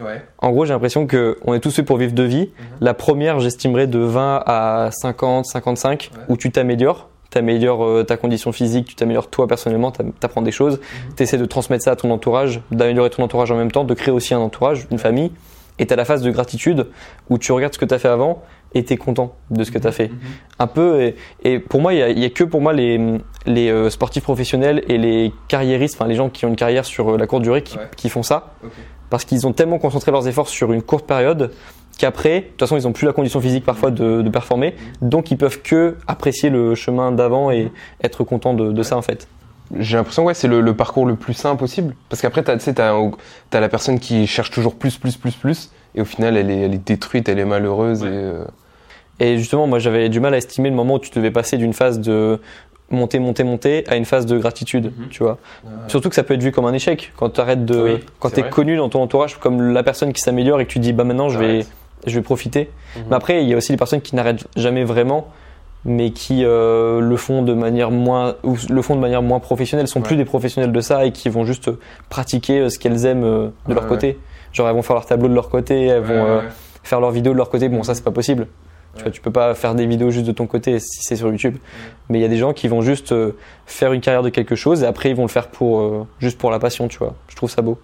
Ouais. 0.00 0.22
En 0.38 0.50
gros, 0.50 0.64
j'ai 0.64 0.72
l'impression 0.72 1.06
que 1.06 1.38
on 1.44 1.54
est 1.54 1.60
tous 1.60 1.70
faits 1.74 1.84
pour 1.84 1.96
vivre 1.96 2.12
de 2.12 2.22
vie. 2.22 2.50
La 2.80 2.94
première, 2.94 3.40
j'estimerais 3.40 3.86
de 3.88 3.98
20 3.98 4.42
à 4.46 4.90
50, 4.92 5.44
55, 5.46 6.10
Ouais. 6.14 6.22
où 6.28 6.36
tu 6.36 6.50
t'améliores. 6.52 7.08
T'améliores 7.30 7.84
euh, 7.84 8.04
ta 8.04 8.16
condition 8.16 8.52
physique, 8.52 8.86
tu 8.88 8.94
t'améliores 8.94 9.28
toi 9.28 9.46
personnellement, 9.46 9.90
t'a- 9.90 10.04
t'apprends 10.18 10.40
des 10.42 10.50
choses, 10.52 10.80
t'essaies 11.14 11.36
de 11.36 11.44
transmettre 11.44 11.84
ça 11.84 11.90
à 11.90 11.96
ton 11.96 12.10
entourage, 12.10 12.60
d'améliorer 12.70 13.10
ton 13.10 13.22
entourage 13.22 13.50
en 13.50 13.56
même 13.56 13.70
temps, 13.70 13.84
de 13.84 13.92
créer 13.94 14.12
aussi 14.14 14.32
un 14.34 14.38
entourage, 14.38 14.86
une 14.90 14.98
famille. 14.98 15.30
Et 15.78 15.86
t'as 15.86 15.96
la 15.96 16.04
phase 16.04 16.22
de 16.22 16.30
gratitude 16.30 16.86
où 17.30 17.38
tu 17.38 17.52
regardes 17.52 17.72
ce 17.74 17.78
que 17.78 17.84
t'as 17.84 17.98
fait 17.98 18.08
avant 18.08 18.42
et 18.74 18.84
t'es 18.84 18.96
content 18.96 19.34
de 19.50 19.64
ce 19.64 19.70
que 19.70 19.78
t'as 19.78 19.92
fait. 19.92 20.10
Un 20.58 20.66
peu, 20.66 21.00
et, 21.02 21.16
et 21.44 21.58
pour 21.58 21.80
moi, 21.80 21.94
il 21.94 21.98
y 21.98 22.02
a, 22.02 22.08
il 22.10 22.18
y 22.18 22.24
a 22.24 22.30
que 22.30 22.44
pour 22.44 22.60
moi 22.60 22.72
les, 22.72 23.00
les 23.46 23.70
euh, 23.70 23.88
sportifs 23.90 24.22
professionnels 24.24 24.82
et 24.88 24.98
les 24.98 25.32
carriéristes, 25.48 25.94
enfin 25.94 26.08
les 26.08 26.16
gens 26.16 26.28
qui 26.28 26.44
ont 26.44 26.48
une 26.48 26.56
carrière 26.56 26.84
sur 26.84 27.14
euh, 27.14 27.16
la 27.18 27.26
courte 27.26 27.42
durée 27.42 27.62
qui, 27.62 27.78
Ouais. 27.78 27.84
qui 27.96 28.08
font 28.08 28.22
ça. 28.22 28.52
Parce 29.10 29.24
qu'ils 29.24 29.46
ont 29.46 29.52
tellement 29.52 29.78
concentré 29.78 30.10
leurs 30.10 30.28
efforts 30.28 30.48
sur 30.48 30.72
une 30.72 30.82
courte 30.82 31.06
période 31.06 31.50
qu'après, 31.98 32.40
de 32.40 32.46
toute 32.46 32.60
façon, 32.60 32.76
ils 32.76 32.86
ont 32.86 32.92
plus 32.92 33.06
la 33.06 33.12
condition 33.12 33.40
physique 33.40 33.64
parfois 33.64 33.90
de, 33.90 34.20
de 34.22 34.28
performer, 34.30 34.74
donc 35.00 35.30
ils 35.30 35.38
peuvent 35.38 35.62
que 35.62 35.96
apprécier 36.06 36.50
le 36.50 36.74
chemin 36.74 37.10
d'avant 37.10 37.50
et 37.50 37.72
être 38.04 38.22
contents 38.24 38.54
de, 38.54 38.70
de 38.70 38.82
ça 38.82 38.96
en 38.96 39.02
fait. 39.02 39.26
J'ai 39.78 39.96
l'impression 39.96 40.24
ouais 40.24 40.34
c'est 40.34 40.48
le, 40.48 40.60
le 40.60 40.74
parcours 40.74 41.04
le 41.06 41.14
plus 41.16 41.34
sain 41.34 41.54
possible 41.56 41.94
parce 42.08 42.22
qu'après 42.22 42.42
t'as 42.42 42.54
tu 42.56 42.64
sais 42.64 42.74
t'as 42.74 42.94
t'as 43.50 43.60
la 43.60 43.68
personne 43.68 43.98
qui 44.00 44.26
cherche 44.26 44.50
toujours 44.50 44.74
plus 44.76 44.96
plus 44.96 45.16
plus 45.16 45.34
plus 45.36 45.70
et 45.94 46.00
au 46.00 46.04
final 46.06 46.36
elle 46.36 46.50
est 46.50 46.60
elle 46.62 46.74
est 46.74 46.86
détruite 46.86 47.28
elle 47.28 47.38
est 47.38 47.44
malheureuse 47.44 48.02
Ouais. 48.02 48.08
et 48.08 48.12
euh, 48.12 48.44
Et 49.20 49.36
justement, 49.38 49.66
moi, 49.66 49.78
j'avais 49.80 50.08
du 50.08 50.20
mal 50.20 50.32
à 50.32 50.36
estimer 50.36 50.70
le 50.70 50.76
moment 50.76 50.94
où 50.94 50.98
tu 51.00 51.10
devais 51.10 51.32
passer 51.32 51.56
d'une 51.58 51.72
phase 51.72 51.98
de 51.98 52.40
monter, 52.90 53.18
monter, 53.18 53.42
monter 53.44 53.84
à 53.88 53.96
une 53.96 54.04
phase 54.04 54.26
de 54.26 54.38
gratitude, 54.38 54.92
tu 55.10 55.24
vois. 55.24 55.38
Surtout 55.88 56.08
que 56.08 56.14
ça 56.14 56.22
peut 56.22 56.34
être 56.34 56.42
vu 56.42 56.52
comme 56.52 56.66
un 56.66 56.72
échec 56.72 57.12
quand 57.16 57.28
tu 57.30 57.40
arrêtes 57.40 57.64
de, 57.66 57.82
Oui, 57.82 58.00
quand 58.20 58.30
t'es 58.30 58.42
vrai. 58.42 58.50
connu 58.50 58.76
dans 58.76 58.88
ton 58.88 59.02
entourage 59.02 59.36
comme 59.38 59.72
la 59.72 59.82
personne 59.82 60.12
qui 60.12 60.20
s'améliore 60.22 60.60
et 60.60 60.66
que 60.66 60.70
tu 60.72 60.78
dis 60.78 60.92
bah 60.92 61.02
maintenant 61.02 61.28
je 61.28 61.38
vais, 61.40 61.66
je 62.06 62.14
vais 62.14 62.22
profiter. 62.22 62.70
Mhm. 62.96 63.02
Mais 63.10 63.16
après, 63.16 63.42
il 63.42 63.48
y 63.48 63.54
a 63.54 63.56
aussi 63.56 63.72
les 63.72 63.76
personnes 63.78 64.00
qui 64.00 64.14
n'arrêtent 64.14 64.46
jamais 64.56 64.84
vraiment, 64.84 65.26
mais 65.84 66.10
qui 66.10 66.44
euh, 66.44 67.00
le 67.00 67.16
font 67.16 67.42
de 67.42 67.54
manière 67.54 67.90
moins, 67.90 68.34
ou 68.42 68.56
le 68.68 68.82
font 68.82 68.94
de 68.96 69.00
manière 69.00 69.22
moins 69.22 69.38
professionnelle, 69.40 69.86
sont 69.88 70.00
Ouais. 70.00 70.06
plus 70.06 70.16
des 70.16 70.24
professionnels 70.24 70.72
de 70.72 70.80
ça 70.80 71.04
et 71.06 71.12
qui 71.12 71.28
vont 71.28 71.44
juste 71.44 71.70
pratiquer 72.08 72.60
euh, 72.60 72.68
ce 72.68 72.78
qu'elles 72.78 73.06
aiment 73.06 73.24
euh, 73.24 73.48
de 73.66 73.68
Ouais, 73.68 73.74
leur 73.74 73.86
côté. 73.86 74.18
Genre 74.52 74.68
elles 74.68 74.74
vont 74.74 74.82
faire 74.82 74.94
leur 74.96 75.06
tableau 75.06 75.28
de 75.28 75.34
leur 75.34 75.48
côté, 75.50 75.86
elles 75.86 76.02
vont 76.02 76.14
euh, 76.26 76.40
faire 76.82 77.00
leurs 77.00 77.10
vidéos 77.12 77.32
de 77.32 77.38
leur 77.38 77.50
côté. 77.50 77.68
Bon, 77.68 77.82
ça 77.82 77.94
c'est 77.94 78.04
pas 78.04 78.10
possible. 78.10 78.48
Tu 78.96 79.02
vois, 79.02 79.12
tu 79.12 79.20
peux 79.20 79.30
pas 79.30 79.54
faire 79.54 79.74
des 79.76 79.86
vidéos 79.86 80.10
juste 80.10 80.26
de 80.26 80.32
ton 80.32 80.46
côté 80.46 80.80
si 80.80 81.02
c'est 81.02 81.14
sur 81.14 81.28
YouTube. 81.28 81.56
Mais 82.08 82.18
il 82.18 82.22
y 82.22 82.24
a 82.24 82.28
des 82.28 82.38
gens 82.38 82.52
qui 82.52 82.66
vont 82.66 82.80
juste 82.82 83.14
faire 83.66 83.92
une 83.92 84.00
carrière 84.00 84.22
de 84.22 84.30
quelque 84.30 84.56
chose 84.56 84.82
et 84.82 84.86
après 84.86 85.10
ils 85.10 85.14
vont 85.14 85.22
le 85.22 85.28
faire 85.28 85.48
pour 85.48 85.80
euh, 85.80 86.06
juste 86.18 86.38
pour 86.38 86.50
la 86.50 86.58
passion, 86.58 86.88
tu 86.88 86.98
vois. 86.98 87.14
Je 87.28 87.36
trouve 87.36 87.50
ça 87.50 87.62
beau. 87.62 87.78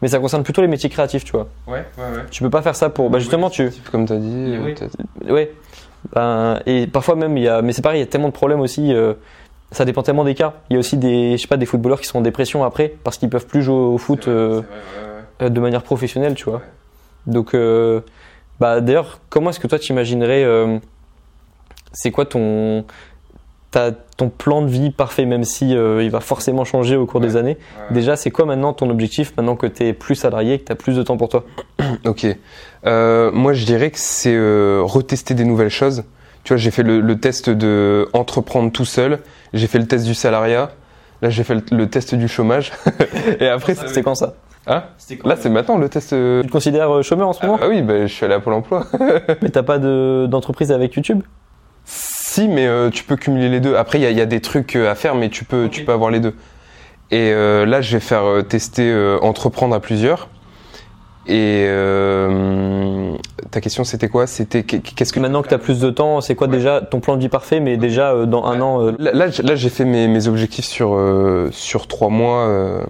Mais 0.00 0.08
ça 0.08 0.18
concerne 0.18 0.42
plutôt 0.42 0.62
les 0.62 0.68
métiers 0.68 0.88
créatifs, 0.90 1.24
tu 1.24 1.32
vois. 1.32 1.46
ouais 1.68 1.84
ouais 1.98 2.04
ouais 2.16 2.22
Tu 2.30 2.42
peux 2.42 2.50
pas 2.50 2.62
faire 2.62 2.74
ça 2.74 2.88
pour. 2.88 3.10
Bah 3.10 3.18
justement, 3.20 3.50
tu. 3.50 3.70
comme 3.92 4.06
t'as 4.06 4.16
dit 4.16 4.56
Oui. 4.64 4.74
Ouais. 5.30 5.52
Ben, 6.14 6.60
et 6.66 6.86
parfois 6.86 7.14
même, 7.14 7.36
il 7.36 7.44
y 7.44 7.48
a. 7.48 7.62
Mais 7.62 7.72
c'est 7.72 7.82
pareil, 7.82 7.98
il 8.00 8.04
y 8.04 8.06
a 8.06 8.10
tellement 8.10 8.28
de 8.28 8.32
problèmes 8.32 8.60
aussi. 8.60 8.92
euh, 8.92 9.14
ça 9.70 9.84
dépend 9.86 10.02
tellement 10.02 10.24
des 10.24 10.34
cas. 10.34 10.54
Il 10.68 10.74
y 10.74 10.76
a 10.76 10.80
aussi 10.80 10.96
des, 10.98 11.36
je 11.36 11.42
sais 11.42 11.48
pas, 11.48 11.56
des 11.56 11.66
footballeurs 11.66 12.00
qui 12.00 12.06
sont 12.06 12.18
en 12.18 12.22
dépression 12.22 12.62
après 12.62 12.92
parce 13.04 13.16
qu'ils 13.16 13.30
peuvent 13.30 13.46
plus 13.46 13.62
jouer 13.62 13.74
au 13.74 13.96
foot 13.98 14.24
vrai, 14.24 14.32
euh, 14.34 14.48
vrai, 14.56 14.60
ouais, 14.60 14.66
euh, 15.46 15.48
de 15.48 15.60
manière 15.60 15.82
professionnelle, 15.82 16.34
tu 16.34 16.44
vois. 16.44 16.58
Ouais. 16.58 16.64
Donc, 17.26 17.54
euh, 17.54 18.00
bah 18.60 18.80
d'ailleurs, 18.80 19.20
comment 19.30 19.50
est-ce 19.50 19.60
que 19.60 19.66
toi 19.66 19.78
tu 19.78 19.92
imaginerais 19.92 20.44
euh, 20.44 20.78
C'est 21.92 22.10
quoi 22.10 22.26
ton 22.26 22.84
ta- 23.72 23.90
ton 23.90 24.28
plan 24.28 24.62
de 24.62 24.68
vie 24.68 24.90
parfait, 24.90 25.24
même 25.24 25.42
si 25.42 25.74
euh, 25.76 26.04
il 26.04 26.10
va 26.10 26.20
forcément 26.20 26.64
changer 26.64 26.94
au 26.94 27.06
cours 27.06 27.20
des 27.20 27.36
années. 27.36 27.56
Ouais. 27.90 27.94
Déjà, 27.94 28.14
c'est 28.14 28.30
quoi 28.30 28.44
maintenant 28.44 28.72
ton 28.72 28.88
objectif 28.90 29.32
maintenant 29.36 29.56
que 29.56 29.66
tu 29.66 29.84
es 29.84 29.92
plus 29.92 30.14
salarié, 30.14 30.60
que 30.60 30.64
tu 30.66 30.72
as 30.72 30.76
plus 30.76 30.94
de 30.96 31.02
temps 31.02 31.16
pour 31.16 31.28
toi? 31.28 31.44
Ok. 32.06 32.26
Euh, 32.86 33.30
moi, 33.32 33.52
je 33.52 33.64
dirais 33.64 33.90
que 33.90 33.98
c'est 33.98 34.34
euh, 34.34 34.80
retester 34.84 35.34
des 35.34 35.44
nouvelles 35.44 35.70
choses. 35.70 36.04
Tu 36.44 36.52
vois, 36.52 36.56
j'ai 36.58 36.70
fait 36.70 36.82
le, 36.82 37.00
le 37.00 37.18
test 37.20 37.50
de 37.50 38.08
entreprendre 38.12 38.70
tout 38.72 38.84
seul. 38.84 39.20
J'ai 39.52 39.66
fait 39.66 39.78
le 39.78 39.86
test 39.86 40.04
du 40.04 40.14
salariat. 40.14 40.70
Là, 41.22 41.30
j'ai 41.30 41.44
fait 41.44 41.54
le, 41.54 41.62
le 41.70 41.88
test 41.88 42.14
du 42.14 42.28
chômage. 42.28 42.72
Et 43.40 43.46
après, 43.48 43.74
c'est- 43.74 44.02
quand 44.02 44.14
ça? 44.16 44.34
Hein? 44.66 44.84
Là, 45.24 45.36
c'est 45.38 45.50
maintenant 45.50 45.76
le 45.78 45.88
test. 45.88 46.10
Tu 46.10 46.14
te 46.46 46.50
considères 46.52 47.02
chômeur 47.02 47.28
en 47.28 47.32
ce 47.32 47.40
Ah 47.42 47.46
moment? 47.46 47.58
bah 47.58 47.66
oui, 47.68 47.82
bah, 47.82 48.06
je 48.06 48.12
suis 48.12 48.24
allé 48.24 48.34
à 48.34 48.40
Pôle 48.40 48.54
Emploi. 48.54 48.86
Mais 49.42 49.48
t'as 49.50 49.62
pas 49.62 49.78
de- 49.78 50.26
d'entreprise 50.28 50.70
avec 50.72 50.94
YouTube? 50.94 51.22
Si, 52.32 52.48
mais 52.48 52.66
euh, 52.66 52.90
tu 52.90 53.04
peux 53.04 53.16
cumuler 53.16 53.48
les 53.48 53.60
deux. 53.60 53.76
Après, 53.76 53.98
il 53.98 54.02
y, 54.02 54.06
a- 54.06 54.10
il 54.10 54.16
y 54.16 54.20
a 54.20 54.26
des 54.26 54.40
trucs 54.40 54.74
euh, 54.76 54.90
à 54.90 54.94
faire, 54.94 55.14
mais 55.14 55.28
tu 55.28 55.44
peux, 55.44 55.68
tu 55.70 55.84
peux 55.84 55.92
avoir 55.92 56.10
les 56.10 56.20
deux. 56.20 56.34
Et 57.10 57.30
euh, 57.32 57.66
là, 57.66 57.80
je 57.82 57.92
vais 57.96 58.00
faire 58.00 58.24
tester 58.48 58.90
euh, 58.90 59.18
entreprendre 59.20 59.74
à 59.74 59.80
plusieurs. 59.80 60.28
Et 61.26 61.66
ta 63.50 63.60
question, 63.60 63.84
c'était 63.84 64.08
quoi? 64.08 64.26
C'était 64.26 64.64
qu'est- 64.64 64.80
qu'est-ce 64.80 65.12
que 65.12 65.20
Maintenant 65.20 65.42
que 65.42 65.48
tu 65.48 65.54
as 65.54 65.58
plus 65.58 65.78
de 65.78 65.90
temps, 65.90 66.20
c'est 66.20 66.34
quoi 66.34 66.48
Ouais. 66.48 66.56
déjà 66.56 66.80
ton 66.80 66.98
plan 67.00 67.14
de 67.16 67.20
vie 67.20 67.28
parfait, 67.28 67.60
mais 67.60 67.76
déjà 67.76 68.26
dans 68.26 68.44
un 68.46 68.60
an 68.60 68.92
Là, 68.98 69.12
là, 69.14 69.54
j'ai 69.54 69.68
fait 69.68 69.84
mes, 69.84 70.08
mes 70.08 70.26
objectifs 70.26 70.64
sur, 70.64 70.98
sur 71.52 71.86
trois 71.86 72.08
mois. 72.08 72.82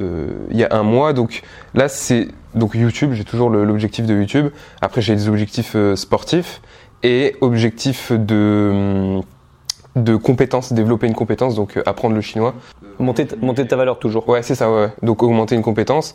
Il 0.00 0.56
y 0.56 0.64
a 0.64 0.68
un 0.74 0.82
mois, 0.82 1.12
donc 1.12 1.42
là, 1.74 1.88
c'est 1.88 2.28
donc 2.54 2.74
YouTube. 2.74 3.12
J'ai 3.12 3.24
toujours 3.24 3.50
l'objectif 3.50 4.06
de 4.06 4.14
YouTube. 4.14 4.48
Après, 4.80 5.00
j'ai 5.02 5.14
des 5.14 5.28
objectifs 5.28 5.76
sportifs 5.94 6.60
et 7.02 7.36
objectif 7.40 8.12
de 8.12 9.20
de 9.94 10.16
compétences, 10.16 10.72
développer 10.72 11.06
une 11.06 11.14
compétence, 11.14 11.54
donc 11.54 11.76
euh, 11.76 11.82
apprendre 11.84 12.14
le 12.14 12.22
chinois. 12.22 12.54
Monter, 12.98 13.26
ta- 13.26 13.36
monter 13.36 13.66
ta 13.66 13.76
valeur 13.76 13.98
toujours. 13.98 14.26
Ouais, 14.26 14.42
c'est 14.42 14.54
ça, 14.54 14.72
ouais. 14.72 14.88
Donc 15.02 15.22
augmenter 15.22 15.54
une 15.54 15.60
compétence. 15.62 16.14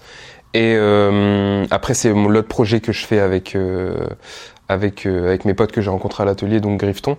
Et 0.56 0.74
euh, 0.76 1.64
après, 1.70 1.94
c'est 1.94 2.12
l'autre 2.12 2.48
projet 2.48 2.80
que 2.80 2.92
je 2.92 3.06
fais 3.06 3.20
avec, 3.20 3.56
euh, 3.56 4.08
avec, 4.68 5.06
euh, 5.06 5.28
avec 5.28 5.46
mes 5.46 5.54
potes 5.54 5.72
que 5.72 5.82
j'ai 5.82 5.92
rencontrés 5.92 6.24
à 6.24 6.26
l'atelier, 6.26 6.60
donc 6.60 6.80
Grifton. 6.80 7.18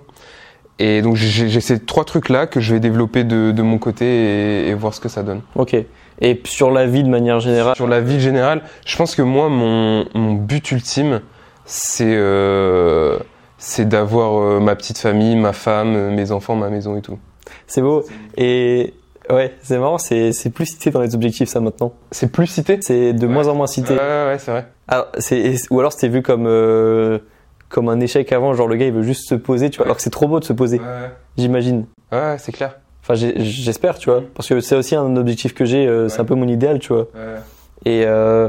Et 0.80 1.00
donc 1.00 1.14
j'ai 1.14 1.48
j'ai 1.48 1.60
ces 1.60 1.78
trois 1.78 2.04
trucs-là 2.04 2.46
que 2.48 2.58
je 2.58 2.72
vais 2.74 2.80
développer 2.80 3.22
de, 3.22 3.52
de 3.52 3.62
mon 3.62 3.78
côté 3.78 4.04
et, 4.06 4.68
et 4.68 4.74
voir 4.74 4.94
ce 4.94 5.00
que 5.00 5.08
ça 5.08 5.22
donne. 5.22 5.42
Ok. 5.54 5.76
Et 6.20 6.40
sur 6.44 6.72
la 6.72 6.86
vie 6.86 7.04
de 7.04 7.08
manière 7.08 7.38
générale, 7.38 7.76
Sur 7.76 7.86
la 7.86 8.00
vie 8.00 8.18
générale, 8.20 8.62
je 8.84 8.96
pense 8.96 9.14
que 9.14 9.22
moi, 9.22 9.48
mon, 9.48 10.06
mon 10.14 10.32
but 10.34 10.72
ultime, 10.72 11.20
c'est 11.66 12.04
euh, 12.16 13.18
c'est 13.58 13.86
d'avoir 13.88 14.40
euh, 14.40 14.60
ma 14.60 14.74
petite 14.76 14.98
famille, 14.98 15.36
ma 15.36 15.52
femme, 15.52 15.94
euh, 15.94 16.10
mes 16.10 16.30
enfants, 16.32 16.54
ma 16.56 16.68
maison 16.70 16.96
et 16.96 17.02
tout. 17.02 17.18
c'est 17.66 17.82
beau. 17.82 18.04
Et 18.36 18.94
ouais, 19.30 19.54
c'est 19.62 19.78
marrant, 19.78 19.98
c'est 19.98 20.32
plus 20.54 20.66
cité 20.66 20.90
dans 20.90 21.00
les 21.00 21.14
objectifs 21.14 21.48
ça 21.48 21.60
maintenant. 21.60 21.92
C'est 22.10 22.30
plus 22.32 22.46
cité? 22.46 22.78
C'est 22.80 23.12
de 23.12 23.26
Ouais. 23.26 23.32
moins 23.32 23.48
en 23.48 23.54
moins 23.54 23.66
cité. 23.66 23.94
Ouais, 23.94 23.98
ouais, 23.98 24.26
ouais, 24.28 24.38
c'est 24.38 24.50
vrai. 24.50 24.66
Alors, 24.86 25.08
c'est, 25.18 25.54
ou 25.70 25.80
alors 25.80 25.92
c'était 25.92 26.08
vu 26.08 26.22
comme, 26.22 26.46
euh, 26.46 27.18
comme 27.68 27.88
un 27.88 28.00
échec 28.00 28.32
avant, 28.32 28.54
genre 28.54 28.68
le 28.68 28.76
gars 28.76 28.86
il 28.86 28.92
veut 28.92 29.02
juste 29.02 29.28
se 29.28 29.34
poser, 29.34 29.70
tu 29.70 29.78
vois, 29.78 29.86
alors 29.86 29.96
que 29.96 30.02
c'est 30.02 30.10
trop 30.10 30.28
beau 30.28 30.40
de 30.40 30.44
se 30.44 30.52
poser, 30.52 30.80
j'imagine. 31.36 31.84
ouais, 32.12 32.36
c'est 32.38 32.52
clair. 32.52 32.78
Enfin, 33.02 33.14
j'espère, 33.14 33.98
tu 33.98 34.10
vois, 34.10 34.22
parce 34.34 34.48
que 34.48 34.60
c'est 34.60 34.76
aussi 34.76 34.94
un 34.94 35.16
objectif 35.16 35.54
que 35.54 35.64
j'ai, 35.64 35.86
c'est 36.08 36.20
un 36.20 36.24
peu 36.26 36.34
mon 36.34 36.46
idéal, 36.48 36.78
tu 36.78 36.92
vois. 36.92 37.06
Et 37.84 38.04
euh, 38.06 38.48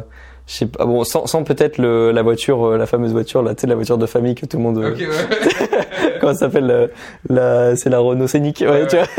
je 0.49 0.53
sais 0.55 0.65
pas, 0.65 0.83
bon, 0.85 1.03
sans, 1.03 1.27
sans 1.27 1.43
peut-être 1.43 1.77
le, 1.77 2.11
la 2.11 2.23
voiture, 2.23 2.65
euh, 2.65 2.77
la 2.77 2.87
fameuse 2.87 3.11
voiture, 3.11 3.43
là, 3.43 3.53
tu 3.53 3.61
sais, 3.61 3.67
la 3.67 3.75
voiture 3.75 3.99
de 3.99 4.05
famille 4.07 4.33
que 4.33 4.47
tout 4.47 4.57
le 4.57 4.63
monde. 4.63 4.79
euh, 4.79 4.93
Ok, 4.93 4.97
ouais. 4.99 5.69
comment 6.19 6.33
ça 6.33 6.39
s'appelle 6.39 6.71
euh, 6.71 6.87
la, 7.29 7.75
C'est 7.75 7.89
la 7.91 7.99
Renault 7.99 8.25
Scénic, 8.27 8.61
ouais, 8.67 8.87
tu 8.87 8.95
vois. 8.97 9.05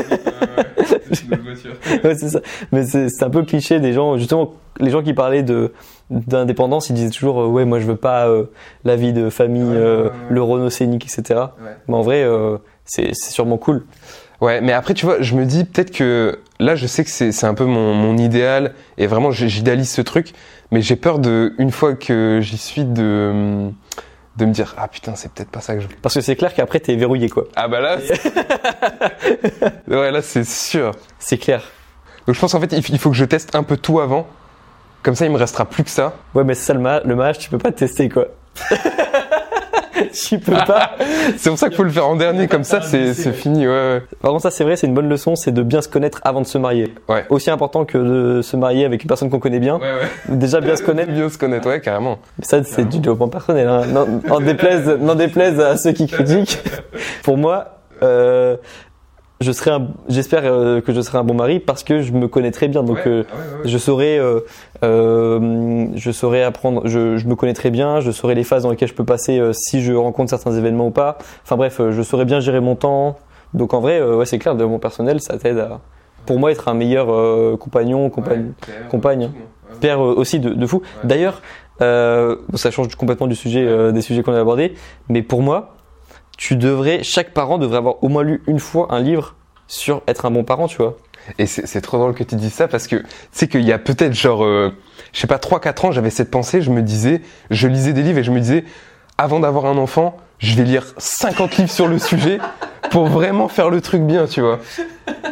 Ouais, 2.05 2.15
c'est 2.15 2.29
ça. 2.29 2.41
Mais 2.73 2.85
c'est 2.85 3.09
c'est 3.09 3.25
un 3.25 3.31
peu 3.31 3.43
cliché 3.43 3.81
des 3.81 3.93
gens, 3.93 4.17
justement, 4.17 4.55
les 4.79 4.91
gens 4.91 5.03
qui 5.03 5.13
parlaient 5.15 5.43
de 5.43 5.73
d'indépendance, 6.11 6.89
ils 6.91 6.95
disaient 6.95 7.11
toujours, 7.11 7.41
euh, 7.43 7.47
ouais, 7.47 7.65
moi 7.65 7.79
je 7.81 7.87
veux 7.87 7.97
pas 7.97 8.29
euh, 8.29 8.45
la 8.85 8.97
vie 8.97 9.13
de 9.13 9.29
famille, 9.31 9.63
Ouais, 9.65 9.77
euh, 9.77 10.03
ouais, 10.05 10.09
ouais. 10.09 10.15
le 10.31 10.43
Renault 10.43 10.71
Scénic, 10.71 11.05
etc. 11.05 11.41
Ouais. 11.63 11.71
Mais 11.89 11.95
en 11.95 12.03
vrai, 12.03 12.23
euh, 12.23 12.59
c'est 12.85 13.11
c'est 13.13 13.31
sûrement 13.33 13.57
cool. 13.59 13.85
Ouais, 14.41 14.61
mais 14.61 14.73
après, 14.73 14.95
tu 14.95 15.05
vois, 15.05 15.21
je 15.21 15.35
me 15.35 15.45
dis 15.45 15.65
peut-être 15.65 15.91
que 15.91 16.39
là, 16.61 16.75
je 16.75 16.87
sais 16.87 17.05
que 17.05 17.11
c'est 17.11 17.31
c'est 17.33 17.47
un 17.47 17.55
peu 17.55 17.65
mon, 17.65 17.93
mon 17.95 18.17
idéal 18.17 18.73
et 18.97 19.07
vraiment, 19.07 19.31
j'idéalise 19.33 19.91
ce 19.91 20.01
truc, 20.03 20.33
mais 20.71 20.83
j'ai 20.83 20.97
peur 20.97 21.19
de, 21.19 21.55
une 21.59 21.71
fois 21.71 21.95
que 21.95 22.41
j'y 22.43 22.57
suis, 22.59 22.85
de, 22.85 23.71
de 24.37 24.45
me 24.47 24.53
dire, 24.53 24.75
ah 24.79 24.89
putain, 24.89 25.15
c'est 25.17 25.33
peut-être 25.33 25.51
pas 25.51 25.61
ça 25.61 25.75
que 25.75 25.81
je 25.81 25.87
veux. 25.89 25.95
Parce 26.03 26.15
que 26.15 26.21
c'est 26.21 26.37
clair 26.37 26.55
qu'après 26.55 26.81
t'es 26.81 26.95
verrouillé, 26.97 27.29
quoi. 27.29 27.45
Ah 27.57 27.69
bah 27.69 27.81
là, 27.81 27.97
ouais, 29.89 30.11
là, 30.11 30.23
c'est 30.23 30.45
sûr. 30.45 30.93
C'est 31.19 31.39
clair. 31.39 31.63
Donc 32.27 32.35
je 32.37 32.41
pense 32.41 32.55
en 32.55 32.61
fait, 32.61 32.73
il 32.73 32.99
faut 32.99 33.11
que 33.11 33.17
je 33.17 33.25
teste 33.25 33.55
un 33.55 33.63
peu 33.63 33.77
tout 33.77 34.01
avant. 34.01 34.27
Comme 35.03 35.15
ça, 35.15 35.25
il 35.25 35.33
me 35.33 35.39
restera 35.39 35.65
plus 35.65 35.83
que 35.83 35.91
ça. 35.91 36.13
Ouais, 36.35 36.45
mais 36.45 36.55
c'est 36.55 36.67
ça 36.67 36.75
le, 36.75 36.81
ma- 36.81 37.01
le 37.01 37.17
mariage, 37.17 37.39
tu 37.39 37.49
peux 37.51 37.59
pas 37.59 37.73
te 37.73 37.79
tester, 37.79 38.09
quoi. 38.09 38.27
tu 40.29 40.39
peux 40.39 40.53
pas. 40.53 40.93
C'est 41.37 41.51
pour 41.51 41.59
ça 41.59 41.69
qu'il 41.69 41.77
faut 41.77 41.83
le 41.83 41.91
faire 41.91 42.07
en 42.07 42.17
dernier, 42.17 42.49
comme 42.49 42.65
ça, 42.65 42.81
c'est 42.81 43.15
fini, 43.33 43.67
ouais, 43.67 43.73
ouais. 43.73 44.03
Par 44.21 44.31
contre, 44.31 44.43
ça 44.43 44.51
c'est 44.51 44.65
vrai, 44.65 44.77
c'est 44.77 44.87
une 44.87 44.95
bonne 44.95 45.09
leçon, 45.09 45.37
c'est 45.37 45.53
de 45.53 45.63
bien 45.63 45.83
se 45.83 45.89
connaître 45.89 46.21
avant 46.25 46.41
de 46.41 46.47
se 46.47 46.59
marier. 46.59 46.95
Ouais. 47.09 47.25
Aussi 47.29 47.51
important 47.51 47.85
que 47.85 47.99
de 47.99 48.43
se 48.43 48.57
marier 48.57 48.85
avec 48.85 49.03
une 49.03 49.09
personne 49.09 49.31
qu'on 49.31 49.39
connaît 49.39 49.61
bien. 49.61 49.77
Ouais, 49.77 49.83
ouais. 49.83 50.37
Déjà 50.37 50.61
bien 50.61 50.77
se 50.77 50.83
connaître. 50.83 51.13
Bien 51.13 51.29
se 51.29 51.39
connaître, 51.39 51.69
ouais, 51.69 51.81
carrément. 51.81 52.19
Mais 52.39 52.45
ça, 52.45 52.63
c'est 52.65 52.89
du 52.89 52.99
développement 52.99 53.29
personnel. 53.29 53.69
Hein. 53.69 53.83
Non, 53.87 54.21
n'en 54.27 54.41
déplaise, 54.41 54.99
déplaise 55.21 55.61
à 55.61 55.77
ceux 55.77 55.93
qui 55.93 56.07
critiquent. 56.07 56.59
Pour 57.23 57.37
moi, 57.37 57.81
euh, 58.03 58.57
je 59.41 59.53
serai, 59.53 59.71
j'espère 60.09 60.43
euh, 60.45 60.81
que 60.81 60.93
je 60.93 61.01
serai 61.01 61.19
un 61.19 61.25
bon 61.25 61.35
mari 61.35 61.61
parce 61.61 61.83
que 61.83 62.03
je 62.03 62.13
me 62.13 62.29
connais 62.29 62.51
très 62.51 62.69
bien. 62.69 62.83
Donc, 62.83 62.97
Ouais, 62.99 63.03
euh, 63.09 63.25
ah 63.31 63.35
ouais, 63.37 63.63
ouais. 63.63 63.69
je 63.69 63.79
saurai, 63.79 64.19
euh, 64.19 64.41
euh, 64.85 65.87
je 65.95 66.11
saurai 66.11 66.43
apprendre. 66.43 66.83
Je, 66.87 67.17
je 67.17 67.27
me 67.27 67.35
connais 67.35 67.55
très 67.55 67.71
bien. 67.71 68.01
Je 68.01 68.11
saurai 68.11 68.35
les 68.35 68.45
phases 68.45 68.65
dans 68.65 68.71
lesquelles 68.71 68.89
je 68.89 68.95
peux 68.95 69.05
passer 69.05 69.39
euh, 69.39 69.53
si 69.53 69.83
je 69.83 69.93
rencontre 69.93 70.31
certains 70.31 70.53
événements 70.53 70.89
ou 70.89 70.91
pas. 70.91 71.19
Enfin 71.43 71.57
bref, 71.57 71.81
euh, 71.81 71.93
je 71.93 72.03
saurai 72.03 72.25
bien 72.25 72.41
gérer 72.41 72.61
mon 72.61 72.77
temps. 72.77 73.19
Donc 73.55 73.75
en 73.75 73.81
vrai, 73.81 74.01
euh, 74.01 74.17
ouais, 74.17 74.27
c'est 74.27 74.39
clair, 74.39 74.55
de 74.55 74.65
mon 74.65 74.79
personnel, 74.79 75.21
ça 75.21 75.37
t'aide 75.39 75.59
à, 75.59 75.81
pour 76.27 76.39
moi, 76.39 76.53
être 76.53 76.69
un 76.69 76.75
meilleur 76.75 77.07
euh, 77.11 77.57
compagnon, 77.57 78.11
compagne. 78.11 78.53
compagne. 78.91 79.31
Père 79.81 80.01
aussi 80.01 80.39
de, 80.41 80.51
de 80.51 80.67
fou. 80.67 80.83
D'ailleurs, 81.05 81.41
euh, 81.81 82.37
ça 82.55 82.71
change 82.71 82.95
complètement 82.97 83.27
du 83.27 83.35
sujet, 83.35 83.65
euh, 83.67 83.91
des 83.93 84.03
sujets 84.03 84.23
qu'on 84.23 84.35
a 84.35 84.41
abordés, 84.41 84.75
mais 85.09 85.23
pour 85.23 85.41
moi, 85.43 85.77
tu 86.41 86.57
devrais, 86.57 87.03
chaque 87.03 87.35
parent 87.35 87.59
devrait 87.59 87.77
avoir 87.77 88.03
au 88.03 88.09
moins 88.09 88.23
lu 88.23 88.43
une 88.47 88.61
fois 88.61 88.89
un 88.95 89.01
livre 89.01 89.35
sur 89.69 90.03
être 90.09 90.25
un 90.25 90.31
bon 90.31 90.43
parent, 90.43 90.69
tu 90.69 90.79
vois. 90.79 90.97
Et 91.39 91.45
c'est 91.45 91.83
trop 91.83 91.99
drôle 91.99 92.15
que 92.15 92.25
tu 92.25 92.35
dises 92.35 92.55
ça 92.55 92.67
parce 92.67 92.87
que 92.87 92.97
tu 92.97 93.05
sais 93.31 93.47
qu'il 93.47 93.61
y 93.61 93.73
a 93.73 93.79
peut-être 93.79 94.15
genre, 94.15 94.43
euh, 94.43 94.73
je 95.13 95.21
sais 95.21 95.27
pas, 95.27 95.37
3-4 95.37 95.87
ans, 95.87 95.93
j'avais 95.93 96.09
cette 96.09 96.31
pensée, 96.31 96.63
je 96.63 96.71
me 96.71 96.81
disais, 96.81 97.21
je 97.51 97.69
lisais 97.69 97.93
des 97.93 98.03
livres 98.03 98.19
et 98.19 98.25
je 98.25 98.31
me 98.31 98.41
disais, 98.41 98.65
avant 99.19 99.39
d'avoir 99.39 99.67
un 99.67 99.77
enfant, 99.77 100.17
je 100.39 100.57
vais 100.57 100.65
lire 100.65 100.87
50 100.97 101.59
livres 101.59 101.71
sur 101.71 101.87
le 101.87 101.99
sujet 101.99 102.39
pour 102.91 103.05
vraiment 103.05 103.49
faire 103.49 103.69
le 103.69 103.83
truc 103.83 104.01
bien, 104.01 104.27
tu 104.27 104.41
vois. 104.41 104.61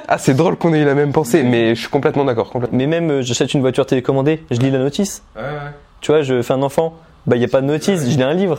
Ah, 0.08 0.18
c'est 0.18 0.34
drôle 0.34 0.56
qu'on 0.56 0.74
ait 0.74 0.80
eu 0.80 0.84
la 0.84 0.94
même 0.94 1.12
pensée, 1.12 1.42
mais 1.42 1.74
je 1.74 1.80
suis 1.80 1.88
complètement 1.88 2.26
d'accord. 2.26 2.52
Mais 2.70 2.86
même, 2.86 3.10
euh, 3.10 3.22
j'achète 3.22 3.54
une 3.54 3.62
voiture 3.62 3.86
télécommandée, 3.86 4.44
je 4.50 4.58
lis 4.58 4.70
la 4.70 4.78
notice. 4.78 5.22
Ouais, 5.34 5.42
ouais, 5.42 5.72
Tu 6.02 6.12
vois, 6.12 6.20
je 6.20 6.42
fais 6.42 6.52
un 6.52 6.62
enfant, 6.62 6.96
bah 7.26 7.36
il 7.36 7.40
y 7.40 7.46
a 7.46 7.48
pas 7.48 7.62
de 7.62 7.66
notice, 7.66 8.02
je 8.02 8.14
lis 8.14 8.22
un 8.22 8.34
livre. 8.34 8.58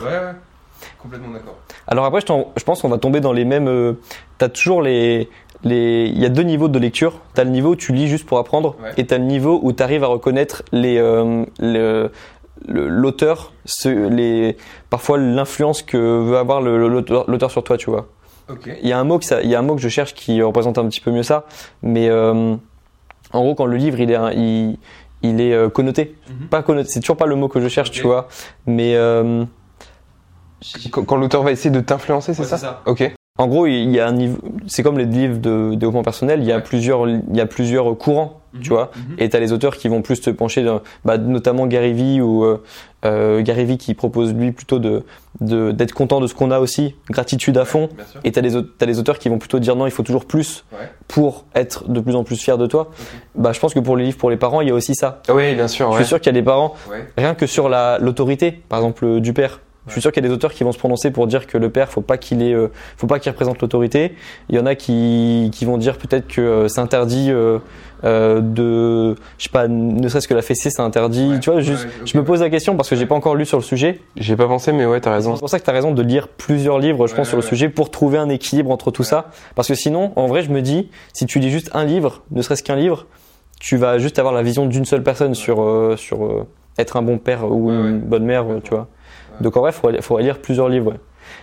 Complètement 1.02 1.30
d'accord. 1.32 1.56
Alors 1.86 2.04
après, 2.04 2.20
je, 2.20 2.64
pense 2.64 2.82
qu'on 2.82 2.88
va 2.88 2.98
tomber 2.98 3.20
dans 3.20 3.32
les 3.32 3.44
mêmes. 3.44 3.68
Euh, 3.68 3.94
T'as 4.38 4.48
toujours 4.48 4.82
les, 4.82 5.28
les. 5.64 6.10
Il 6.14 6.18
y 6.18 6.24
a 6.26 6.28
deux 6.28 6.42
niveaux 6.42 6.68
de 6.68 6.78
lecture. 6.78 7.20
T'as 7.34 7.44
le 7.44 7.50
niveau 7.50 7.70
où 7.70 7.76
tu 7.76 7.92
lis 7.92 8.06
juste 8.08 8.26
pour 8.26 8.38
apprendre, 8.38 8.76
Ouais. 8.82 8.92
et 8.96 9.06
t'as 9.06 9.18
le 9.18 9.24
niveau 9.24 9.58
où 9.62 9.72
t'arrives 9.72 10.04
à 10.04 10.08
reconnaître 10.08 10.62
les 10.72 10.98
euh, 10.98 11.44
l'auteur, 12.68 13.52
les 13.84 14.56
parfois 14.90 15.18
l'influence 15.18 15.82
que 15.82 15.96
veut 15.96 16.36
avoir 16.36 16.60
l'auteur 16.60 17.50
sur 17.50 17.64
toi, 17.64 17.76
tu 17.76 17.90
vois. 17.90 18.08
Ok. 18.50 18.68
Il 18.82 18.88
y 18.88 18.92
a 18.92 18.98
un 18.98 19.04
mot 19.04 19.18
que 19.18 19.24
ça, 19.24 19.42
il 19.42 19.48
y 19.48 19.54
a 19.54 19.58
un 19.58 19.62
mot 19.62 19.74
que 19.76 19.80
je 19.80 19.88
cherche 19.88 20.14
qui 20.14 20.42
représente 20.42 20.76
un 20.78 20.86
petit 20.88 21.00
peu 21.00 21.10
mieux 21.10 21.22
ça, 21.22 21.44
mais 21.82 22.08
euh, 22.08 22.54
en 23.32 23.40
gros 23.42 23.54
quand 23.54 23.66
le 23.66 23.76
livre 23.76 24.00
il 24.00 24.10
est 24.10 24.16
un- 24.16 24.32
il, 24.32 24.76
il 25.22 25.40
est 25.40 25.70
connoté, 25.72 26.16
Mhm. 26.28 26.48
pas 26.48 26.62
connoté, 26.62 26.88
c'est 26.90 27.00
toujours 27.00 27.16
pas 27.16 27.26
le 27.26 27.36
mot 27.36 27.48
que 27.48 27.60
je 27.60 27.68
cherche, 27.68 27.90
tu 27.90 28.02
vois, 28.02 28.26
mais 28.66 28.94
euh, 28.96 29.44
Quand, 30.90 31.04
quand 31.04 31.16
l'auteur 31.16 31.42
va 31.42 31.52
essayer 31.52 31.70
de 31.70 31.80
t'influencer, 31.80 32.34
c'est 32.34 32.42
Ouais, 32.42 32.48
ça, 32.48 32.56
c'est 32.58 32.66
ça. 32.66 32.82
Ok. 32.86 33.10
En 33.38 33.46
gros, 33.46 33.66
il 33.66 33.90
y 33.90 33.98
a 34.00 34.06
un 34.06 34.12
niveau, 34.12 34.36
c'est 34.66 34.82
comme 34.82 34.98
les 34.98 35.06
livres 35.06 35.38
de 35.38 35.70
développement 35.74 36.02
personnel, 36.02 36.40
il 36.42 36.46
y 36.46 36.52
a 36.52 36.56
Ouais. 36.56 36.62
plusieurs, 36.62 37.08
il 37.08 37.22
y 37.32 37.40
a 37.40 37.46
plusieurs 37.46 37.96
courants, 37.96 38.40
tu 38.60 38.68
vois. 38.68 38.90
Mhm. 38.94 39.14
Et 39.16 39.30
t'as 39.30 39.38
les 39.38 39.52
auteurs 39.52 39.78
qui 39.78 39.88
vont 39.88 40.02
plus 40.02 40.20
te 40.20 40.28
pencher, 40.28 40.62
dans, 40.62 40.82
bah, 41.06 41.16
notamment 41.16 41.66
Gary 41.66 41.94
Vee 41.94 42.20
ou 42.20 42.44
euh, 42.44 42.62
euh, 43.06 43.40
Gary 43.40 43.64
Vee 43.64 43.78
qui 43.78 43.94
propose 43.94 44.34
lui 44.34 44.52
plutôt 44.52 44.78
de 44.78 45.04
de- 45.40 45.70
d'être 45.70 45.92
content 45.94 46.20
de 46.20 46.26
ce 46.26 46.34
qu'on 46.34 46.50
a 46.50 46.58
aussi, 46.58 46.96
gratitude 47.08 47.56
à 47.56 47.64
fond. 47.64 47.88
Et 48.24 48.32
t'as 48.32 48.42
les 48.42 48.50
t'as 48.76 48.84
les 48.84 48.98
auteurs 48.98 49.18
qui 49.18 49.30
vont 49.30 49.38
plutôt 49.38 49.58
dire 49.58 49.74
non, 49.74 49.86
il 49.86 49.92
faut 49.92 50.02
toujours 50.02 50.26
plus 50.26 50.66
Ouais. 50.72 50.90
pour 51.08 51.46
être 51.54 51.88
de 51.88 52.00
plus 52.00 52.16
en 52.16 52.24
plus 52.24 52.36
fier 52.36 52.58
de 52.58 52.66
toi. 52.66 52.90
Bah, 53.36 53.52
je 53.54 53.60
pense 53.60 53.72
que 53.72 53.80
pour 53.80 53.96
les 53.96 54.04
livres 54.04 54.18
pour 54.18 54.28
les 54.28 54.36
parents, 54.36 54.60
il 54.60 54.68
y 54.68 54.70
a 54.70 54.74
aussi 54.74 54.94
ça. 54.94 55.22
Oui, 55.32 55.54
bien 55.54 55.68
sûr. 55.68 55.86
Je 55.86 55.92
Ouais. 55.92 56.02
suis 56.02 56.08
sûr 56.08 56.20
qu'il 56.20 56.26
y 56.26 56.36
a 56.36 56.38
des 56.38 56.44
parents 56.44 56.74
Ouais. 56.90 57.08
rien 57.16 57.34
que 57.34 57.46
sur 57.46 57.70
la 57.70 57.98
l'autorité, 57.98 58.52
par 58.68 58.80
exemple 58.80 59.06
euh, 59.06 59.20
du 59.20 59.32
père. 59.32 59.60
Je 59.86 59.92
suis 59.92 60.00
sûr 60.02 60.12
qu'il 60.12 60.22
y 60.22 60.26
a 60.26 60.28
des 60.28 60.34
auteurs 60.34 60.52
qui 60.52 60.62
vont 60.62 60.72
se 60.72 60.78
prononcer 60.78 61.10
pour 61.10 61.26
dire 61.26 61.46
que 61.46 61.56
le 61.58 61.70
père, 61.70 61.88
faut 61.90 62.02
pas 62.02 62.18
qu'il 62.18 62.42
ait, 62.42 62.52
euh, 62.52 62.68
faut 62.96 63.06
pas 63.06 63.18
qu'il 63.18 63.30
représente 63.32 63.60
l'autorité. 63.60 64.14
Il 64.48 64.56
y 64.56 64.58
en 64.58 64.66
a 64.66 64.74
qui, 64.74 65.50
qui 65.52 65.64
vont 65.64 65.78
dire 65.78 65.96
peut-être 65.96 66.28
que 66.28 66.40
euh, 66.40 66.68
c'est 66.68 66.80
interdit 66.80 67.30
euh, 67.30 68.40
de, 68.40 69.14
je 69.38 69.44
sais 69.44 69.50
pas, 69.50 69.68
ne 69.68 70.06
serait-ce 70.08 70.28
que 70.28 70.34
la 70.34 70.42
fessée, 70.42 70.70
c'est 70.70 70.82
interdit. 70.82 71.30
Ouais, 71.30 71.40
tu 71.40 71.50
vois, 71.50 71.60
juste, 71.60 71.86
je 72.04 72.16
me 72.18 72.24
pose 72.24 72.40
la 72.40 72.50
question 72.50 72.76
parce 72.76 72.88
que 72.88 72.96
j'ai 72.96 73.06
pas 73.06 73.14
encore 73.14 73.34
lu 73.34 73.44
sur 73.46 73.58
le 73.58 73.62
sujet. 73.64 74.00
J'ai 74.16 74.36
pas 74.36 74.46
pensé, 74.46 74.72
mais 74.72 74.86
ouais, 74.86 75.00
t'as 75.00 75.12
raison. 75.12 75.34
C'est 75.34 75.40
pour 75.40 75.48
ça 75.50 75.58
que 75.58 75.64
tu 75.64 75.70
as 75.70 75.74
raison 75.74 75.92
de 75.92 76.02
lire 76.02 76.28
plusieurs 76.28 76.78
livres, 76.78 77.06
je 77.06 77.12
Ouais, 77.12 77.18
pense, 77.18 77.28
sur 77.28 77.36
le 77.36 77.42
sujet 77.42 77.68
pour 77.68 77.90
trouver 77.90 78.18
un 78.18 78.28
équilibre 78.28 78.70
entre 78.70 78.90
tout 78.90 79.02
ça. 79.04 79.30
Parce 79.54 79.68
que 79.68 79.74
sinon, 79.74 80.12
en 80.16 80.26
vrai, 80.26 80.42
je 80.42 80.50
me 80.50 80.60
dis, 80.62 80.88
si 81.12 81.26
tu 81.26 81.38
lis 81.40 81.50
juste 81.50 81.70
un 81.74 81.84
livre, 81.84 82.22
ne 82.30 82.42
serait-ce 82.42 82.62
qu'un 82.62 82.76
livre, 82.76 83.06
tu 83.58 83.76
vas 83.76 83.98
juste 83.98 84.18
avoir 84.18 84.34
la 84.34 84.42
vision 84.42 84.66
d'une 84.66 84.84
seule 84.84 85.02
personne 85.02 85.34
sur, 85.34 85.62
euh, 85.62 85.96
sur 85.96 86.24
euh, 86.24 86.46
être 86.78 86.96
un 86.96 87.02
bon 87.02 87.18
père 87.18 87.50
ou 87.50 87.70
une 87.70 87.98
bonne 88.00 88.24
mère, 88.24 88.46
tu 88.62 88.70
vois. 88.70 88.88
Donc 89.40 89.56
en 89.56 89.60
vrai, 89.60 89.70
il 89.70 89.74
faudrait, 89.74 90.02
faudrait 90.02 90.22
lire 90.22 90.38
plusieurs 90.38 90.68
livres. 90.68 90.90
ouais. 90.92 91.00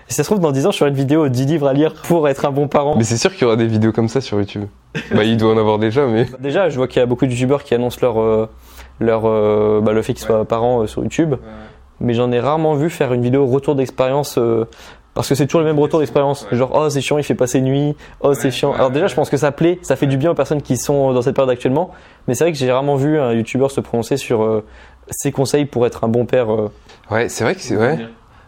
Et 0.07 0.11
si 0.11 0.15
ça 0.15 0.23
se 0.23 0.27
trouve, 0.29 0.39
dans 0.39 0.51
10 0.51 0.65
ans, 0.67 0.71
je 0.71 0.77
ferai 0.77 0.89
une 0.89 0.95
vidéo 0.95 1.27
10 1.27 1.45
livres 1.45 1.67
à 1.67 1.73
lire 1.73 1.93
pour 1.93 2.27
être 2.27 2.45
un 2.45 2.51
bon 2.51 2.67
parent. 2.67 2.95
Mais 2.97 3.03
c'est 3.03 3.17
sûr 3.17 3.31
qu'il 3.31 3.43
y 3.43 3.45
aura 3.45 3.55
des 3.55 3.67
vidéos 3.67 3.91
comme 3.91 4.09
ça 4.09 4.21
sur 4.21 4.39
YouTube. 4.39 4.65
bah, 5.11 5.23
il 5.23 5.37
doit 5.37 5.53
en 5.53 5.57
avoir 5.57 5.79
déjà, 5.79 6.05
mais. 6.07 6.27
Déjà, 6.39 6.69
je 6.69 6.77
vois 6.77 6.87
qu'il 6.87 6.99
y 6.99 7.03
a 7.03 7.05
beaucoup 7.05 7.25
de 7.25 7.31
youtubeurs 7.31 7.63
qui 7.63 7.73
annoncent 7.73 7.99
leur, 8.01 8.19
euh, 8.19 8.49
leur, 8.99 9.23
euh, 9.25 9.81
bah, 9.81 9.93
le 9.93 10.01
fait 10.01 10.13
qu'ils 10.13 10.25
soient 10.25 10.45
parents 10.45 10.81
euh, 10.83 10.87
sur 10.87 11.03
YouTube. 11.03 11.35
mais 11.99 12.13
j'en 12.13 12.31
ai 12.31 12.39
rarement 12.39 12.73
vu 12.75 12.89
faire 12.89 13.13
une 13.13 13.21
vidéo 13.21 13.45
retour 13.45 13.75
d'expérience 13.75 14.37
euh, 14.37 14.65
parce 15.13 15.29
que 15.29 15.33
c'est 15.35 15.47
toujours 15.47 15.61
le 15.61 15.65
même 15.65 15.79
retour 15.79 15.99
d'expérience. 15.99 16.45
Genre, 16.51 16.69
oh, 16.75 16.89
c'est 16.89 17.01
chiant, 17.01 17.17
il 17.17 17.23
fait 17.23 17.33
passer 17.33 17.59
nuit. 17.59 17.95
Oh, 18.21 18.35
c'est 18.35 18.51
chiant. 18.51 18.73
Alors, 18.73 18.91
déjà, 18.91 19.07
je 19.07 19.15
pense 19.15 19.31
que 19.31 19.37
ça 19.37 19.51
plaît, 19.51 19.79
ça 19.81 19.95
fait 19.95 20.05
du 20.05 20.15
bien 20.15 20.29
aux 20.29 20.35
personnes 20.35 20.61
qui 20.61 20.77
sont 20.77 21.11
dans 21.11 21.23
cette 21.23 21.35
période 21.35 21.49
actuellement. 21.49 21.89
Mais 22.27 22.35
c'est 22.35 22.43
vrai 22.43 22.51
que 22.51 22.57
j'ai 22.59 22.71
rarement 22.71 22.97
vu 22.97 23.19
un 23.19 23.33
youtubeur 23.33 23.71
se 23.71 23.81
prononcer 23.81 24.15
sur 24.17 24.43
euh, 24.43 24.63
ses 25.09 25.31
conseils 25.31 25.65
pour 25.65 25.85
être 25.85 26.03
un 26.03 26.07
bon 26.07 26.25
père. 26.25 26.51
euh. 26.53 26.71
Ouais, 27.11 27.29
c'est 27.29 27.43
vrai 27.43 27.55
que 27.55 27.61
c'est. 27.61 27.77
Ouais. 27.77 27.97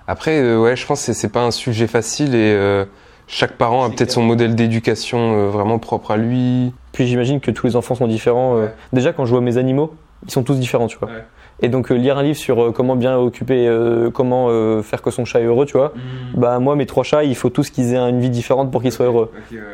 Après, 0.08 0.40
euh, 0.40 0.60
ouais, 0.60 0.76
je 0.76 0.86
pense 0.86 1.06
que 1.06 1.14
c'est- 1.14 1.30
pas 1.30 1.44
un 1.44 1.52
sujet 1.52 1.88
facile 1.88 2.34
et 2.36 2.54
euh, 2.54 2.86
chaque 3.28 3.54
parent 3.54 3.84
a 3.86 3.90
peut-être 3.90 4.12
son 4.12 4.24
modèle 4.24 4.56
d'éducation 4.56 5.34
euh, 5.38 5.50
vraiment 5.50 5.78
propre 5.80 6.12
à 6.12 6.18
lui. 6.18 6.74
Puis 6.94 7.06
j'imagine 7.08 7.40
que 7.40 7.52
tous 7.52 7.68
les 7.68 7.76
enfants 7.76 7.96
sont 7.96 8.08
différents. 8.08 8.58
euh. 8.58 8.66
Ouais. 8.66 8.74
Déjà, 8.94 9.14
quand 9.14 9.26
je 9.26 9.32
vois 9.32 9.42
mes 9.42 9.58
animaux, 9.58 9.94
ils 10.26 10.32
sont 10.32 10.44
tous 10.44 10.56
différents, 10.60 10.88
tu 10.88 10.98
vois. 10.98 11.10
Ouais. 11.10 11.24
Et 11.62 11.68
donc, 11.70 11.92
euh, 11.92 11.96
lire 11.96 12.18
un 12.18 12.24
livre 12.24 12.38
sur 12.38 12.64
euh, 12.64 12.72
comment 12.72 12.96
bien 12.96 13.18
occuper, 13.18 13.68
euh, 13.68 14.10
comment 14.10 14.48
euh, 14.50 14.82
faire 14.82 15.02
que 15.02 15.12
son 15.12 15.26
chat 15.26 15.42
est 15.42 15.46
heureux, 15.46 15.66
tu 15.66 15.78
vois. 15.78 15.94
Bah, 16.34 16.58
moi, 16.60 16.76
mes 16.76 16.86
trois 16.86 17.04
chats, 17.04 17.24
il 17.26 17.36
faut 17.36 17.50
tous 17.50 17.70
qu'ils 17.70 17.94
aient 17.94 17.98
une 17.98 18.20
vie 18.22 18.30
différente 18.30 18.72
pour 18.72 18.82
qu'ils 18.82 18.94
soient 18.94 19.06
heureux. 19.08 19.32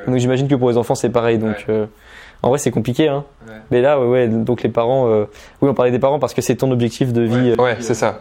Donc, 0.07 0.17
j'imagine 0.17 0.47
que 0.47 0.55
pour 0.55 0.69
les 0.69 0.77
enfants, 0.77 0.95
c'est 0.95 1.09
pareil. 1.09 1.37
Donc, 1.37 1.63
Ouais. 1.67 1.85
Euh, 2.45 2.47
en 2.47 2.49
vrai, 2.49 2.57
c'est 2.59 2.71
compliqué, 2.71 3.07
hein. 3.07 3.23
Ouais. 3.47 3.53
Mais 3.71 3.81
là, 3.81 3.99
ouais, 3.99 4.07
ouais, 4.07 4.27
donc 4.27 4.63
les 4.63 4.69
parents, 4.69 5.07
euh, 5.09 5.25
oui, 5.61 5.69
on 5.69 5.73
parlait 5.73 5.91
des 5.91 5.99
parents 5.99 6.19
parce 6.19 6.33
que 6.33 6.41
c'est 6.41 6.55
ton 6.55 6.71
objectif 6.71 7.11
de 7.13 7.21
vie. 7.21 7.51
euh. 7.57 7.61
Ouais, 7.61 7.77
c'est 7.79 7.93
ça. 7.95 8.19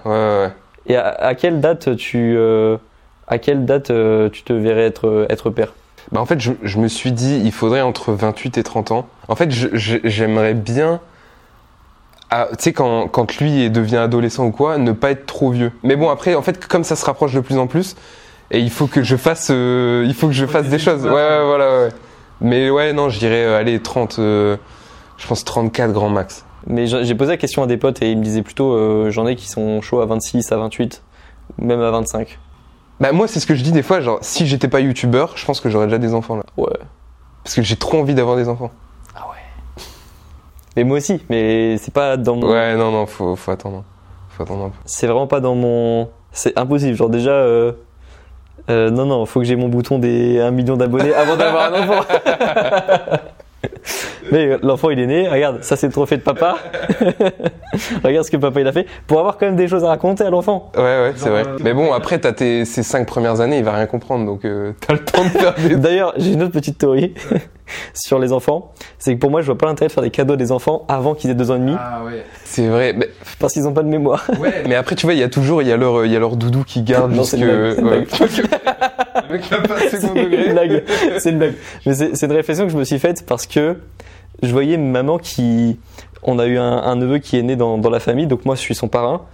Et 0.87 0.97
à, 0.97 1.09
à 1.09 1.35
quelle 1.35 1.61
date 1.61 1.97
tu, 1.97 2.35
euh, 2.37 2.77
à 3.29 3.39
quelle 3.39 3.65
date 3.65 3.91
euh, 3.91 4.29
tu 4.31 4.43
te 4.43 4.53
verrais 4.53 4.85
être, 4.85 5.07
euh, 5.09 5.27
être 5.31 5.51
père? 5.51 5.73
Bah, 6.13 6.21
en 6.21 6.27
fait, 6.27 6.41
je, 6.41 6.53
je 6.63 6.79
me 6.79 6.89
suis 6.89 7.13
dit, 7.13 7.41
il 7.43 7.53
faudrait 7.53 7.81
entre 7.81 8.13
28 8.13 8.59
et 8.59 8.63
30 8.63 8.91
ans. 8.93 9.07
En 9.29 9.35
fait, 9.37 9.51
j'aimerais 9.51 10.53
bien, 10.53 11.01
ah, 12.31 12.49
tu 12.51 12.57
sais, 12.65 12.73
quand, 12.75 13.09
quand 13.09 13.37
lui 13.39 13.71
devient 13.71 13.97
adolescent 13.97 14.45
ou 14.45 14.51
quoi, 14.51 14.77
ne 14.77 14.93
pas 14.93 15.11
être 15.13 15.25
trop 15.25 15.51
vieux. 15.51 15.73
Mais 15.83 15.97
bon, 15.97 16.11
après, 16.11 16.35
en 16.35 16.43
fait, 16.43 16.67
comme 16.67 16.85
ça 16.85 16.97
se 16.97 17.05
rapproche 17.07 17.33
de 17.33 17.41
plus 17.41 17.57
en 17.57 17.67
plus, 17.67 17.97
et 18.51 18.59
il 18.59 18.71
faut 18.71 18.87
que 18.87 19.03
je 19.03 19.17
fasse, 19.17 19.49
euh, 19.51 20.05
il 20.07 20.13
faut 20.15 20.27
que 20.27 20.35
je 20.35 20.45
fasse 20.45 20.69
des 20.69 20.79
choses. 20.79 21.05
Ouais, 21.07 21.13
ouais, 21.13 21.45
voilà, 21.47 21.79
ouais. 21.81 21.89
Mais 22.41 22.71
ouais, 22.71 22.93
non, 22.93 23.09
je 23.09 23.19
dirais, 23.19 23.45
euh, 23.45 23.59
allez, 23.59 23.81
30, 23.81 24.19
euh, 24.19 24.57
je 25.17 25.27
pense 25.27 25.45
34 25.45 25.93
grand 25.93 26.09
max. 26.09 26.45
Mais 26.67 26.87
j'ai 26.87 27.15
posé 27.15 27.33
la 27.33 27.37
question 27.37 27.63
à 27.63 27.67
des 27.67 27.77
potes 27.77 28.03
et 28.03 28.11
ils 28.11 28.19
me 28.19 28.25
disaient 28.25 28.43
plutôt, 28.43 28.73
euh, 28.73 29.11
j'en 29.11 29.27
ai 29.27 29.37
qui 29.37 29.49
sont 29.49 29.81
chauds 29.83 30.01
à 30.01 30.07
26, 30.07 30.51
à 30.51 30.57
28, 30.57 31.03
même 31.59 31.81
à 31.81 31.91
25. 31.91 32.39
Bah, 33.01 33.13
moi, 33.13 33.29
c'est 33.29 33.41
ce 33.41 33.47
que 33.47 33.55
je 33.55 33.63
dis 33.63 33.73
des 33.73 33.83
fois, 33.83 34.01
genre, 34.01 34.19
si 34.23 34.47
j'étais 34.47 34.69
pas 34.69 34.81
youtubeur, 34.81 35.37
je 35.37 35.45
pense 35.45 35.61
que 35.61 35.69
j'aurais 35.69 35.87
déjà 35.87 35.99
des 35.99 36.15
enfants 36.15 36.37
là. 36.37 36.45
Ouais. 36.57 36.69
Parce 37.43 37.55
que 37.55 37.63
j'ai 37.63 37.77
trop 37.77 37.99
envie 37.99 38.15
d'avoir 38.15 38.37
des 38.37 38.49
enfants. 38.49 38.71
Mais 40.77 40.85
moi 40.85 40.97
aussi, 40.97 41.21
mais 41.31 41.77
c'est 41.79 41.95
pas 41.95 42.17
dans 42.17 42.37
mon. 42.37 42.51
Ouais, 42.51 42.77
non, 42.77 42.91
non, 42.91 43.07
faut, 43.07 43.37
faut 43.37 43.51
attendre. 43.51 43.85
Faut 44.31 44.43
attendre 44.43 44.65
un 44.65 44.69
peu. 44.71 44.79
C'est 44.85 45.07
vraiment 45.07 45.27
pas 45.27 45.41
dans 45.41 45.55
mon. 45.55 46.09
C'est 46.33 46.59
impossible. 46.59 46.97
Genre 46.97 47.11
déjà. 47.11 47.31
Euh... 47.31 47.73
euh, 48.71 48.91
non, 48.91 49.07
non, 49.07 49.27
faut 49.27 49.41
que 49.41 49.47
j'ai 49.47 49.57
mon 49.57 49.69
bouton 49.69 49.99
des 49.99 50.41
1 50.41 50.51
million 50.51 50.77
d'abonnés 50.77 51.15
avant 51.15 51.37
d'avoir 51.37 51.73
un 51.73 51.83
enfant. 51.83 52.05
Mais 54.33 54.57
l'enfant 54.63 54.91
il 54.91 54.99
est 54.99 55.07
né, 55.07 55.29
regarde, 55.29 55.63
ça 55.63 55.77
c'est 55.77 55.87
le 55.87 55.93
trophée 55.93 56.17
de 56.17 56.23
papa. 56.23 56.57
regarde 58.05 58.25
ce 58.27 58.31
que 58.31 58.37
papa 58.37 58.61
il 58.61 58.67
a 58.67 58.73
fait. 58.73 58.87
Pour 59.07 59.19
avoir 59.19 59.37
quand 59.39 59.47
même 59.47 59.57
des 59.57 59.69
choses 59.69 59.85
à 59.85 59.89
raconter 59.89 60.25
à 60.25 60.31
l'enfant. 60.31 60.71
Ouais, 60.77 60.83
ouais, 60.83 61.13
c'est 61.17 61.29
vrai. 61.29 61.43
Mais 61.63 61.75
bon, 61.75 61.93
après, 61.93 62.19
t'as 62.19 62.33
tes, 62.33 62.65
ces 62.65 62.83
cinq 62.83 63.07
premières 63.07 63.41
années, 63.41 63.59
il 63.59 63.65
va 63.65 63.73
rien 63.73 63.87
comprendre, 63.87 64.25
donc 64.27 64.45
euh, 64.45 64.73
t'as 64.87 64.95
le 64.95 65.05
temps 65.05 65.25
de 65.25 65.29
faire 65.29 65.55
des... 65.55 65.77
D'ailleurs, 65.85 66.15
j'ai 66.17 66.33
une 66.33 66.43
autre 66.43 66.53
petite 66.53 66.79
théorie 66.79 67.15
sur 67.95 68.19
les 68.19 68.33
enfants. 68.33 68.73
C'est 68.99 69.15
que 69.15 69.21
pour 69.21 69.31
moi, 69.31 69.41
je 69.41 69.47
vois 69.47 69.59
pas 69.59 69.67
l'intérêt 69.67 69.89
de 69.89 69.93
faire 69.93 70.03
des 70.03 70.11
cadeaux 70.11 70.35
à 70.35 70.37
des 70.37 70.53
enfants 70.53 70.85
avant 70.89 71.15
qu'ils 71.15 71.31
aient 71.31 71.35
deux 71.35 71.51
ans 71.51 71.57
et 71.57 71.61
demi, 71.61 71.75
Ah 71.79 72.03
ouais. 72.05 72.25
C'est 72.45 72.67
vrai. 72.69 72.93
Mais, 72.97 73.09
parce 73.39 73.53
qu'ils 73.53 73.67
ont 73.67 73.73
pas 73.73 73.83
de 73.83 73.89
mémoire. 73.89 74.25
ouais. 74.41 74.65
mais 74.69 74.75
après, 74.75 74.95
tu 74.97 75.07
vois, 75.07 75.15
il 75.15 75.21
y 75.21 75.23
a 75.23 75.29
toujours, 75.29 75.63
il 75.63 75.69
y 75.69 75.73
a 75.73 75.77
leur, 75.77 76.05
il 76.07 76.13
y 76.13 76.17
a 76.17 76.19
leur 76.19 76.37
doudou 76.37 76.65
qui 76.65 76.83
garde 76.83 77.11
Non, 77.13 77.23
jusque... 77.23 77.37
c'est 77.37 77.41
une 77.41 77.75
blague, 77.83 78.07
c'est 78.09 78.27
une 78.27 78.45
ouais. 78.45 78.61
Le 79.29 79.33
mec 79.39 79.51
l'a 79.51 79.59
pas 79.59 79.79
second 79.79 79.89
C'est 79.91 80.07
une 80.07 80.15
degré. 80.15 80.53
blague. 80.53 80.85
C'est 81.19 81.31
une 81.31 81.39
blague. 81.39 81.55
Mais 81.87 81.95
c'est 81.95 82.17
c'est 82.17 82.27
une 82.27 82.33
réflexion 82.33 82.67
que 82.67 82.73
je 82.73 82.77
me 82.77 82.85
suis 82.85 82.99
faite 82.99 83.25
parce 83.27 83.47
que 83.47 83.54
je 83.57 84.53
voyais 84.53 84.77
maman 84.77 85.19
qui. 85.19 85.79
On 86.27 86.39
a 86.39 86.47
eu 86.47 86.57
un, 86.57 86.97
neveu 86.97 87.19
qui 87.19 87.37
est 87.37 87.43
né 87.43 87.55
dans 87.55 87.79
la 87.91 88.01
famille, 88.01 88.27
donc 88.27 88.47
moi 88.47 88.55
je 88.55 88.61
suis 88.61 88.75
son 88.75 88.89
parrain. 88.89 89.27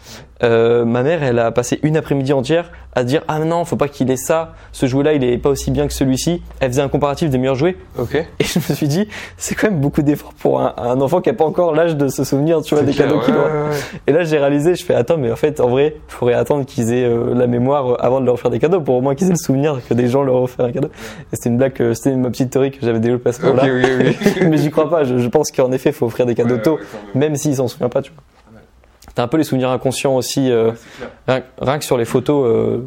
Euh, 0.43 0.85
ma 0.85 1.03
mère, 1.03 1.23
elle 1.23 1.39
a 1.39 1.51
passé 1.51 1.79
une 1.83 1.97
après-midi 1.97 2.33
entière 2.33 2.71
à 2.95 3.05
dire 3.05 3.23
ah 3.29 3.39
non, 3.41 3.65
faut 3.65 3.77
pas 3.77 3.89
qu'il 3.89 4.11
ait 4.11 4.17
ça. 4.17 4.55
Ce 4.73 4.87
jouet-là, 4.87 5.13
il 5.13 5.23
est 5.23 5.39
pas 5.39 5.51
aussi 5.51 5.71
bien 5.71 5.87
que 5.87 5.93
celui-ci. 5.93 6.43
Elle 6.61 6.71
faisait 6.71 6.83
un 6.83 6.89
comparatif 6.89 7.31
des 7.31 7.39
meilleurs 7.39 7.55
jouets. 7.55 7.77
Ok. 7.99 8.15
Et 8.15 8.45
je 8.45 8.59
me 8.59 8.75
suis 8.75 8.89
dit, 8.89 9.09
c'est 9.37 9.55
quand 9.55 9.71
même 9.71 9.81
beaucoup 9.81 10.03
d'efforts 10.03 10.35
pour 10.35 10.61
un, 10.61 10.75
un 10.77 11.01
enfant 11.01 11.21
qui 11.21 11.31
a 11.31 11.35
pas 11.35 11.45
encore 11.45 11.75
l'âge 11.75 11.97
de 11.97 12.09
se 12.09 12.25
souvenir, 12.25 12.63
tu 12.63 12.75
vois, 12.75 12.85
des 12.85 12.93
clair, 12.93 13.09
cadeaux 13.09 13.21
qu'il 13.21 13.35
ouais, 13.35 13.41
ouais. 13.41 13.77
Et 14.07 14.13
là, 14.13 14.25
j'ai 14.25 14.39
réalisé, 14.39 14.75
je 14.75 14.85
fais 14.85 14.95
attends, 14.95 15.19
mais 15.19 15.31
en 15.31 15.37
fait, 15.37 15.61
en 15.61 15.69
vrai, 15.69 15.97
il 16.09 16.13
faudrait 16.13 16.35
attendre 16.35 16.65
qu'ils 16.65 16.93
aient 16.93 17.05
euh, 17.05 17.35
la 17.35 17.47
mémoire 17.47 17.93
euh, 17.93 17.97
avant 18.01 18.21
de 18.21 18.27
leur 18.27 18.39
faire 18.39 18.51
des 18.51 18.59
cadeaux 18.59 18.81
pour 18.81 18.97
au 18.97 19.01
moins 19.01 19.15
qu'ils 19.15 19.29
aient 19.29 19.33
le 19.33 19.37
souvenir 19.37 19.81
que 19.89 19.95
des 19.95 20.09
gens 20.09 20.23
leur 20.23 20.37
ont 20.37 20.45
offert 20.45 20.65
un 20.65 20.73
cadeau. 20.73 20.89
Et 21.33 21.37
c'était 21.37 21.51
une 21.51 21.59
blague, 21.59 21.93
c'était 21.95 22.17
ma 22.17 22.31
petite 22.31 22.51
théorie 22.51 22.71
que 22.71 22.79
j'avais 22.81 23.01
développée 23.01 23.31
à 23.31 23.33
ce 23.33 23.43
moment-là. 23.43 23.65
mais 24.43 24.57
j'y 24.57 24.71
crois 24.71 24.91
pas. 24.91 25.05
Je, 25.05 25.19
je 25.19 25.29
pense 25.29 25.51
qu'en 25.51 25.71
effet, 25.73 25.91
il 25.91 25.95
faut 25.95 26.07
offrir 26.07 26.27
des 26.27 26.35
cadeaux 26.35 26.59
tôt, 26.59 26.79
même 27.15 27.37
s'ils 27.37 27.57
s'en 27.57 27.69
souviennent 27.69 27.91
pas, 27.91 28.03
tu 28.03 28.11
vois. 28.13 28.23
T'as 29.15 29.23
un 29.25 29.29
peu 29.29 29.37
les 29.37 29.45
souvenirs 29.45 29.71
inconscients 29.71 30.15
aussi, 30.17 30.51
euh, 30.51 30.73
rien, 31.27 31.43
rien 31.61 31.79
que 31.79 31.85
sur 31.85 31.99
les 31.99 32.05
photos, 32.05 32.47
euh, 32.47 32.79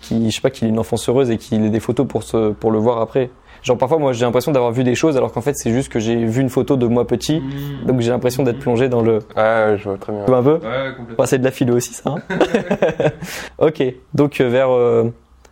qui, 0.00 0.30
je 0.30 0.34
sais 0.34 0.40
pas, 0.40 0.50
qu'il 0.50 0.66
ait 0.66 0.70
une 0.70 0.78
enfance 0.78 1.08
heureuse 1.08 1.30
et 1.30 1.38
qu'il 1.38 1.64
ait 1.64 1.70
des 1.70 1.80
photos 1.80 2.06
pour, 2.06 2.22
se, 2.22 2.50
pour 2.52 2.70
le 2.70 2.78
voir 2.78 3.00
après. 3.00 3.30
Genre 3.62 3.78
parfois, 3.78 3.98
moi, 3.98 4.12
j'ai 4.12 4.26
l'impression 4.26 4.52
d'avoir 4.52 4.72
vu 4.72 4.84
des 4.84 4.94
choses 4.94 5.16
alors 5.16 5.32
qu'en 5.32 5.40
fait, 5.40 5.54
c'est 5.56 5.70
juste 5.72 5.88
que 5.90 5.98
j'ai 5.98 6.16
vu 6.26 6.42
une 6.42 6.50
photo 6.50 6.76
de 6.76 6.86
moi 6.86 7.06
petit, 7.06 7.42
donc 7.86 8.00
j'ai 8.00 8.10
l'impression 8.10 8.42
d'être 8.42 8.58
plongé 8.58 8.90
dans 8.90 9.00
le. 9.00 9.20
Ah, 9.36 9.68
ouais, 9.70 9.78
je 9.78 9.84
vois 9.84 9.96
très 9.96 10.12
bien. 10.12 10.22
Tu 10.24 10.30
vois 10.30 10.38
un 10.40 10.42
peu 10.42 10.52
Ouais, 10.54 10.60
complètement. 10.96 11.14
Bah, 11.16 11.26
c'est 11.26 11.38
de 11.38 11.44
la 11.44 11.50
philo 11.50 11.74
aussi, 11.76 11.94
ça. 11.94 12.10
hein. 12.10 12.18
ok, 13.58 13.82
donc 14.12 14.40
euh, 14.40 14.48
vers, 14.48 14.70
euh, 14.70 15.10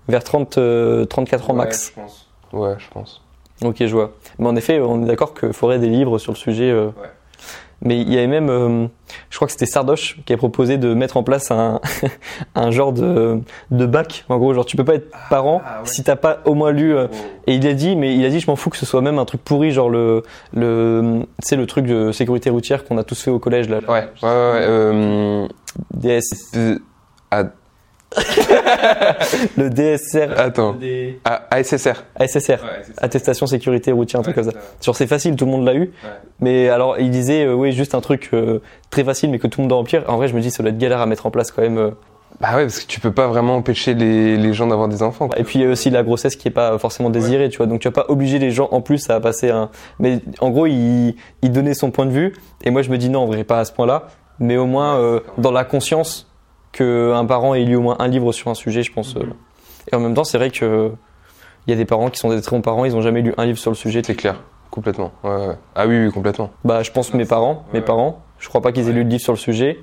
vers 0.09 0.23
30, 0.25 0.59
euh, 0.59 1.05
34 1.07 1.51
ans 1.51 1.55
max. 1.55 1.89
je 1.95 2.01
pense. 2.01 2.29
Ouais, 2.53 2.75
je 2.79 2.87
pense. 2.93 3.23
Ok, 3.65 3.77
je 3.81 3.87
vois. 3.95 4.13
Mais 4.39 4.47
en 4.49 4.57
effet, 4.57 4.81
on 4.81 5.03
est 5.05 5.07
d'accord 5.07 5.33
qu'il 5.35 5.53
faudrait 5.55 5.79
des 5.79 5.89
livres 5.89 6.19
sur 6.19 6.33
le 6.33 6.37
sujet. 6.39 6.73
Ouais. 6.73 6.91
Mais 7.85 8.01
il 8.01 8.13
y 8.13 8.17
avait 8.17 8.29
même, 8.29 8.49
euh, 8.49 8.87
je 9.29 9.37
crois 9.37 9.47
que 9.47 9.53
c'était 9.53 9.67
Sardoche 9.67 10.19
qui 10.25 10.33
a 10.33 10.37
proposé 10.37 10.79
de 10.79 10.95
mettre 10.95 11.17
en 11.17 11.25
place 11.25 11.51
un, 11.51 11.81
un 12.55 12.71
genre 12.71 12.93
de, 12.93 13.41
de 13.73 13.87
bac. 13.87 14.25
En 14.29 14.39
gros, 14.39 14.55
genre 14.55 14.65
tu 14.65 14.77
peux 14.77 14.85
pas 14.85 14.95
être 14.95 15.11
parent 15.31 15.61
ah 15.65 15.81
ouais. 15.81 15.89
si 15.89 16.05
t'as 16.05 16.15
pas 16.17 16.39
au 16.45 16.55
moins 16.55 16.71
lu. 16.71 16.95
euh, 16.95 17.09
Et 17.49 17.55
il 17.57 17.67
a 17.67 17.75
dit, 17.75 17.97
mais 17.97 18.15
il 18.15 18.25
a 18.25 18.29
dit, 18.29 18.39
je 18.39 18.47
m'en 18.49 18.55
fous 18.57 18.71
que 18.71 18.77
ce 18.77 18.87
soit 18.87 19.01
même 19.01 19.19
un 19.19 19.25
truc 19.25 19.43
pourri, 19.43 19.73
genre 19.73 19.91
le, 19.91 20.23
le, 20.55 21.23
c'est 21.41 21.57
le 21.57 21.67
truc 21.67 21.87
de 21.87 22.13
sécurité 22.13 22.51
routière 22.51 22.85
qu'on 22.85 22.99
a 22.99 23.05
tous 23.05 23.21
fait 23.21 23.31
au 23.33 23.39
collège 23.41 23.69
là. 23.69 23.79
Ouais, 23.79 23.89
ouais, 23.89 24.03
ouais. 24.23 24.65
Euh, 24.69 25.49
DS, 25.95 26.23
ah, 27.33 27.45
le 29.57 29.69
DSR, 29.71 30.39
attends. 30.39 30.77
Ah, 31.25 31.43
ASSR. 31.51 32.05
ASSR, 32.19 32.59
attestation 32.99 33.47
sécurité 33.47 33.93
routière, 33.93 34.21
un 34.21 34.23
truc 34.23 34.35
comme 34.35 34.45
ça. 34.45 34.53
Genre 34.83 34.97
c'est 34.97 35.07
facile, 35.07 35.37
tout 35.37 35.45
le 35.45 35.51
monde 35.51 35.65
l'a 35.65 35.75
eu. 35.75 35.93
Mais 36.41 36.69
alors 36.69 36.99
il 36.99 37.11
disait 37.11 37.45
euh, 37.45 37.55
oui 37.55 37.73
juste 37.73 37.95
un 37.95 38.01
truc 38.01 38.31
euh, 38.33 38.61
très 38.91 39.05
facile 39.05 39.31
mais 39.31 39.39
que 39.39 39.47
tout 39.47 39.61
le 39.61 39.65
monde 39.65 39.71
doit 39.71 39.79
remplir. 39.79 40.05
En 40.09 40.17
vrai 40.17 40.29
je 40.29 40.35
me 40.35 40.41
dis 40.41 40.51
ça 40.51 40.63
doit 40.63 40.71
être 40.71 40.79
galère 40.79 41.01
à 41.01 41.07
mettre 41.07 41.27
en 41.27 41.31
place 41.31 41.51
quand 41.51 41.63
même. 41.63 41.79
euh. 41.79 41.91
Bah 42.41 42.57
ouais, 42.57 42.63
parce 42.63 42.81
que 42.81 42.87
tu 42.87 42.99
peux 42.99 43.13
pas 43.13 43.27
vraiment 43.29 43.57
empêcher 43.57 43.93
les, 43.95 44.37
les 44.39 44.53
gens 44.55 44.67
d'avoir 44.67 44.89
des 44.89 45.03
enfants. 45.03 45.29
quoi. 45.29 45.39
Et 45.39 45.45
puis 45.45 45.59
il 45.59 45.63
y 45.63 45.67
a 45.67 45.69
aussi 45.71 45.91
la 45.91 46.03
grossesse 46.03 46.35
qui 46.35 46.49
est 46.49 46.53
pas 46.53 46.77
forcément 46.79 47.11
désirée, 47.11 47.51
tu 47.51 47.59
vois. 47.59 47.67
Donc 47.67 47.81
tu 47.81 47.89
vas 47.89 47.93
pas 47.93 48.07
obliger 48.09 48.39
les 48.39 48.51
gens 48.51 48.69
en 48.73 48.81
plus 48.81 49.09
à 49.11 49.21
passer 49.21 49.51
un. 49.51 49.69
Mais 50.01 50.19
en 50.41 50.51
gros 50.51 50.67
il, 50.67 51.15
il 51.43 51.53
donnait 51.53 51.75
son 51.75 51.91
point 51.91 52.07
de 52.07 52.11
vue 52.11 52.35
et 52.65 52.71
moi 52.71 52.83
je 52.83 52.91
me 52.91 52.99
dis 52.99 53.11
non 53.11 53.21
en 53.21 53.27
vrai 53.27 53.45
pas 53.45 53.61
à 53.61 53.65
ce 53.65 53.73
point-là. 53.73 54.07
Mais 54.41 54.57
au 54.57 54.67
moins 54.67 54.99
euh, 54.99 55.21
dans 55.39 55.53
la 55.53 55.65
conscience 55.65 56.27
que 56.73 57.13
un 57.15 57.25
parent 57.25 57.55
ait 57.55 57.65
lu 57.65 57.77
au 57.77 57.81
moins 57.81 57.97
un 57.99 58.09
livre 58.09 58.33
sur 58.33 58.51
un 58.51 58.55
sujet, 58.55 58.83
je 58.83 58.93
pense. 58.93 59.17
euh. 59.17 59.23
Et 59.91 59.97
en 59.97 60.01
même 60.01 60.15
temps 60.15 60.25
c'est 60.25 60.39
vrai 60.39 60.51
que 60.51 60.93
il 61.67 61.71
y 61.71 61.75
a 61.75 61.77
des 61.77 61.85
parents 61.85 62.11
qui 62.11 62.19
sont 62.19 62.31
des 62.31 62.41
très 62.41 62.57
bons 62.57 62.63
parents, 62.63 62.85
ils 62.85 62.97
ont 62.97 63.03
jamais 63.03 63.23
lu 63.23 63.35
un 63.37 63.45
livre 63.47 63.59
sur 63.59 63.71
le 63.71 63.77
sujet. 63.77 64.03
C'est 64.05 64.17
clair, 64.17 64.43
complètement. 64.71 65.13
Ouais, 65.23 65.31
ouais. 65.31 65.57
Ah 65.77 65.87
oui, 65.87 66.05
oui, 66.05 66.11
complètement. 66.11 66.51
Bah, 66.65 66.83
je 66.83 66.91
pense 66.91 67.15
mes 67.15 67.25
parents, 67.25 67.65
mes 67.73 67.81
parents. 67.81 68.23
Je 68.39 68.49
crois 68.49 68.61
pas 68.61 68.73
qu'ils 68.73 68.89
aient 68.89 68.93
lu 68.93 69.05
de 69.05 69.11
livre 69.11 69.23
sur 69.23 69.33
le 69.33 69.39
sujet. 69.39 69.79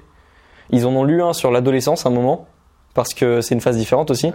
Ils 0.72 0.86
en 0.86 0.94
ont 0.96 1.06
lu 1.06 1.24
un 1.24 1.32
sur 1.32 1.52
l'adolescence 1.52 2.06
à 2.06 2.10
un 2.10 2.12
moment, 2.12 2.48
parce 2.94 3.14
que 3.14 3.40
c'est 3.40 3.56
une 3.56 3.62
phase 3.62 3.78
différente 3.78 4.12
aussi. 4.12 4.32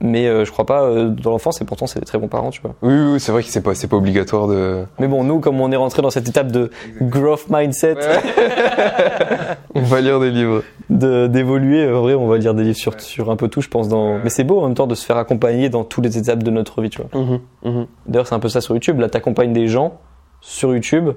Mais 0.00 0.26
euh, 0.26 0.44
je 0.44 0.50
crois 0.50 0.66
pas 0.66 0.82
euh, 0.82 1.08
dans 1.08 1.30
l'enfance, 1.30 1.60
et 1.62 1.64
pourtant 1.64 1.86
c'est 1.86 2.00
des 2.00 2.04
très 2.04 2.18
bons 2.18 2.28
parents, 2.28 2.50
tu 2.50 2.60
vois. 2.60 2.74
Oui, 2.82 2.92
oui, 2.92 3.12
oui, 3.12 3.20
c'est 3.20 3.32
vrai 3.32 3.42
que 3.42 3.48
c'est 3.48 3.62
pas, 3.62 3.74
c'est 3.74 3.86
pas 3.86 3.96
obligatoire 3.96 4.48
de. 4.48 4.84
Mais 4.98 5.06
bon, 5.08 5.24
nous, 5.24 5.40
comme 5.40 5.60
on 5.60 5.70
est 5.70 5.76
rentré 5.76 6.02
dans 6.02 6.10
cette 6.10 6.28
étape 6.28 6.50
de 6.50 6.70
growth 7.00 7.46
mindset, 7.48 7.96
On 9.74 9.80
va 9.82 10.00
lire 10.00 10.20
des 10.20 10.30
livres. 10.30 10.62
de 10.90 11.26
d'évoluer, 11.26 11.84
euh, 11.84 11.96
en 11.98 12.02
vrai, 12.02 12.14
on 12.14 12.26
va 12.26 12.38
lire 12.38 12.54
des 12.54 12.64
livres 12.64 12.76
sur, 12.76 13.00
sur 13.00 13.30
un 13.30 13.36
peu 13.36 13.48
tout, 13.48 13.60
je 13.60 13.68
pense. 13.68 13.88
Dans... 13.88 14.18
Mais 14.18 14.30
c'est 14.30 14.44
beau 14.44 14.60
en 14.60 14.64
même 14.66 14.74
temps 14.74 14.86
de 14.86 14.94
se 14.94 15.04
faire 15.04 15.16
accompagner 15.16 15.68
dans 15.68 15.84
toutes 15.84 16.04
les 16.04 16.18
étapes 16.18 16.42
de 16.42 16.50
notre 16.50 16.82
vie, 16.82 16.90
tu 16.90 17.00
vois. 17.02 17.20
Mhm, 17.64 17.86
D'ailleurs, 18.06 18.26
c'est 18.26 18.34
un 18.34 18.40
peu 18.40 18.48
ça 18.48 18.60
sur 18.60 18.74
YouTube. 18.74 18.98
Là, 19.00 19.08
t'accompagnes 19.08 19.52
des 19.52 19.68
gens 19.68 20.00
sur 20.40 20.72
YouTube. 20.74 21.10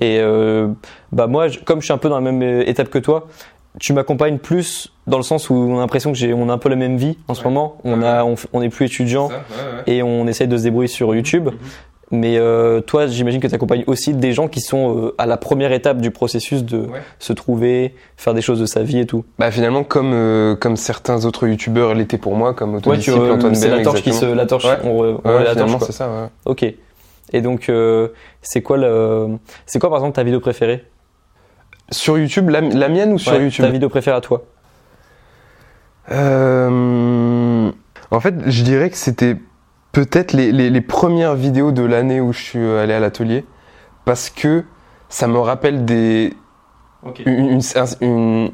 Et 0.00 0.18
euh, 0.20 0.68
bah 1.12 1.26
moi, 1.26 1.48
je- 1.48 1.58
comme 1.58 1.80
je 1.80 1.84
suis 1.86 1.92
un 1.92 1.98
peu 1.98 2.08
dans 2.08 2.14
la 2.20 2.20
même 2.32 2.42
euh, 2.42 2.68
étape 2.68 2.88
que 2.88 2.98
toi, 2.98 3.26
tu 3.80 3.92
m'accompagnes 3.92 4.38
plus 4.38 4.92
dans 5.06 5.16
le 5.18 5.22
sens 5.22 5.50
où 5.50 5.54
on 5.54 5.76
a 5.76 5.80
l'impression 5.80 6.10
que 6.12 6.18
j'ai, 6.18 6.32
on 6.34 6.48
a 6.48 6.52
un 6.52 6.58
peu 6.58 6.68
la 6.68 6.76
même 6.76 6.96
vie 6.96 7.16
en 7.28 7.34
ce 7.34 7.44
moment. 7.44 7.78
On 7.84 8.02
a, 8.02 8.24
on, 8.52 8.62
est 8.62 8.68
plus 8.68 8.86
étudiant 8.86 9.28
et 9.86 10.02
on 10.02 10.26
essaye 10.26 10.48
de 10.48 10.56
se 10.56 10.62
débrouiller 10.64 10.88
sur 10.88 11.14
YouTube. 11.14 11.50
Mais 12.10 12.38
euh, 12.38 12.80
toi, 12.80 13.06
j'imagine 13.06 13.38
que 13.38 13.46
tu 13.46 13.54
accompagnes 13.54 13.84
aussi 13.86 14.14
des 14.14 14.32
gens 14.32 14.48
qui 14.48 14.62
sont 14.62 14.96
euh, 14.96 15.14
à 15.18 15.26
la 15.26 15.36
première 15.36 15.72
étape 15.72 16.00
du 16.00 16.10
processus 16.10 16.64
de 16.64 16.78
Ouais. 16.78 17.02
se 17.18 17.34
trouver, 17.34 17.94
faire 18.16 18.32
des 18.32 18.40
choses 18.40 18.58
de 18.60 18.64
sa 18.64 18.82
vie 18.82 18.98
et 19.00 19.04
tout. 19.06 19.26
Bah 19.38 19.50
finalement, 19.50 19.84
comme, 19.84 20.12
euh, 20.14 20.56
comme 20.56 20.76
certains 20.76 21.26
autres 21.26 21.46
youtubeurs 21.46 21.92
l'étaient 21.92 22.16
pour 22.16 22.34
moi, 22.34 22.54
comme 22.54 22.76
Ouais, 22.76 22.80
tu 22.80 22.88
Autodisciple, 22.88 23.18
vois, 23.18 23.32
Antoine 23.34 23.54
c'est 23.54 23.68
la 23.68 23.82
torche 23.82 24.02
qui 24.02 24.14
se, 24.14 24.24
la 24.24 24.46
torche, 24.46 24.64
Ouais. 24.64 24.78
on, 24.84 25.02
re- 25.02 25.20
on 25.22 25.28
Ouais, 25.36 25.44
la 25.44 25.54
torche. 25.54 25.72
c'est 25.84 25.92
ça, 25.92 26.08
ouais. 26.08 26.28
Ok. 26.46 26.64
Et 27.34 27.42
donc, 27.42 27.68
euh, 27.68 28.08
c'est 28.40 28.62
quoi 28.62 28.78
le, 28.78 29.36
c'est 29.66 29.78
quoi 29.78 29.90
par 29.90 29.98
exemple 29.98 30.16
ta 30.16 30.22
vidéo 30.22 30.40
préférée? 30.40 30.84
Sur 31.90 32.18
YouTube, 32.18 32.50
la, 32.50 32.60
la 32.60 32.88
mienne 32.88 33.12
ou 33.12 33.18
sur 33.18 33.32
Ouais, 33.32 33.42
YouTube 33.44 33.64
Ta 33.64 33.70
vidéo 33.70 33.88
préférée 33.88 34.16
à 34.16 34.20
toi 34.20 34.42
Euh, 36.10 37.70
En 38.10 38.20
fait, 38.20 38.34
je 38.46 38.62
dirais 38.62 38.90
que 38.90 38.96
c'était 38.96 39.36
peut-être 39.92 40.32
les, 40.32 40.52
les- 40.52 40.70
les 40.70 40.80
premières 40.80 41.34
vidéos 41.34 41.72
de 41.72 41.82
l'année 41.82 42.20
où 42.20 42.32
je 42.32 42.40
suis 42.42 42.58
euh, 42.58 42.82
allé 42.82 42.94
à 42.94 43.00
l'atelier, 43.00 43.44
parce 44.04 44.30
que 44.30 44.64
ça 45.08 45.26
me 45.26 45.38
rappelle 45.38 45.84
des 45.84 46.32
une, 47.26 47.32
une- 47.50 47.60
un- 47.76 47.84
une- 48.00 48.50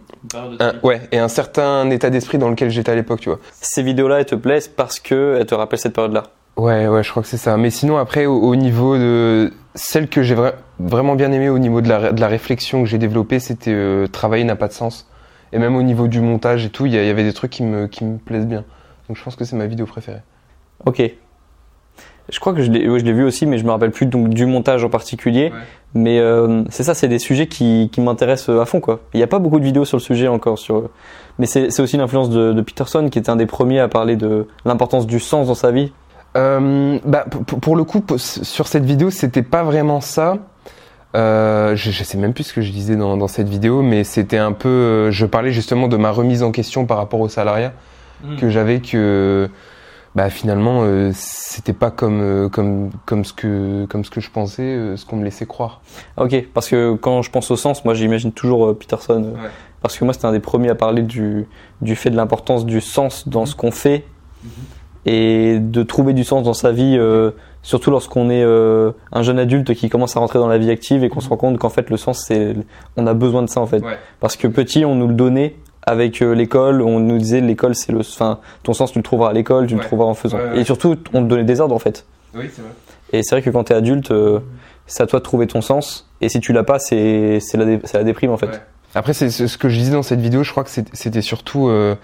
un- 0.61 0.73
ouais 0.83 1.01
et 1.13 1.19
un 1.19 1.29
certain 1.29 1.89
état 1.91 2.11
d'esprit 2.11 2.39
dans 2.39 2.49
lequel 2.51 2.71
j'étais 2.71 2.93
à 2.93 2.95
l'époque, 2.95 3.21
tu 3.21 3.29
vois. 3.29 3.39
Ces 3.61 3.83
vidéos-là, 3.83 4.19
elles 4.21 4.27
te 4.27 4.35
plaisent 4.35 4.69
parce 4.69 5.01
que 5.01 5.37
elles 5.39 5.47
te 5.47 5.55
rappellent 5.55 5.79
cette 5.79 5.95
période-là. 5.95 6.25
Ouais, 6.57 6.87
ouais, 6.87 7.03
je 7.03 7.11
crois 7.11 7.23
que 7.23 7.29
c'est 7.29 7.37
ça. 7.37 7.57
Mais 7.57 7.71
sinon, 7.71 7.97
après, 7.97 8.27
au, 8.27 8.39
au 8.41 8.55
niveau 8.57 8.97
de 8.97 9.53
celle 9.75 10.09
que 10.09 10.23
j'ai 10.23 10.35
vra- 10.35 10.55
vraiment 10.79 11.15
bien 11.15 11.33
aimé 11.33 11.49
au 11.49 11.59
niveau 11.59 11.81
de 11.81 11.89
la, 11.89 12.13
de 12.13 12.21
la 12.21 12.29
réflexion 12.29 12.83
que 12.83 12.89
j'ai 12.89 12.99
développée, 12.99 13.41
c'était 13.41 13.73
euh, 13.73 14.07
travailler 14.07 14.45
n'a 14.45 14.57
pas 14.57 14.69
de 14.69 14.73
sens. 14.73 15.09
Et 15.53 15.59
même 15.59 15.77
au 15.77 15.83
niveau 15.83 16.09
du 16.09 16.21
montage 16.21 16.65
et 16.65 16.71
tout, 16.71 16.87
il 16.87 16.95
y, 16.95 16.99
avait 16.99 17.23
des 17.23 17.33
trucs 17.33 17.53
qui 17.53 17.63
me, 17.63 17.87
qui 17.87 18.05
me 18.05 18.19
plaisent 18.19 18.47
bien. 18.47 18.65
Donc 19.09 19.17
je 19.17 19.23
pense 19.23 19.37
que 19.37 19.45
c'est 19.45 19.57
ma 19.57 19.67
vidéo 19.67 19.87
préférée. 19.87 20.23
Ok. 20.85 21.03
Je 22.31 22.41
crois 22.41 22.55
que 22.55 22.63
je 22.63 22.71
l'ai, 22.71 22.89
ouais, 22.89 23.03
vu 23.03 23.23
aussi, 23.23 23.47
mais 23.47 23.59
je 23.59 23.65
me 23.65 23.71
rappelle 23.71 23.91
plus 23.91 24.07
donc 24.07 24.31
du 24.31 24.47
montage 24.47 24.83
en 24.83 24.89
particulier. 24.89 25.53
Ouais. 25.53 25.61
Mais 25.95 26.19
euh, 26.19 26.65
c'est 26.71 26.83
ça, 26.83 26.95
c'est 26.95 27.07
des 27.07 27.19
sujets 27.19 27.47
qui, 27.47 27.91
qui 27.93 28.01
m'intéressent 28.01 28.59
à 28.59 28.65
fond, 28.65 28.81
quoi. 28.81 29.01
Il 29.13 29.19
n'y 29.19 29.23
a 29.23 29.27
pas 29.27 29.39
beaucoup 29.39 29.61
de 29.61 29.65
vidéos 29.65 29.85
sur 29.85 29.99
le 29.99 30.03
sujet 30.03 30.27
encore, 30.27 30.59
sur. 30.59 30.91
Mais 31.39 31.47
c'est, 31.47 31.71
c'est 31.71 31.83
aussi 31.83 31.97
l'influence 31.99 32.31
de, 32.31 32.53
de 32.53 32.61
Peterson, 32.63 33.09
qui 33.11 33.19
était 33.19 33.31
un 33.31 33.37
des 33.37 33.47
premiers 33.47 33.79
à 33.79 33.89
parler 33.89 34.17
de 34.17 34.49
l'importance 34.65 35.07
du 35.07 35.21
sens 35.21 35.47
dans 35.47 35.55
sa 35.55 35.71
vie. 35.71 35.93
Euh, 36.37 36.99
bah, 37.05 37.25
pour 37.61 37.77
le 37.77 37.85
coup, 37.85 38.03
sur 38.17 38.67
cette 38.67 38.85
vidéo, 38.85 39.11
c'était 39.11 39.43
pas 39.43 39.63
vraiment 39.63 40.01
ça. 40.01 40.39
Euh, 41.15 41.77
je, 41.77 41.91
je 41.93 42.03
sais 42.03 42.19
même 42.19 42.33
plus 42.35 42.45
ce 42.45 42.53
que 42.53 42.61
je 42.61 42.73
disais 42.73 42.97
dans, 42.97 43.17
dans 43.17 43.29
cette 43.29 43.49
vidéo, 43.49 43.83
mais 43.83 44.03
c'était 44.03 44.39
un 44.39 44.53
peu. 44.53 44.69
euh, 44.69 45.11
Je 45.13 45.27
parlais 45.27 45.53
justement 45.53 45.87
de 45.87 45.97
ma 45.97 46.11
remise 46.11 46.43
en 46.43 46.51
question 46.51 46.87
par 46.87 46.97
rapport 46.97 47.21
au 47.21 47.29
salariat 47.29 47.73
que 48.41 48.49
j'avais 48.51 48.81
que. 48.81 49.49
Bah 50.17 50.31
finalement, 50.31 50.83
euh, 50.85 51.11
c'était 51.13 51.73
pas 51.73 51.91
comme 51.91 52.21
euh, 52.23 52.49
comme 52.49 52.91
comme 53.05 53.25
ce 53.25 53.33
que 53.33 53.85
comme 53.87 54.05
ce 54.05 54.11
que 54.11 54.21
je 54.21 54.31
pensais, 54.31 54.63
euh, 54.63 54.97
ce 54.97 55.05
qu'on 55.05 55.17
me 55.17 55.25
laissait 55.25 55.45
croire. 55.45 55.81
Ok, 56.17 56.37
parce 56.55 56.69
que 56.69 56.95
quand 56.95 57.21
je 57.23 57.31
pense 57.33 57.51
au 57.51 57.57
sens, 57.57 57.85
moi 57.85 57.95
j'imagine 57.95 58.31
toujours 58.33 58.67
euh, 58.67 58.75
Peterson. 58.75 59.25
euh, 59.25 59.43
Ouais. 59.43 59.51
Parce 59.83 59.99
que 59.99 60.05
moi 60.05 60.15
c'était 60.15 60.27
un 60.27 60.33
des 60.33 60.39
premiers 60.41 60.71
à 60.71 60.77
parler 60.77 61.03
du, 61.03 61.47
du 61.83 61.97
fait 61.97 62.11
de 62.11 62.17
l'importance 62.17 62.65
du 62.65 62.81
sens 62.81 63.29
dans 63.29 63.45
ce 63.45 63.55
qu'on 63.57 63.73
fait 63.73 64.05
et 65.07 65.59
de 65.61 65.83
trouver 65.83 66.13
du 66.13 66.25
sens 66.25 66.43
dans 66.43 66.55
sa 66.55 66.73
vie, 66.73 66.97
euh, 66.99 67.31
surtout 67.63 67.91
lorsqu'on 67.91 68.31
est 68.31 68.43
euh, 68.43 68.93
un 69.13 69.23
jeune 69.23 69.39
adulte 69.39 69.75
qui 69.75 69.89
commence 69.89 70.17
à 70.17 70.21
rentrer 70.21 70.39
dans 70.39 70.49
la 70.49 70.59
vie 70.59 70.71
active 70.71 71.05
et 71.05 71.09
qu'on 71.09 71.21
se 71.21 71.29
rend 71.29 71.37
compte 71.37 71.59
qu'en 71.59 71.69
fait 71.71 71.91
le 71.91 71.97
sens 71.97 72.25
c'est 72.27 72.55
on 72.97 73.07
a 73.07 73.15
besoin 73.15 73.43
de 73.43 73.49
ça 73.49 73.61
en 73.61 73.67
fait. 73.67 73.83
Ouais. 73.85 73.99
Parce 74.21 74.37
que 74.37 74.47
petit 74.49 74.85
on 74.85 74.95
nous 74.95 75.09
le 75.09 75.15
donnait 75.15 75.57
avec 75.87 76.23
euh, 76.23 76.33
l'école, 76.35 76.81
on 76.83 77.01
nous 77.01 77.19
disait 77.19 77.41
l'école 77.43 77.75
c'est 77.75 77.93
le, 77.93 78.01
enfin 78.01 78.39
ton 78.63 78.73
sens 78.73 78.93
tu 78.93 78.99
le 78.99 79.03
trouveras 79.03 79.31
à 79.31 79.33
l'école, 79.35 79.67
tu 79.67 79.75
le 79.75 79.81
trouveras 79.81 80.09
en 80.09 80.15
faisant. 80.15 80.39
Ouais, 80.39 80.51
ouais. 80.53 80.61
Et 80.61 80.65
surtout 80.65 80.97
on 81.13 81.23
te 81.23 81.29
donnait 81.29 81.45
des 81.45 81.61
ordres 81.61 81.75
en 81.75 81.79
fait. 81.79 82.07
Oui, 82.35 82.45
c'est 82.53 82.63
vrai. 82.63 82.71
Et 83.13 83.23
c'est 83.23 83.35
vrai 83.35 83.43
que 83.43 83.51
quand 83.51 83.65
t'es 83.65 83.75
adulte, 83.75 84.11
euh, 84.11 84.41
c'est 84.87 85.03
à 85.03 85.07
toi 85.07 85.19
de 85.21 85.25
trouver 85.25 85.47
ton 85.47 85.61
sens. 85.61 86.11
Et 86.21 86.29
si 86.29 86.41
tu 86.41 86.53
l'as 86.53 86.65
pas, 86.65 86.79
c'est 86.79 87.39
c'est 87.41 87.57
la, 87.59 87.65
dé- 87.67 87.81
c'est 87.85 87.99
la 87.99 88.05
déprime 88.05 88.31
en 88.33 88.37
fait. 88.39 88.47
Ouais. 88.47 88.61
Après, 88.97 89.13
c'est 89.13 89.29
ce 89.31 89.59
que 89.59 89.69
je 89.69 89.77
disais 89.79 89.93
dans 89.93 90.03
cette 90.03 90.21
vidéo. 90.21 90.43
Je 90.43 90.51
crois 90.51 90.65
que 90.65 90.71
c'était 90.71 91.23
surtout. 91.23 91.69
euh, 91.69 91.95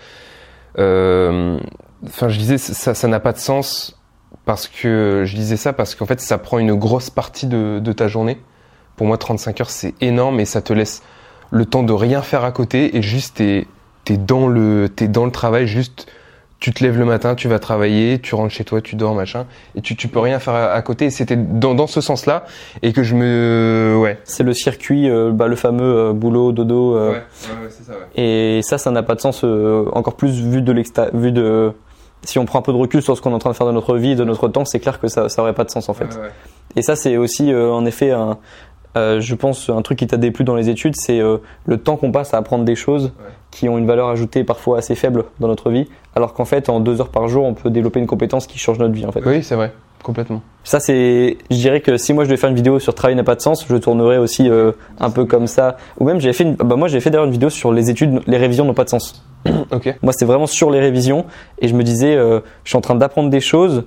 euh, 0.78 1.58
Enfin, 2.06 2.28
je 2.28 2.38
disais, 2.38 2.58
ça 2.58 2.94
ça 2.94 3.08
n'a 3.08 3.20
pas 3.20 3.32
de 3.32 3.38
sens 3.38 3.98
parce 4.46 4.68
que 4.68 5.24
je 5.26 5.34
disais 5.34 5.56
ça 5.56 5.72
parce 5.72 5.94
qu'en 5.94 6.06
fait, 6.06 6.20
ça 6.20 6.38
prend 6.38 6.58
une 6.58 6.74
grosse 6.74 7.10
partie 7.10 7.46
de, 7.46 7.78
de 7.78 7.92
ta 7.92 8.08
journée. 8.08 8.38
Pour 8.96 9.06
moi, 9.06 9.18
35 9.18 9.60
heures, 9.60 9.70
c'est 9.70 9.94
énorme 10.00 10.40
et 10.40 10.44
ça 10.44 10.62
te 10.62 10.72
laisse 10.72 11.02
le 11.50 11.66
temps 11.66 11.82
de 11.82 11.92
rien 11.92 12.22
faire 12.22 12.44
à 12.44 12.52
côté 12.52 12.96
et 12.96 13.02
juste 13.02 13.36
t'es 13.36 13.66
es 14.08 14.16
dans 14.16 14.48
le 14.48 14.88
t'es 14.88 15.08
dans 15.08 15.24
le 15.24 15.30
travail. 15.30 15.66
Juste, 15.66 16.06
tu 16.58 16.72
te 16.72 16.82
lèves 16.82 16.98
le 16.98 17.04
matin, 17.04 17.34
tu 17.34 17.48
vas 17.48 17.58
travailler, 17.58 18.18
tu 18.18 18.34
rentres 18.34 18.52
chez 18.52 18.64
toi, 18.64 18.80
tu 18.80 18.96
dors, 18.96 19.14
machin, 19.14 19.46
et 19.76 19.80
tu 19.82 19.94
tu 19.96 20.08
peux 20.08 20.18
rien 20.18 20.38
faire 20.40 20.54
à, 20.54 20.72
à 20.72 20.82
côté. 20.82 21.06
Et 21.06 21.10
c'était 21.10 21.36
dans 21.36 21.74
dans 21.74 21.86
ce 21.86 22.00
sens-là 22.00 22.44
et 22.82 22.92
que 22.92 23.02
je 23.02 23.14
me 23.14 23.96
ouais. 24.00 24.18
C'est 24.24 24.42
le 24.42 24.52
circuit, 24.52 25.08
euh, 25.08 25.30
bah, 25.32 25.46
le 25.48 25.56
fameux 25.56 26.08
euh, 26.10 26.12
boulot, 26.12 26.52
dodo. 26.52 26.96
euh, 26.96 27.12
ouais, 27.12 27.16
ouais, 27.16 27.68
c'est 27.70 27.84
ça. 27.84 27.92
Ouais. 27.92 28.20
Et 28.22 28.60
ça, 28.62 28.78
ça 28.78 28.90
n'a 28.90 29.02
pas 29.02 29.14
de 29.14 29.20
sens 29.20 29.44
encore 29.92 30.16
plus 30.16 30.40
vu 30.40 30.60
de 30.62 30.72
l'extérieur, 30.72 31.14
vu 31.14 31.30
de. 31.32 31.72
Si 32.24 32.38
on 32.38 32.44
prend 32.44 32.58
un 32.58 32.62
peu 32.62 32.72
de 32.72 32.76
recul 32.76 33.02
sur 33.02 33.16
ce 33.16 33.22
qu'on 33.22 33.30
est 33.30 33.34
en 33.34 33.38
train 33.38 33.50
de 33.50 33.56
faire 33.56 33.66
de 33.66 33.72
notre 33.72 33.96
vie, 33.96 34.14
de 34.16 34.24
notre 34.24 34.48
temps, 34.48 34.64
c'est 34.64 34.80
clair 34.80 35.00
que 35.00 35.08
ça, 35.08 35.28
ça 35.28 35.42
aurait 35.42 35.54
pas 35.54 35.64
de 35.64 35.70
sens 35.70 35.88
en 35.88 35.94
fait. 35.94 36.04
Ouais, 36.16 36.20
ouais. 36.22 36.30
Et 36.76 36.82
ça, 36.82 36.94
c'est 36.96 37.16
aussi 37.16 37.52
euh, 37.52 37.70
en 37.72 37.84
effet 37.86 38.10
un, 38.10 38.36
euh, 38.96 39.20
je 39.20 39.34
pense, 39.34 39.70
un 39.70 39.80
truc 39.82 39.98
qui 39.98 40.06
t'a 40.06 40.16
déplu 40.16 40.44
dans 40.44 40.54
les 40.54 40.68
études, 40.68 40.94
c'est 40.96 41.20
euh, 41.20 41.38
le 41.64 41.78
temps 41.78 41.96
qu'on 41.96 42.12
passe 42.12 42.34
à 42.34 42.36
apprendre 42.38 42.64
des 42.64 42.74
choses 42.76 43.12
Ouais. 43.18 43.30
qui 43.50 43.68
ont 43.68 43.78
une 43.78 43.86
valeur 43.86 44.08
ajoutée 44.08 44.44
parfois 44.44 44.78
assez 44.78 44.94
faible 44.94 45.24
dans 45.40 45.48
notre 45.48 45.70
vie, 45.70 45.88
alors 46.14 46.34
qu'en 46.34 46.44
fait, 46.44 46.68
en 46.68 46.80
deux 46.80 47.00
heures 47.00 47.08
par 47.08 47.26
jour, 47.28 47.44
on 47.44 47.54
peut 47.54 47.70
développer 47.70 48.00
une 48.00 48.06
compétence 48.06 48.46
qui 48.46 48.58
change 48.58 48.78
notre 48.78 48.94
vie 48.94 49.06
en 49.06 49.12
fait. 49.12 49.22
Oui, 49.24 49.42
c'est 49.42 49.54
vrai, 49.54 49.72
complètement. 50.02 50.42
Ça, 50.64 50.78
c'est, 50.78 51.38
je 51.50 51.56
dirais 51.56 51.80
que 51.80 51.96
si 51.96 52.12
moi 52.12 52.24
je 52.24 52.28
devais 52.28 52.36
faire 52.36 52.50
une 52.50 52.56
vidéo 52.56 52.78
sur 52.78 52.94
travail 52.94 53.16
n'a 53.16 53.24
pas 53.24 53.34
de 53.34 53.40
sens, 53.40 53.66
je 53.68 53.76
tournerais 53.76 54.18
aussi 54.18 54.48
euh, 54.48 54.72
un 54.98 55.10
peu 55.10 55.24
comme 55.24 55.46
ça. 55.46 55.76
Ou 55.98 56.04
même, 56.04 56.20
j'avais 56.20 56.32
fait, 56.32 56.44
une, 56.44 56.54
bah 56.54 56.76
moi 56.76 56.88
j'ai 56.88 57.00
fait 57.00 57.10
d'ailleurs 57.10 57.26
une 57.26 57.32
vidéo 57.32 57.50
sur 57.50 57.72
les 57.72 57.90
études, 57.90 58.20
les 58.26 58.36
révisions 58.36 58.64
n'ont 58.64 58.74
pas 58.74 58.84
de 58.84 58.90
sens. 58.90 59.24
Ok. 59.72 59.94
Moi, 60.02 60.12
c'était 60.12 60.26
vraiment 60.26 60.46
sur 60.46 60.70
les 60.70 60.80
révisions 60.80 61.24
et 61.60 61.68
je 61.68 61.74
me 61.74 61.82
disais, 61.82 62.14
euh, 62.14 62.40
je 62.64 62.70
suis 62.70 62.76
en 62.76 62.80
train 62.80 62.94
d'apprendre 62.94 63.30
des 63.30 63.40
choses 63.40 63.84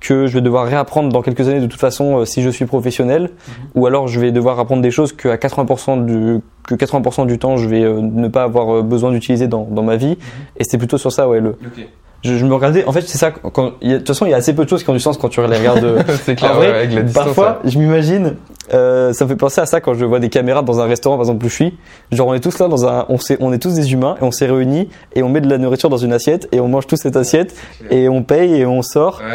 que 0.00 0.26
je 0.26 0.34
vais 0.34 0.40
devoir 0.40 0.64
réapprendre 0.66 1.12
dans 1.12 1.22
quelques 1.22 1.48
années 1.48 1.60
de 1.60 1.66
toute 1.66 1.80
façon 1.80 2.18
euh, 2.18 2.24
si 2.24 2.40
je 2.40 2.50
suis 2.50 2.66
professionnel, 2.66 3.30
ou 3.74 3.86
alors 3.86 4.06
je 4.06 4.20
vais 4.20 4.30
devoir 4.30 4.58
apprendre 4.60 4.80
des 4.80 4.92
choses 4.92 5.12
que 5.12 5.28
à 5.28 5.36
80% 5.36 6.04
du 6.04 6.40
que 6.62 6.76
80% 6.76 7.26
du 7.26 7.38
temps 7.38 7.56
je 7.56 7.68
vais 7.68 7.80
ne 7.80 8.28
pas 8.28 8.44
avoir 8.44 8.84
besoin 8.84 9.10
d'utiliser 9.10 9.48
dans, 9.48 9.64
dans 9.64 9.82
ma 9.82 9.96
vie. 9.96 10.16
Et 10.56 10.64
c'était 10.64 10.78
plutôt 10.78 10.98
sur 10.98 11.12
ça, 11.12 11.28
ouais. 11.28 11.40
Le, 11.40 11.50
Ok. 11.50 11.86
Je, 12.24 12.36
je 12.36 12.44
me 12.44 12.54
regardais, 12.54 12.84
en 12.86 12.92
fait, 12.92 13.02
c'est 13.02 13.18
ça. 13.18 13.30
Quand, 13.30 13.72
a- 13.82 13.94
de 13.94 13.98
toute 13.98 14.08
façon, 14.08 14.26
il 14.26 14.30
y 14.30 14.34
a 14.34 14.36
assez 14.38 14.54
peu 14.54 14.64
de 14.64 14.68
choses 14.70 14.82
qui 14.82 14.90
ont 14.90 14.94
du 14.94 15.00
sens 15.00 15.16
quand 15.18 15.28
tu 15.28 15.40
les 15.40 15.56
regardes. 15.58 16.04
c'est 16.24 16.34
clair, 16.34 16.52
en 16.52 16.54
vrai, 16.56 16.70
ouais, 16.70 16.76
avec 16.78 16.92
la 16.94 17.02
distance. 17.02 17.24
Parfois, 17.24 17.60
je 17.64 17.78
m'imagine, 17.78 18.34
euh, 18.74 19.12
ça 19.12 19.24
me 19.24 19.30
fait 19.30 19.36
penser 19.36 19.60
à 19.60 19.66
ça 19.66 19.80
quand 19.80 19.94
je 19.94 20.04
vois 20.04 20.20
des 20.20 20.28
caméras 20.28 20.62
dans 20.62 20.80
un 20.80 20.86
restaurant, 20.86 21.16
par 21.16 21.24
exemple, 21.24 21.44
où 21.44 21.48
je 21.48 21.54
suis. 21.54 21.78
Genre, 22.12 22.26
on 22.26 22.34
est 22.34 22.40
tous 22.40 22.58
là 22.58 22.68
dans 22.68 22.86
un, 22.86 23.06
on, 23.08 23.18
s'est- 23.18 23.36
on 23.40 23.52
est 23.52 23.58
tous 23.58 23.74
des 23.74 23.92
humains 23.92 24.16
et 24.20 24.24
on 24.24 24.30
s'est 24.30 24.46
réunis 24.46 24.88
et 25.14 25.22
on 25.22 25.28
met 25.28 25.40
de 25.40 25.48
la 25.48 25.58
nourriture 25.58 25.88
dans 25.90 25.96
une 25.96 26.12
assiette 26.12 26.48
et 26.52 26.60
on 26.60 26.68
mange 26.68 26.86
tous 26.86 26.96
cette 26.96 27.16
assiette 27.16 27.54
et 27.90 28.08
on 28.08 28.22
paye 28.22 28.54
et 28.54 28.66
on 28.66 28.82
sort. 28.82 29.20
Ouais, 29.20 29.26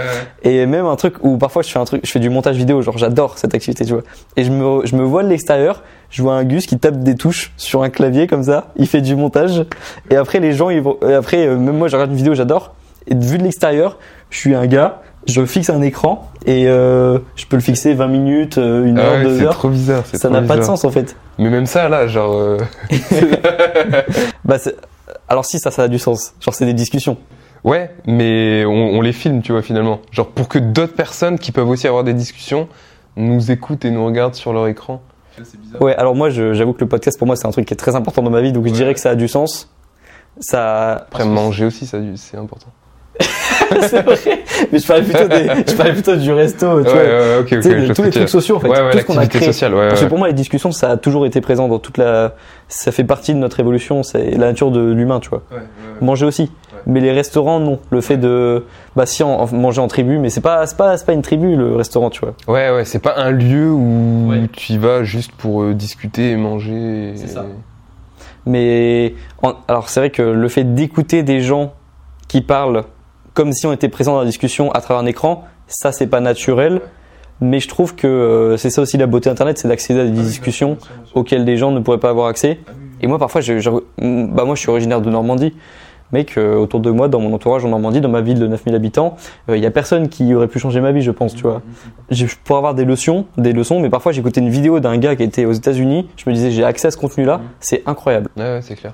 ouais. 0.49 0.51
Et 0.61 0.65
même 0.65 0.85
un 0.85 0.95
truc 0.95 1.15
où 1.23 1.37
parfois 1.37 1.61
je 1.63 1.69
fais 1.69 1.79
un 1.79 1.85
truc, 1.85 2.01
je 2.05 2.11
fais 2.11 2.19
du 2.19 2.29
montage 2.29 2.55
vidéo, 2.57 2.81
genre 2.81 2.97
j'adore 2.97 3.37
cette 3.37 3.53
activité, 3.55 3.85
tu 3.85 3.93
vois. 3.93 4.03
Et 4.37 4.43
je 4.43 4.51
me, 4.51 4.85
je 4.85 4.95
me 4.95 5.03
vois 5.03 5.23
de 5.23 5.29
l'extérieur, 5.29 5.83
je 6.09 6.21
vois 6.21 6.33
un 6.35 6.43
Gus 6.43 6.65
qui 6.65 6.77
tape 6.77 6.99
des 6.99 7.15
touches 7.15 7.51
sur 7.57 7.83
un 7.83 7.89
clavier 7.89 8.27
comme 8.27 8.43
ça, 8.43 8.71
il 8.75 8.87
fait 8.87 9.01
du 9.01 9.15
montage. 9.15 9.65
Et 10.09 10.15
après 10.15 10.39
les 10.39 10.53
gens, 10.53 10.69
ils 10.69 10.81
vont, 10.81 10.97
et 11.07 11.13
après 11.13 11.47
euh, 11.47 11.57
même 11.57 11.77
moi 11.77 11.87
je 11.87 11.95
regarde 11.95 12.11
une 12.11 12.17
vidéo, 12.17 12.33
j'adore. 12.35 12.73
Et 13.07 13.15
vu 13.15 13.37
de 13.37 13.43
l'extérieur, 13.43 13.97
je 14.29 14.37
suis 14.37 14.55
un 14.55 14.65
gars, 14.65 15.01
je 15.27 15.45
fixe 15.45 15.69
un 15.69 15.81
écran 15.81 16.29
et 16.45 16.67
euh, 16.67 17.19
je 17.35 17.45
peux 17.45 17.55
le 17.55 17.61
fixer 17.61 17.93
20 17.93 18.07
minutes, 18.07 18.57
euh, 18.57 18.85
une 18.85 18.99
Ah 18.99 19.03
heure, 19.03 19.13
ouais, 19.17 19.23
deux 19.23 19.37
c'est 19.39 19.45
heures. 19.45 19.53
trop 19.53 19.69
bizarre. 19.69 20.03
c'est 20.05 20.17
Ça 20.17 20.29
n'a 20.29 20.41
pas 20.41 20.57
de 20.57 20.63
sens 20.63 20.83
en 20.85 20.91
fait. 20.91 21.15
Mais 21.39 21.49
même 21.49 21.65
ça, 21.65 21.89
là, 21.89 22.07
genre. 22.07 22.33
euh, 22.35 22.57
Bah, 24.45 24.57
c'est- 24.59 24.75
alors 25.27 25.45
si 25.45 25.59
ça, 25.59 25.71
ça 25.71 25.83
a 25.83 25.87
du 25.87 25.99
sens. 25.99 26.33
Genre 26.39 26.53
c'est 26.53 26.65
des 26.65 26.73
discussions. 26.73 27.17
Ouais, 27.63 27.91
mais 28.05 28.65
on, 28.65 28.71
on 28.97 29.01
les 29.01 29.13
filme, 29.13 29.41
tu 29.41 29.51
vois, 29.53 29.61
finalement. 29.61 29.99
Genre 30.11 30.27
pour 30.27 30.47
que 30.49 30.59
d'autres 30.59 30.95
personnes 30.95 31.39
qui 31.39 31.51
peuvent 31.51 31.69
aussi 31.69 31.87
avoir 31.87 32.03
des 32.03 32.13
discussions 32.13 32.67
nous 33.15 33.51
écoutent 33.51 33.85
et 33.85 33.91
nous 33.91 34.05
regardent 34.05 34.35
sur 34.35 34.51
leur 34.53 34.67
écran. 34.67 35.01
C'est 35.41 35.59
bizarre. 35.59 35.81
Ouais, 35.81 35.95
alors 35.95 36.15
moi 36.15 36.29
j'avoue 36.29 36.73
que 36.73 36.81
le 36.81 36.87
podcast 36.89 37.17
pour 37.17 37.25
moi 37.25 37.35
c'est 37.35 37.47
un 37.47 37.51
truc 37.51 37.65
qui 37.65 37.73
est 37.73 37.77
très 37.77 37.95
important 37.95 38.21
dans 38.21 38.29
ma 38.29 38.41
vie, 38.41 38.51
donc 38.51 38.67
je 38.67 38.71
dirais 38.73 38.93
que 38.93 38.99
ça 38.99 39.11
a 39.11 39.15
du 39.15 39.27
sens. 39.27 39.69
Ça, 40.39 40.93
Après, 40.93 41.25
manger 41.25 41.65
aussi, 41.65 41.85
ça, 41.85 41.99
c'est 42.15 42.37
important. 42.37 42.67
c'est 43.87 44.01
vrai. 44.01 44.17
Mais 44.71 44.79
je 44.79 44.87
parlais 44.87 45.03
plutôt, 45.03 45.27
des, 45.27 45.47
je 45.67 45.75
parlais 45.75 45.93
plutôt 45.93 46.15
du 46.15 46.31
resto, 46.31 46.81
tu 46.83 46.87
ouais, 46.87 46.93
vois. 46.93 47.01
ouais, 47.03 47.37
ok, 47.39 47.43
ok. 47.43 47.47
Tu 47.49 47.61
sais, 47.61 47.81
je 47.81 47.87
de- 47.87 47.93
tous 47.93 48.03
les 48.03 48.09
trucs 48.11 48.29
sociaux, 48.29 48.55
en 48.57 48.59
fait. 48.59 48.69
Ouais, 48.69 48.81
ouais, 48.81 48.91
tout 48.91 48.97
ce 48.99 49.03
qu'on 49.05 49.17
a 49.17 49.27
créé. 49.27 49.43
sociale, 49.45 49.73
ouais. 49.73 49.87
Parce 49.89 50.01
que 50.01 50.05
pour 50.07 50.17
moi, 50.17 50.27
les 50.27 50.33
discussions, 50.33 50.71
ça 50.71 50.91
a 50.91 50.97
toujours 50.97 51.25
été 51.25 51.41
présent 51.41 51.67
dans 51.67 51.79
toute 51.79 51.97
la. 51.97 52.33
Ça 52.67 52.91
fait 52.91 53.03
partie 53.03 53.33
de 53.33 53.39
notre 53.39 53.59
évolution, 53.59 54.03
c'est 54.03 54.31
la 54.31 54.47
nature 54.47 54.71
de 54.71 54.81
l'humain, 54.91 55.19
tu 55.19 55.29
vois. 55.29 55.43
Ouais, 55.51 55.57
ouais, 55.57 55.63
Manger 56.05 56.25
aussi. 56.25 56.51
Mais 56.85 56.99
les 56.99 57.11
restaurants, 57.13 57.59
non. 57.59 57.79
Le 57.91 58.01
fait 58.01 58.17
de. 58.17 58.65
Bah, 58.95 59.05
si, 59.05 59.23
en, 59.23 59.29
en- 59.29 59.53
manger 59.55 59.79
en 59.79 59.87
tribu, 59.87 60.17
mais 60.17 60.29
c'est 60.29 60.41
pas, 60.41 60.65
c'est 60.67 60.75
pas, 60.77 60.97
c'est 60.97 61.05
pas 61.05 61.13
une 61.13 61.21
tribu, 61.21 61.55
le 61.55 61.75
restaurant, 61.75 62.09
tu 62.09 62.19
vois. 62.21 62.33
Ouais, 62.47 62.71
ouais, 62.71 62.83
c'est 62.85 62.99
pas 62.99 63.13
un 63.17 63.31
lieu 63.31 63.69
où 63.71 64.29
Ouais. 64.29 64.49
tu 64.51 64.73
y 64.73 64.77
vas 64.77 65.03
juste 65.03 65.31
pour 65.31 65.61
euh, 65.63 65.73
discuter 65.73 66.31
et 66.31 66.35
manger. 66.35 67.11
et- 67.13 67.15
C'est 67.17 67.27
ça. 67.27 67.45
Mais. 68.45 69.13
en- 69.41 69.53
alors, 69.67 69.89
c'est 69.89 69.99
vrai 69.99 70.09
que 70.09 70.21
le 70.21 70.47
fait 70.49 70.63
d'écouter 70.73 71.23
des 71.23 71.41
gens 71.41 71.73
qui 72.27 72.41
parlent 72.41 72.83
comme 73.33 73.51
si 73.53 73.65
on 73.67 73.73
était 73.73 73.89
présent 73.89 74.13
dans 74.13 74.19
la 74.19 74.25
discussion 74.25 74.71
à 74.71 74.81
travers 74.81 75.01
un 75.03 75.05
écran, 75.05 75.43
ça, 75.67 75.91
c'est 75.91 76.07
pas 76.07 76.19
naturel. 76.19 76.81
Mais 77.41 77.59
je 77.59 77.67
trouve 77.67 77.95
que 77.95 78.07
euh, 78.07 78.57
c'est 78.57 78.69
ça 78.69 78.81
aussi 78.81 78.97
la 78.97 79.07
beauté 79.07 79.29
Internet, 79.29 79.57
c'est 79.57 79.67
d'accéder 79.67 80.01
à 80.01 80.05
des 80.05 80.11
discussions 80.11 80.77
auxquelles 81.15 81.43
des 81.45 81.57
gens 81.57 81.71
ne 81.71 81.79
pourraient 81.79 81.99
pas 81.99 82.09
avoir 82.11 82.27
accès. 82.27 82.59
Et 83.01 83.07
moi, 83.07 83.17
parfois, 83.19 83.41
je, 83.41 83.59
je- 83.59 83.69
bah, 83.99 84.45
moi, 84.45 84.55
je 84.55 84.59
suis 84.61 84.69
originaire 84.69 85.01
de 85.01 85.09
Normandie. 85.09 85.53
Mec, 86.13 86.37
euh, 86.37 86.55
autour 86.55 86.79
de 86.79 86.91
moi, 86.91 87.07
dans 87.07 87.19
mon 87.19 87.33
entourage 87.33 87.65
en 87.65 87.69
Normandie, 87.69 87.99
dans 87.99 88.07
ma 88.07 88.21
ville 88.21 88.37
de 88.39 88.45
9000 88.45 88.75
habitants, 88.75 89.15
il 89.49 89.57
y 89.57 89.65
a 89.65 89.71
personne 89.71 90.09
qui 90.09 90.35
aurait 90.35 90.47
pu 90.47 90.59
changer 90.59 90.79
ma 90.79 90.91
vie, 90.91 91.01
je 91.01 91.09
pense, 91.09 91.33
tu 91.33 91.41
vois. 91.41 91.63
Je 92.11 92.27
je 92.27 92.35
pourrais 92.43 92.59
avoir 92.59 92.75
des 92.75 92.85
leçons, 92.85 93.25
des 93.37 93.51
leçons, 93.51 93.79
mais 93.79 93.89
parfois 93.89 94.11
j'écoutais 94.11 94.39
une 94.39 94.49
vidéo 94.49 94.79
d'un 94.79 94.95
gars 94.99 95.15
qui 95.15 95.23
était 95.23 95.45
aux 95.45 95.53
États-Unis, 95.53 96.07
je 96.15 96.29
me 96.29 96.35
disais 96.35 96.51
j'ai 96.51 96.63
accès 96.63 96.87
à 96.89 96.91
ce 96.91 96.97
contenu-là, 96.97 97.41
c'est 97.59 97.81
incroyable. 97.87 98.29
Ouais, 98.37 98.43
ouais, 98.43 98.59
c'est 98.61 98.75
clair. 98.75 98.93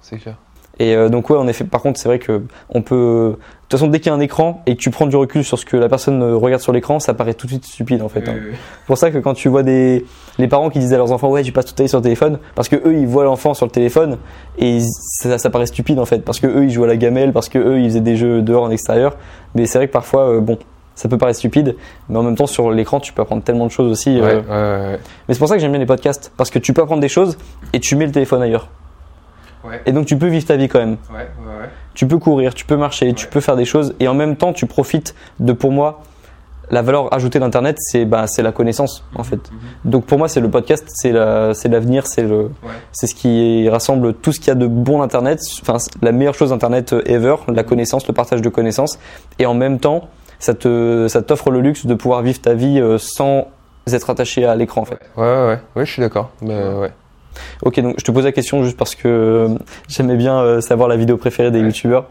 C'est 0.00 0.16
clair. 0.16 0.34
Et 0.80 0.96
euh, 0.96 1.08
donc 1.08 1.30
ouais, 1.30 1.36
en 1.38 1.46
effet, 1.46 1.62
par 1.64 1.80
contre, 1.82 2.00
c'est 2.00 2.08
vrai 2.08 2.18
que 2.18 2.42
on 2.68 2.82
peut. 2.82 3.36
De 3.66 3.70
toute 3.70 3.80
façon, 3.80 3.90
dès 3.90 3.98
qu'il 3.98 4.10
y 4.12 4.14
a 4.14 4.14
un 4.16 4.20
écran 4.20 4.62
et 4.66 4.76
que 4.76 4.80
tu 4.80 4.90
prends 4.90 5.06
du 5.06 5.16
recul 5.16 5.42
sur 5.42 5.58
ce 5.58 5.64
que 5.64 5.76
la 5.76 5.88
personne 5.88 6.22
euh, 6.22 6.36
regarde 6.36 6.62
sur 6.62 6.72
l'écran, 6.72 7.00
ça 7.00 7.14
paraît 7.14 7.34
tout 7.34 7.46
de 7.48 7.50
suite 7.50 7.64
stupide 7.66 8.00
en 8.00 8.08
fait. 8.08 8.28
hein. 8.28 8.34
C'est 8.52 8.86
pour 8.86 8.96
ça 8.96 9.10
que 9.10 9.18
quand 9.18 9.34
tu 9.34 9.48
vois 9.48 9.64
des 9.64 10.04
les 10.38 10.46
parents 10.46 10.70
qui 10.70 10.78
disent 10.78 10.92
à 10.94 10.98
leurs 10.98 11.10
enfants 11.10 11.30
ouais 11.30 11.42
tu 11.42 11.50
passes 11.50 11.64
toute 11.64 11.74
ta 11.74 11.82
vie 11.82 11.88
sur 11.88 11.98
le 11.98 12.02
téléphone 12.04 12.38
parce 12.54 12.68
que 12.68 12.76
eux 12.76 12.94
ils 12.94 13.06
voient 13.08 13.24
l'enfant 13.24 13.54
sur 13.54 13.66
le 13.66 13.72
téléphone 13.72 14.18
et 14.58 14.78
ça, 15.00 15.38
ça 15.38 15.50
paraît 15.50 15.66
stupide 15.66 15.98
en 15.98 16.04
fait 16.04 16.18
parce 16.24 16.38
que 16.38 16.46
eux 16.46 16.64
ils 16.64 16.70
jouent 16.70 16.84
à 16.84 16.86
la 16.86 16.96
gamelle 16.96 17.32
parce 17.32 17.48
que 17.48 17.58
eux 17.58 17.80
ils 17.80 17.86
faisaient 17.88 18.00
des 18.02 18.16
jeux 18.16 18.40
dehors 18.42 18.62
en 18.64 18.70
extérieur 18.70 19.16
mais 19.56 19.66
c'est 19.66 19.78
vrai 19.78 19.88
que 19.88 19.92
parfois 19.92 20.28
euh, 20.30 20.40
bon 20.40 20.58
ça 20.94 21.08
peut 21.08 21.18
paraître 21.18 21.38
stupide 21.38 21.74
mais 22.08 22.18
en 22.18 22.22
même 22.22 22.36
temps 22.36 22.46
sur 22.46 22.70
l'écran 22.70 23.00
tu 23.00 23.12
peux 23.14 23.22
apprendre 23.22 23.42
tellement 23.42 23.66
de 23.66 23.70
choses 23.72 23.90
aussi 23.90 24.20
Ouais, 24.20 24.40
euh. 24.48 24.86
ouais, 24.90 24.92
ouais. 24.92 24.98
mais 25.26 25.34
c'est 25.34 25.38
pour 25.40 25.48
ça 25.48 25.54
que 25.56 25.60
j'aime 25.60 25.72
bien 25.72 25.80
les 25.80 25.86
podcasts 25.86 26.30
parce 26.36 26.50
que 26.50 26.58
tu 26.60 26.72
peux 26.74 26.82
apprendre 26.82 27.00
des 27.00 27.08
choses 27.08 27.36
et 27.72 27.80
tu 27.80 27.96
mets 27.96 28.06
le 28.06 28.12
téléphone 28.12 28.42
ailleurs 28.42 28.68
Ouais. 29.64 29.80
et 29.84 29.90
donc 29.90 30.06
tu 30.06 30.16
peux 30.16 30.28
vivre 30.28 30.44
ta 30.46 30.54
vie 30.56 30.68
quand 30.68 30.78
même 30.78 30.96
Ouais, 31.10 31.16
ouais, 31.16 31.60
ouais. 31.62 31.68
Tu 31.96 32.06
peux 32.06 32.18
courir, 32.18 32.54
tu 32.54 32.64
peux 32.64 32.76
marcher, 32.76 33.12
tu 33.14 33.26
peux 33.26 33.40
faire 33.40 33.56
des 33.56 33.64
choses 33.64 33.94
et 33.98 34.06
en 34.06 34.14
même 34.14 34.36
temps 34.36 34.52
tu 34.52 34.66
profites 34.66 35.16
de 35.40 35.52
pour 35.52 35.72
moi 35.72 36.02
la 36.70 36.82
valeur 36.82 37.12
ajoutée 37.14 37.38
d'internet 37.38 37.76
c'est 37.80 38.04
bah, 38.04 38.26
c'est 38.26 38.42
la 38.42 38.52
connaissance 38.52 39.04
en 39.14 39.24
fait. 39.24 39.40
Donc 39.84 40.04
pour 40.04 40.18
moi 40.18 40.28
c'est 40.28 40.40
le 40.40 40.50
podcast, 40.50 40.84
c'est 40.88 41.10
la 41.10 41.54
c'est 41.54 41.68
l'avenir, 41.68 42.06
c'est 42.06 42.22
le 42.22 42.50
c'est 42.92 43.06
ce 43.06 43.14
qui 43.14 43.68
rassemble 43.68 44.14
tout 44.14 44.32
ce 44.32 44.38
qu'il 44.40 44.48
y 44.48 44.50
a 44.50 44.56
de 44.56 44.66
bon 44.66 44.98
d'internet, 44.98 45.40
enfin 45.62 45.78
la 46.02 46.12
meilleure 46.12 46.34
chose 46.34 46.50
d'internet 46.50 46.92
euh, 46.92 47.02
ever, 47.06 47.36
la 47.48 47.64
connaissance, 47.64 48.06
le 48.06 48.14
partage 48.14 48.42
de 48.42 48.48
connaissances 48.50 48.98
et 49.38 49.46
en 49.46 49.54
même 49.54 49.80
temps 49.80 50.08
ça 50.38 50.52
te 50.52 51.06
ça 51.08 51.22
t'offre 51.22 51.50
le 51.50 51.60
luxe 51.60 51.86
de 51.86 51.94
pouvoir 51.94 52.20
vivre 52.20 52.40
ta 52.40 52.52
vie 52.52 52.78
euh, 52.78 52.98
sans 52.98 53.48
être 53.90 54.10
attaché 54.10 54.44
à 54.44 54.54
l'écran 54.54 54.82
en 54.82 54.84
fait. 54.84 55.00
Ouais, 55.16 55.24
ouais, 55.24 55.46
ouais, 55.46 55.58
ouais, 55.76 55.86
je 55.86 55.92
suis 55.92 56.02
d'accord. 56.02 56.30
Bah, 56.42 56.74
ouais. 56.78 56.92
Ok, 57.62 57.80
donc 57.80 57.94
je 57.98 58.04
te 58.04 58.10
pose 58.10 58.24
la 58.24 58.32
question 58.32 58.62
juste 58.64 58.76
parce 58.76 58.94
que 58.94 59.08
euh, 59.08 59.48
j'aimais 59.88 60.16
bien 60.16 60.38
euh, 60.38 60.60
savoir 60.60 60.88
la 60.88 60.96
vidéo 60.96 61.16
préférée 61.16 61.50
des 61.50 61.60
Ouais. 61.60 61.66
youtubeurs. 61.66 62.06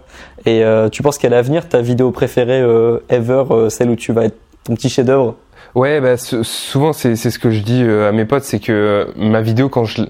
Et 0.46 0.64
euh, 0.64 0.90
tu 0.90 1.02
penses 1.04 1.18
qu'à 1.18 1.30
l'avenir, 1.30 1.68
ta 1.70 1.82
vidéo 1.82 2.12
préférée 2.12 2.64
ever, 3.10 3.44
celle 3.70 3.90
où 3.90 3.96
tu 3.96 4.12
vas 4.14 4.26
être 4.26 4.38
ton 4.64 4.76
petit 4.76 4.90
chef-d'œuvre? 4.90 5.36
Ouais, 5.76 6.00
bah, 6.00 6.18
sou- 6.18 6.44
souvent 6.44 6.94
c'est 6.94 7.16
ce 7.16 7.38
que 7.40 7.50
je 7.52 7.62
dis 7.62 7.82
à 7.84 8.12
mes 8.12 8.26
potes, 8.26 8.44
c'est 8.44 8.60
que 8.60 9.08
ma 9.18 9.42
vidéo 9.42 9.68
quand 9.70 9.84
je, 9.86 10.04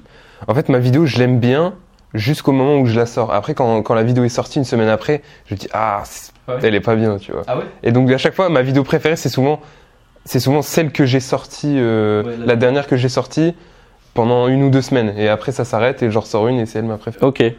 en 0.47 0.53
fait 0.53 0.69
ma 0.69 0.77
vidéo 0.79 1.05
je 1.05 1.17
l'aime 1.17 1.39
bien 1.39 1.73
jusqu'au 2.13 2.51
moment 2.51 2.77
où 2.79 2.85
je 2.85 2.95
la 2.97 3.05
sors. 3.05 3.33
Après 3.33 3.53
quand, 3.55 3.81
quand 3.81 3.93
la 3.95 4.03
vidéo 4.03 4.23
est 4.23 4.29
sortie 4.29 4.59
une 4.59 4.63
semaine 4.65 4.89
après, 4.89 5.21
je 5.47 5.55
dis 5.55 5.67
ah 5.73 6.03
Ouais. 6.47 6.57
elle 6.61 6.75
est 6.75 6.79
pas 6.79 6.95
bien, 6.95 7.17
tu 7.17 7.31
vois. 7.31 7.41
Ah 7.47 7.57
ouais? 7.57 7.63
Et 7.81 7.91
donc 7.91 8.11
à 8.11 8.19
chaque 8.19 8.35
fois 8.35 8.49
ma 8.49 8.61
vidéo 8.61 8.83
préférée 8.83 9.15
c'est 9.15 9.29
souvent 9.29 9.59
c'est 10.25 10.39
souvent 10.39 10.61
celle 10.61 10.91
que 10.91 11.03
j'ai 11.05 11.19
sortie, 11.19 11.73
euh, 11.79 12.23
Ouais, 12.23 12.35
la- 12.41 12.45
la 12.45 12.55
dernière 12.55 12.85
que 12.85 12.95
j'ai 12.97 13.09
sortie 13.09 13.55
pendant 14.15 14.47
une 14.47 14.63
ou 14.63 14.71
deux 14.71 14.81
semaines. 14.81 15.13
Et 15.15 15.29
après 15.29 15.51
ça 15.51 15.63
s'arrête 15.63 16.01
et 16.01 16.09
je 16.09 16.17
ressors 16.17 16.47
une 16.47 16.57
et 16.57 16.65
c'est 16.65 16.79
elle 16.79 16.85
ma 16.85 16.97
préférée. 16.97 17.23
Ok. 17.23 17.41
Et 17.41 17.55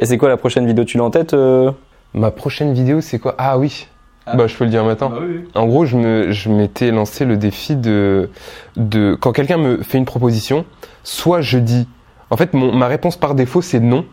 c'est 0.00 0.18
quoi 0.18 0.28
la 0.28 0.36
prochaine 0.36 0.66
vidéo 0.66 0.84
Tu 0.84 0.96
l'as 0.96 1.04
en 1.04 1.10
tête 1.10 1.34
euh 1.34 1.70
Ma 2.14 2.32
prochaine 2.32 2.72
vidéo 2.72 3.00
c'est 3.00 3.20
quoi? 3.20 3.36
Ah 3.38 3.58
oui. 3.58 3.86
Ah. 4.26 4.36
Bah 4.36 4.46
je 4.46 4.56
peux 4.56 4.64
le 4.64 4.70
dire 4.70 4.84
maintenant. 4.84 5.12
En 5.54 5.66
gros, 5.66 5.86
je 5.86 5.96
me, 5.96 6.32
je 6.32 6.50
m'étais 6.50 6.90
lancé 6.90 7.24
le 7.24 7.36
défi 7.36 7.76
de, 7.76 8.28
de 8.76 9.16
quand 9.18 9.32
quelqu'un 9.32 9.56
me 9.58 9.82
fait 9.82 9.96
une 9.96 10.04
proposition, 10.04 10.64
soit 11.02 11.40
je 11.40 11.58
dis, 11.58 11.88
en 12.30 12.36
fait, 12.36 12.52
mon, 12.52 12.74
ma 12.74 12.88
réponse 12.88 13.16
par 13.16 13.34
défaut 13.34 13.62
c'est 13.62 13.80
non, 13.80 14.04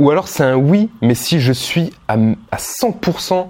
ou 0.00 0.10
alors 0.10 0.26
c'est 0.26 0.42
un 0.42 0.56
oui, 0.56 0.90
mais 1.00 1.14
si 1.14 1.38
je 1.38 1.52
suis 1.52 1.92
à, 2.08 2.14
à 2.50 2.56
100% 2.56 3.46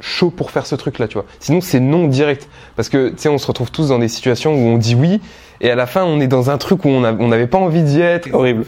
chaud 0.00 0.30
pour 0.30 0.50
faire 0.50 0.66
ce 0.66 0.74
truc-là, 0.74 1.08
tu 1.08 1.14
vois. 1.14 1.24
Sinon, 1.40 1.60
c'est 1.60 1.80
non 1.80 2.06
direct, 2.06 2.48
parce 2.76 2.88
que 2.88 3.08
tu 3.10 3.14
sais, 3.18 3.28
on 3.28 3.38
se 3.38 3.46
retrouve 3.46 3.70
tous 3.70 3.88
dans 3.88 3.98
des 3.98 4.08
situations 4.08 4.52
où 4.54 4.58
on 4.68 4.78
dit 4.78 4.94
oui, 4.94 5.20
et 5.60 5.70
à 5.70 5.74
la 5.74 5.86
fin, 5.86 6.04
on 6.04 6.20
est 6.20 6.26
dans 6.26 6.50
un 6.50 6.58
truc 6.58 6.84
où 6.84 6.88
on 6.88 7.02
a- 7.04 7.12
on 7.14 7.28
n'avait 7.28 7.46
pas 7.46 7.58
envie 7.58 7.82
d'y 7.82 8.00
être. 8.00 8.28
Horrible. 8.34 8.64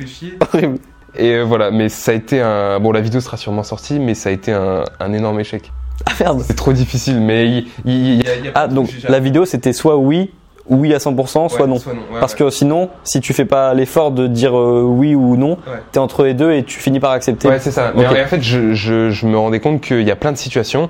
Horrible. 0.53 0.79
Et 1.17 1.33
euh, 1.35 1.43
voilà, 1.45 1.71
mais 1.71 1.89
ça 1.89 2.13
a 2.13 2.15
été 2.15 2.41
un, 2.41 2.79
bon, 2.81 2.93
la 2.93 3.01
vidéo 3.01 3.21
sera 3.21 3.37
sûrement 3.37 3.63
sortie, 3.63 3.99
mais 3.99 4.15
ça 4.15 4.29
a 4.29 4.33
été 4.33 4.53
un, 4.53 4.85
un 5.01 5.13
énorme 5.13 5.41
échec. 5.41 5.71
Ah 6.07 6.13
merde. 6.21 6.43
C'est 6.47 6.55
trop 6.55 6.73
difficile, 6.73 7.21
mais 7.21 7.47
il, 7.49 7.57
il- 7.85 8.15
il 8.21 8.25
y 8.25 8.29
a, 8.29 8.37
il 8.37 8.45
y 8.45 8.49
a 8.49 8.53
Ah 8.55 8.69
donc 8.69 8.89
la 9.09 9.19
vidéo 9.19 9.45
c'était 9.45 9.73
soit 9.73 9.97
oui, 9.97 10.31
oui 10.69 10.95
à 10.95 10.99
100%, 10.99 11.49
soit 11.49 11.63
Ouais, 11.63 11.67
non. 11.67 11.75
ouais, 11.77 12.21
Parce 12.21 12.35
ouais. 12.35 12.39
que 12.39 12.51
sinon, 12.51 12.91
si 13.05 13.21
tu 13.21 13.33
fais 13.33 13.47
pas 13.47 13.75
l'effort 13.75 14.13
de 14.13 14.27
dire 14.29 14.57
euh, 14.57 14.83
oui 14.83 15.15
ou 15.15 15.37
non, 15.37 15.53
Ouais. 15.67 15.83
t'es 15.93 15.99
entre 15.99 16.25
les 16.25 16.35
deux 16.35 16.53
et 16.53 16.63
tu 16.63 16.79
finis 16.79 17.01
par 17.01 17.11
accepter. 17.11 17.49
Ouais, 17.49 17.59
c'est 17.59 17.73
ça. 17.73 17.93
Mais 17.97 18.07
Ok. 18.07 18.17
en, 18.17 18.23
en 18.23 18.27
fait, 18.27 18.43
je, 18.43 18.75
je, 18.75 19.11
je 19.11 19.27
me 19.27 19.37
rendais 19.37 19.61
compte 19.61 19.81
qu'il 19.81 20.03
y 20.03 20.11
a 20.11 20.17
plein 20.17 20.31
de 20.33 20.37
situations 20.39 20.89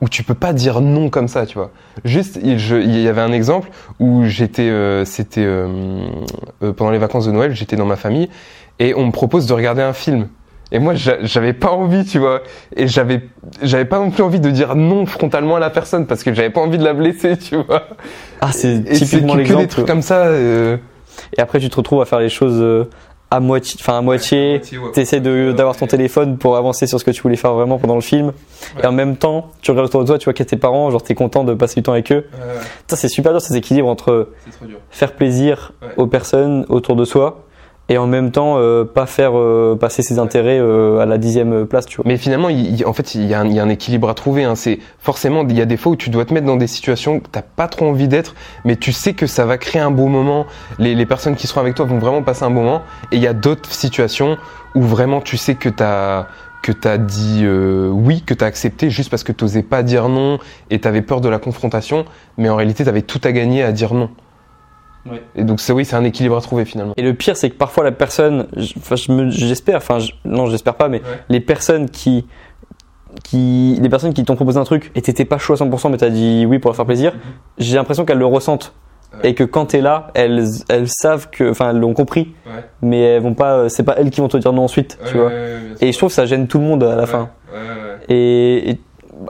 où 0.00 0.08
tu 0.08 0.22
peux 0.22 0.34
pas 0.34 0.52
dire 0.52 0.80
non 0.80 1.10
comme 1.10 1.28
ça, 1.28 1.44
tu 1.46 1.58
vois. 1.58 1.70
Juste, 2.04 2.38
il 2.42 2.58
je- 2.58 2.76
il 2.76 3.00
y 3.00 3.08
avait 3.08 3.20
un 3.20 3.32
exemple 3.32 3.68
où 3.98 4.24
j'étais, 4.24 4.62
euh, 4.70 5.04
c'était 5.04 5.44
euh, 5.44 5.66
euh, 6.62 6.72
pendant 6.72 6.90
les 6.90 6.98
vacances 6.98 7.26
de 7.26 7.32
Noël, 7.32 7.54
j'étais 7.54 7.76
dans 7.76 7.86
ma 7.86 7.96
famille 7.96 8.28
et 8.78 8.94
on 8.94 9.06
me 9.06 9.12
propose 9.12 9.46
de 9.46 9.52
regarder 9.52 9.82
un 9.82 9.92
film. 9.92 10.28
Et 10.70 10.78
moi, 10.78 10.94
j'a- 10.94 11.16
j'avais 11.24 11.54
pas 11.54 11.70
envie, 11.70 12.04
tu 12.04 12.18
vois. 12.18 12.42
Et 12.76 12.86
j'avais, 12.88 13.22
j'avais 13.62 13.86
pas 13.86 13.98
non 13.98 14.10
plus 14.10 14.22
envie 14.22 14.38
de 14.38 14.50
dire 14.50 14.74
non 14.76 15.06
frontalement 15.06 15.56
à 15.56 15.60
la 15.60 15.70
personne 15.70 16.06
parce 16.06 16.22
que 16.22 16.32
j'avais 16.34 16.50
pas 16.50 16.60
envie 16.60 16.76
de 16.78 16.84
la 16.84 16.92
blesser, 16.92 17.36
tu 17.38 17.56
vois. 17.56 17.84
Ah 18.42 18.52
c'est 18.52 18.84
typiquement 18.84 19.32
que, 19.32 19.38
que 19.38 19.42
des 19.42 19.48
l'exemple. 19.48 19.66
trucs 19.68 19.86
comme 19.86 20.02
ça. 20.02 20.26
euh, 20.26 20.76
Et 21.36 21.40
après, 21.40 21.58
tu 21.58 21.70
te 21.70 21.76
retrouves 21.76 22.02
à 22.02 22.04
faire 22.04 22.20
les 22.20 22.28
choses 22.28 22.60
euh, 22.60 22.84
à 23.30 23.40
moitié, 23.40 23.78
enfin 23.80 23.98
à 23.98 24.00
moitié. 24.00 24.60
T'essaies 24.94 25.20
de 25.20 25.52
d'avoir 25.52 25.76
ton 25.76 25.86
téléphone 25.86 26.38
pour 26.38 26.56
avancer 26.56 26.86
sur 26.86 26.98
ce 26.98 27.04
que 27.04 27.10
tu 27.10 27.22
voulais 27.22 27.36
faire 27.36 27.54
vraiment 27.54 27.78
pendant 27.78 27.94
le 27.94 28.00
film. 28.00 28.32
Et 28.82 28.86
en 28.86 28.92
même 28.92 29.16
temps, 29.16 29.50
tu 29.60 29.70
regardes 29.70 29.88
autour 29.88 30.02
de 30.02 30.06
toi, 30.06 30.18
tu 30.18 30.24
vois 30.24 30.32
qu'il 30.32 30.44
y 30.44 30.48
a 30.48 30.50
tes 30.50 30.56
parents, 30.56 30.90
genre 30.90 31.02
t'es 31.02 31.14
content 31.14 31.44
de 31.44 31.54
passer 31.54 31.76
du 31.76 31.82
temps 31.82 31.92
avec 31.92 32.10
eux. 32.12 32.26
Ça, 32.86 32.96
c'est 32.96 33.08
super 33.08 33.32
dur, 33.32 33.40
ces 33.40 33.56
équilibres 33.56 33.88
entre 33.88 34.30
faire 34.90 35.12
plaisir 35.12 35.72
aux 35.96 36.06
personnes 36.06 36.64
autour 36.68 36.96
de 36.96 37.04
soi 37.04 37.44
et 37.88 37.98
en 37.98 38.06
même 38.06 38.30
temps 38.30 38.56
euh, 38.58 38.84
pas 38.84 39.06
faire 39.06 39.38
euh, 39.38 39.76
passer 39.78 40.02
ses 40.02 40.18
intérêts 40.18 40.58
euh, 40.58 40.98
à 40.98 41.06
la 41.06 41.18
dixième 41.18 41.66
place, 41.66 41.86
tu 41.86 41.96
vois. 41.96 42.04
Mais 42.06 42.16
finalement, 42.16 42.48
il, 42.48 42.84
en 42.86 42.92
fait, 42.92 43.14
il 43.14 43.26
y, 43.26 43.34
a 43.34 43.40
un, 43.40 43.46
il 43.46 43.54
y 43.54 43.60
a 43.60 43.62
un 43.62 43.68
équilibre 43.68 44.08
à 44.08 44.14
trouver. 44.14 44.44
Hein. 44.44 44.54
C'est 44.54 44.78
forcément, 44.98 45.46
il 45.48 45.56
y 45.56 45.60
a 45.60 45.66
des 45.66 45.76
fois 45.76 45.92
où 45.92 45.96
tu 45.96 46.10
dois 46.10 46.24
te 46.24 46.34
mettre 46.34 46.46
dans 46.46 46.56
des 46.56 46.66
situations 46.66 47.20
que 47.20 47.28
t'as 47.30 47.42
pas 47.42 47.68
trop 47.68 47.86
envie 47.86 48.08
d'être, 48.08 48.34
mais 48.64 48.76
tu 48.76 48.92
sais 48.92 49.14
que 49.14 49.26
ça 49.26 49.46
va 49.46 49.58
créer 49.58 49.80
un 49.80 49.90
beau 49.90 50.06
moment. 50.06 50.46
Les, 50.78 50.94
les 50.94 51.06
personnes 51.06 51.36
qui 51.36 51.46
seront 51.46 51.60
avec 51.60 51.74
toi 51.74 51.86
vont 51.86 51.98
vraiment 51.98 52.22
passer 52.22 52.44
un 52.44 52.50
bon 52.50 52.64
moment. 52.64 52.82
Et 53.12 53.16
il 53.16 53.22
y 53.22 53.26
a 53.26 53.34
d'autres 53.34 53.72
situations 53.72 54.36
où 54.74 54.82
vraiment 54.82 55.20
tu 55.20 55.36
sais 55.36 55.54
que 55.54 55.68
t'as 55.68 56.26
que 56.62 56.72
t'as 56.72 56.98
dit 56.98 57.42
euh, 57.44 57.88
oui, 57.88 58.22
que 58.22 58.34
t'as 58.34 58.46
accepté 58.46 58.90
juste 58.90 59.10
parce 59.10 59.22
que 59.22 59.32
t'osais 59.32 59.62
pas 59.62 59.82
dire 59.82 60.08
non 60.08 60.38
et 60.70 60.80
t'avais 60.80 61.02
peur 61.02 61.20
de 61.20 61.28
la 61.28 61.38
confrontation, 61.38 62.04
mais 62.36 62.48
en 62.48 62.56
réalité 62.56 62.84
t'avais 62.84 63.02
tout 63.02 63.20
à 63.24 63.32
gagner 63.32 63.62
à 63.62 63.72
dire 63.72 63.94
non. 63.94 64.10
Ouais. 65.06 65.22
Et 65.36 65.44
donc 65.44 65.60
c'est 65.60 65.72
oui, 65.72 65.84
c'est 65.84 65.96
un 65.96 66.04
équilibre 66.04 66.36
à 66.36 66.40
trouver 66.40 66.64
finalement. 66.64 66.92
Et 66.96 67.02
le 67.02 67.14
pire, 67.14 67.36
c'est 67.36 67.50
que 67.50 67.56
parfois 67.56 67.84
la 67.84 67.92
personne, 67.92 68.46
j'espère, 68.56 69.76
enfin, 69.76 69.98
je- 69.98 70.12
non, 70.24 70.46
j'espère 70.46 70.74
pas, 70.74 70.88
mais 70.88 70.98
Ouais. 70.98 71.18
les 71.28 71.40
personnes 71.40 71.88
qui, 71.88 72.26
qui, 73.24 73.78
les 73.80 73.88
personnes 73.88 74.12
qui 74.12 74.24
t'ont 74.24 74.36
proposé 74.36 74.58
un 74.58 74.64
truc 74.64 74.90
et 74.94 75.02
t'étais 75.02 75.24
pas 75.24 75.38
chaud 75.38 75.54
à 75.54 75.56
100%, 75.56 75.88
mais 75.90 75.96
t'as 75.96 76.10
dit 76.10 76.44
oui 76.46 76.58
pour 76.58 76.70
leur 76.70 76.76
faire 76.76 76.86
plaisir, 76.86 77.14
j'ai 77.58 77.76
l'impression 77.76 78.04
qu'elles 78.04 78.18
le 78.18 78.26
ressentent. 78.26 78.74
Mhm. 79.14 79.20
Ouais. 79.22 79.30
Et 79.30 79.34
que 79.34 79.44
quand 79.44 79.66
t'es 79.66 79.80
là, 79.80 80.08
elles, 80.14 80.44
elles 80.68 80.88
savent 80.88 81.30
que, 81.30 81.50
enfin, 81.50 81.70
elles 81.70 81.78
l'ont 81.78 81.94
compris, 81.94 82.34
Ouais. 82.46 82.62
mais 82.82 83.00
elles 83.00 83.22
vont 83.22 83.32
pas, 83.34 83.70
c'est 83.70 83.82
pas 83.82 83.94
elles 83.96 84.10
qui 84.10 84.20
vont 84.20 84.28
te 84.28 84.36
dire 84.36 84.52
non 84.52 84.64
ensuite, 84.64 84.98
tu 85.06 85.16
vois. 85.16 85.32
Et 85.80 85.90
je 85.92 85.96
trouve 85.96 86.10
que 86.10 86.14
ça 86.14 86.26
gêne 86.26 86.46
tout 86.46 86.58
le 86.58 86.64
monde 86.64 86.84
à 86.84 86.94
la 86.96 87.06
fin. 87.06 87.30
Et, 88.10 88.70
et- 88.70 88.80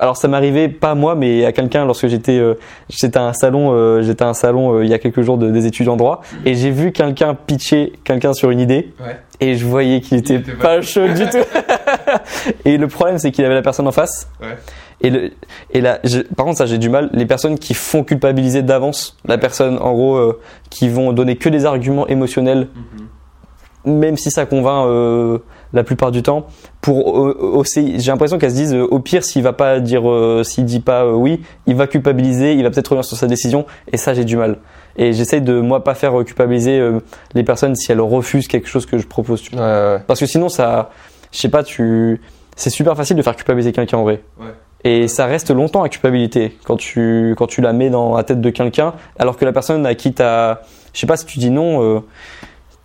alors 0.01 0.17
ça 0.17 0.29
m'arrivait 0.29 0.69
pas 0.69 0.91
à 0.91 0.95
moi, 0.95 1.15
mais 1.15 1.45
à 1.45 1.53
quelqu'un 1.53 1.85
lorsque 1.85 2.07
j'étais 2.09 2.39
euh, 2.39 2.55
j'étais 2.89 3.19
à 3.19 3.25
un 3.25 3.33
salon, 3.33 3.73
euh, 3.73 4.03
j'étais 4.03 4.25
à 4.25 4.29
un 4.29 4.35
salon 4.35 4.75
euh, 4.75 4.85
il 4.85 4.91
y 4.91 4.95
a 4.95 4.99
quelques 4.99 5.23
jours 5.23 5.39
de, 5.39 5.51
des 5.51 5.67
étudiants 5.67 5.95
en 5.95 5.97
droit, 5.97 6.21
et 6.45 6.55
j'ai 6.55 6.71
vu 6.71 6.93
quelqu'un 6.93 7.35
pitcher 7.35 7.93
quelqu'un 8.05 8.33
sur 8.33 8.51
une 8.51 8.61
idée, 8.61 8.93
Ouais. 9.01 9.17
et 9.41 9.55
je 9.55 9.65
voyais 9.67 10.01
qu'il 10.01 10.19
était, 10.19 10.35
était 10.37 10.53
pas 10.53 10.77
pas 10.77 10.81
chaud 10.83 11.09
du 11.09 11.25
tout. 11.31 11.39
et 12.65 12.77
le 12.77 12.87
problème 12.89 13.19
c'est 13.19 13.31
qu'il 13.31 13.45
avait 13.45 13.55
la 13.55 13.63
personne 13.63 13.87
en 13.89 13.93
face. 13.93 14.29
Ouais. 14.41 14.57
Et, 15.01 15.11
le, 15.11 15.31
et 15.71 15.81
là, 15.81 16.01
j'ai- 16.03 16.25
par 16.25 16.45
contre, 16.45 16.59
ça 16.59 16.67
j'ai 16.67 16.79
du 16.79 16.89
mal. 16.89 17.09
Les 17.13 17.25
personnes 17.25 17.57
qui 17.57 17.73
font 17.73 18.03
culpabiliser 18.03 18.63
d'avance 18.63 19.17
la 19.27 19.39
personne, 19.39 19.79
en 19.81 19.93
gros, 19.93 20.17
euh, 20.17 20.41
qui 20.71 20.89
vont 20.89 21.13
donner 21.13 21.37
que 21.37 21.49
des 21.49 21.65
arguments 21.67 22.07
émotionnels 22.09 22.67
même 23.85 24.17
si 24.17 24.31
ça 24.31 24.45
convainc 24.45 24.87
euh, 24.87 25.39
la 25.73 25.85
plupart 25.85 26.11
du 26.11 26.23
temps. 26.23 26.47
Pour 26.81 27.27
euh, 27.27 27.35
aussi, 27.55 28.01
j'ai 28.01 28.11
l'impression 28.11 28.39
qu'elles 28.39 28.53
se 28.53 28.57
disent 28.57 28.75
euh, 28.75 28.87
au 28.91 29.01
pire 29.01 29.23
s'il 29.23 29.43
va 29.43 29.53
pas 29.53 29.81
dire, 29.81 30.09
euh, 30.09 30.43
s'il 30.45 30.65
dit 30.65 30.81
pas 30.81 31.05
euh, 31.05 31.13
oui, 31.13 31.43
il 31.67 31.75
va 31.75 31.87
culpabiliser, 31.87 32.55
il 32.55 32.63
va 32.63 32.71
peut-être 32.71 32.89
revenir 32.89 33.05
sur 33.05 33.17
sa 33.17 33.27
décision. 33.27 33.67
Et 33.93 33.97
ça, 33.97 34.15
j'ai 34.15 34.25
du 34.25 34.37
mal. 34.37 34.59
Et 34.97 35.13
j'essaye 35.13 35.41
de 35.41 35.61
moi 35.61 35.85
pas 35.85 35.95
faire 35.95 36.13
culpabiliser 36.25 36.79
euh, 36.79 37.01
les 37.35 37.45
personnes 37.45 37.77
si 37.77 37.93
elles 37.93 38.01
refusent 38.01 38.49
quelque 38.49 38.69
chose 38.69 38.87
que 38.87 38.99
je 38.99 39.07
propose. 39.07 39.43
tu 39.43 39.55
vois. 39.55 39.65
Ouais, 39.65 39.95
ouais. 39.95 40.03
Parce 40.07 40.21
que 40.21 40.27
sinon, 40.27 40.49
ça, 40.49 40.91
je 41.33 41.39
sais 41.39 41.49
pas, 41.49 41.63
tu, 41.63 42.21
c'est 42.57 42.71
super 42.71 42.97
facile 42.97 43.17
de 43.17 43.23
faire 43.23 43.37
culpabiliser 43.37 43.73
quelqu'un 43.73 43.99
en 43.99 44.03
vrai. 44.03 44.23
Et 44.85 45.09
ça 45.09 45.27
reste 45.27 45.51
longtemps 45.51 45.83
à 45.83 45.89
culpabilité 45.89 46.57
quand 46.65 46.77
tu 46.77 47.35
quand 47.37 47.49
tu 47.49 47.61
la 47.61 47.73
mets 47.73 47.91
dans 47.91 48.17
la 48.17 48.23
tête 48.23 48.41
de 48.41 48.51
quelqu'un, 48.51 48.95
alors 49.19 49.37
que 49.37 49.45
la 49.45 49.53
personne 49.53 49.85
à 49.85 49.97
qui 49.97 50.13
t'as, 50.13 50.61
je 50.93 51.01
sais 51.01 51.07
pas 51.09 51.17
si 51.17 51.27
tu 51.27 51.41
dis 51.41 51.51
non, 51.51 52.05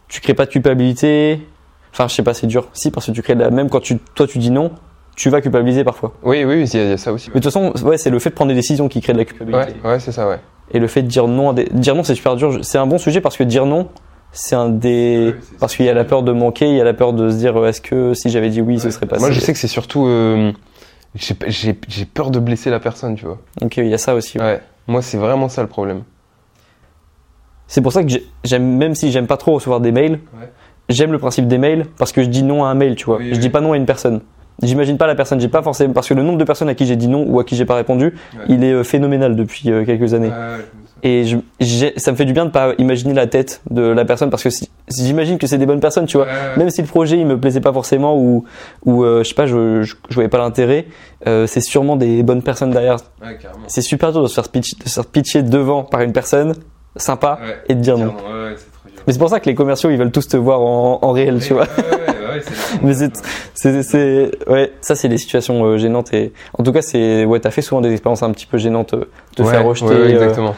tu 0.08 0.20
crées 0.20 0.34
pas 0.34 0.46
de 0.46 0.52
culpabilité. 0.52 1.40
Enfin, 1.94 2.08
je 2.08 2.16
sais 2.16 2.24
pas, 2.24 2.34
c'est 2.34 2.48
dur. 2.48 2.68
Si, 2.74 2.92
parce 2.92 3.06
que 3.06 3.12
tu 3.12 3.22
crées 3.22 3.36
de 3.36 3.40
la 3.42 3.50
même 3.52 3.70
quand 3.70 3.80
tu 3.80 3.98
toi 4.16 4.28
tu 4.28 4.40
dis 4.40 4.50
non, 4.52 4.72
tu 5.16 5.30
vas 5.30 5.42
culpabiliser 5.42 5.84
parfois. 5.84 6.14
Oui, 6.24 6.44
oui, 6.44 6.64
il 6.68 6.74
y, 6.76 6.80
a- 6.82 6.84
il 6.86 6.90
y 6.90 6.94
a 6.94 6.98
ça 6.98 7.14
aussi. 7.14 7.30
Mais 7.30 7.40
de 7.40 7.44
toute 7.46 7.54
façon, 7.54 7.72
ouais, 7.86 7.98
c'est 7.98 8.10
le 8.10 8.18
fait 8.20 8.32
de 8.32 8.36
prendre 8.36 8.50
des 8.50 8.56
décisions 8.56 8.88
qui 8.90 9.00
crée 9.00 9.14
de 9.14 9.20
la 9.20 9.26
culpabilité. 9.26 9.76
Ouais, 9.84 9.90
ouais, 9.92 10.00
c'est 10.00 10.12
ça, 10.12 10.28
ouais. 10.28 10.40
Et 10.72 10.80
le 10.80 10.88
fait 10.88 11.04
de 11.04 11.08
dire 11.08 11.28
non, 11.28 11.52
à 11.52 11.54
des- 11.54 11.66
dire 11.72 11.94
non, 11.96 12.04
c'est 12.04 12.16
super 12.16 12.36
dur. 12.36 12.60
C'est 12.64 12.78
un 12.80 12.88
bon 12.88 12.98
sujet 12.98 13.22
parce 13.22 13.38
que 13.38 13.44
dire 13.44 13.66
non, 13.68 13.90
c'est 14.32 14.56
un 14.56 14.70
des 14.70 15.34
Ouais, 15.36 15.36
parce 15.60 15.76
qu'il 15.76 15.86
y 15.86 15.90
a 15.90 15.94
la 15.94 16.04
peur 16.04 16.24
de 16.24 16.32
manquer, 16.32 16.68
il 16.68 16.76
y 16.76 16.82
a 16.82 16.84
la 16.84 16.94
peur 16.96 17.14
de 17.14 17.30
se 17.30 17.36
dire 17.36 17.56
euh, 17.58 17.68
est-ce 17.68 17.82
que 17.82 18.16
si 18.16 18.30
j'avais 18.32 18.50
dit 18.50 18.62
oui, 18.62 18.80
ce 18.80 18.90
serait 18.90 19.06
passé. 19.06 19.22
Moi, 19.22 19.30
je 19.32 19.40
sais 19.40 19.54
que 19.54 19.60
c'est 19.60 19.68
surtout. 19.68 20.08
euh, 20.08 20.52
j'ai 21.16 22.06
peur 22.06 22.32
de 22.32 22.40
blesser 22.40 22.72
la 22.72 22.80
personne, 22.80 23.14
tu 23.16 23.26
vois. 23.26 23.38
Ok, 23.62 23.78
il 23.78 23.88
y 23.88 23.94
a 23.94 24.00
ça 24.00 24.16
aussi. 24.16 24.40
ouais. 24.40 24.44
Ouais. 24.44 24.62
Moi, 24.88 25.04
c'est 25.04 25.18
vraiment 25.18 25.48
ça 25.48 25.62
le 25.62 25.68
problème. 25.68 26.02
C'est 27.68 27.82
pour 27.82 27.92
ça 27.94 28.04
que 28.04 28.10
j'ai- 28.10 28.26
j'aime, 28.44 28.78
même 28.78 28.96
si 28.96 29.12
j'aime 29.12 29.28
pas 29.28 29.38
trop 29.38 29.54
recevoir 29.54 29.80
des 29.80 29.92
mails, 29.92 30.20
Ouais. 30.40 30.52
J'aime 30.90 31.12
le 31.12 31.18
principe 31.20 31.48
des 31.48 31.58
mails 31.58 31.86
parce 31.98 32.12
que 32.12 32.24
je 32.24 32.28
dis 32.30 32.44
non 32.44 32.64
à 32.64 32.68
un 32.68 32.74
mail, 32.76 32.96
tu 32.96 33.06
vois. 33.06 33.18
Oui, 33.18 33.30
je 33.30 33.34
oui. 33.36 33.40
dis 33.40 33.50
pas 33.50 33.62
non 33.62 33.74
à 33.74 33.78
une 33.78 33.86
personne. 33.86 34.22
J'imagine 34.62 34.98
pas 34.98 35.08
la 35.08 35.16
personne, 35.16 35.40
j'ai 35.42 35.48
pas 35.48 35.64
forcément 35.64 35.94
parce 35.94 36.08
que 36.08 36.14
le 36.14 36.22
nombre 36.22 36.38
de 36.38 36.44
personnes 36.44 36.70
à 36.70 36.76
qui 36.76 36.86
j'ai 36.86 36.96
dit 36.96 37.08
non 37.08 37.26
ou 37.28 37.40
à 37.40 37.44
qui 37.44 37.56
j'ai 37.56 37.66
pas 37.66 37.76
répondu, 37.76 38.14
Ouais. 38.38 38.46
il 38.50 38.64
est 38.64 38.72
euh, 38.72 38.84
phénoménal 38.84 39.36
depuis 39.36 39.72
euh, 39.72 39.84
quelques 39.84 40.14
années. 40.14 40.32
Et 41.06 41.26
je, 41.26 41.88
ça 41.98 42.12
me 42.14 42.16
fait 42.16 42.24
du 42.24 42.32
bien 42.32 42.46
de 42.46 42.50
pas 42.52 42.74
imaginer 42.78 43.14
la 43.14 43.28
tête 43.28 43.62
de 43.70 43.82
la 43.82 44.06
personne 44.06 44.30
parce 44.30 44.42
que 44.44 44.50
si, 44.50 44.70
si 44.88 45.06
j'imagine 45.06 45.38
que 45.38 45.48
c'est 45.48 45.58
des 45.58 45.66
bonnes 45.66 45.82
personnes, 45.82 46.06
tu 46.06 46.16
vois. 46.16 46.28
Même 46.56 46.70
si 46.70 46.82
le 46.82 46.88
projet 46.88 47.18
il 47.18 47.26
me 47.26 47.38
plaisait 47.38 47.60
pas 47.60 47.74
forcément 47.74 48.16
ou 48.18 48.46
ou 48.86 49.04
euh, 49.04 49.22
je 49.24 49.28
sais 49.30 49.36
pas, 49.36 49.46
je, 49.48 49.82
je, 49.82 49.96
je 50.08 50.14
voyais 50.14 50.30
pas 50.30 50.38
l'intérêt, 50.38 50.86
euh, 51.28 51.46
c'est 51.46 51.60
sûrement 51.60 51.98
des 51.98 52.24
bonnes 52.24 52.42
personnes 52.42 52.72
derrière. 52.72 52.98
Ouais. 53.22 53.38
C'est 53.68 53.82
super 53.82 54.14
dur 54.14 54.22
de 54.24 54.28
se 54.28 54.36
faire 54.36 54.48
pitch, 54.48 54.78
de 54.78 54.88
se 54.88 54.94
faire 54.94 55.06
pitcher 55.08 55.42
devant 55.44 55.84
par 55.84 56.02
une 56.02 56.14
personne 56.14 56.54
sympa 56.96 57.40
Ouais. 57.42 57.56
et 57.68 57.76
de 57.76 57.82
dire 57.82 57.98
non. 57.98 58.14
Ouais, 59.04 59.04
ouais. 59.04 59.04
Mais 59.08 59.14
c'est 59.14 59.20
pour 59.20 59.30
ça 59.30 59.40
que 59.40 59.46
les 59.50 59.56
commerciaux 59.56 59.90
ils 59.90 59.98
veulent 59.98 60.12
tous 60.12 60.28
te 60.28 60.38
voir 60.38 60.62
en, 60.62 61.00
en 61.02 61.12
réel, 61.12 61.40
tu 61.40 61.54
vois. 61.54 61.68
Mais 62.82 62.94
c'est, 62.96 63.12
c'est, 63.54 63.84
c'est, 63.84 64.32
ouais, 64.50 64.72
ça 64.82 64.96
c'est 64.96 65.08
des 65.08 65.18
situations 65.20 65.64
euh, 65.66 65.78
gênantes 65.78 66.14
et 66.14 66.34
en 66.58 66.64
tout 66.64 66.72
cas 66.72 66.82
c'est, 66.82 67.26
ouais, 67.26 67.40
t'as 67.40 67.52
fait 67.52 67.62
souvent 67.62 67.80
des 67.82 67.92
expériences 67.92 68.24
un 68.24 68.32
petit 68.32 68.48
peu 68.48 68.58
gênantes, 68.58 68.94
euh, 68.96 69.06
te 69.36 69.44
faire 69.44 69.64
rejeter. 69.66 69.86
Ouais, 69.90 69.94
euh, 69.94 70.10
exactement. 70.10 70.56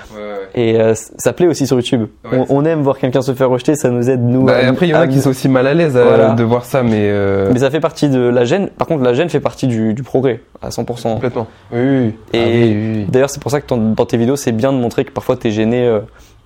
et 0.53 0.79
euh, 0.79 0.93
ça 0.95 1.33
plaît 1.33 1.47
aussi 1.47 1.67
sur 1.67 1.75
YouTube. 1.75 2.07
Ouais, 2.31 2.37
on, 2.49 2.59
on 2.61 2.65
aime 2.65 2.81
voir 2.81 2.97
quelqu'un 2.97 3.21
se 3.21 3.33
faire 3.33 3.49
rejeter, 3.49 3.75
ça 3.75 3.89
nous 3.89 4.09
aide 4.09 4.23
nous. 4.23 4.43
Bah, 4.45 4.55
à- 4.63 4.67
après, 4.69 4.87
il 4.87 4.91
y 4.91 4.95
en 4.95 5.01
a 5.01 5.07
qui 5.07 5.19
sont 5.19 5.31
aussi 5.31 5.49
mal 5.49 5.67
à 5.67 5.73
l'aise 5.73 5.97
euh, 5.97 6.03
Voilà. 6.05 6.29
de 6.29 6.43
voir 6.43 6.63
ça, 6.63 6.81
mais. 6.81 7.09
euh, 7.09 7.49
Mais 7.51 7.59
ça 7.59 7.69
fait 7.69 7.81
partie 7.81 8.07
de 8.09 8.19
la 8.21 8.45
gêne. 8.45 8.69
Par 8.69 8.87
contre, 8.87 9.03
la 9.03 9.13
gêne 9.13 9.27
fait 9.29 9.41
partie 9.41 9.67
du, 9.67 9.93
du 9.93 10.01
progrès 10.03 10.39
à 10.61 10.69
100%. 10.69 11.13
Complètement. 11.15 11.47
Oui, 11.73 11.79
oui. 11.81 11.97
oui. 11.99 12.13
Et 12.33 12.39
Ah 12.41 12.45
oui, 12.47 12.53
oui, 12.63 12.93
oui. 12.99 13.05
D'ailleurs, 13.09 13.29
c'est 13.29 13.41
pour 13.41 13.51
ça 13.51 13.59
que 13.59 13.65
ton- 13.65 13.91
dans 13.93 14.05
tes 14.05 14.15
vidéos, 14.17 14.37
c'est 14.37 14.53
bien 14.53 14.71
de 14.71 14.77
montrer 14.77 15.03
que 15.03 15.11
parfois 15.11 15.35
t'es 15.35 15.51
gêné 15.51 15.85
euh, 15.85 15.99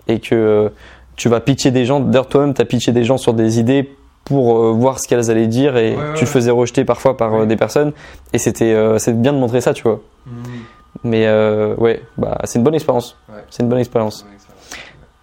et 0.08 0.20
que 0.20 0.34
euh, 0.34 0.70
tu 1.20 1.28
vas 1.28 1.42
pitcher 1.42 1.70
des 1.70 1.86
gens. 1.86 2.00
D'ailleurs, 2.00 2.28
toi-même, 2.28 2.54
t'as 2.54 2.64
pitché 2.64 2.94
des 2.94 3.04
gens 3.04 3.18
sur 3.18 3.34
des 3.34 3.60
idées 3.60 3.94
pour 4.24 4.58
euh, 4.58 4.72
voir 4.72 5.00
ce 5.00 5.08
qu'elles 5.08 5.30
allaient 5.30 5.48
dire 5.48 5.76
et 5.76 5.96
Ouais, 5.96 6.02
ouais, 6.02 6.14
tu 6.16 6.24
te 6.24 6.30
faisais 6.30 6.50
rejeter 6.50 6.86
parfois 6.86 7.18
par 7.18 7.34
euh, 7.34 7.46
des 7.46 7.58
personnes. 7.58 7.92
Et 8.32 8.38
c'était, 8.38 8.74
euh, 8.74 8.98
c'est 9.00 9.22
bien 9.22 9.34
de 9.34 9.38
montrer 9.38 9.60
ça, 9.60 9.74
tu 9.74 9.84
vois. 9.84 10.00
Mais 11.04 11.28
euh, 11.28 11.76
ouais, 11.76 12.02
bah 12.18 12.40
c'est 12.46 12.58
une 12.58 12.64
bonne 12.64 12.74
expérience. 12.74 13.18
Ouais. 13.28 13.44
C'est 13.50 13.64
une 13.64 13.70
bonne 13.70 13.80
expérience. 13.80 14.26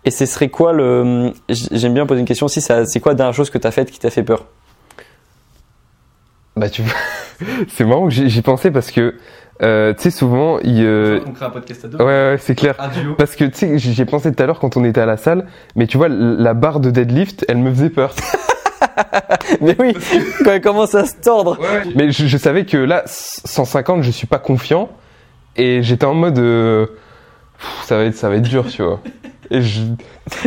Et 0.05 0.11
ce 0.11 0.27
serait 0.27 0.51
quoi 0.51 0.75
le 0.75 1.33
J'aime 1.49 1.95
bien 1.95 2.05
poser 2.05 2.21
une 2.21 2.27
question 2.27 2.47
aussi. 2.47 2.61
C'est 2.61 3.01
quoi 3.01 3.13
la 3.13 3.17
dernière 3.17 3.35
chose 3.35 3.49
que 3.49 3.59
t'as 3.59 3.71
faite 3.71 3.91
qui 3.91 3.99
t'a 3.99 4.11
fait 4.11 4.23
peur? 4.23 4.45
Bah, 6.57 6.69
tu 6.69 6.83
vois, 6.83 6.95
c'est 7.69 7.85
marrant 7.85 8.05
que 8.05 8.13
j'y 8.13 8.29
j'y 8.29 8.43
pensais 8.43 8.71
parce 8.71 8.91
que, 8.91 9.15
euh, 9.63 9.95
tu 9.95 10.03
sais, 10.03 10.11
souvent, 10.11 10.59
il. 10.61 10.83
euh, 10.85 11.21
On 11.27 11.33
crée 11.33 11.47
un 11.47 11.51
podcast 11.51 11.85
à 11.85 11.89
deux. 11.89 11.99
Ouais, 11.99 12.05
ouais, 12.05 12.37
c'est 12.41 12.55
clair. 12.55 12.75
Un 12.79 12.89
duo. 12.89 13.15
Parce 13.17 13.37
que 13.37 13.45
tu 13.45 13.57
sais, 13.57 13.79
j'y 13.79 14.01
ai 14.01 14.05
pensé 14.05 14.33
tout 14.35 14.43
à 14.43 14.47
l'heure 14.47 14.59
quand 14.59 14.77
on 14.77 14.85
était 14.85 15.01
à 15.01 15.07
la 15.07 15.17
salle, 15.17 15.47
mais 15.77 15.87
tu 15.87 15.97
vois, 15.97 16.09
la 16.09 16.55
barre 16.55 16.81
de 16.81 16.91
deadlift, 16.91 17.45
elle 17.49 17.59
me 17.59 17.71
faisait 17.71 17.91
peur. 17.91 18.15
Mais 19.61 19.77
oui, 19.79 19.95
quand 20.45 20.51
elle 20.53 20.61
commence 20.61 20.95
à 20.95 21.05
se 21.05 21.15
tordre. 21.23 21.59
Mais 21.95 22.11
je, 22.11 22.27
je 22.27 22.37
savais 22.37 22.65
que 22.67 22.77
là, 22.77 23.03
150, 23.07 24.03
je 24.03 24.11
suis 24.11 24.27
pas 24.27 24.39
confiant, 24.39 24.89
et 25.57 25.83
j'étais 25.83 26.05
en 26.05 26.15
mode, 26.15 26.39
euh, 26.39 26.87
pff, 27.59 27.85
ça 27.87 27.97
va 27.97 28.05
être, 28.05 28.15
ça 28.17 28.29
va 28.29 28.37
être 28.37 28.43
dur, 28.43 28.67
tu 28.67 28.83
vois. 28.83 29.01
Et 29.51 29.63
je, 29.63 29.81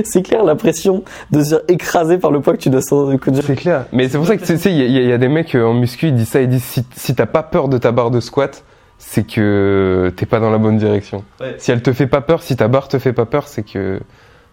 C'est 0.04 0.22
clair, 0.24 0.44
la 0.44 0.56
pression 0.56 1.06
de 1.32 1.42
se 1.42 1.50
faire 1.52 1.60
écraser 1.70 2.18
par 2.18 2.32
le 2.32 2.42
poids 2.42 2.52
que 2.54 2.62
tu 2.62 2.70
dois 2.70 2.82
tu- 2.82 3.42
c'est 3.42 3.56
clair. 3.56 3.86
Mais 3.94 4.10
c'est 4.10 4.18
pour 4.18 4.28
ça 4.28 4.36
que 4.36 4.44
tu 4.44 4.58
sais, 4.58 4.72
il 4.74 4.78
y, 4.78 4.98
a- 4.98 5.02
il 5.02 5.08
y 5.08 5.14
a 5.14 5.18
des 5.18 5.30
mecs 5.30 5.56
euh, 5.56 5.64
en 5.64 5.74
muscu, 5.74 6.08
ils 6.08 6.16
disent 6.16 6.28
ça, 6.28 6.42
ils 6.42 6.50
disent 6.50 6.64
si, 6.66 6.86
si 6.96 7.16
t'as 7.16 7.26
pas 7.26 7.42
peur 7.44 7.70
de 7.70 7.78
ta 7.78 7.94
barre 7.94 8.12
de 8.12 8.20
squat, 8.20 8.66
c'est 9.00 9.26
que 9.26 10.14
t'es 10.16 10.26
pas 10.28 10.40
dans 10.40 10.52
la 10.52 10.58
bonne 10.60 10.78
direction. 10.78 11.24
Ouais. 11.40 11.56
Si 11.58 11.72
elle 11.72 11.82
te 11.82 11.92
fait 11.94 12.06
pas 12.08 12.22
peur, 12.22 12.44
si 12.44 12.56
ta 12.56 12.68
barre 12.68 12.88
te 12.90 13.00
fait 13.00 13.14
pas 13.14 13.26
peur, 13.26 13.48
c'est 13.48 13.64
que 13.64 14.00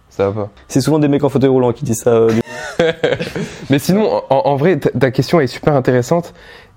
ça 0.09 0.29
va 0.29 0.43
pas. 0.45 0.49
C'est 0.67 0.81
souvent 0.81 0.97
des 0.99 1.07
mecs 1.09 1.23
en 1.23 1.29
fauteuil 1.29 1.49
roulant 1.49 1.73
qui 1.73 1.83
disent 1.85 2.01
ça. 2.01 2.11
euh, 2.11 2.31
Mais 3.69 3.77
sinon, 3.77 4.23
en, 4.29 4.35
en 4.45 4.55
vrai, 4.55 4.77
ta, 4.79 4.89
ta 4.89 5.11
question 5.11 5.39
est 5.39 5.47
super 5.47 5.75
intéressante. 5.75 6.33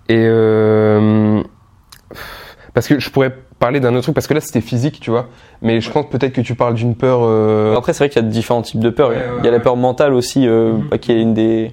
Et 0.09 0.17
euh, 0.19 1.41
parce 2.75 2.87
que 2.89 2.99
je 2.99 3.11
pourrais 3.11 3.35
parler 3.59 3.81
d'un 3.81 3.95
autre 3.95 4.03
truc, 4.05 4.15
parce 4.15 4.27
que 4.27 4.35
là 4.35 4.41
c'était 4.41 4.61
physique, 4.61 5.01
tu 5.01 5.11
vois. 5.11 5.29
Mais 5.63 5.81
je 5.81 5.91
pense 5.91 6.09
peut-être 6.09 6.33
que 6.33 6.41
tu 6.41 6.55
parles 6.55 6.75
d'une 6.75 6.97
peur. 6.97 7.21
euh, 7.23 7.77
Après, 7.77 7.93
c'est 7.93 7.99
vrai 8.05 8.09
qu'il 8.09 8.23
y 8.23 8.25
a 8.25 8.29
différents 8.29 8.63
types 8.63 8.81
de 8.81 8.91
peurs. 8.91 9.11
Ouais, 9.11 9.17
il 9.39 9.45
y 9.45 9.49
a 9.49 9.51
ouais, 9.51 9.51
la 9.51 9.61
peur 9.61 9.77
mentale 9.77 10.15
aussi, 10.15 10.47
euh, 10.49 10.73
Mhm. 10.73 10.89
bah, 10.91 10.99
qui 10.99 11.13
est 11.13 11.21
une 11.21 11.35
des. 11.35 11.73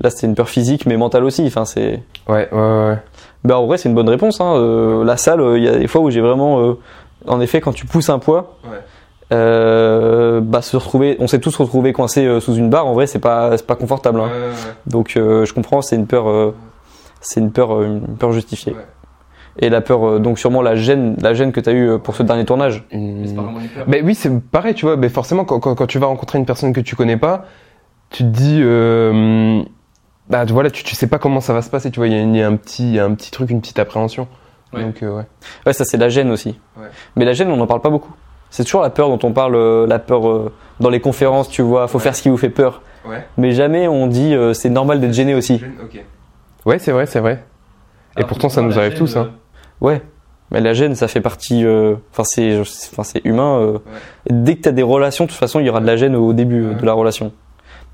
Là, 0.00 0.10
c'était 0.10 0.26
une 0.26 0.34
peur 0.34 0.48
physique, 0.48 0.86
mais 0.86 0.96
mentale 0.96 1.24
aussi. 1.24 1.44
Enfin, 1.46 1.64
c'est. 1.64 2.02
Ouais, 2.28 2.48
ouais, 2.52 2.58
ouais. 2.58 2.98
Bah, 3.44 3.58
en 3.58 3.66
vrai, 3.66 3.78
c'est 3.78 3.88
une 3.88 3.94
bonne 3.94 4.08
réponse. 4.08 4.40
Hein. 4.40 4.54
Euh, 4.56 5.04
la 5.04 5.16
salle, 5.16 5.40
euh, 5.40 5.58
il 5.58 5.64
y 5.64 5.68
a 5.68 5.76
des 5.78 5.86
fois 5.86 6.00
où 6.00 6.10
j'ai 6.10 6.20
vraiment. 6.20 6.60
euh, 6.60 6.74
En 7.26 7.40
effet, 7.40 7.60
quand 7.60 7.72
tu 7.72 7.86
pousses 7.86 8.10
un 8.10 8.18
poids, 8.18 8.56
Ouais. 8.64 8.78
euh, 9.32 10.40
bah, 10.40 10.62
se 10.62 10.76
retrouver. 10.76 11.16
On 11.20 11.26
s'est 11.26 11.40
tous 11.40 11.54
retrouvés 11.56 11.92
coincés 11.92 12.24
euh, 12.26 12.40
sous 12.40 12.54
une 12.54 12.70
barre. 12.70 12.86
En 12.86 12.94
vrai, 12.94 13.06
c'est 13.06 13.18
pas, 13.18 13.56
c'est 13.56 13.66
pas 13.66 13.76
confortable. 13.76 14.20
hein. 14.20 14.28
Donc, 14.86 15.14
euh, 15.16 15.44
je 15.44 15.52
comprends. 15.54 15.82
C'est 15.82 15.96
une 15.96 16.06
peur. 16.06 16.28
euh, 16.28 16.54
c'est 17.20 17.40
une 17.40 17.50
peur, 17.50 17.74
euh, 17.74 17.86
une 17.86 18.16
peur 18.16 18.32
justifiée. 18.32 18.72
Ouais. 18.74 18.86
Et 19.60 19.70
la 19.70 19.80
peur, 19.80 20.06
euh, 20.08 20.18
donc 20.20 20.38
sûrement 20.38 20.62
la 20.62 20.76
gêne, 20.76 21.16
la 21.20 21.34
gêne 21.34 21.50
que 21.50 21.58
tu 21.58 21.68
as 21.68 21.72
eue 21.72 21.98
pour 21.98 22.14
ce 22.14 22.22
dernier 22.22 22.44
tournage. 22.44 22.84
Une- 22.92 23.26
Ben 23.88 24.04
oui, 24.06 24.14
c'est 24.14 24.30
pareil, 24.40 24.74
tu 24.74 24.86
vois. 24.86 24.94
Ben 24.94 25.10
forcément, 25.10 25.44
quand, 25.44 25.58
quand, 25.58 25.74
quand 25.74 25.86
tu 25.88 25.98
vas 25.98 26.06
rencontrer 26.06 26.38
une 26.38 26.46
personne 26.46 26.72
que 26.72 26.80
tu 26.80 26.94
connais 26.94 27.16
pas, 27.16 27.44
tu 28.10 28.22
te 28.22 28.28
dis, 28.28 28.60
euh, 28.62 29.60
bah 30.30 30.44
voilà, 30.46 30.70
tu, 30.70 30.84
tu 30.84 30.94
sais 30.94 31.06
pas 31.06 31.18
comment 31.18 31.40
ça 31.40 31.52
va 31.52 31.62
se 31.62 31.70
passer. 31.70 31.90
Tu 31.90 31.98
vois, 32.00 32.06
il 32.08 32.12
y, 32.12 32.16
a- 32.16 32.22
il 32.22 32.36
y 32.36 32.42
a 32.42 32.46
un 32.48 32.56
petit, 32.56 32.82
il 32.88 32.94
y 32.94 32.98
a 32.98 33.04
un 33.04 33.14
petit 33.14 33.30
truc, 33.30 33.50
une 33.50 33.60
petite 33.60 33.78
appréhension. 33.78 34.28
Ouais. 34.72 34.82
Donc 34.82 35.02
euh, 35.02 35.16
ouais. 35.16 35.24
Ouais, 35.66 35.72
ça 35.72 35.84
c'est 35.84 35.96
la 35.96 36.08
gêne 36.08 36.30
aussi. 36.30 36.58
Ouais. 36.78 36.88
Mais 37.16 37.24
la 37.24 37.32
gêne, 37.32 37.50
on 37.50 37.56
n'en 37.56 37.66
parle 37.66 37.80
pas 37.80 37.90
beaucoup. 37.90 38.12
C'est 38.50 38.64
toujours 38.64 38.82
la 38.82 38.90
peur 38.90 39.08
dont 39.08 39.18
on 39.28 39.32
parle, 39.32 39.54
euh, 39.56 39.86
la 39.86 39.98
peur 39.98 40.28
euh, 40.28 40.52
dans 40.80 40.88
les 40.90 41.00
conférences, 41.00 41.48
tu 41.48 41.62
vois, 41.62 41.86
faut 41.88 41.98
faire 41.98 42.14
ce 42.16 42.22
qui 42.22 42.28
vous 42.30 42.36
fait 42.38 42.50
peur. 42.50 42.82
Ouais. 43.06 43.26
Mais 43.38 43.52
jamais 43.52 43.88
on 43.88 44.06
dit 44.06 44.34
euh, 44.34 44.52
c'est 44.54 44.70
normal 44.70 45.00
d'être 45.00 45.12
gêné 45.14 45.34
aussi. 45.34 45.62
Ouais, 46.66 46.78
c'est 46.78 46.92
vrai, 46.92 47.06
c'est 47.06 47.20
vrai. 47.20 47.44
Et 48.18 48.24
pourtant, 48.24 48.48
ça 48.48 48.62
nous 48.62 48.78
arrive 48.78 48.94
tous. 48.94 49.16
Hein. 49.16 49.30
Ouais. 49.80 50.02
Mais 50.50 50.60
la 50.60 50.72
gêne, 50.72 50.94
ça 50.94 51.08
fait 51.08 51.20
partie. 51.20 51.64
euh, 51.64 51.94
Enfin, 52.10 52.24
c'est, 52.24 52.58
enfin, 52.60 53.04
c'est 53.04 53.20
humain. 53.24 53.58
euh. 53.60 53.78
Dès 54.30 54.56
que 54.56 54.62
t'as 54.62 54.72
des 54.72 54.82
relations, 54.82 55.24
de 55.24 55.30
toute 55.30 55.38
façon, 55.38 55.60
il 55.60 55.66
y 55.66 55.70
aura 55.70 55.80
de 55.80 55.86
la 55.86 55.96
gêne 55.96 56.16
au 56.16 56.32
début 56.32 56.74
de 56.74 56.84
la 56.86 56.94
relation. 56.94 57.32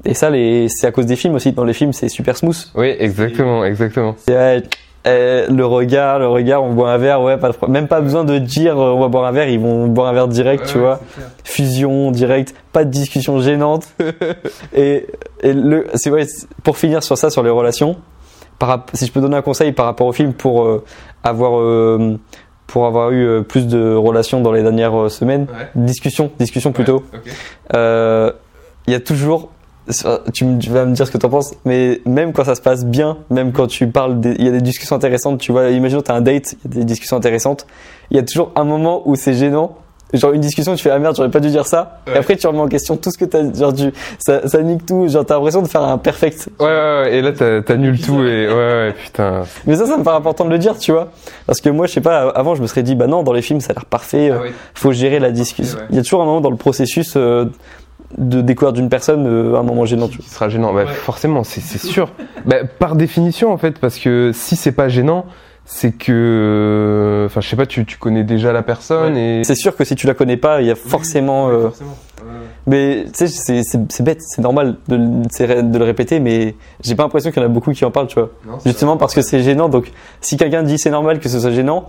Et 0.05 0.15
ça, 0.15 0.31
les... 0.31 0.69
c'est 0.69 0.87
à 0.87 0.93
cause 0.93 1.07
des 1.07 1.17
films 1.17 1.35
aussi. 1.35 1.53
Dans 1.53 1.65
les 1.65 1.73
films, 1.73 1.93
c'est 1.93 2.09
super 2.09 2.37
smooth. 2.37 2.71
Oui, 2.75 2.95
exactement, 2.99 3.65
exactement. 3.65 4.17
Ouais, 4.29 4.63
euh, 5.07 5.47
le 5.49 5.67
regard, 5.67 6.19
le 6.19 6.29
regard, 6.29 6.63
on 6.63 6.73
boit 6.73 6.91
un 6.91 6.97
verre, 6.97 7.21
ouais, 7.21 7.37
pas 7.37 7.51
de 7.51 7.67
même 7.71 7.89
pas 7.89 8.01
besoin 8.01 8.25
de 8.25 8.39
dire 8.39 8.79
euh, 8.79 8.93
on 8.93 9.01
va 9.01 9.09
boire 9.09 9.27
un 9.27 9.33
verre, 9.33 9.49
ils 9.49 9.61
vont 9.61 9.87
boire 9.87 10.09
un 10.09 10.15
verre 10.15 10.29
direct, 10.29 10.67
tu 10.67 10.79
vois. 10.79 11.01
Fusion 11.45 12.11
direct, 12.11 12.55
pas 12.73 12.85
de 12.85 12.91
discussion 12.91 13.39
gênante. 13.41 13.87
et, 14.75 15.07
et 15.43 15.53
le, 15.53 15.87
c'est 15.95 16.09
vrai, 16.09 16.27
pour 16.63 16.79
finir 16.79 17.03
sur 17.03 17.19
ça, 17.19 17.29
sur 17.29 17.43
les 17.43 17.51
relations, 17.51 17.97
par, 18.59 18.87
si 18.95 19.05
je 19.07 19.13
peux 19.13 19.21
donner 19.21 19.37
un 19.37 19.43
conseil 19.43 19.73
par 19.73 19.85
rapport 19.85 20.07
au 20.07 20.13
film 20.13 20.33
pour 20.33 20.65
euh, 20.65 20.83
avoir 21.23 21.59
euh, 21.61 22.19
pour 22.67 22.87
avoir 22.87 23.11
eu 23.13 23.45
plus 23.45 23.67
de 23.67 23.95
relations 23.95 24.41
dans 24.41 24.53
les 24.53 24.63
dernières 24.63 25.11
semaines, 25.11 25.47
discussion, 25.75 26.31
discussion 26.39 26.73
plutôt. 26.73 27.05
Il 27.75 28.93
y 28.93 28.97
a 28.97 29.01
toujours, 29.01 29.51
tu, 30.33 30.45
vas 30.71 30.85
me 30.87 30.93
dire 30.95 31.07
ce 31.07 31.13
que 31.13 31.19
tu 31.19 31.27
en 31.27 31.29
penses, 31.29 31.55
mais 31.65 32.01
même 32.07 32.33
quand 32.33 32.45
ça 32.45 32.55
se 32.55 32.63
passe 32.63 32.85
bien, 32.87 33.19
même 33.31 33.53
quand 33.53 33.67
tu 33.67 33.87
parles, 33.89 34.19
il 34.25 34.45
y 34.45 34.49
a 34.49 34.53
des 34.53 34.61
discussions 34.61 34.97
intéressantes, 34.97 35.39
tu 35.41 35.53
vois, 35.53 35.69
imagine 35.71 36.03
tu 36.03 36.11
as 36.11 36.15
un 36.15 36.21
date, 36.21 36.55
il 36.65 36.75
y 36.75 36.77
a 36.77 36.81
des 36.81 36.85
discussions 36.87 37.17
intéressantes, 37.17 37.67
il 38.11 38.17
y 38.17 38.21
a 38.21 38.23
toujours 38.23 38.53
un 38.57 38.65
moment 38.65 39.03
où 39.07 39.15
c'est 39.17 39.35
gênant. 39.35 39.77
Genre 40.13 40.33
une 40.33 40.43
discussion, 40.43 40.77
tu 40.77 40.83
fais 40.83 40.91
ah 40.91 40.99
merde, 41.01 41.17
j'aurais 41.17 41.31
pas 41.31 41.41
dû 41.41 41.49
dire 41.49 41.67
ça. 41.67 41.99
Et 42.07 42.11
Ouais. 42.11 42.19
après 42.19 42.37
tu 42.37 42.47
remets 42.47 42.61
en 42.61 42.69
question 42.69 42.97
tout 42.97 43.11
ce 43.11 43.19
que 43.19 43.25
t'as, 43.25 43.53
genre 43.53 43.75
tu, 43.75 43.91
ça, 44.25 44.47
ça 44.47 44.63
nique 44.63 44.87
tout. 44.87 45.09
Genre 45.09 45.27
t'as 45.27 45.35
l'impression 45.35 45.61
de 45.61 45.67
faire 45.67 45.83
un 45.83 45.99
perfect. 45.99 46.51
Ouais, 46.61 46.67
ouais, 46.67 46.73
ouais. 47.03 47.15
Et 47.17 47.23
là, 47.23 47.33
t'as- 47.33 47.63
t'annules 47.63 48.01
tout 48.01 48.21
et 48.23 48.47
ouais, 48.47 48.55
ouais, 48.55 48.95
putain. 49.03 49.43
Mais 49.67 49.75
ça, 49.75 49.87
ça 49.87 49.97
me 49.97 50.05
paraît 50.05 50.19
important 50.19 50.45
de 50.45 50.51
le 50.51 50.59
dire, 50.59 50.79
tu 50.79 50.93
vois. 50.93 51.09
Parce 51.47 51.61
que 51.61 51.69
moi, 51.69 51.89
je 51.89 51.95
sais 51.95 52.01
pas, 52.01 52.29
avant 52.31 52.55
je 52.55 52.63
me 52.63 52.69
serais 52.69 52.85
dit 52.85 52.95
bah 52.95 53.09
non, 53.09 53.25
dans 53.25 53.33
les 53.33 53.43
films 53.43 53.61
ça 53.61 53.73
a 53.73 53.75
l'air 53.75 53.87
parfait, 53.87 54.31
euh, 54.31 54.39
oui. 54.45 54.49
faut 54.75 54.93
gérer 54.93 55.19
la 55.19 55.33
discussion. 55.33 55.79
ouais. 55.79 55.85
Il 55.91 55.97
y 55.97 55.99
a 55.99 56.03
toujours 56.03 56.23
un 56.23 56.27
moment 56.27 56.41
dans 56.43 56.51
le 56.51 56.57
processus 56.57 57.15
euh, 57.17 57.47
de 58.19 58.41
découverte 58.41 58.75
d'une 58.77 58.89
personne, 58.89 59.27
euh, 59.27 59.57
un 59.59 59.63
moment 59.63 59.85
gênant. 59.85 60.09
tu 60.09 60.19
vois. 60.19 60.25
Qui 60.25 60.31
sera 60.31 60.49
gênant. 60.49 60.73
Bah, 60.73 60.87
forcément, 60.87 61.45
c'est 61.45 61.61
sûr. 61.79 62.11
bah, 62.45 62.65
par 62.79 62.97
définition, 62.97 63.53
en 63.53 63.57
fait, 63.59 63.79
parce 63.79 63.99
que 63.99 64.31
si 64.35 64.57
c'est 64.57 64.73
pas 64.73 64.89
gênant, 64.89 65.27
c'est 65.67 65.93
que, 65.93 67.25
enfin, 67.27 67.41
je 67.41 67.49
sais 67.49 67.57
pas, 67.57 67.65
tu, 67.67 67.85
tu 67.87 67.97
connais 67.97 68.23
déjà 68.25 68.53
la 68.53 68.63
personne 68.63 69.17
et. 69.17 69.43
C'est 69.45 69.55
sûr 69.55 69.75
que 69.77 69.85
si 69.85 69.95
tu 69.95 70.07
la 70.07 70.15
connais 70.15 70.37
pas, 70.37 70.61
il 70.61 70.67
y 70.67 70.71
a 70.71 70.75
forcément. 70.75 71.49
euh, 71.49 71.69
Mais 72.67 73.05
tu 73.17 73.27
sais, 73.29 73.63
c'est- 73.63 74.03
bête, 74.03 74.21
c'est 74.21 74.43
normal 74.43 74.77
de, 74.89 74.97
de 74.97 75.79
le 75.79 75.85
répéter, 75.85 76.21
mais 76.21 76.55
j'ai 76.83 76.95
pas 76.95 77.03
l'impression 77.03 77.31
qu'il 77.31 77.43
y 77.43 77.45
en 77.45 77.49
a 77.49 77.53
beaucoup 77.53 77.73
qui 77.73 77.85
en 77.85 77.91
parlent, 77.91 78.07
tu 78.07 78.19
vois. 78.19 78.31
Justement 78.65 78.97
parce 78.97 79.15
que 79.15 79.23
c'est 79.23 79.43
gênant. 79.43 79.69
Donc, 79.69 79.91
si 80.21 80.37
quelqu'un 80.37 80.63
dit 80.63 80.79
c'est 80.79 80.91
normal 80.91 81.19
que 81.19 81.29
ce 81.29 81.39
soit 81.41 81.51
gênant, 81.51 81.87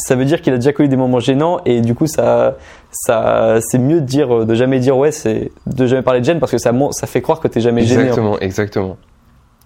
ça 0.00 0.16
veut 0.16 0.24
dire 0.24 0.40
qu'il 0.42 0.52
a 0.52 0.56
déjà 0.56 0.72
connu 0.72 0.88
des 0.88 0.96
moments 0.96 1.20
gênants 1.20 1.60
et 1.64 1.80
du 1.80 1.94
coup 1.94 2.06
ça, 2.06 2.56
ça, 2.90 3.58
c'est 3.60 3.78
mieux 3.78 4.00
de 4.00 4.06
dire, 4.06 4.44
de 4.46 4.54
jamais 4.54 4.80
dire 4.80 4.96
ouais, 4.96 5.12
c'est 5.12 5.52
de 5.66 5.86
jamais 5.86 6.02
parler 6.02 6.20
de 6.20 6.24
gêne 6.24 6.40
parce 6.40 6.52
que 6.52 6.58
ça, 6.58 6.72
ça 6.92 7.06
fait 7.06 7.22
croire 7.22 7.40
que 7.40 7.48
t'es 7.48 7.60
jamais 7.60 7.82
gêné. 7.82 8.02
hein. 8.02 8.04
Exactement, 8.06 8.38
exactement. 8.40 8.96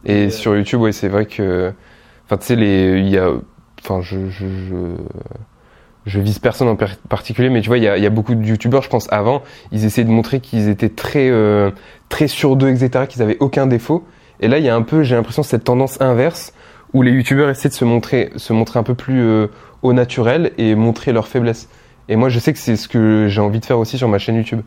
Et 0.04 0.28
sur 0.30 0.54
YouTube, 0.54 0.80
ouais, 0.82 0.92
c'est 0.92 1.08
vrai 1.08 1.24
que, 1.26 1.72
enfin, 2.26 2.36
tu 2.36 2.46
sais, 2.46 2.56
les, 2.56 2.98
il 2.98 3.08
y 3.08 3.16
a, 3.16 3.30
enfin, 3.82 4.00
je, 4.02 4.28
je, 4.28 4.44
je, 4.46 4.76
je 6.06 6.20
vise 6.20 6.38
personne 6.38 6.68
en 6.68 6.76
particulier, 7.08 7.48
mais 7.48 7.62
tu 7.62 7.68
vois, 7.68 7.78
il 7.78 7.84
y 7.84 7.88
a, 7.88 7.96
y 7.96 8.04
a 8.04 8.10
beaucoup 8.10 8.34
de 8.34 8.44
YouTubeurs, 8.44 8.82
je 8.82 8.90
pense, 8.90 9.10
avant, 9.10 9.42
ils 9.72 9.86
essayaient 9.86 10.06
de 10.06 10.12
montrer 10.12 10.40
qu'ils 10.40 10.68
étaient 10.68 10.90
très, 10.90 11.30
euh, 11.30 11.70
très 12.10 12.28
sûrs 12.28 12.56
d'eux, 12.56 12.68
etc., 12.68 13.06
qu'ils 13.08 13.22
avaient 13.22 13.38
aucun 13.40 13.66
défaut. 13.66 14.04
Et 14.40 14.48
là, 14.48 14.58
il 14.58 14.64
y 14.64 14.68
a 14.68 14.74
un 14.74 14.82
peu, 14.82 15.02
j'ai 15.04 15.14
l'impression, 15.14 15.42
cette 15.42 15.64
tendance 15.64 15.98
inverse 16.02 16.52
où 16.92 17.00
les 17.02 17.10
YouTubeurs 17.12 17.48
essaient 17.48 17.70
de 17.70 17.74
se 17.74 17.84
montrer, 17.86 18.30
se 18.36 18.52
montrer 18.52 18.78
un 18.78 18.82
peu 18.82 18.94
plus 18.94 19.22
euh, 19.22 19.46
au 19.84 19.92
naturel 19.92 20.50
et 20.58 20.74
montrer 20.74 21.12
leurs 21.12 21.28
faiblesses. 21.28 21.68
Et 22.08 22.16
moi, 22.16 22.28
je 22.28 22.40
sais 22.40 22.52
que 22.52 22.58
c'est 22.58 22.74
ce 22.74 22.88
que 22.88 23.28
j'ai 23.28 23.40
envie 23.40 23.60
de 23.60 23.64
faire 23.64 23.78
aussi 23.78 23.96
sur 23.98 24.08
ma 24.08 24.18
chaîne 24.18 24.34
YouTube. 24.34 24.62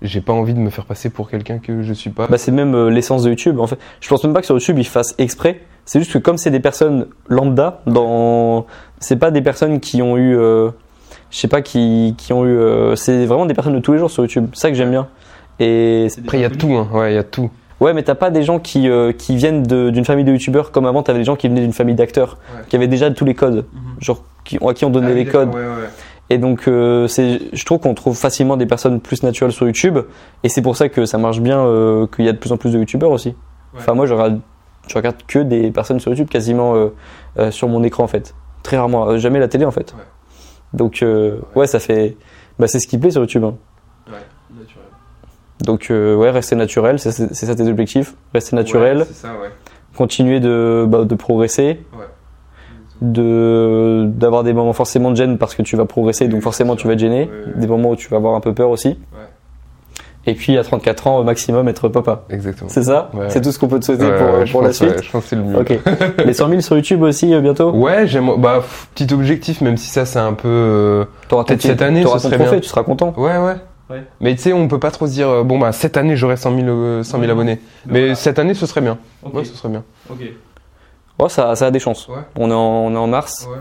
J'ai 0.00 0.20
pas 0.20 0.32
envie 0.32 0.54
de 0.54 0.58
me 0.58 0.70
faire 0.70 0.86
passer 0.86 1.10
pour 1.10 1.30
quelqu'un 1.30 1.58
que 1.58 1.82
je 1.82 1.92
suis 1.92 2.10
pas. 2.10 2.26
Bah, 2.26 2.38
c'est 2.38 2.50
même 2.50 2.74
euh, 2.74 2.90
l'essence 2.90 3.22
de 3.22 3.30
YouTube. 3.30 3.60
En 3.60 3.68
fait, 3.68 3.78
je 4.00 4.08
pense 4.08 4.24
même 4.24 4.32
pas 4.32 4.40
que 4.40 4.46
sur 4.46 4.56
YouTube 4.56 4.78
ils 4.78 4.86
fassent 4.86 5.14
exprès. 5.18 5.60
C'est 5.84 6.00
juste 6.00 6.12
que 6.12 6.18
comme 6.18 6.38
c'est 6.38 6.50
des 6.50 6.58
personnes 6.58 7.06
lambda, 7.28 7.82
dans, 7.86 8.66
c'est 8.98 9.16
pas 9.16 9.30
des 9.30 9.42
personnes 9.42 9.78
qui 9.78 10.02
ont 10.02 10.16
eu, 10.16 10.36
euh, 10.36 10.70
je 11.30 11.36
sais 11.36 11.48
pas 11.48 11.60
qui, 11.60 12.14
qui 12.18 12.32
ont 12.32 12.44
eu, 12.44 12.56
euh, 12.56 12.96
c'est 12.96 13.26
vraiment 13.26 13.46
des 13.46 13.54
personnes 13.54 13.74
de 13.74 13.80
tous 13.80 13.92
les 13.92 13.98
jours 13.98 14.10
sur 14.10 14.24
YouTube. 14.24 14.48
C'est 14.54 14.60
ça 14.60 14.68
que 14.70 14.74
j'aime 14.74 14.90
bien. 14.90 15.08
Et 15.60 16.08
Après, 16.24 16.38
il 16.38 16.42
y 16.42 16.46
a 16.46 16.50
tout, 16.50 16.72
hein. 16.72 16.88
Ouais, 16.92 17.12
il 17.12 17.14
y 17.14 17.18
a 17.18 17.24
tout. 17.24 17.50
Ouais, 17.82 17.94
mais 17.94 18.02
t'as 18.02 18.14
pas 18.14 18.30
des 18.30 18.42
gens 18.44 18.58
qui, 18.58 18.88
euh, 18.88 19.12
qui 19.12 19.34
viennent 19.36 19.62
d'une 19.64 20.04
famille 20.04 20.24
de 20.24 20.32
youtubeurs 20.32 20.70
comme 20.70 20.86
avant, 20.86 21.02
t'avais 21.02 21.18
des 21.18 21.24
gens 21.24 21.36
qui 21.36 21.48
venaient 21.48 21.60
d'une 21.62 21.72
famille 21.72 21.94
d'acteurs, 21.96 22.38
Ouais. 22.54 22.62
qui 22.68 22.76
avaient 22.76 22.86
déjà 22.88 23.10
tous 23.10 23.24
les 23.24 23.34
codes, 23.34 23.64
genre 24.00 24.22
qui, 24.44 24.56
à 24.64 24.72
qui 24.72 24.84
on 24.84 24.90
donnait 24.90 25.14
les 25.14 25.24
codes. 25.26 25.50
Et 26.30 26.38
donc, 26.38 26.68
euh, 26.68 27.08
je 27.08 27.64
trouve 27.64 27.80
qu'on 27.80 27.94
trouve 27.94 28.16
facilement 28.16 28.56
des 28.56 28.66
personnes 28.66 29.00
plus 29.00 29.22
naturelles 29.22 29.52
sur 29.52 29.66
YouTube, 29.66 29.98
et 30.44 30.48
c'est 30.48 30.62
pour 30.62 30.76
ça 30.76 30.88
que 30.88 31.04
ça 31.06 31.18
marche 31.18 31.40
bien, 31.40 31.58
euh, 31.58 32.06
qu'il 32.06 32.24
y 32.24 32.28
a 32.28 32.32
de 32.32 32.38
plus 32.38 32.52
en 32.52 32.56
plus 32.56 32.72
de 32.72 32.78
youtubeurs 32.78 33.10
aussi. 33.10 33.34
Enfin, 33.76 33.94
moi, 33.94 34.06
je 34.06 34.14
regarde, 34.14 34.40
je 34.88 34.94
regarde 34.94 35.16
que 35.26 35.40
des 35.40 35.70
personnes 35.70 35.98
sur 36.00 36.10
YouTube 36.10 36.28
quasiment 36.28 36.74
euh, 37.38 37.50
sur 37.50 37.68
mon 37.68 37.82
écran 37.82 38.04
en 38.04 38.08
fait, 38.08 38.34
très 38.62 38.76
rarement, 38.78 39.18
jamais 39.18 39.40
la 39.40 39.48
télé 39.48 39.64
en 39.64 39.70
fait. 39.72 39.92
Ouais. 39.92 40.04
Donc, 40.72 41.04
ouais, 41.56 41.66
ça 41.66 41.80
fait, 41.80 42.16
bah, 42.58 42.66
c'est 42.68 42.78
ce 42.78 42.86
qui 42.86 42.96
plaît 42.96 43.10
sur 43.10 43.20
YouTube. 43.22 43.44
hein. 43.44 43.54
Donc, 45.62 45.88
euh, 45.90 46.14
ouais, 46.16 46.30
rester 46.30 46.56
naturel, 46.56 46.98
c'est, 46.98 47.10
ça 47.12 47.54
tes 47.54 47.68
objectifs, 47.68 48.14
rester 48.34 48.56
naturel 48.56 49.04
c'est 49.06 49.14
ça, 49.14 49.28
ouais. 49.28 49.50
continuer 49.96 50.40
de, 50.40 50.84
bah, 50.88 51.04
de 51.04 51.14
progresser, 51.14 51.80
Ouais. 51.98 52.06
de 53.00 54.04
d'avoir 54.06 54.42
des 54.44 54.52
moments 54.52 54.72
forcément 54.72 55.10
de 55.10 55.16
gêne 55.16 55.38
parce 55.38 55.54
que 55.54 55.62
tu 55.62 55.76
vas 55.76 55.84
progresser, 55.84 56.28
donc 56.28 56.42
forcément 56.42 56.76
tu 56.76 56.86
vas 56.86 56.94
être 56.94 56.98
gêné, 56.98 57.22
Ouais, 57.24 57.30
ouais. 57.54 57.60
des 57.60 57.66
moments 57.66 57.90
où 57.90 57.96
tu 57.96 58.08
vas 58.08 58.16
avoir 58.16 58.34
un 58.34 58.40
peu 58.40 58.52
peur 58.54 58.70
aussi. 58.70 58.98
Et 60.24 60.34
puis 60.34 60.56
à 60.56 60.62
34 60.62 61.08
ans 61.08 61.18
au 61.18 61.24
maximum 61.24 61.66
être 61.68 61.88
papa. 61.88 62.22
Exactement. 62.30 62.70
C'est 62.70 62.84
ça? 62.84 63.10
Ouais. 63.12 63.24
C'est 63.28 63.40
tout 63.40 63.50
ce 63.50 63.58
qu'on 63.58 63.66
peut 63.66 63.80
te 63.80 63.86
souhaiter 63.86 64.04
Ouais, 64.04 64.16
pour, 64.18 64.26
ouais, 64.34 64.44
la 64.44 64.52
pense, 64.52 64.62
ouais, 64.62 64.72
suite 64.72 65.02
je 65.02 65.10
pense 65.10 65.24
que 65.24 65.30
c'est 65.30 65.34
le 65.36 65.42
mieux. 65.42 65.58
Ok. 65.58 65.76
Les 66.24 66.32
100 66.32 66.48
000 66.48 66.60
sur 66.60 66.76
YouTube 66.76 67.02
aussi 67.02 67.34
euh, 67.34 67.40
bientôt? 67.40 67.72
Ouais, 67.72 68.06
j'aime. 68.06 68.30
Bah, 68.38 68.58
pff, 68.60 68.88
petit 68.94 69.12
objectif, 69.12 69.60
même 69.62 69.76
si 69.76 69.88
ça, 69.90 70.04
c'est 70.06 70.20
un 70.20 70.34
peu. 70.34 70.46
euh, 70.46 71.04
Peut-être 71.28 71.60
cette 71.62 71.82
année, 71.82 72.04
ce 72.04 72.18
serait 72.20 72.38
bien. 72.38 72.60
tu 72.60 72.68
seras 72.68 72.84
content. 72.84 73.12
Ouais, 73.16 73.36
ouais. 73.36 73.56
Ouais. 73.92 74.04
Mais 74.20 74.34
tu 74.34 74.42
sais, 74.42 74.52
on 74.52 74.68
peut 74.68 74.78
pas 74.78 74.90
trop 74.90 75.06
se 75.06 75.12
dire, 75.12 75.28
euh, 75.28 75.42
bon, 75.44 75.58
bah, 75.58 75.72
cette 75.72 75.96
année, 75.96 76.16
j'aurai 76.16 76.36
100 76.36 76.56
000, 76.56 76.68
euh, 76.68 77.02
100 77.02 77.18
000 77.20 77.30
abonnés. 77.30 77.60
Mais 77.86 78.14
cette 78.14 78.38
année, 78.38 78.54
ce 78.54 78.66
serait 78.66 78.80
bien. 78.80 78.98
Ouais, 79.22 79.44
ce 79.44 79.54
serait 79.54 79.68
bien. 79.68 79.84
Ouais, 81.18 81.28
ça, 81.28 81.54
ça 81.54 81.66
a 81.66 81.70
des 81.70 81.78
chances. 81.78 82.08
Ouais. 82.08 82.22
On 82.36 82.50
est 82.50 82.54
en, 82.54 82.58
on 82.58 82.94
est 82.94 82.98
en 82.98 83.06
mars, 83.06 83.46
Ouais, 83.50 83.56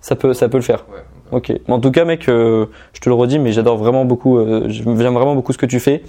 ça 0.00 0.16
peut, 0.16 0.32
ça 0.34 0.48
peut 0.48 0.56
le 0.58 0.62
faire. 0.62 0.84
Ok. 1.32 1.48
Mais 1.48 1.74
en 1.74 1.80
tout 1.80 1.90
cas, 1.90 2.04
mec, 2.04 2.28
euh, 2.28 2.66
je 2.92 3.00
te 3.00 3.08
le 3.08 3.14
redis, 3.14 3.38
mais 3.38 3.52
j'adore 3.52 3.76
vraiment 3.78 4.04
beaucoup. 4.04 4.38
Euh, 4.38 4.68
J'aime 4.68 4.94
vraiment 4.94 5.34
beaucoup 5.34 5.52
ce 5.52 5.58
que 5.58 5.66
tu 5.66 5.80
fais. 5.80 6.02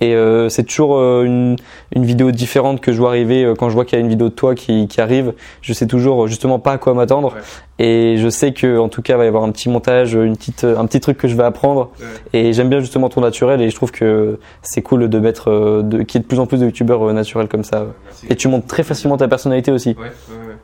Et 0.00 0.14
euh, 0.16 0.48
c'est 0.48 0.64
toujours 0.64 0.96
euh, 0.96 1.22
une, 1.22 1.54
une 1.94 2.04
vidéo 2.04 2.32
différente 2.32 2.80
que 2.80 2.92
je 2.92 2.98
vois 2.98 3.10
arriver 3.10 3.44
euh, 3.44 3.54
quand 3.54 3.68
je 3.68 3.74
vois 3.74 3.84
qu'il 3.84 3.96
y 3.96 4.02
a 4.02 4.04
une 4.04 4.08
vidéo 4.10 4.28
de 4.28 4.34
toi 4.34 4.56
qui, 4.56 4.88
qui 4.88 5.00
arrive. 5.00 5.32
Je 5.62 5.72
sais 5.72 5.86
toujours 5.86 6.24
euh, 6.24 6.26
justement 6.26 6.58
pas 6.58 6.72
à 6.72 6.78
quoi 6.78 6.94
m'attendre. 6.94 7.32
Ouais. 7.34 7.40
Et 7.78 8.16
je 8.18 8.28
sais 8.28 8.52
que 8.52 8.78
en 8.78 8.88
tout 8.88 9.02
cas, 9.02 9.14
il 9.14 9.18
va 9.18 9.24
y 9.24 9.28
avoir 9.28 9.44
un 9.44 9.52
petit 9.52 9.68
montage, 9.68 10.14
une 10.14 10.36
petite, 10.36 10.64
un 10.64 10.84
petit 10.86 10.98
truc 10.98 11.16
que 11.16 11.28
je 11.28 11.36
vais 11.36 11.44
apprendre. 11.44 11.90
Ouais. 12.00 12.40
Et 12.40 12.52
j'aime 12.52 12.68
bien 12.68 12.80
justement 12.80 13.08
ton 13.08 13.20
naturel. 13.20 13.60
Et 13.60 13.70
je 13.70 13.74
trouve 13.76 13.92
que 13.92 14.40
c'est 14.62 14.82
cool 14.82 15.08
de 15.08 15.18
mettre, 15.20 15.82
de, 15.82 16.02
qu'il 16.02 16.18
y 16.18 16.20
ait 16.20 16.22
de 16.22 16.28
plus 16.28 16.40
en 16.40 16.46
plus 16.46 16.58
de 16.58 16.66
youtubeurs 16.66 17.12
naturels 17.12 17.46
comme 17.46 17.64
ça. 17.64 17.86
Merci. 18.04 18.26
Et 18.28 18.34
tu 18.34 18.48
montres 18.48 18.66
très 18.66 18.82
facilement 18.82 19.16
ta 19.16 19.28
personnalité 19.28 19.70
aussi 19.70 19.94
Ouais, 19.96 20.10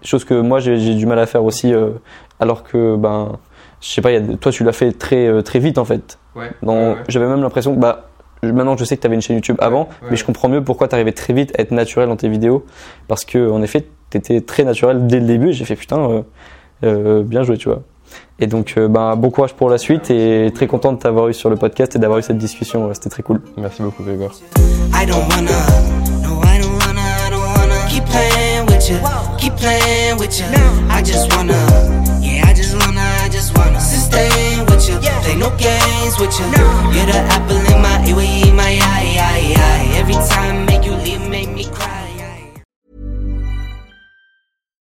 chose 0.02 0.24
que 0.24 0.34
moi 0.34 0.60
j'ai 0.60 0.78
j'ai 0.78 0.94
du 0.94 1.06
mal 1.06 1.18
à 1.18 1.26
faire 1.26 1.44
aussi 1.44 1.72
euh, 1.74 1.90
alors 2.40 2.62
que 2.62 2.96
ben 2.96 3.32
je 3.80 3.88
sais 3.88 4.00
pas 4.02 4.10
il 4.12 4.14
y 4.28 4.32
a 4.32 4.36
toi 4.36 4.52
tu 4.52 4.64
l'as 4.64 4.72
fait 4.72 4.92
très 4.92 5.26
euh, 5.26 5.42
très 5.42 5.58
vite 5.58 5.78
en 5.78 5.84
fait 5.84 6.18
Ouais. 6.36 6.50
Dans- 6.62 6.74
ouais, 6.74 6.88
ouais. 6.90 6.96
j'avais 7.08 7.26
même 7.26 7.42
l'impression 7.42 7.74
que 7.74 7.80
bah 7.80 8.08
je- 8.42 8.50
maintenant 8.50 8.76
je 8.76 8.84
sais 8.84 8.96
que 8.96 9.00
tu 9.02 9.06
avais 9.06 9.16
une 9.16 9.22
chaîne 9.22 9.36
YouTube 9.36 9.56
avant 9.60 9.82
ouais. 10.02 10.08
mais 10.10 10.16
je 10.16 10.24
comprends 10.24 10.48
mieux 10.48 10.62
pourquoi 10.62 10.86
tu 10.88 10.94
arrivais 10.94 11.12
très 11.12 11.32
vite 11.32 11.52
à 11.58 11.62
être 11.62 11.72
naturel 11.72 12.08
dans 12.08 12.16
tes 12.16 12.28
vidéos 12.28 12.64
parce 13.08 13.24
que 13.24 13.50
en 13.50 13.62
effet 13.62 13.86
tu 14.10 14.18
étais 14.18 14.40
très 14.40 14.64
naturel 14.64 15.06
dès 15.06 15.18
le 15.20 15.26
début 15.26 15.48
et 15.50 15.52
j'ai 15.52 15.64
fait 15.64 15.76
putain 15.76 15.98
euh, 15.98 16.22
euh, 16.84 17.22
bien 17.22 17.42
joué 17.42 17.56
tu 17.56 17.68
vois 17.68 17.82
et 18.38 18.46
donc 18.46 18.74
euh, 18.76 18.88
ben 18.88 19.14
bon 19.16 19.30
courage 19.30 19.54
pour 19.54 19.68
la 19.70 19.78
suite 19.78 20.10
et 20.10 20.50
très 20.54 20.66
content 20.66 20.92
de 20.92 20.98
t'avoir 20.98 21.28
eu 21.28 21.34
sur 21.34 21.48
le 21.50 21.56
podcast 21.56 21.94
et 21.96 21.98
d'avoir 21.98 22.18
eu 22.18 22.22
cette 22.22 22.38
discussion 22.38 22.86
Ouais, 22.86 22.94
c'était 22.94 23.10
très 23.10 23.22
cool 23.22 23.40
Merci 23.56 23.82
beaucoup, 23.82 24.02
Grégoire. 24.02 24.32
I 24.92 25.06
don't 25.06 25.22
wanna, 25.30 25.50
no, 26.22 26.40
I 26.42 26.58
don't 26.60 26.72
wanna, 26.80 27.00
I 27.00 27.30
don't 27.30 27.40
wanna 27.56 27.86
keep 27.88 28.04
playing 28.06 28.66
with 28.66 28.88
you, 28.90 28.96
keep 29.38 29.54
playing 29.56 30.18
with 30.18 30.38
you. 30.40 30.46
I 30.90 31.02
just 31.04 31.32
wanna, 31.36 31.54
yeah, 32.20 32.48
I 32.50 32.54
just 32.54 32.74
wanna, 32.74 32.89
I 33.60 33.72
just 33.72 33.72
wanna 33.72 33.80
sustain 33.80 34.66
with 34.66 34.88
you, 34.88 34.96
play 35.22 35.36
no 35.36 35.50
games 35.56 36.18
with 36.18 36.32
you. 36.38 36.46
You're 36.94 37.06
the 37.06 37.20
apple 37.36 37.56
in 37.56 37.82
my 37.82 38.00
eye, 38.00 38.52
my 38.54 38.78
eye, 38.80 39.16
eye, 39.20 39.54
eye. 39.56 39.98
Every 40.00 40.14
time 40.14 40.64
make 40.66 40.84
you 40.84 40.94
leave, 40.94 41.20
me 41.28 41.29